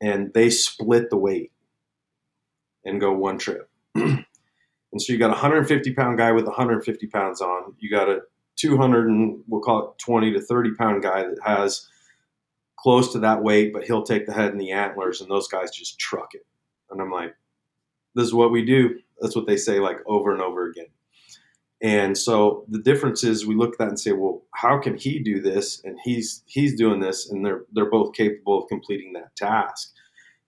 and 0.00 0.32
they 0.32 0.48
split 0.48 1.10
the 1.10 1.16
weight 1.16 1.50
and 2.84 3.00
go 3.00 3.12
one 3.12 3.38
trip. 3.38 3.68
and 4.92 5.02
so 5.02 5.12
you 5.12 5.18
got 5.18 5.26
a 5.26 5.30
150 5.30 5.92
pound 5.94 6.18
guy 6.18 6.32
with 6.32 6.46
150 6.46 7.06
pounds 7.08 7.40
on. 7.40 7.74
You 7.78 7.90
got 7.90 8.08
a 8.08 8.20
200 8.56 9.08
and 9.08 9.40
we'll 9.46 9.60
call 9.60 9.90
it 9.90 9.98
20 9.98 10.32
to 10.32 10.40
30 10.40 10.74
pound 10.74 11.02
guy 11.02 11.22
that 11.22 11.38
has 11.44 11.88
close 12.78 13.12
to 13.12 13.18
that 13.18 13.42
weight, 13.42 13.72
but 13.72 13.84
he'll 13.84 14.02
take 14.02 14.26
the 14.26 14.32
head 14.32 14.52
and 14.52 14.60
the 14.60 14.70
antlers, 14.70 15.20
and 15.20 15.30
those 15.30 15.48
guys 15.48 15.70
just 15.70 15.98
truck 15.98 16.34
it. 16.34 16.46
And 16.90 17.00
I'm 17.00 17.10
like, 17.10 17.34
this 18.14 18.26
is 18.26 18.34
what 18.34 18.52
we 18.52 18.64
do. 18.64 18.98
That's 19.20 19.36
what 19.36 19.46
they 19.46 19.56
say 19.56 19.80
like 19.80 19.98
over 20.06 20.32
and 20.32 20.40
over 20.40 20.68
again. 20.68 20.86
And 21.80 22.18
so 22.18 22.64
the 22.68 22.80
difference 22.80 23.22
is 23.22 23.46
we 23.46 23.54
look 23.54 23.74
at 23.74 23.78
that 23.78 23.88
and 23.88 24.00
say, 24.00 24.12
well, 24.12 24.42
how 24.52 24.78
can 24.78 24.96
he 24.96 25.20
do 25.20 25.40
this? 25.40 25.80
And 25.84 25.98
he's 26.02 26.42
he's 26.46 26.76
doing 26.76 27.00
this, 27.00 27.30
and 27.30 27.44
they're 27.44 27.62
they're 27.72 27.90
both 27.90 28.14
capable 28.14 28.62
of 28.62 28.68
completing 28.68 29.12
that 29.12 29.36
task. 29.36 29.92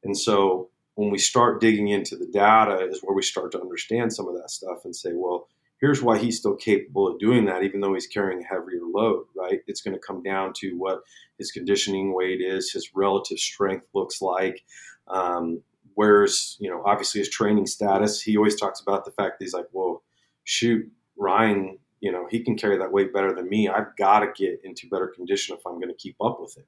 And 0.02 0.16
so 0.16 0.70
when 1.00 1.10
we 1.10 1.16
start 1.16 1.62
digging 1.62 1.88
into 1.88 2.14
the 2.14 2.26
data 2.26 2.86
is 2.86 3.00
where 3.02 3.16
we 3.16 3.22
start 3.22 3.50
to 3.52 3.60
understand 3.60 4.12
some 4.12 4.28
of 4.28 4.34
that 4.34 4.50
stuff 4.50 4.84
and 4.84 4.94
say, 4.94 5.12
well, 5.14 5.48
here's 5.80 6.02
why 6.02 6.18
he's 6.18 6.36
still 6.36 6.54
capable 6.54 7.08
of 7.08 7.18
doing 7.18 7.46
that, 7.46 7.62
even 7.62 7.80
though 7.80 7.94
he's 7.94 8.06
carrying 8.06 8.42
a 8.42 8.46
heavier 8.46 8.82
load, 8.84 9.24
right? 9.34 9.60
It's 9.66 9.80
going 9.80 9.94
to 9.94 10.06
come 10.06 10.22
down 10.22 10.52
to 10.58 10.72
what 10.76 11.00
his 11.38 11.52
conditioning 11.52 12.14
weight 12.14 12.42
is, 12.42 12.70
his 12.70 12.90
relative 12.94 13.38
strength 13.38 13.86
looks 13.94 14.20
like. 14.20 14.62
Um, 15.08 15.62
where's, 15.94 16.58
you 16.60 16.68
know, 16.68 16.82
obviously 16.84 17.20
his 17.20 17.30
training 17.30 17.64
status. 17.64 18.20
He 18.20 18.36
always 18.36 18.60
talks 18.60 18.80
about 18.80 19.06
the 19.06 19.12
fact 19.12 19.38
that 19.38 19.44
he's 19.46 19.54
like, 19.54 19.68
well, 19.72 20.02
shoot, 20.44 20.86
Ryan, 21.16 21.78
you 22.00 22.12
know, 22.12 22.26
he 22.30 22.44
can 22.44 22.58
carry 22.58 22.76
that 22.76 22.92
weight 22.92 23.14
better 23.14 23.34
than 23.34 23.48
me. 23.48 23.70
I've 23.70 23.96
got 23.96 24.20
to 24.20 24.32
get 24.36 24.60
into 24.64 24.86
better 24.90 25.06
condition 25.08 25.56
if 25.56 25.66
I'm 25.66 25.80
going 25.80 25.88
to 25.88 25.94
keep 25.94 26.16
up 26.20 26.42
with 26.42 26.58
him 26.58 26.64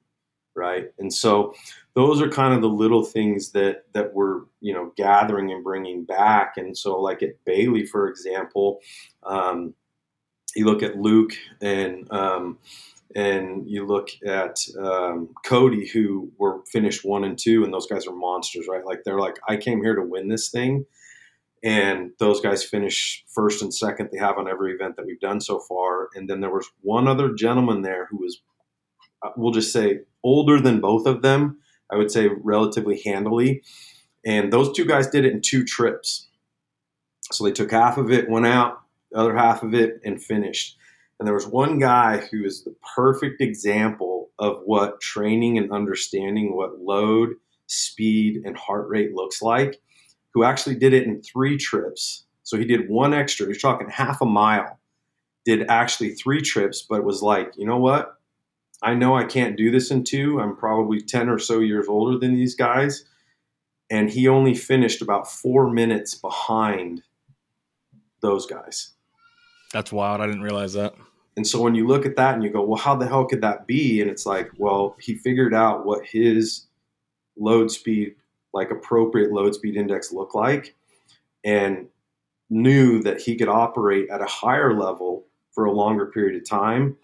right? 0.55 0.87
And 0.99 1.13
so 1.13 1.55
those 1.95 2.21
are 2.21 2.29
kind 2.29 2.55
of 2.55 2.63
the 2.63 2.69
little 2.69 3.05
things 3.05 3.53
that 3.53 3.85
that 3.93 4.15
we're 4.15 4.43
you 4.61 4.73
know 4.73 4.93
gathering 4.97 5.51
and 5.53 5.65
bringing 5.65 6.05
back. 6.05 6.55
And 6.57 6.77
so 6.77 7.01
like 7.01 7.23
at 7.23 7.45
bailey 7.45 7.87
for 7.87 8.09
example 8.09 8.81
um, 9.25 9.75
you 10.55 10.67
look 10.67 10.83
at 10.83 10.99
luke 10.99 11.33
and 11.61 12.11
um, 12.13 12.59
and 13.15 13.69
you 13.69 13.87
look 13.87 14.09
at 14.27 14.59
um, 14.79 15.29
cody 15.45 15.87
who 15.87 16.31
were 16.39 16.63
finished 16.67 17.05
one 17.05 17.25
and 17.25 17.39
two 17.39 17.65
and 17.65 17.73
those 17.73 17.87
guys 17.87 18.07
are 18.07 18.15
monsters 18.15 18.67
right? 18.69 18.85
Like 18.85 19.05
they're 19.05 19.21
like 19.21 19.39
i 19.49 19.57
came 19.57 19.83
here 19.83 19.95
to 19.95 20.03
win 20.03 20.29
this 20.29 20.51
thing. 20.51 20.87
And 21.65 22.11
those 22.19 22.41
guys 22.41 22.65
finish 22.65 23.25
first 23.29 23.63
and 23.63 23.73
second. 23.73 24.09
They 24.11 24.19
have 24.19 24.37
on 24.37 24.49
every 24.49 24.73
event 24.73 24.97
that 24.97 25.07
we've 25.07 25.21
done 25.21 25.41
so 25.41 25.61
far. 25.61 26.09
And 26.17 26.29
then 26.29 26.41
there 26.41 26.51
was 26.51 26.69
one 26.81 27.07
other 27.07 27.33
gentleman 27.35 27.83
there 27.83 28.09
who 28.11 28.17
was 28.17 28.43
uh, 29.23 29.31
we'll 29.37 29.53
just 29.53 29.73
say 29.73 30.01
older 30.23 30.61
than 30.61 30.81
both 30.81 31.07
of 31.07 31.23
them. 31.23 31.59
I 31.91 31.97
would 31.97 32.11
say 32.11 32.29
relatively 32.43 33.03
handily. 33.05 33.63
And 34.25 34.53
those 34.53 34.73
two 34.73 34.85
guys 34.85 35.09
did 35.09 35.25
it 35.25 35.33
in 35.33 35.41
two 35.43 35.65
trips. 35.65 36.29
So 37.31 37.45
they 37.45 37.53
took 37.53 37.71
half 37.71 37.99
of 37.99 38.11
it, 38.11 38.31
went 38.31 38.47
out, 38.47 38.81
the 39.11 39.19
other 39.19 39.37
half 39.37 39.63
of 39.63 39.75
it, 39.75 40.01
and 40.05 40.23
finished. 40.23 40.77
And 41.19 41.27
there 41.27 41.35
was 41.35 41.47
one 41.47 41.79
guy 41.79 42.19
who 42.19 42.45
is 42.45 42.65
the 42.65 42.75
perfect 42.95 43.41
example 43.41 44.31
of 44.39 44.63
what 44.65 45.01
training 45.01 45.59
and 45.59 45.71
understanding 45.71 46.57
what 46.57 46.81
load, 46.81 47.35
speed, 47.67 48.43
and 48.45 48.57
heart 48.57 48.89
rate 48.89 49.15
looks 49.15 49.43
like, 49.43 49.81
who 50.35 50.45
actually 50.45 50.75
did 50.77 50.93
it 50.93 51.05
in 51.05 51.23
three 51.23 51.57
trips. 51.57 52.25
So 52.43 52.57
he 52.57 52.65
did 52.65 52.89
one 52.89 53.15
extra, 53.15 53.47
he's 53.47 53.63
talking 53.63 53.89
half 53.89 54.21
a 54.21 54.27
mile, 54.27 54.81
did 55.45 55.69
actually 55.69 56.15
three 56.15 56.41
trips, 56.41 56.85
but 56.89 57.05
was 57.05 57.23
like, 57.23 57.53
you 57.57 57.67
know 57.67 57.79
what? 57.79 58.17
I 58.83 58.95
know 58.95 59.17
I 59.17 59.25
can't 59.25 59.57
do 59.57 59.71
this 59.71 59.91
in 59.91 60.03
two. 60.03 60.41
I'm 60.41 60.57
probably 60.57 61.01
10 61.01 61.29
or 61.29 61.39
so 61.39 61.61
years 61.61 61.87
older 61.89 62.19
than 62.19 62.35
these 62.35 62.55
guys. 62.55 63.05
And 63.91 64.11
he 64.11 64.27
only 64.27 64.55
finished 64.55 65.03
about 65.03 65.31
four 65.31 65.71
minutes 65.71 66.15
behind 66.15 67.03
those 68.21 68.47
guys. 68.47 68.91
That's 69.73 69.93
wild. 69.93 70.21
I 70.21 70.27
didn't 70.27 70.43
realize 70.43 70.73
that. 70.73 70.95
And 71.37 71.47
so 71.47 71.61
when 71.61 71.75
you 71.75 71.87
look 71.87 72.05
at 72.05 72.17
that 72.17 72.35
and 72.35 72.43
you 72.43 72.51
go, 72.51 72.63
well, 72.63 72.79
how 72.79 72.97
the 72.97 73.07
hell 73.07 73.25
could 73.25 73.41
that 73.43 73.67
be? 73.67 74.01
And 74.01 74.11
it's 74.11 74.27
like, 74.27 74.51
well, 74.59 74.97
he 75.01 75.15
figured 75.15 75.55
out 75.55 75.87
what 75.87 76.05
his 76.05 76.67
load 77.39 77.71
speed, 77.71 78.17
like 78.53 78.71
appropriate 78.71 79.33
load 79.33 79.55
speed 79.55 79.77
index 79.77 80.13
looked 80.13 80.35
like, 80.35 80.75
and 81.45 81.87
knew 82.51 83.03
that 83.03 83.21
he 83.21 83.37
could 83.37 83.49
operate 83.49 84.11
at 84.11 84.21
a 84.21 84.27
higher 84.27 84.79
level 84.79 85.25
for 85.53 85.65
a 85.65 85.73
longer 85.73 86.07
period 86.07 86.41
of 86.41 86.49
time 86.49 86.97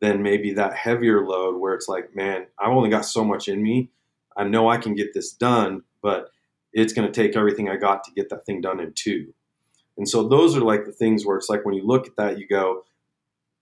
than 0.00 0.22
maybe 0.22 0.52
that 0.52 0.74
heavier 0.74 1.26
load 1.26 1.58
where 1.58 1.74
it's 1.74 1.88
like, 1.88 2.14
man, 2.14 2.46
I've 2.58 2.72
only 2.72 2.90
got 2.90 3.04
so 3.04 3.24
much 3.24 3.48
in 3.48 3.62
me. 3.62 3.90
I 4.36 4.44
know 4.44 4.68
I 4.68 4.76
can 4.76 4.94
get 4.94 5.14
this 5.14 5.32
done, 5.32 5.82
but 6.02 6.30
it's 6.72 6.92
going 6.92 7.10
to 7.10 7.12
take 7.12 7.36
everything 7.36 7.68
I 7.68 7.76
got 7.76 8.04
to 8.04 8.12
get 8.12 8.28
that 8.30 8.44
thing 8.44 8.60
done 8.60 8.80
in 8.80 8.92
two. 8.94 9.32
And 9.96 10.08
so 10.08 10.28
those 10.28 10.56
are 10.56 10.60
like 10.60 10.84
the 10.84 10.92
things 10.92 11.24
where 11.24 11.36
it's 11.36 11.48
like 11.48 11.64
when 11.64 11.74
you 11.74 11.86
look 11.86 12.06
at 12.06 12.16
that, 12.16 12.38
you 12.38 12.46
go, 12.46 12.84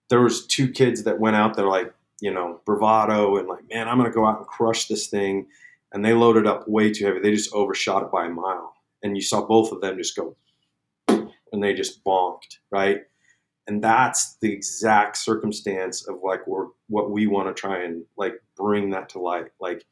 there 0.09 0.21
was 0.21 0.47
two 0.47 0.69
kids 0.69 1.05
that 1.05 1.21
went 1.21 1.37
out 1.37 1.55
there 1.55 1.69
like, 1.69 1.95
you 2.21 2.33
know, 2.33 2.61
bravado 2.65 3.37
and 3.37 3.49
like, 3.49 3.69
man, 3.71 3.89
I'm 3.89 3.99
going 3.99 4.11
to 4.11 4.15
go 4.15 4.27
out 4.27 4.39
and 4.39 4.47
crush 4.47 4.89
this 4.89 5.07
thing. 5.07 5.47
And 5.93 6.05
they 6.05 6.13
loaded 6.13 6.47
up 6.47 6.67
way 6.67 6.93
too 6.93 7.07
heavy. 7.07 7.21
They 7.21 7.31
just 7.31 7.55
overshot 7.55 8.03
it 8.03 8.11
by 8.11 8.27
a 8.27 8.31
mile. 8.31 8.75
And 9.03 9.17
you 9.17 9.23
saw 9.23 9.47
both 9.47 9.71
of 9.71 9.81
them 9.81 9.97
just 9.97 10.17
go, 10.17 10.35
and 11.09 11.63
they 11.63 11.75
just 11.75 12.03
bonked, 12.03 12.59
right? 12.71 13.03
And 13.67 13.83
that's 13.83 14.37
the 14.41 14.53
exact 14.53 15.17
circumstance 15.17 16.07
of 16.07 16.17
like 16.23 16.47
we're, 16.47 16.67
what 16.89 17.11
we 17.11 17.27
want 17.27 17.49
to 17.49 17.59
try 17.59 17.83
and 17.83 18.05
like 18.17 18.35
bring 18.57 18.91
that 18.91 19.09
to 19.11 19.19
light. 19.19 19.47
Like 19.61 19.85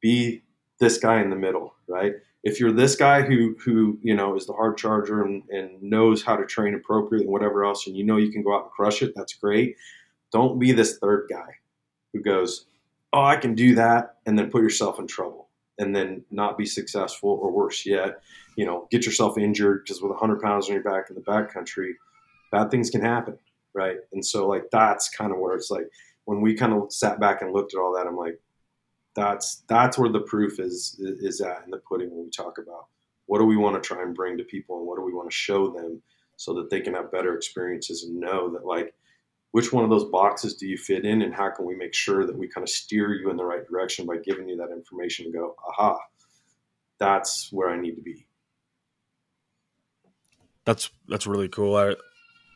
be 0.00 0.42
this 0.80 0.98
guy 0.98 1.20
in 1.20 1.30
the 1.30 1.36
middle 1.36 1.74
right? 1.88 2.14
If 2.42 2.60
you're 2.60 2.72
this 2.72 2.96
guy 2.96 3.22
who 3.22 3.56
who 3.64 3.98
you 4.02 4.14
know 4.14 4.36
is 4.36 4.46
the 4.46 4.52
hard 4.52 4.76
charger 4.76 5.22
and, 5.22 5.42
and 5.50 5.82
knows 5.82 6.22
how 6.22 6.36
to 6.36 6.44
train 6.44 6.74
appropriately 6.74 7.24
and 7.24 7.32
whatever 7.32 7.64
else 7.64 7.86
and 7.86 7.96
you 7.96 8.04
know 8.04 8.16
you 8.16 8.32
can 8.32 8.42
go 8.42 8.54
out 8.54 8.64
and 8.64 8.70
crush 8.70 9.02
it 9.02 9.12
that's 9.14 9.34
great. 9.34 9.76
Don't 10.32 10.58
be 10.58 10.72
this 10.72 10.98
third 10.98 11.26
guy 11.30 11.58
who 12.12 12.20
goes 12.20 12.66
oh 13.12 13.22
i 13.22 13.36
can 13.36 13.54
do 13.54 13.74
that 13.74 14.16
and 14.24 14.38
then 14.38 14.50
put 14.50 14.62
yourself 14.62 14.98
in 14.98 15.06
trouble 15.06 15.48
and 15.78 15.94
then 15.94 16.24
not 16.30 16.56
be 16.56 16.64
successful 16.64 17.38
or 17.42 17.50
worse 17.50 17.84
yet 17.84 18.22
you 18.56 18.64
know 18.64 18.86
get 18.90 19.04
yourself 19.04 19.36
injured 19.36 19.82
because 19.84 20.00
with 20.00 20.10
100 20.10 20.40
pounds 20.40 20.68
on 20.68 20.74
your 20.74 20.82
back 20.82 21.10
in 21.10 21.16
the 21.16 21.22
backcountry 21.22 21.92
bad 22.54 22.70
things 22.70 22.90
can 22.90 23.00
happen, 23.00 23.36
right? 23.74 23.96
And 24.12 24.24
so 24.24 24.46
like 24.46 24.64
that's 24.70 25.08
kind 25.08 25.32
of 25.32 25.38
where 25.38 25.54
it's 25.54 25.70
like 25.70 25.88
when 26.24 26.40
we 26.40 26.54
kind 26.54 26.72
of 26.72 26.92
sat 26.92 27.20
back 27.20 27.42
and 27.42 27.52
looked 27.52 27.74
at 27.74 27.80
all 27.80 27.94
that, 27.94 28.06
I'm 28.06 28.16
like, 28.16 28.40
that's 29.14 29.62
that's 29.68 29.98
where 29.98 30.10
the 30.10 30.20
proof 30.20 30.58
is 30.58 30.96
is 31.00 31.40
at 31.40 31.62
in 31.64 31.70
the 31.70 31.78
pudding 31.78 32.10
when 32.10 32.24
we 32.24 32.30
talk 32.30 32.58
about 32.58 32.86
what 33.26 33.38
do 33.38 33.44
we 33.44 33.56
want 33.56 33.80
to 33.80 33.86
try 33.86 34.02
and 34.02 34.14
bring 34.14 34.36
to 34.36 34.44
people 34.44 34.78
and 34.78 34.86
what 34.86 34.96
do 34.96 35.02
we 35.02 35.14
want 35.14 35.30
to 35.30 35.36
show 35.36 35.70
them 35.70 36.02
so 36.36 36.52
that 36.54 36.68
they 36.68 36.80
can 36.80 36.94
have 36.94 37.12
better 37.12 37.34
experiences 37.34 38.04
and 38.04 38.18
know 38.18 38.50
that 38.50 38.66
like 38.66 38.92
which 39.52 39.72
one 39.72 39.84
of 39.84 39.90
those 39.90 40.10
boxes 40.10 40.54
do 40.54 40.66
you 40.66 40.76
fit 40.76 41.04
in 41.04 41.22
and 41.22 41.32
how 41.32 41.48
can 41.48 41.64
we 41.64 41.76
make 41.76 41.94
sure 41.94 42.26
that 42.26 42.36
we 42.36 42.48
kind 42.48 42.64
of 42.64 42.68
steer 42.68 43.14
you 43.14 43.30
in 43.30 43.36
the 43.36 43.44
right 43.44 43.66
direction 43.68 44.04
by 44.04 44.16
giving 44.16 44.48
you 44.48 44.56
that 44.56 44.72
information 44.72 45.26
and 45.26 45.34
go 45.34 45.54
aha 45.68 45.96
that's 46.98 47.52
where 47.52 47.70
i 47.70 47.80
need 47.80 47.94
to 47.94 48.02
be 48.02 48.26
that's 50.64 50.90
that's 51.08 51.26
really 51.26 51.48
cool 51.48 51.76
i 51.76 51.94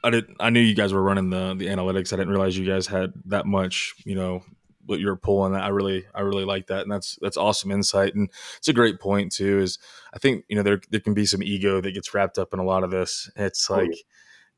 I 0.03 0.11
did. 0.11 0.27
I 0.39 0.51
knew 0.51 0.61
you 0.61 0.75
guys 0.75 0.93
were 0.93 1.03
running 1.03 1.31
the 1.31 1.55
the 1.57 1.67
analytics. 1.67 2.13
I 2.13 2.17
didn't 2.17 2.31
realize 2.31 2.57
you 2.57 2.67
guys 2.67 2.87
had 2.87 3.13
that 3.27 3.47
much. 3.47 3.95
You 4.05 4.15
know 4.15 4.43
what 4.87 5.01
you're 5.01 5.17
pulling. 5.17 5.55
I 5.55 5.69
really, 5.69 6.07
I 6.15 6.21
really 6.23 6.45
like 6.45 6.69
that, 6.69 6.83
and 6.83 6.91
that's 6.91 7.19
that's 7.21 7.37
awesome 7.37 7.71
insight. 7.71 8.15
And 8.15 8.31
it's 8.57 8.69
a 8.69 8.73
great 8.73 9.01
point 9.01 9.33
too. 9.33 9.61
Is 9.61 9.79
I 10.15 10.19
think 10.19 10.45
you 10.49 10.57
know 10.57 10.63
there 10.63 10.81
there 10.91 11.01
can 11.01 11.15
be 11.15 11.27
some 11.27 11.43
ego 11.43 11.81
that 11.81 11.93
gets 11.93 12.15
wrapped 12.15 12.39
up 12.39 12.53
in 12.53 12.59
a 12.59 12.65
lot 12.65 12.85
of 12.85 12.91
this. 12.91 13.31
It's 13.37 13.69
like, 13.69 13.91
oh, 13.91 13.97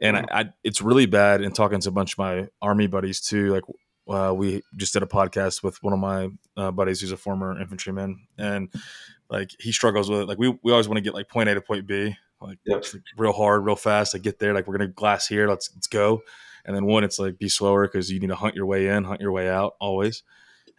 yeah. 0.01 0.09
and 0.09 0.16
I, 0.16 0.26
I, 0.32 0.45
it's 0.62 0.80
really 0.80 1.07
bad. 1.07 1.43
And 1.43 1.55
talking 1.55 1.80
to 1.80 1.88
a 1.88 1.93
bunch 1.93 2.14
of 2.14 2.18
my 2.18 2.49
army 2.62 2.86
buddies 2.86 3.20
too, 3.20 3.53
like. 3.53 3.64
Uh, 4.09 4.32
we 4.32 4.61
just 4.76 4.93
did 4.93 5.05
a 5.05 5.07
podcast 5.07 5.62
with 5.62 5.80
one 5.84 5.93
of 5.93 6.01
my 6.01 6.28
uh, 6.57 6.72
buddies 6.72 7.01
who's 7.01 7.12
a 7.12 7.16
former 7.16 7.61
infantryman, 7.61 8.26
and 8.36 8.68
like 9.28 9.53
he 9.61 9.70
struggles 9.70 10.11
with 10.11 10.22
it. 10.22 10.26
Like 10.26 10.38
we, 10.38 10.49
we 10.64 10.72
always 10.72 10.88
want 10.88 10.97
to 10.97 11.03
get 11.03 11.14
like 11.14 11.28
point 11.28 11.49
A 11.49 11.55
to 11.55 11.61
point 11.61 11.86
B, 11.86 12.16
like, 12.41 12.59
yep. 12.64 12.84
like 12.93 13.03
real 13.16 13.32
hard, 13.32 13.64
real 13.64 13.76
fast. 13.76 14.14
Like 14.14 14.22
get 14.22 14.38
there, 14.38 14.55
like 14.55 14.66
we're 14.66 14.78
gonna 14.78 14.88
glass 14.88 15.26
here. 15.26 15.49
Let's 15.49 15.70
let's 15.74 15.86
go. 15.86 16.22
And 16.64 16.76
then 16.76 16.86
one, 16.86 17.05
it's 17.05 17.18
like 17.18 17.38
be 17.38 17.49
slower 17.49 17.86
because 17.86 18.11
you 18.11 18.20
need 18.20 18.28
to 18.28 18.36
hunt 18.36 18.55
your 18.55 18.66
way 18.66 18.88
in, 18.88 19.05
hunt 19.05 19.20
your 19.20 19.32
way 19.32 19.49
out 19.49 19.74
always. 19.80 20.22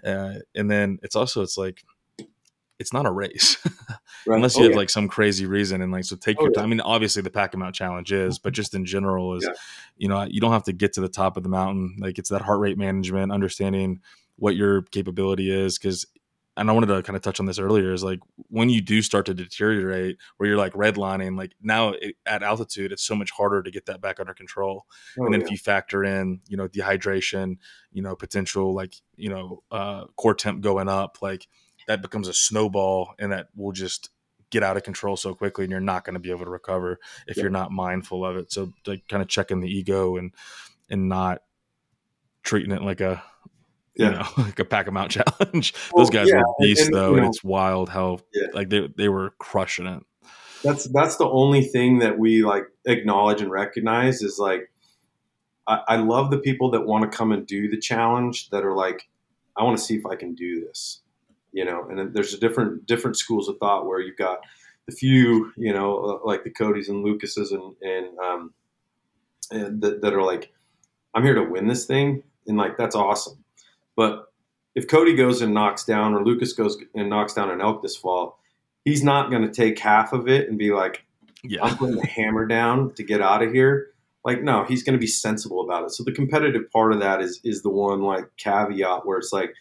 Uh, 0.05 0.36
and 0.55 0.70
then 0.70 0.99
it's 1.03 1.16
also 1.16 1.41
it's 1.41 1.57
like 1.57 1.84
it's 2.82 2.91
not 2.91 3.05
a 3.05 3.12
race 3.12 3.57
right. 4.26 4.36
unless 4.36 4.55
you 4.55 4.62
oh, 4.62 4.64
have 4.64 4.72
yeah. 4.72 4.78
like 4.78 4.89
some 4.89 5.07
crazy 5.07 5.45
reason. 5.45 5.82
And 5.82 5.91
like, 5.91 6.03
so 6.03 6.16
take 6.16 6.38
oh, 6.39 6.43
your 6.43 6.51
time. 6.51 6.64
Yeah. 6.64 6.66
I 6.66 6.70
mean, 6.70 6.82
obviously 6.82 7.22
the 7.22 7.30
pack 7.30 7.55
out 7.55 7.74
challenge 7.74 8.12
is, 8.12 8.39
but 8.39 8.53
just 8.53 8.74
in 8.74 8.86
general 8.86 9.36
is, 9.36 9.43
yeah. 9.47 9.53
you 9.97 10.07
know, 10.07 10.24
you 10.24 10.41
don't 10.41 10.51
have 10.51 10.64
to 10.64 10.74
get 10.74 10.93
to 10.93 11.01
the 11.01 11.07
top 11.07 11.38
of 11.38 11.43
the 11.43 11.49
mountain. 11.49 11.97
Like 11.99 12.18
it's 12.18 12.30
that 12.30 12.41
heart 12.41 12.59
rate 12.59 12.78
management, 12.78 13.32
understanding 13.32 14.01
what 14.38 14.55
your 14.55 14.82
capability 14.82 15.51
is. 15.51 15.78
Cause 15.78 16.07
and 16.58 16.70
I 16.70 16.74
wanted 16.74 16.88
to 16.88 17.02
kind 17.02 17.16
of 17.16 17.22
touch 17.22 17.39
on 17.39 17.45
this 17.45 17.60
earlier 17.60 17.93
is 17.93 18.04
like 18.04 18.20
when 18.49 18.70
you 18.70 18.82
do 18.82 19.02
start 19.02 19.26
to 19.28 19.34
deteriorate 19.34 20.18
where 20.38 20.49
you're 20.49 20.58
like 20.58 20.74
redlining, 20.74 21.38
like 21.38 21.54
now 21.62 21.89
it, 21.89 22.16
at 22.26 22.43
altitude, 22.43 22.91
it's 22.91 23.04
so 23.04 23.16
much 23.16 23.32
harder 23.32 23.64
to 23.64 23.72
get 23.72 23.86
that 23.86 24.02
back 24.02 24.20
under 24.20 24.34
control. 24.34 24.86
Oh, 25.18 25.26
and 25.26 25.34
then 25.34 25.41
yeah. 25.41 25.45
if 25.45 25.52
you 25.52 25.58
factor 25.58 26.04
in, 26.04 26.41
you 26.47 26.58
know, 26.58 26.68
dehydration, 26.68 27.58
you 27.93 28.02
know, 28.02 28.16
potential 28.16 28.74
like, 28.74 28.95
you 29.16 29.30
know, 29.30 29.64
uh, 29.72 30.06
core 30.18 30.36
temp 30.36 30.62
going 30.62 30.89
up, 30.89 31.20
like 31.22 31.47
that 31.88 32.02
becomes 32.02 32.28
a 32.28 32.34
snowball 32.34 33.14
and 33.18 33.32
that 33.32 33.47
will 33.56 33.72
just 33.72 34.10
get 34.49 34.62
out 34.62 34.76
of 34.76 34.84
control 34.84 35.16
so 35.16 35.34
quickly 35.34 35.64
and 35.64 35.72
you're 35.72 35.80
not 35.80 36.04
going 36.04 36.16
to 36.16 36.20
be 36.20 36.32
able 36.32 36.43
to 36.43 36.52
recover 36.52 36.99
if 37.28 37.38
yeah. 37.38 37.43
you're 37.43 37.49
not 37.49 37.72
mindful 37.72 38.26
of 38.26 38.36
it. 38.36 38.52
So 38.52 38.74
like 38.86 39.08
kind 39.08 39.24
of 39.24 39.30
checking 39.30 39.62
the 39.62 39.70
ego 39.70 40.18
and, 40.18 40.34
and 40.89 41.08
not 41.08 41.43
treating 42.43 42.72
it 42.72 42.82
like 42.82 42.99
a 42.99 43.24
yeah. 43.96 44.06
you 44.06 44.12
know, 44.12 44.28
like 44.38 44.60
a 44.60 44.66
pack 44.66 44.86
them 44.86 44.98
out 44.98 45.10
challenge. 45.39 45.74
Well, 45.94 46.04
Those 46.04 46.10
guys 46.10 46.30
yeah. 46.30 46.38
were 46.38 46.54
beasts 46.60 46.86
and, 46.86 46.96
though, 46.96 47.14
and, 47.14 47.24
know, 47.24 47.30
it's 47.30 47.44
wild 47.44 47.89
how 47.89 48.20
yeah. 48.34 48.48
like 48.54 48.70
they 48.70 48.88
they 48.96 49.10
were 49.10 49.32
crushing 49.39 49.88
it. 49.88 50.04
That's 50.64 50.86
that's 50.86 51.18
the 51.18 51.28
only 51.28 51.64
thing 51.64 52.00
that 52.00 52.20
we 52.20 52.44
like 52.44 52.66
acknowledge 52.86 53.42
and 53.42 53.52
recognize 53.52 54.22
is 54.22 54.38
like 54.38 54.72
I, 55.68 55.82
I 55.88 55.96
love 55.98 56.32
the 56.32 56.38
people 56.38 56.72
that 56.72 56.86
want 56.86 57.10
to 57.10 57.18
come 57.18 57.32
and 57.32 57.46
do 57.46 57.70
the 57.70 57.80
challenge 57.80 58.50
that 58.50 58.64
are 58.64 58.76
like, 58.76 59.08
I 59.58 59.64
want 59.64 59.78
to 59.78 59.84
see 59.84 59.96
if 59.96 60.06
I 60.06 60.16
can 60.16 60.36
do 60.36 60.66
this. 60.66 61.02
You 61.54 61.66
know, 61.66 61.88
and 61.89 62.14
there's 62.14 62.34
a 62.34 62.39
different 62.39 62.86
different 62.86 63.18
schools 63.18 63.50
of 63.50 63.58
thought 63.58 63.86
where 63.86 64.00
you've 64.00 64.18
got 64.18 64.39
the 64.88 64.96
few, 64.96 65.52
you 65.58 65.74
know, 65.74 66.00
uh, 66.00 66.26
like 66.26 66.46
the 66.46 66.50
Codys 66.50 66.88
and 66.88 67.04
Lucases 67.04 67.52
and 67.52 67.76
and 67.82 68.18
um 68.20 68.54
and 69.52 69.82
that, 69.82 70.02
that 70.02 70.14
are 70.14 70.24
like, 70.24 70.54
I'm 71.14 71.24
here 71.24 71.36
to 71.36 71.44
win 71.44 71.68
this 71.68 71.86
thing, 71.86 72.24
and 72.48 72.58
like 72.58 72.78
that's 72.78 72.96
awesome 72.96 73.44
but 73.96 74.26
if 74.76 74.88
Cody 74.88 75.16
goes 75.16 75.42
and 75.42 75.54
knocks 75.54 75.84
down, 75.84 76.14
or 76.14 76.24
Lucas 76.24 76.54
goes 76.54 76.78
and 76.96 77.10
knocks 77.10 77.34
down 77.34 77.52
an 77.52 77.62
elk 77.62 77.82
this 77.82 77.98
fall, 77.98 78.39
he's 78.86 79.04
not 79.04 79.30
going 79.30 79.44
to 79.44 79.52
take 79.52 79.78
half 79.80 80.14
of 80.14 80.28
it 80.28 80.48
and 80.48 80.58
be 80.58 80.72
like, 80.72 81.06
yeah. 81.44 81.64
I'm 81.64 81.78
putting 81.78 81.96
the 81.96 82.08
hammer 82.08 82.46
down 82.46 82.94
to 82.96 83.04
get 83.04 83.22
out 83.22 83.44
of 83.44 83.52
here. 83.52 83.88
Like, 84.24 84.44
no, 84.44 84.64
he's 84.64 84.84
going 84.84 84.94
to 84.94 85.00
be 85.00 85.08
sensible 85.08 85.62
about 85.62 85.84
it. 85.86 85.92
So 85.92 86.04
the 86.04 86.12
competitive 86.12 86.70
part 86.72 86.94
of 86.94 87.00
that 87.00 87.22
is 87.22 87.39
is 87.44 87.64
the 87.64 87.72
one 87.72 88.02
like 88.02 88.26
caveat 88.38 89.06
where 89.06 89.18
it's 89.18 89.34
like, 89.34 89.52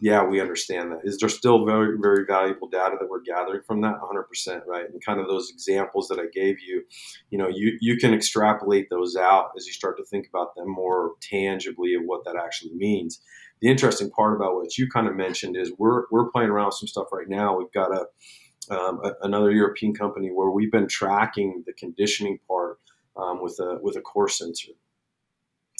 yeah, 0.00 0.24
we 0.24 0.40
understand 0.40 0.92
that. 0.92 1.00
Is 1.04 1.18
there 1.18 1.28
still 1.28 1.66
very 1.66 1.98
very 2.00 2.24
valuable 2.26 2.68
data 2.68 2.96
that 2.98 3.10
we're 3.10 3.20
gathering 3.20 3.60
from 3.66 3.82
that? 3.82 3.96
100%, 4.00 4.66
right? 4.66 4.88
And 4.88 5.04
kind 5.04 5.20
of 5.20 5.28
those 5.28 5.50
examples 5.50 6.08
that 6.08 6.18
I 6.18 6.26
gave 6.32 6.56
you, 6.66 6.82
you 7.28 7.36
know, 7.36 7.48
you 7.48 7.76
you 7.82 7.98
can 7.98 8.14
extrapolate 8.14 8.88
those 8.88 9.14
out 9.14 9.50
as 9.56 9.66
you 9.66 9.74
start 9.74 9.98
to 9.98 10.04
think 10.04 10.26
about 10.26 10.56
them 10.56 10.70
more 10.70 11.12
tangibly 11.20 11.94
of 11.94 12.02
what 12.06 12.24
that 12.24 12.36
actually 12.36 12.72
means 12.72 13.20
the 13.60 13.68
interesting 13.68 14.10
part 14.10 14.36
about 14.36 14.54
what 14.54 14.76
you 14.76 14.88
kind 14.88 15.08
of 15.08 15.16
mentioned 15.16 15.56
is 15.56 15.72
we're 15.78 16.04
we're 16.10 16.30
playing 16.30 16.50
around 16.50 16.66
with 16.66 16.74
some 16.74 16.88
stuff 16.88 17.08
right 17.12 17.28
now. 17.28 17.56
We've 17.56 17.72
got 17.72 17.90
a, 17.92 18.74
um, 18.74 19.00
a 19.02 19.12
another 19.22 19.50
European 19.50 19.94
company 19.94 20.28
where 20.28 20.50
we've 20.50 20.72
been 20.72 20.88
tracking 20.88 21.62
the 21.66 21.72
conditioning 21.72 22.38
part 22.48 22.78
um, 23.16 23.42
with 23.42 23.58
a 23.60 23.78
with 23.80 23.96
a 23.96 24.00
core 24.00 24.28
sensor, 24.28 24.72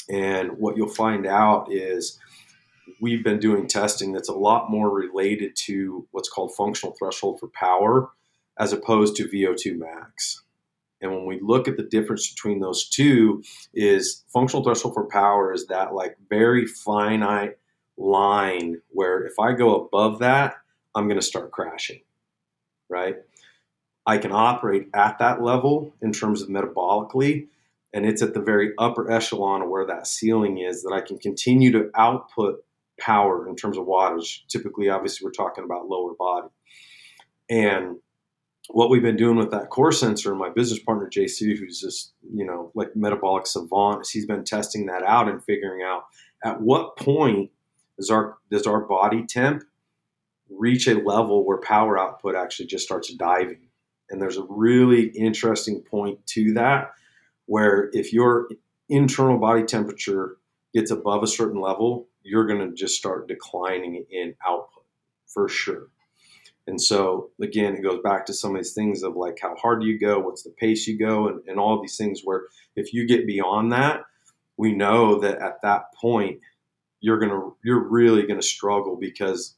and 0.08 0.52
what 0.58 0.76
you'll 0.76 0.88
find 0.88 1.26
out 1.26 1.68
is 1.70 2.18
we've 3.00 3.24
been 3.24 3.38
doing 3.38 3.66
testing 3.66 4.12
that's 4.12 4.28
a 4.28 4.34
lot 4.34 4.70
more 4.70 4.90
related 4.90 5.54
to 5.56 6.06
what's 6.12 6.28
called 6.28 6.54
functional 6.54 6.94
threshold 6.98 7.38
for 7.40 7.48
power 7.48 8.10
as 8.58 8.72
opposed 8.72 9.16
to 9.16 9.28
VO2 9.28 9.76
max. 9.76 10.42
And 11.00 11.12
when 11.12 11.26
we 11.26 11.40
look 11.42 11.68
at 11.68 11.76
the 11.76 11.82
difference 11.82 12.32
between 12.32 12.60
those 12.60 12.88
two, 12.88 13.42
is 13.74 14.24
functional 14.32 14.64
threshold 14.64 14.94
for 14.94 15.04
power 15.04 15.52
is 15.52 15.66
that 15.66 15.94
like 15.94 16.16
very 16.30 16.66
finite 16.66 17.58
line 17.96 18.80
where 18.90 19.24
if 19.24 19.38
I 19.38 19.52
go 19.52 19.84
above 19.84 20.20
that, 20.20 20.56
I'm 20.94 21.08
going 21.08 21.20
to 21.20 21.26
start 21.26 21.50
crashing, 21.50 22.00
right? 22.88 23.16
I 24.06 24.18
can 24.18 24.32
operate 24.32 24.88
at 24.94 25.18
that 25.18 25.42
level 25.42 25.94
in 26.00 26.12
terms 26.12 26.40
of 26.40 26.48
metabolically, 26.48 27.48
and 27.92 28.06
it's 28.06 28.22
at 28.22 28.34
the 28.34 28.40
very 28.40 28.72
upper 28.78 29.10
echelon 29.10 29.62
of 29.62 29.68
where 29.68 29.86
that 29.86 30.06
ceiling 30.06 30.58
is 30.58 30.82
that 30.82 30.92
I 30.92 31.00
can 31.00 31.18
continue 31.18 31.72
to 31.72 31.90
output 31.94 32.64
power 33.00 33.48
in 33.48 33.56
terms 33.56 33.76
of 33.76 33.86
wattage. 33.86 34.46
Typically, 34.48 34.88
obviously, 34.88 35.24
we're 35.24 35.32
talking 35.32 35.64
about 35.64 35.88
lower 35.88 36.14
body. 36.14 36.48
And 37.50 37.96
what 38.68 38.90
we've 38.90 39.02
been 39.02 39.16
doing 39.16 39.36
with 39.36 39.50
that 39.50 39.70
core 39.70 39.92
sensor, 39.92 40.34
my 40.34 40.50
business 40.50 40.80
partner 40.80 41.08
JC, 41.08 41.56
who's 41.56 41.80
just 41.80 42.12
you 42.32 42.44
know 42.44 42.70
like 42.74 42.94
metabolic 42.94 43.46
savant, 43.46 44.06
he's 44.10 44.26
been 44.26 44.44
testing 44.44 44.86
that 44.86 45.02
out 45.02 45.28
and 45.28 45.44
figuring 45.44 45.82
out 45.82 46.04
at 46.44 46.60
what 46.60 46.96
point 46.96 47.50
does 47.98 48.10
our 48.10 48.36
does 48.50 48.66
our 48.66 48.80
body 48.80 49.24
temp 49.26 49.62
reach 50.48 50.86
a 50.86 50.94
level 50.94 51.44
where 51.44 51.58
power 51.58 51.98
output 51.98 52.34
actually 52.34 52.66
just 52.66 52.84
starts 52.84 53.12
diving? 53.14 53.68
And 54.10 54.22
there's 54.22 54.36
a 54.36 54.46
really 54.48 55.08
interesting 55.08 55.82
point 55.82 56.24
to 56.28 56.54
that 56.54 56.92
where 57.46 57.90
if 57.92 58.12
your 58.12 58.48
internal 58.88 59.38
body 59.38 59.64
temperature 59.64 60.36
gets 60.72 60.90
above 60.90 61.22
a 61.22 61.28
certain 61.28 61.60
level, 61.60 62.08
you're 62.22 62.46
going 62.46 62.68
to 62.68 62.74
just 62.74 62.96
start 62.96 63.28
declining 63.28 64.04
in 64.10 64.34
output 64.46 64.84
for 65.26 65.48
sure. 65.48 65.88
And 66.66 66.80
so 66.80 67.30
again, 67.40 67.76
it 67.76 67.82
goes 67.82 68.00
back 68.02 68.26
to 68.26 68.34
some 68.34 68.52
of 68.52 68.56
these 68.56 68.74
things 68.74 69.02
of 69.02 69.16
like 69.16 69.38
how 69.40 69.54
hard 69.56 69.80
do 69.80 69.86
you 69.86 69.98
go, 69.98 70.18
what's 70.18 70.42
the 70.42 70.50
pace 70.50 70.86
you 70.86 70.98
go, 70.98 71.28
and, 71.28 71.40
and 71.46 71.58
all 71.58 71.80
these 71.80 71.96
things 71.96 72.22
where 72.24 72.42
if 72.74 72.92
you 72.92 73.06
get 73.06 73.26
beyond 73.26 73.72
that, 73.72 74.02
we 74.56 74.72
know 74.72 75.20
that 75.20 75.38
at 75.38 75.62
that 75.62 75.92
point 75.94 76.40
you're 77.00 77.18
gonna 77.18 77.50
you're 77.64 77.88
really 77.88 78.26
gonna 78.26 78.42
struggle 78.42 78.96
because 78.96 79.54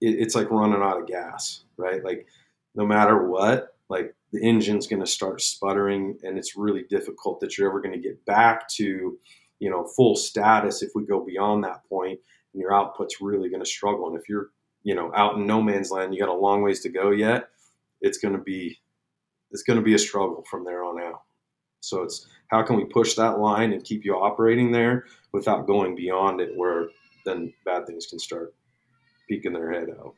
it, 0.00 0.16
it's 0.18 0.34
like 0.34 0.50
running 0.50 0.82
out 0.82 1.00
of 1.00 1.06
gas, 1.06 1.64
right? 1.76 2.04
Like 2.04 2.26
no 2.74 2.86
matter 2.86 3.26
what, 3.28 3.76
like 3.88 4.14
the 4.32 4.42
engine's 4.46 4.86
gonna 4.86 5.06
start 5.06 5.40
sputtering, 5.40 6.18
and 6.22 6.38
it's 6.38 6.56
really 6.56 6.84
difficult 6.88 7.40
that 7.40 7.56
you're 7.56 7.68
ever 7.68 7.80
gonna 7.80 7.98
get 7.98 8.24
back 8.24 8.68
to 8.70 9.18
you 9.58 9.70
know 9.70 9.86
full 9.96 10.16
status 10.16 10.82
if 10.82 10.90
we 10.94 11.04
go 11.04 11.24
beyond 11.24 11.64
that 11.64 11.84
point, 11.88 12.18
and 12.52 12.60
your 12.60 12.72
output's 12.72 13.20
really 13.20 13.50
gonna 13.50 13.66
struggle. 13.66 14.08
And 14.08 14.16
if 14.18 14.28
you're 14.28 14.50
you 14.82 14.94
know 14.94 15.12
out 15.14 15.36
in 15.36 15.46
no 15.46 15.62
man's 15.62 15.90
land, 15.90 16.14
you 16.14 16.20
got 16.20 16.28
a 16.28 16.34
long 16.34 16.62
ways 16.62 16.80
to 16.80 16.88
go 16.88 17.10
yet. 17.10 17.48
It's 18.00 18.18
gonna 18.18 18.38
be 18.38 18.78
it's 19.50 19.62
gonna 19.62 19.82
be 19.82 19.94
a 19.94 19.98
struggle 19.98 20.44
from 20.50 20.64
there 20.64 20.84
on 20.84 21.00
out. 21.02 21.22
So 21.80 22.02
it's 22.02 22.26
how 22.48 22.62
can 22.62 22.76
we 22.76 22.84
push 22.84 23.14
that 23.14 23.38
line 23.38 23.72
and 23.72 23.84
keep 23.84 24.04
you 24.04 24.14
operating 24.14 24.70
there 24.72 25.06
without 25.32 25.66
going 25.66 25.94
beyond 25.94 26.40
it 26.40 26.56
where 26.56 26.88
then 27.24 27.52
bad 27.64 27.86
things 27.86 28.06
can 28.06 28.18
start 28.18 28.54
peeking 29.28 29.52
their 29.52 29.72
head 29.72 29.88
out. 29.90 30.14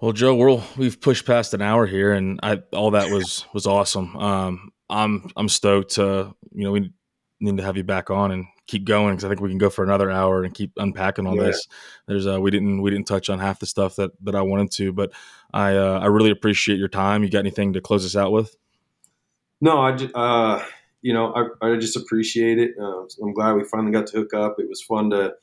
Well, 0.00 0.12
Joe, 0.12 0.36
we're, 0.36 0.62
we've 0.76 1.00
pushed 1.00 1.26
past 1.26 1.54
an 1.54 1.62
hour 1.62 1.84
here, 1.84 2.12
and 2.12 2.38
I, 2.42 2.62
all 2.72 2.92
that 2.92 3.10
was 3.10 3.44
was 3.52 3.66
awesome. 3.66 4.16
Um, 4.16 4.70
I'm 4.88 5.28
I'm 5.36 5.48
stoked. 5.48 5.96
To, 5.96 6.34
you 6.52 6.64
know, 6.64 6.72
we 6.72 6.92
need 7.40 7.56
to 7.56 7.64
have 7.64 7.76
you 7.76 7.82
back 7.82 8.08
on 8.10 8.30
and 8.30 8.46
keep 8.68 8.84
going 8.84 9.16
because 9.16 9.24
I 9.24 9.28
think 9.28 9.40
we 9.40 9.48
can 9.48 9.58
go 9.58 9.70
for 9.70 9.82
another 9.82 10.10
hour 10.10 10.44
and 10.44 10.54
keep 10.54 10.72
unpacking 10.76 11.26
all 11.26 11.36
yeah. 11.36 11.44
this. 11.44 11.66
There's 12.06 12.26
uh, 12.26 12.40
we 12.40 12.52
didn't 12.52 12.82
we 12.82 12.90
didn't 12.90 13.08
touch 13.08 13.28
on 13.28 13.40
half 13.40 13.58
the 13.58 13.66
stuff 13.66 13.96
that 13.96 14.12
that 14.22 14.36
I 14.36 14.42
wanted 14.42 14.70
to, 14.72 14.92
but 14.92 15.10
I 15.52 15.74
uh, 15.74 15.98
I 15.98 16.06
really 16.06 16.30
appreciate 16.30 16.78
your 16.78 16.88
time. 16.88 17.24
You 17.24 17.30
got 17.30 17.40
anything 17.40 17.72
to 17.72 17.80
close 17.80 18.04
us 18.04 18.14
out 18.14 18.30
with? 18.30 18.54
No, 19.60 19.78
I 19.78 19.92
uh, 20.14 20.64
you 21.02 21.12
know 21.12 21.32
I, 21.34 21.66
I 21.66 21.76
just 21.76 21.96
appreciate 21.96 22.58
it. 22.58 22.74
Uh, 22.80 23.02
I'm 23.20 23.32
glad 23.32 23.54
we 23.54 23.64
finally 23.64 23.90
got 23.90 24.06
to 24.08 24.18
hook 24.18 24.34
up. 24.34 24.56
It 24.60 24.68
was 24.68 24.82
fun 24.82 25.10
to 25.10 25.34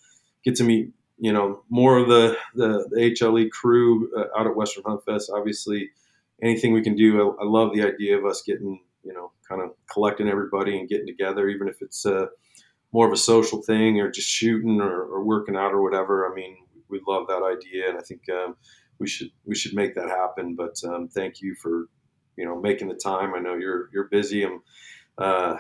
get 0.46 0.56
to 0.56 0.64
meet 0.64 0.92
you 1.18 1.34
know 1.34 1.64
more 1.70 1.98
of 1.98 2.08
the 2.08 2.38
the, 2.54 2.88
the 2.92 3.16
HLE 3.20 3.50
crew 3.50 4.10
uh, 4.16 4.40
out 4.40 4.48
at 4.48 4.56
Western 4.56 4.84
Hunt 4.86 5.04
Fest. 5.04 5.32
Obviously, 5.34 5.90
anything 6.42 6.74
we 6.74 6.84
can 6.84 6.96
do. 6.96 7.36
I, 7.40 7.44
I, 7.44 7.46
love 7.46 7.74
the 7.74 7.84
idea 7.84 8.18
of 8.18 8.26
us 8.26 8.44
getting 8.44 8.82
you 9.04 9.14
know 9.14 9.32
kind 9.50 9.62
of 9.62 9.72
collecting 9.92 10.30
everybody 10.30 10.78
and 10.78 10.88
getting 10.88 11.08
together, 11.08 11.50
even 11.50 11.68
if 11.68 11.82
it's 11.82 12.06
uh, 12.06 12.28
more 12.96 13.06
of 13.06 13.12
a 13.12 13.18
social 13.18 13.62
thing 13.62 14.00
or 14.00 14.10
just 14.10 14.30
shooting 14.30 14.80
or, 14.80 15.02
or, 15.04 15.22
working 15.22 15.58
out 15.58 15.74
or 15.74 15.84
whatever. 15.84 16.32
I 16.32 16.34
mean, 16.34 16.56
we 16.88 17.02
love 17.06 17.28
that 17.28 17.44
idea, 17.44 17.90
and 17.90 17.98
I 17.98 18.02
think 18.02 18.22
um, 18.30 18.56
we 19.00 19.08
should 19.08 19.32
we 19.44 19.54
should 19.54 19.74
make 19.74 19.96
that 19.96 20.08
happen. 20.08 20.56
But 20.56 20.76
um, 20.88 21.10
thank 21.10 21.42
you 21.42 21.56
for 21.62 21.90
you 22.38 22.46
know 22.46 22.58
making 22.58 22.88
the 22.88 22.96
time. 22.96 23.34
I 23.36 23.40
know 23.40 23.56
you're 23.56 23.90
you're 23.94 24.08
busy 24.08 24.44
and 24.44 24.62
uh, 25.18 25.58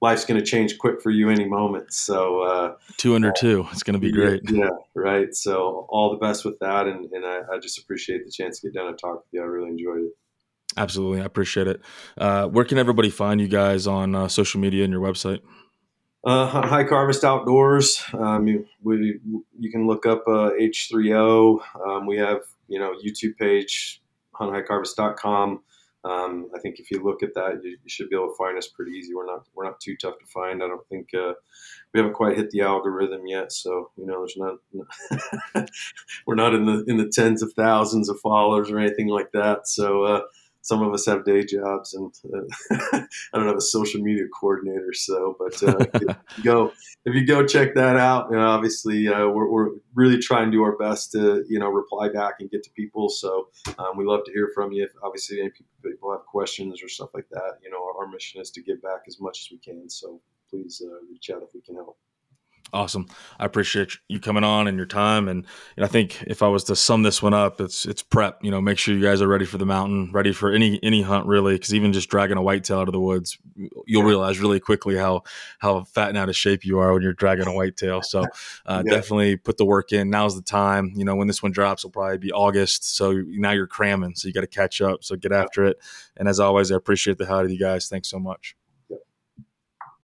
life's 0.00 0.24
going 0.24 0.40
to 0.40 0.46
change 0.46 0.78
quick 0.78 1.02
for 1.02 1.10
you 1.10 1.28
any 1.28 1.44
moment. 1.44 1.92
So 1.92 2.40
uh, 2.40 2.74
two 2.96 3.14
under 3.14 3.28
uh, 3.28 3.36
two, 3.36 3.66
it's 3.70 3.82
going 3.82 4.00
to 4.00 4.00
be 4.00 4.10
great. 4.10 4.40
Yeah, 4.50 4.70
right. 4.94 5.34
So 5.34 5.86
all 5.90 6.10
the 6.10 6.16
best 6.16 6.42
with 6.46 6.58
that, 6.60 6.86
and, 6.86 7.12
and 7.12 7.26
I, 7.26 7.40
I, 7.52 7.58
just 7.58 7.78
appreciate 7.78 8.24
the 8.24 8.30
chance 8.30 8.60
to 8.60 8.68
get 8.68 8.78
down 8.78 8.88
and 8.88 8.98
talk 8.98 9.16
with 9.16 9.26
you. 9.32 9.42
I 9.42 9.44
really 9.44 9.68
enjoyed 9.68 10.04
it. 10.04 10.12
Absolutely, 10.76 11.20
I 11.20 11.24
appreciate 11.24 11.66
it. 11.66 11.82
Uh, 12.16 12.46
where 12.46 12.64
can 12.64 12.78
everybody 12.78 13.10
find 13.10 13.42
you 13.42 13.48
guys 13.48 13.86
on 13.86 14.14
uh, 14.14 14.28
social 14.28 14.58
media 14.58 14.84
and 14.84 14.92
your 14.92 15.02
website? 15.02 15.40
Uh, 16.24 16.46
Hike 16.46 16.88
Harvest 16.88 17.24
Outdoors. 17.24 18.02
Um, 18.12 18.48
you, 18.48 18.66
we, 18.82 19.20
you 19.58 19.70
can 19.70 19.86
look 19.86 20.04
up 20.04 20.24
uh, 20.26 20.50
H3O. 20.60 21.60
Um, 21.86 22.06
we 22.06 22.18
have 22.18 22.40
you 22.66 22.78
know 22.78 22.92
YouTube 23.04 23.36
page, 23.38 24.02
hunthikeharvest.com. 24.34 25.60
Um, 26.04 26.48
I 26.54 26.60
think 26.60 26.78
if 26.78 26.90
you 26.90 27.02
look 27.02 27.22
at 27.22 27.34
that, 27.34 27.60
you, 27.62 27.70
you, 27.70 27.88
should 27.88 28.08
be 28.08 28.16
able 28.16 28.28
to 28.28 28.36
find 28.38 28.56
us 28.56 28.68
pretty 28.68 28.92
easy. 28.92 29.14
We're 29.14 29.26
not 29.26 29.46
we're 29.54 29.64
not 29.64 29.80
too 29.80 29.96
tough 29.96 30.18
to 30.18 30.26
find. 30.26 30.62
I 30.62 30.68
don't 30.68 30.86
think 30.88 31.08
uh, 31.14 31.34
we 31.92 32.00
haven't 32.00 32.14
quite 32.14 32.36
hit 32.36 32.50
the 32.50 32.62
algorithm 32.62 33.26
yet. 33.26 33.52
So 33.52 33.90
you 33.96 34.06
know, 34.06 34.24
there's 34.24 34.36
not 34.36 35.68
we're 36.26 36.34
not 36.34 36.54
in 36.54 36.66
the 36.66 36.84
in 36.86 36.96
the 36.96 37.10
tens 37.12 37.42
of 37.42 37.52
thousands 37.52 38.08
of 38.08 38.20
followers 38.20 38.70
or 38.70 38.78
anything 38.78 39.08
like 39.08 39.32
that. 39.32 39.68
So 39.68 40.04
uh, 40.04 40.20
some 40.68 40.82
of 40.82 40.92
us 40.92 41.06
have 41.06 41.24
day 41.24 41.46
jobs, 41.46 41.94
and 41.94 42.12
uh, 42.34 42.40
I 43.32 43.38
don't 43.38 43.46
have 43.46 43.56
a 43.56 43.60
social 43.76 44.02
media 44.02 44.24
coordinator. 44.38 44.92
So, 44.92 45.34
but 45.38 45.62
uh, 45.62 45.78
if 45.78 46.02
you 46.02 46.08
go 46.44 46.72
if 47.06 47.14
you 47.14 47.26
go 47.26 47.46
check 47.46 47.74
that 47.74 47.96
out, 47.96 48.30
know, 48.30 48.46
obviously 48.46 49.08
uh, 49.08 49.28
we're, 49.28 49.50
we're, 49.50 49.70
really 49.94 50.18
trying 50.18 50.44
to 50.44 50.52
do 50.52 50.62
our 50.62 50.76
best 50.76 51.10
to 51.12 51.42
you 51.48 51.58
know 51.58 51.68
reply 51.68 52.10
back 52.10 52.34
and 52.40 52.50
get 52.50 52.62
to 52.64 52.70
people. 52.72 53.08
So 53.08 53.48
um, 53.78 53.96
we 53.96 54.04
love 54.04 54.24
to 54.26 54.32
hear 54.32 54.50
from 54.54 54.70
you. 54.72 54.84
If 54.84 54.90
obviously 55.02 55.40
any 55.40 55.50
people 55.82 56.12
have 56.12 56.26
questions 56.26 56.82
or 56.82 56.88
stuff 56.88 57.14
like 57.14 57.28
that, 57.30 57.58
you 57.62 57.70
know, 57.70 57.82
our, 57.82 58.04
our 58.04 58.08
mission 58.12 58.42
is 58.42 58.50
to 58.50 58.62
give 58.62 58.82
back 58.82 59.04
as 59.08 59.18
much 59.20 59.46
as 59.46 59.50
we 59.50 59.56
can. 59.56 59.88
So 59.88 60.20
please 60.50 60.82
uh, 60.84 61.00
reach 61.10 61.30
out 61.30 61.42
if 61.42 61.54
we 61.54 61.62
can 61.62 61.76
help. 61.76 61.96
Awesome. 62.72 63.06
I 63.38 63.46
appreciate 63.46 63.96
you 64.08 64.20
coming 64.20 64.44
on 64.44 64.68
and 64.68 64.76
your 64.76 64.86
time. 64.86 65.26
And, 65.26 65.46
and, 65.76 65.84
I 65.84 65.88
think 65.88 66.22
if 66.26 66.42
I 66.42 66.48
was 66.48 66.64
to 66.64 66.76
sum 66.76 67.02
this 67.02 67.22
one 67.22 67.32
up, 67.32 67.62
it's 67.62 67.86
it's 67.86 68.02
prep. 68.02 68.44
You 68.44 68.50
know, 68.50 68.60
make 68.60 68.76
sure 68.76 68.94
you 68.94 69.02
guys 69.02 69.22
are 69.22 69.28
ready 69.28 69.46
for 69.46 69.56
the 69.56 69.64
mountain, 69.64 70.10
ready 70.12 70.32
for 70.32 70.52
any 70.52 70.78
any 70.82 71.00
hunt 71.00 71.26
really. 71.26 71.54
Because 71.54 71.72
even 71.72 71.94
just 71.94 72.10
dragging 72.10 72.36
a 72.36 72.42
whitetail 72.42 72.80
out 72.80 72.88
of 72.88 72.92
the 72.92 73.00
woods, 73.00 73.38
you'll 73.86 74.02
realize 74.02 74.38
really 74.38 74.60
quickly 74.60 74.96
how 74.96 75.22
how 75.60 75.84
fat 75.84 76.10
and 76.10 76.18
out 76.18 76.28
of 76.28 76.36
shape 76.36 76.66
you 76.66 76.78
are 76.78 76.92
when 76.92 77.02
you're 77.02 77.14
dragging 77.14 77.46
a 77.46 77.54
whitetail. 77.54 78.02
So 78.02 78.20
uh, 78.66 78.82
yeah. 78.84 78.92
definitely 78.92 79.36
put 79.36 79.56
the 79.56 79.64
work 79.64 79.92
in. 79.92 80.10
Now's 80.10 80.36
the 80.36 80.42
time. 80.42 80.92
You 80.94 81.06
know, 81.06 81.16
when 81.16 81.26
this 81.26 81.42
one 81.42 81.52
drops, 81.52 81.84
will 81.84 81.90
probably 81.90 82.18
be 82.18 82.32
August. 82.32 82.96
So 82.96 83.22
now 83.26 83.52
you're 83.52 83.66
cramming. 83.66 84.14
So 84.14 84.28
you 84.28 84.34
got 84.34 84.42
to 84.42 84.46
catch 84.46 84.82
up. 84.82 85.04
So 85.04 85.16
get 85.16 85.32
after 85.32 85.64
it. 85.64 85.78
And 86.18 86.28
as 86.28 86.38
always, 86.38 86.70
I 86.70 86.76
appreciate 86.76 87.16
the 87.16 87.24
hell 87.24 87.38
out 87.38 87.46
of 87.46 87.50
you 87.50 87.58
guys. 87.58 87.88
Thanks 87.88 88.08
so 88.08 88.18
much. 88.18 88.57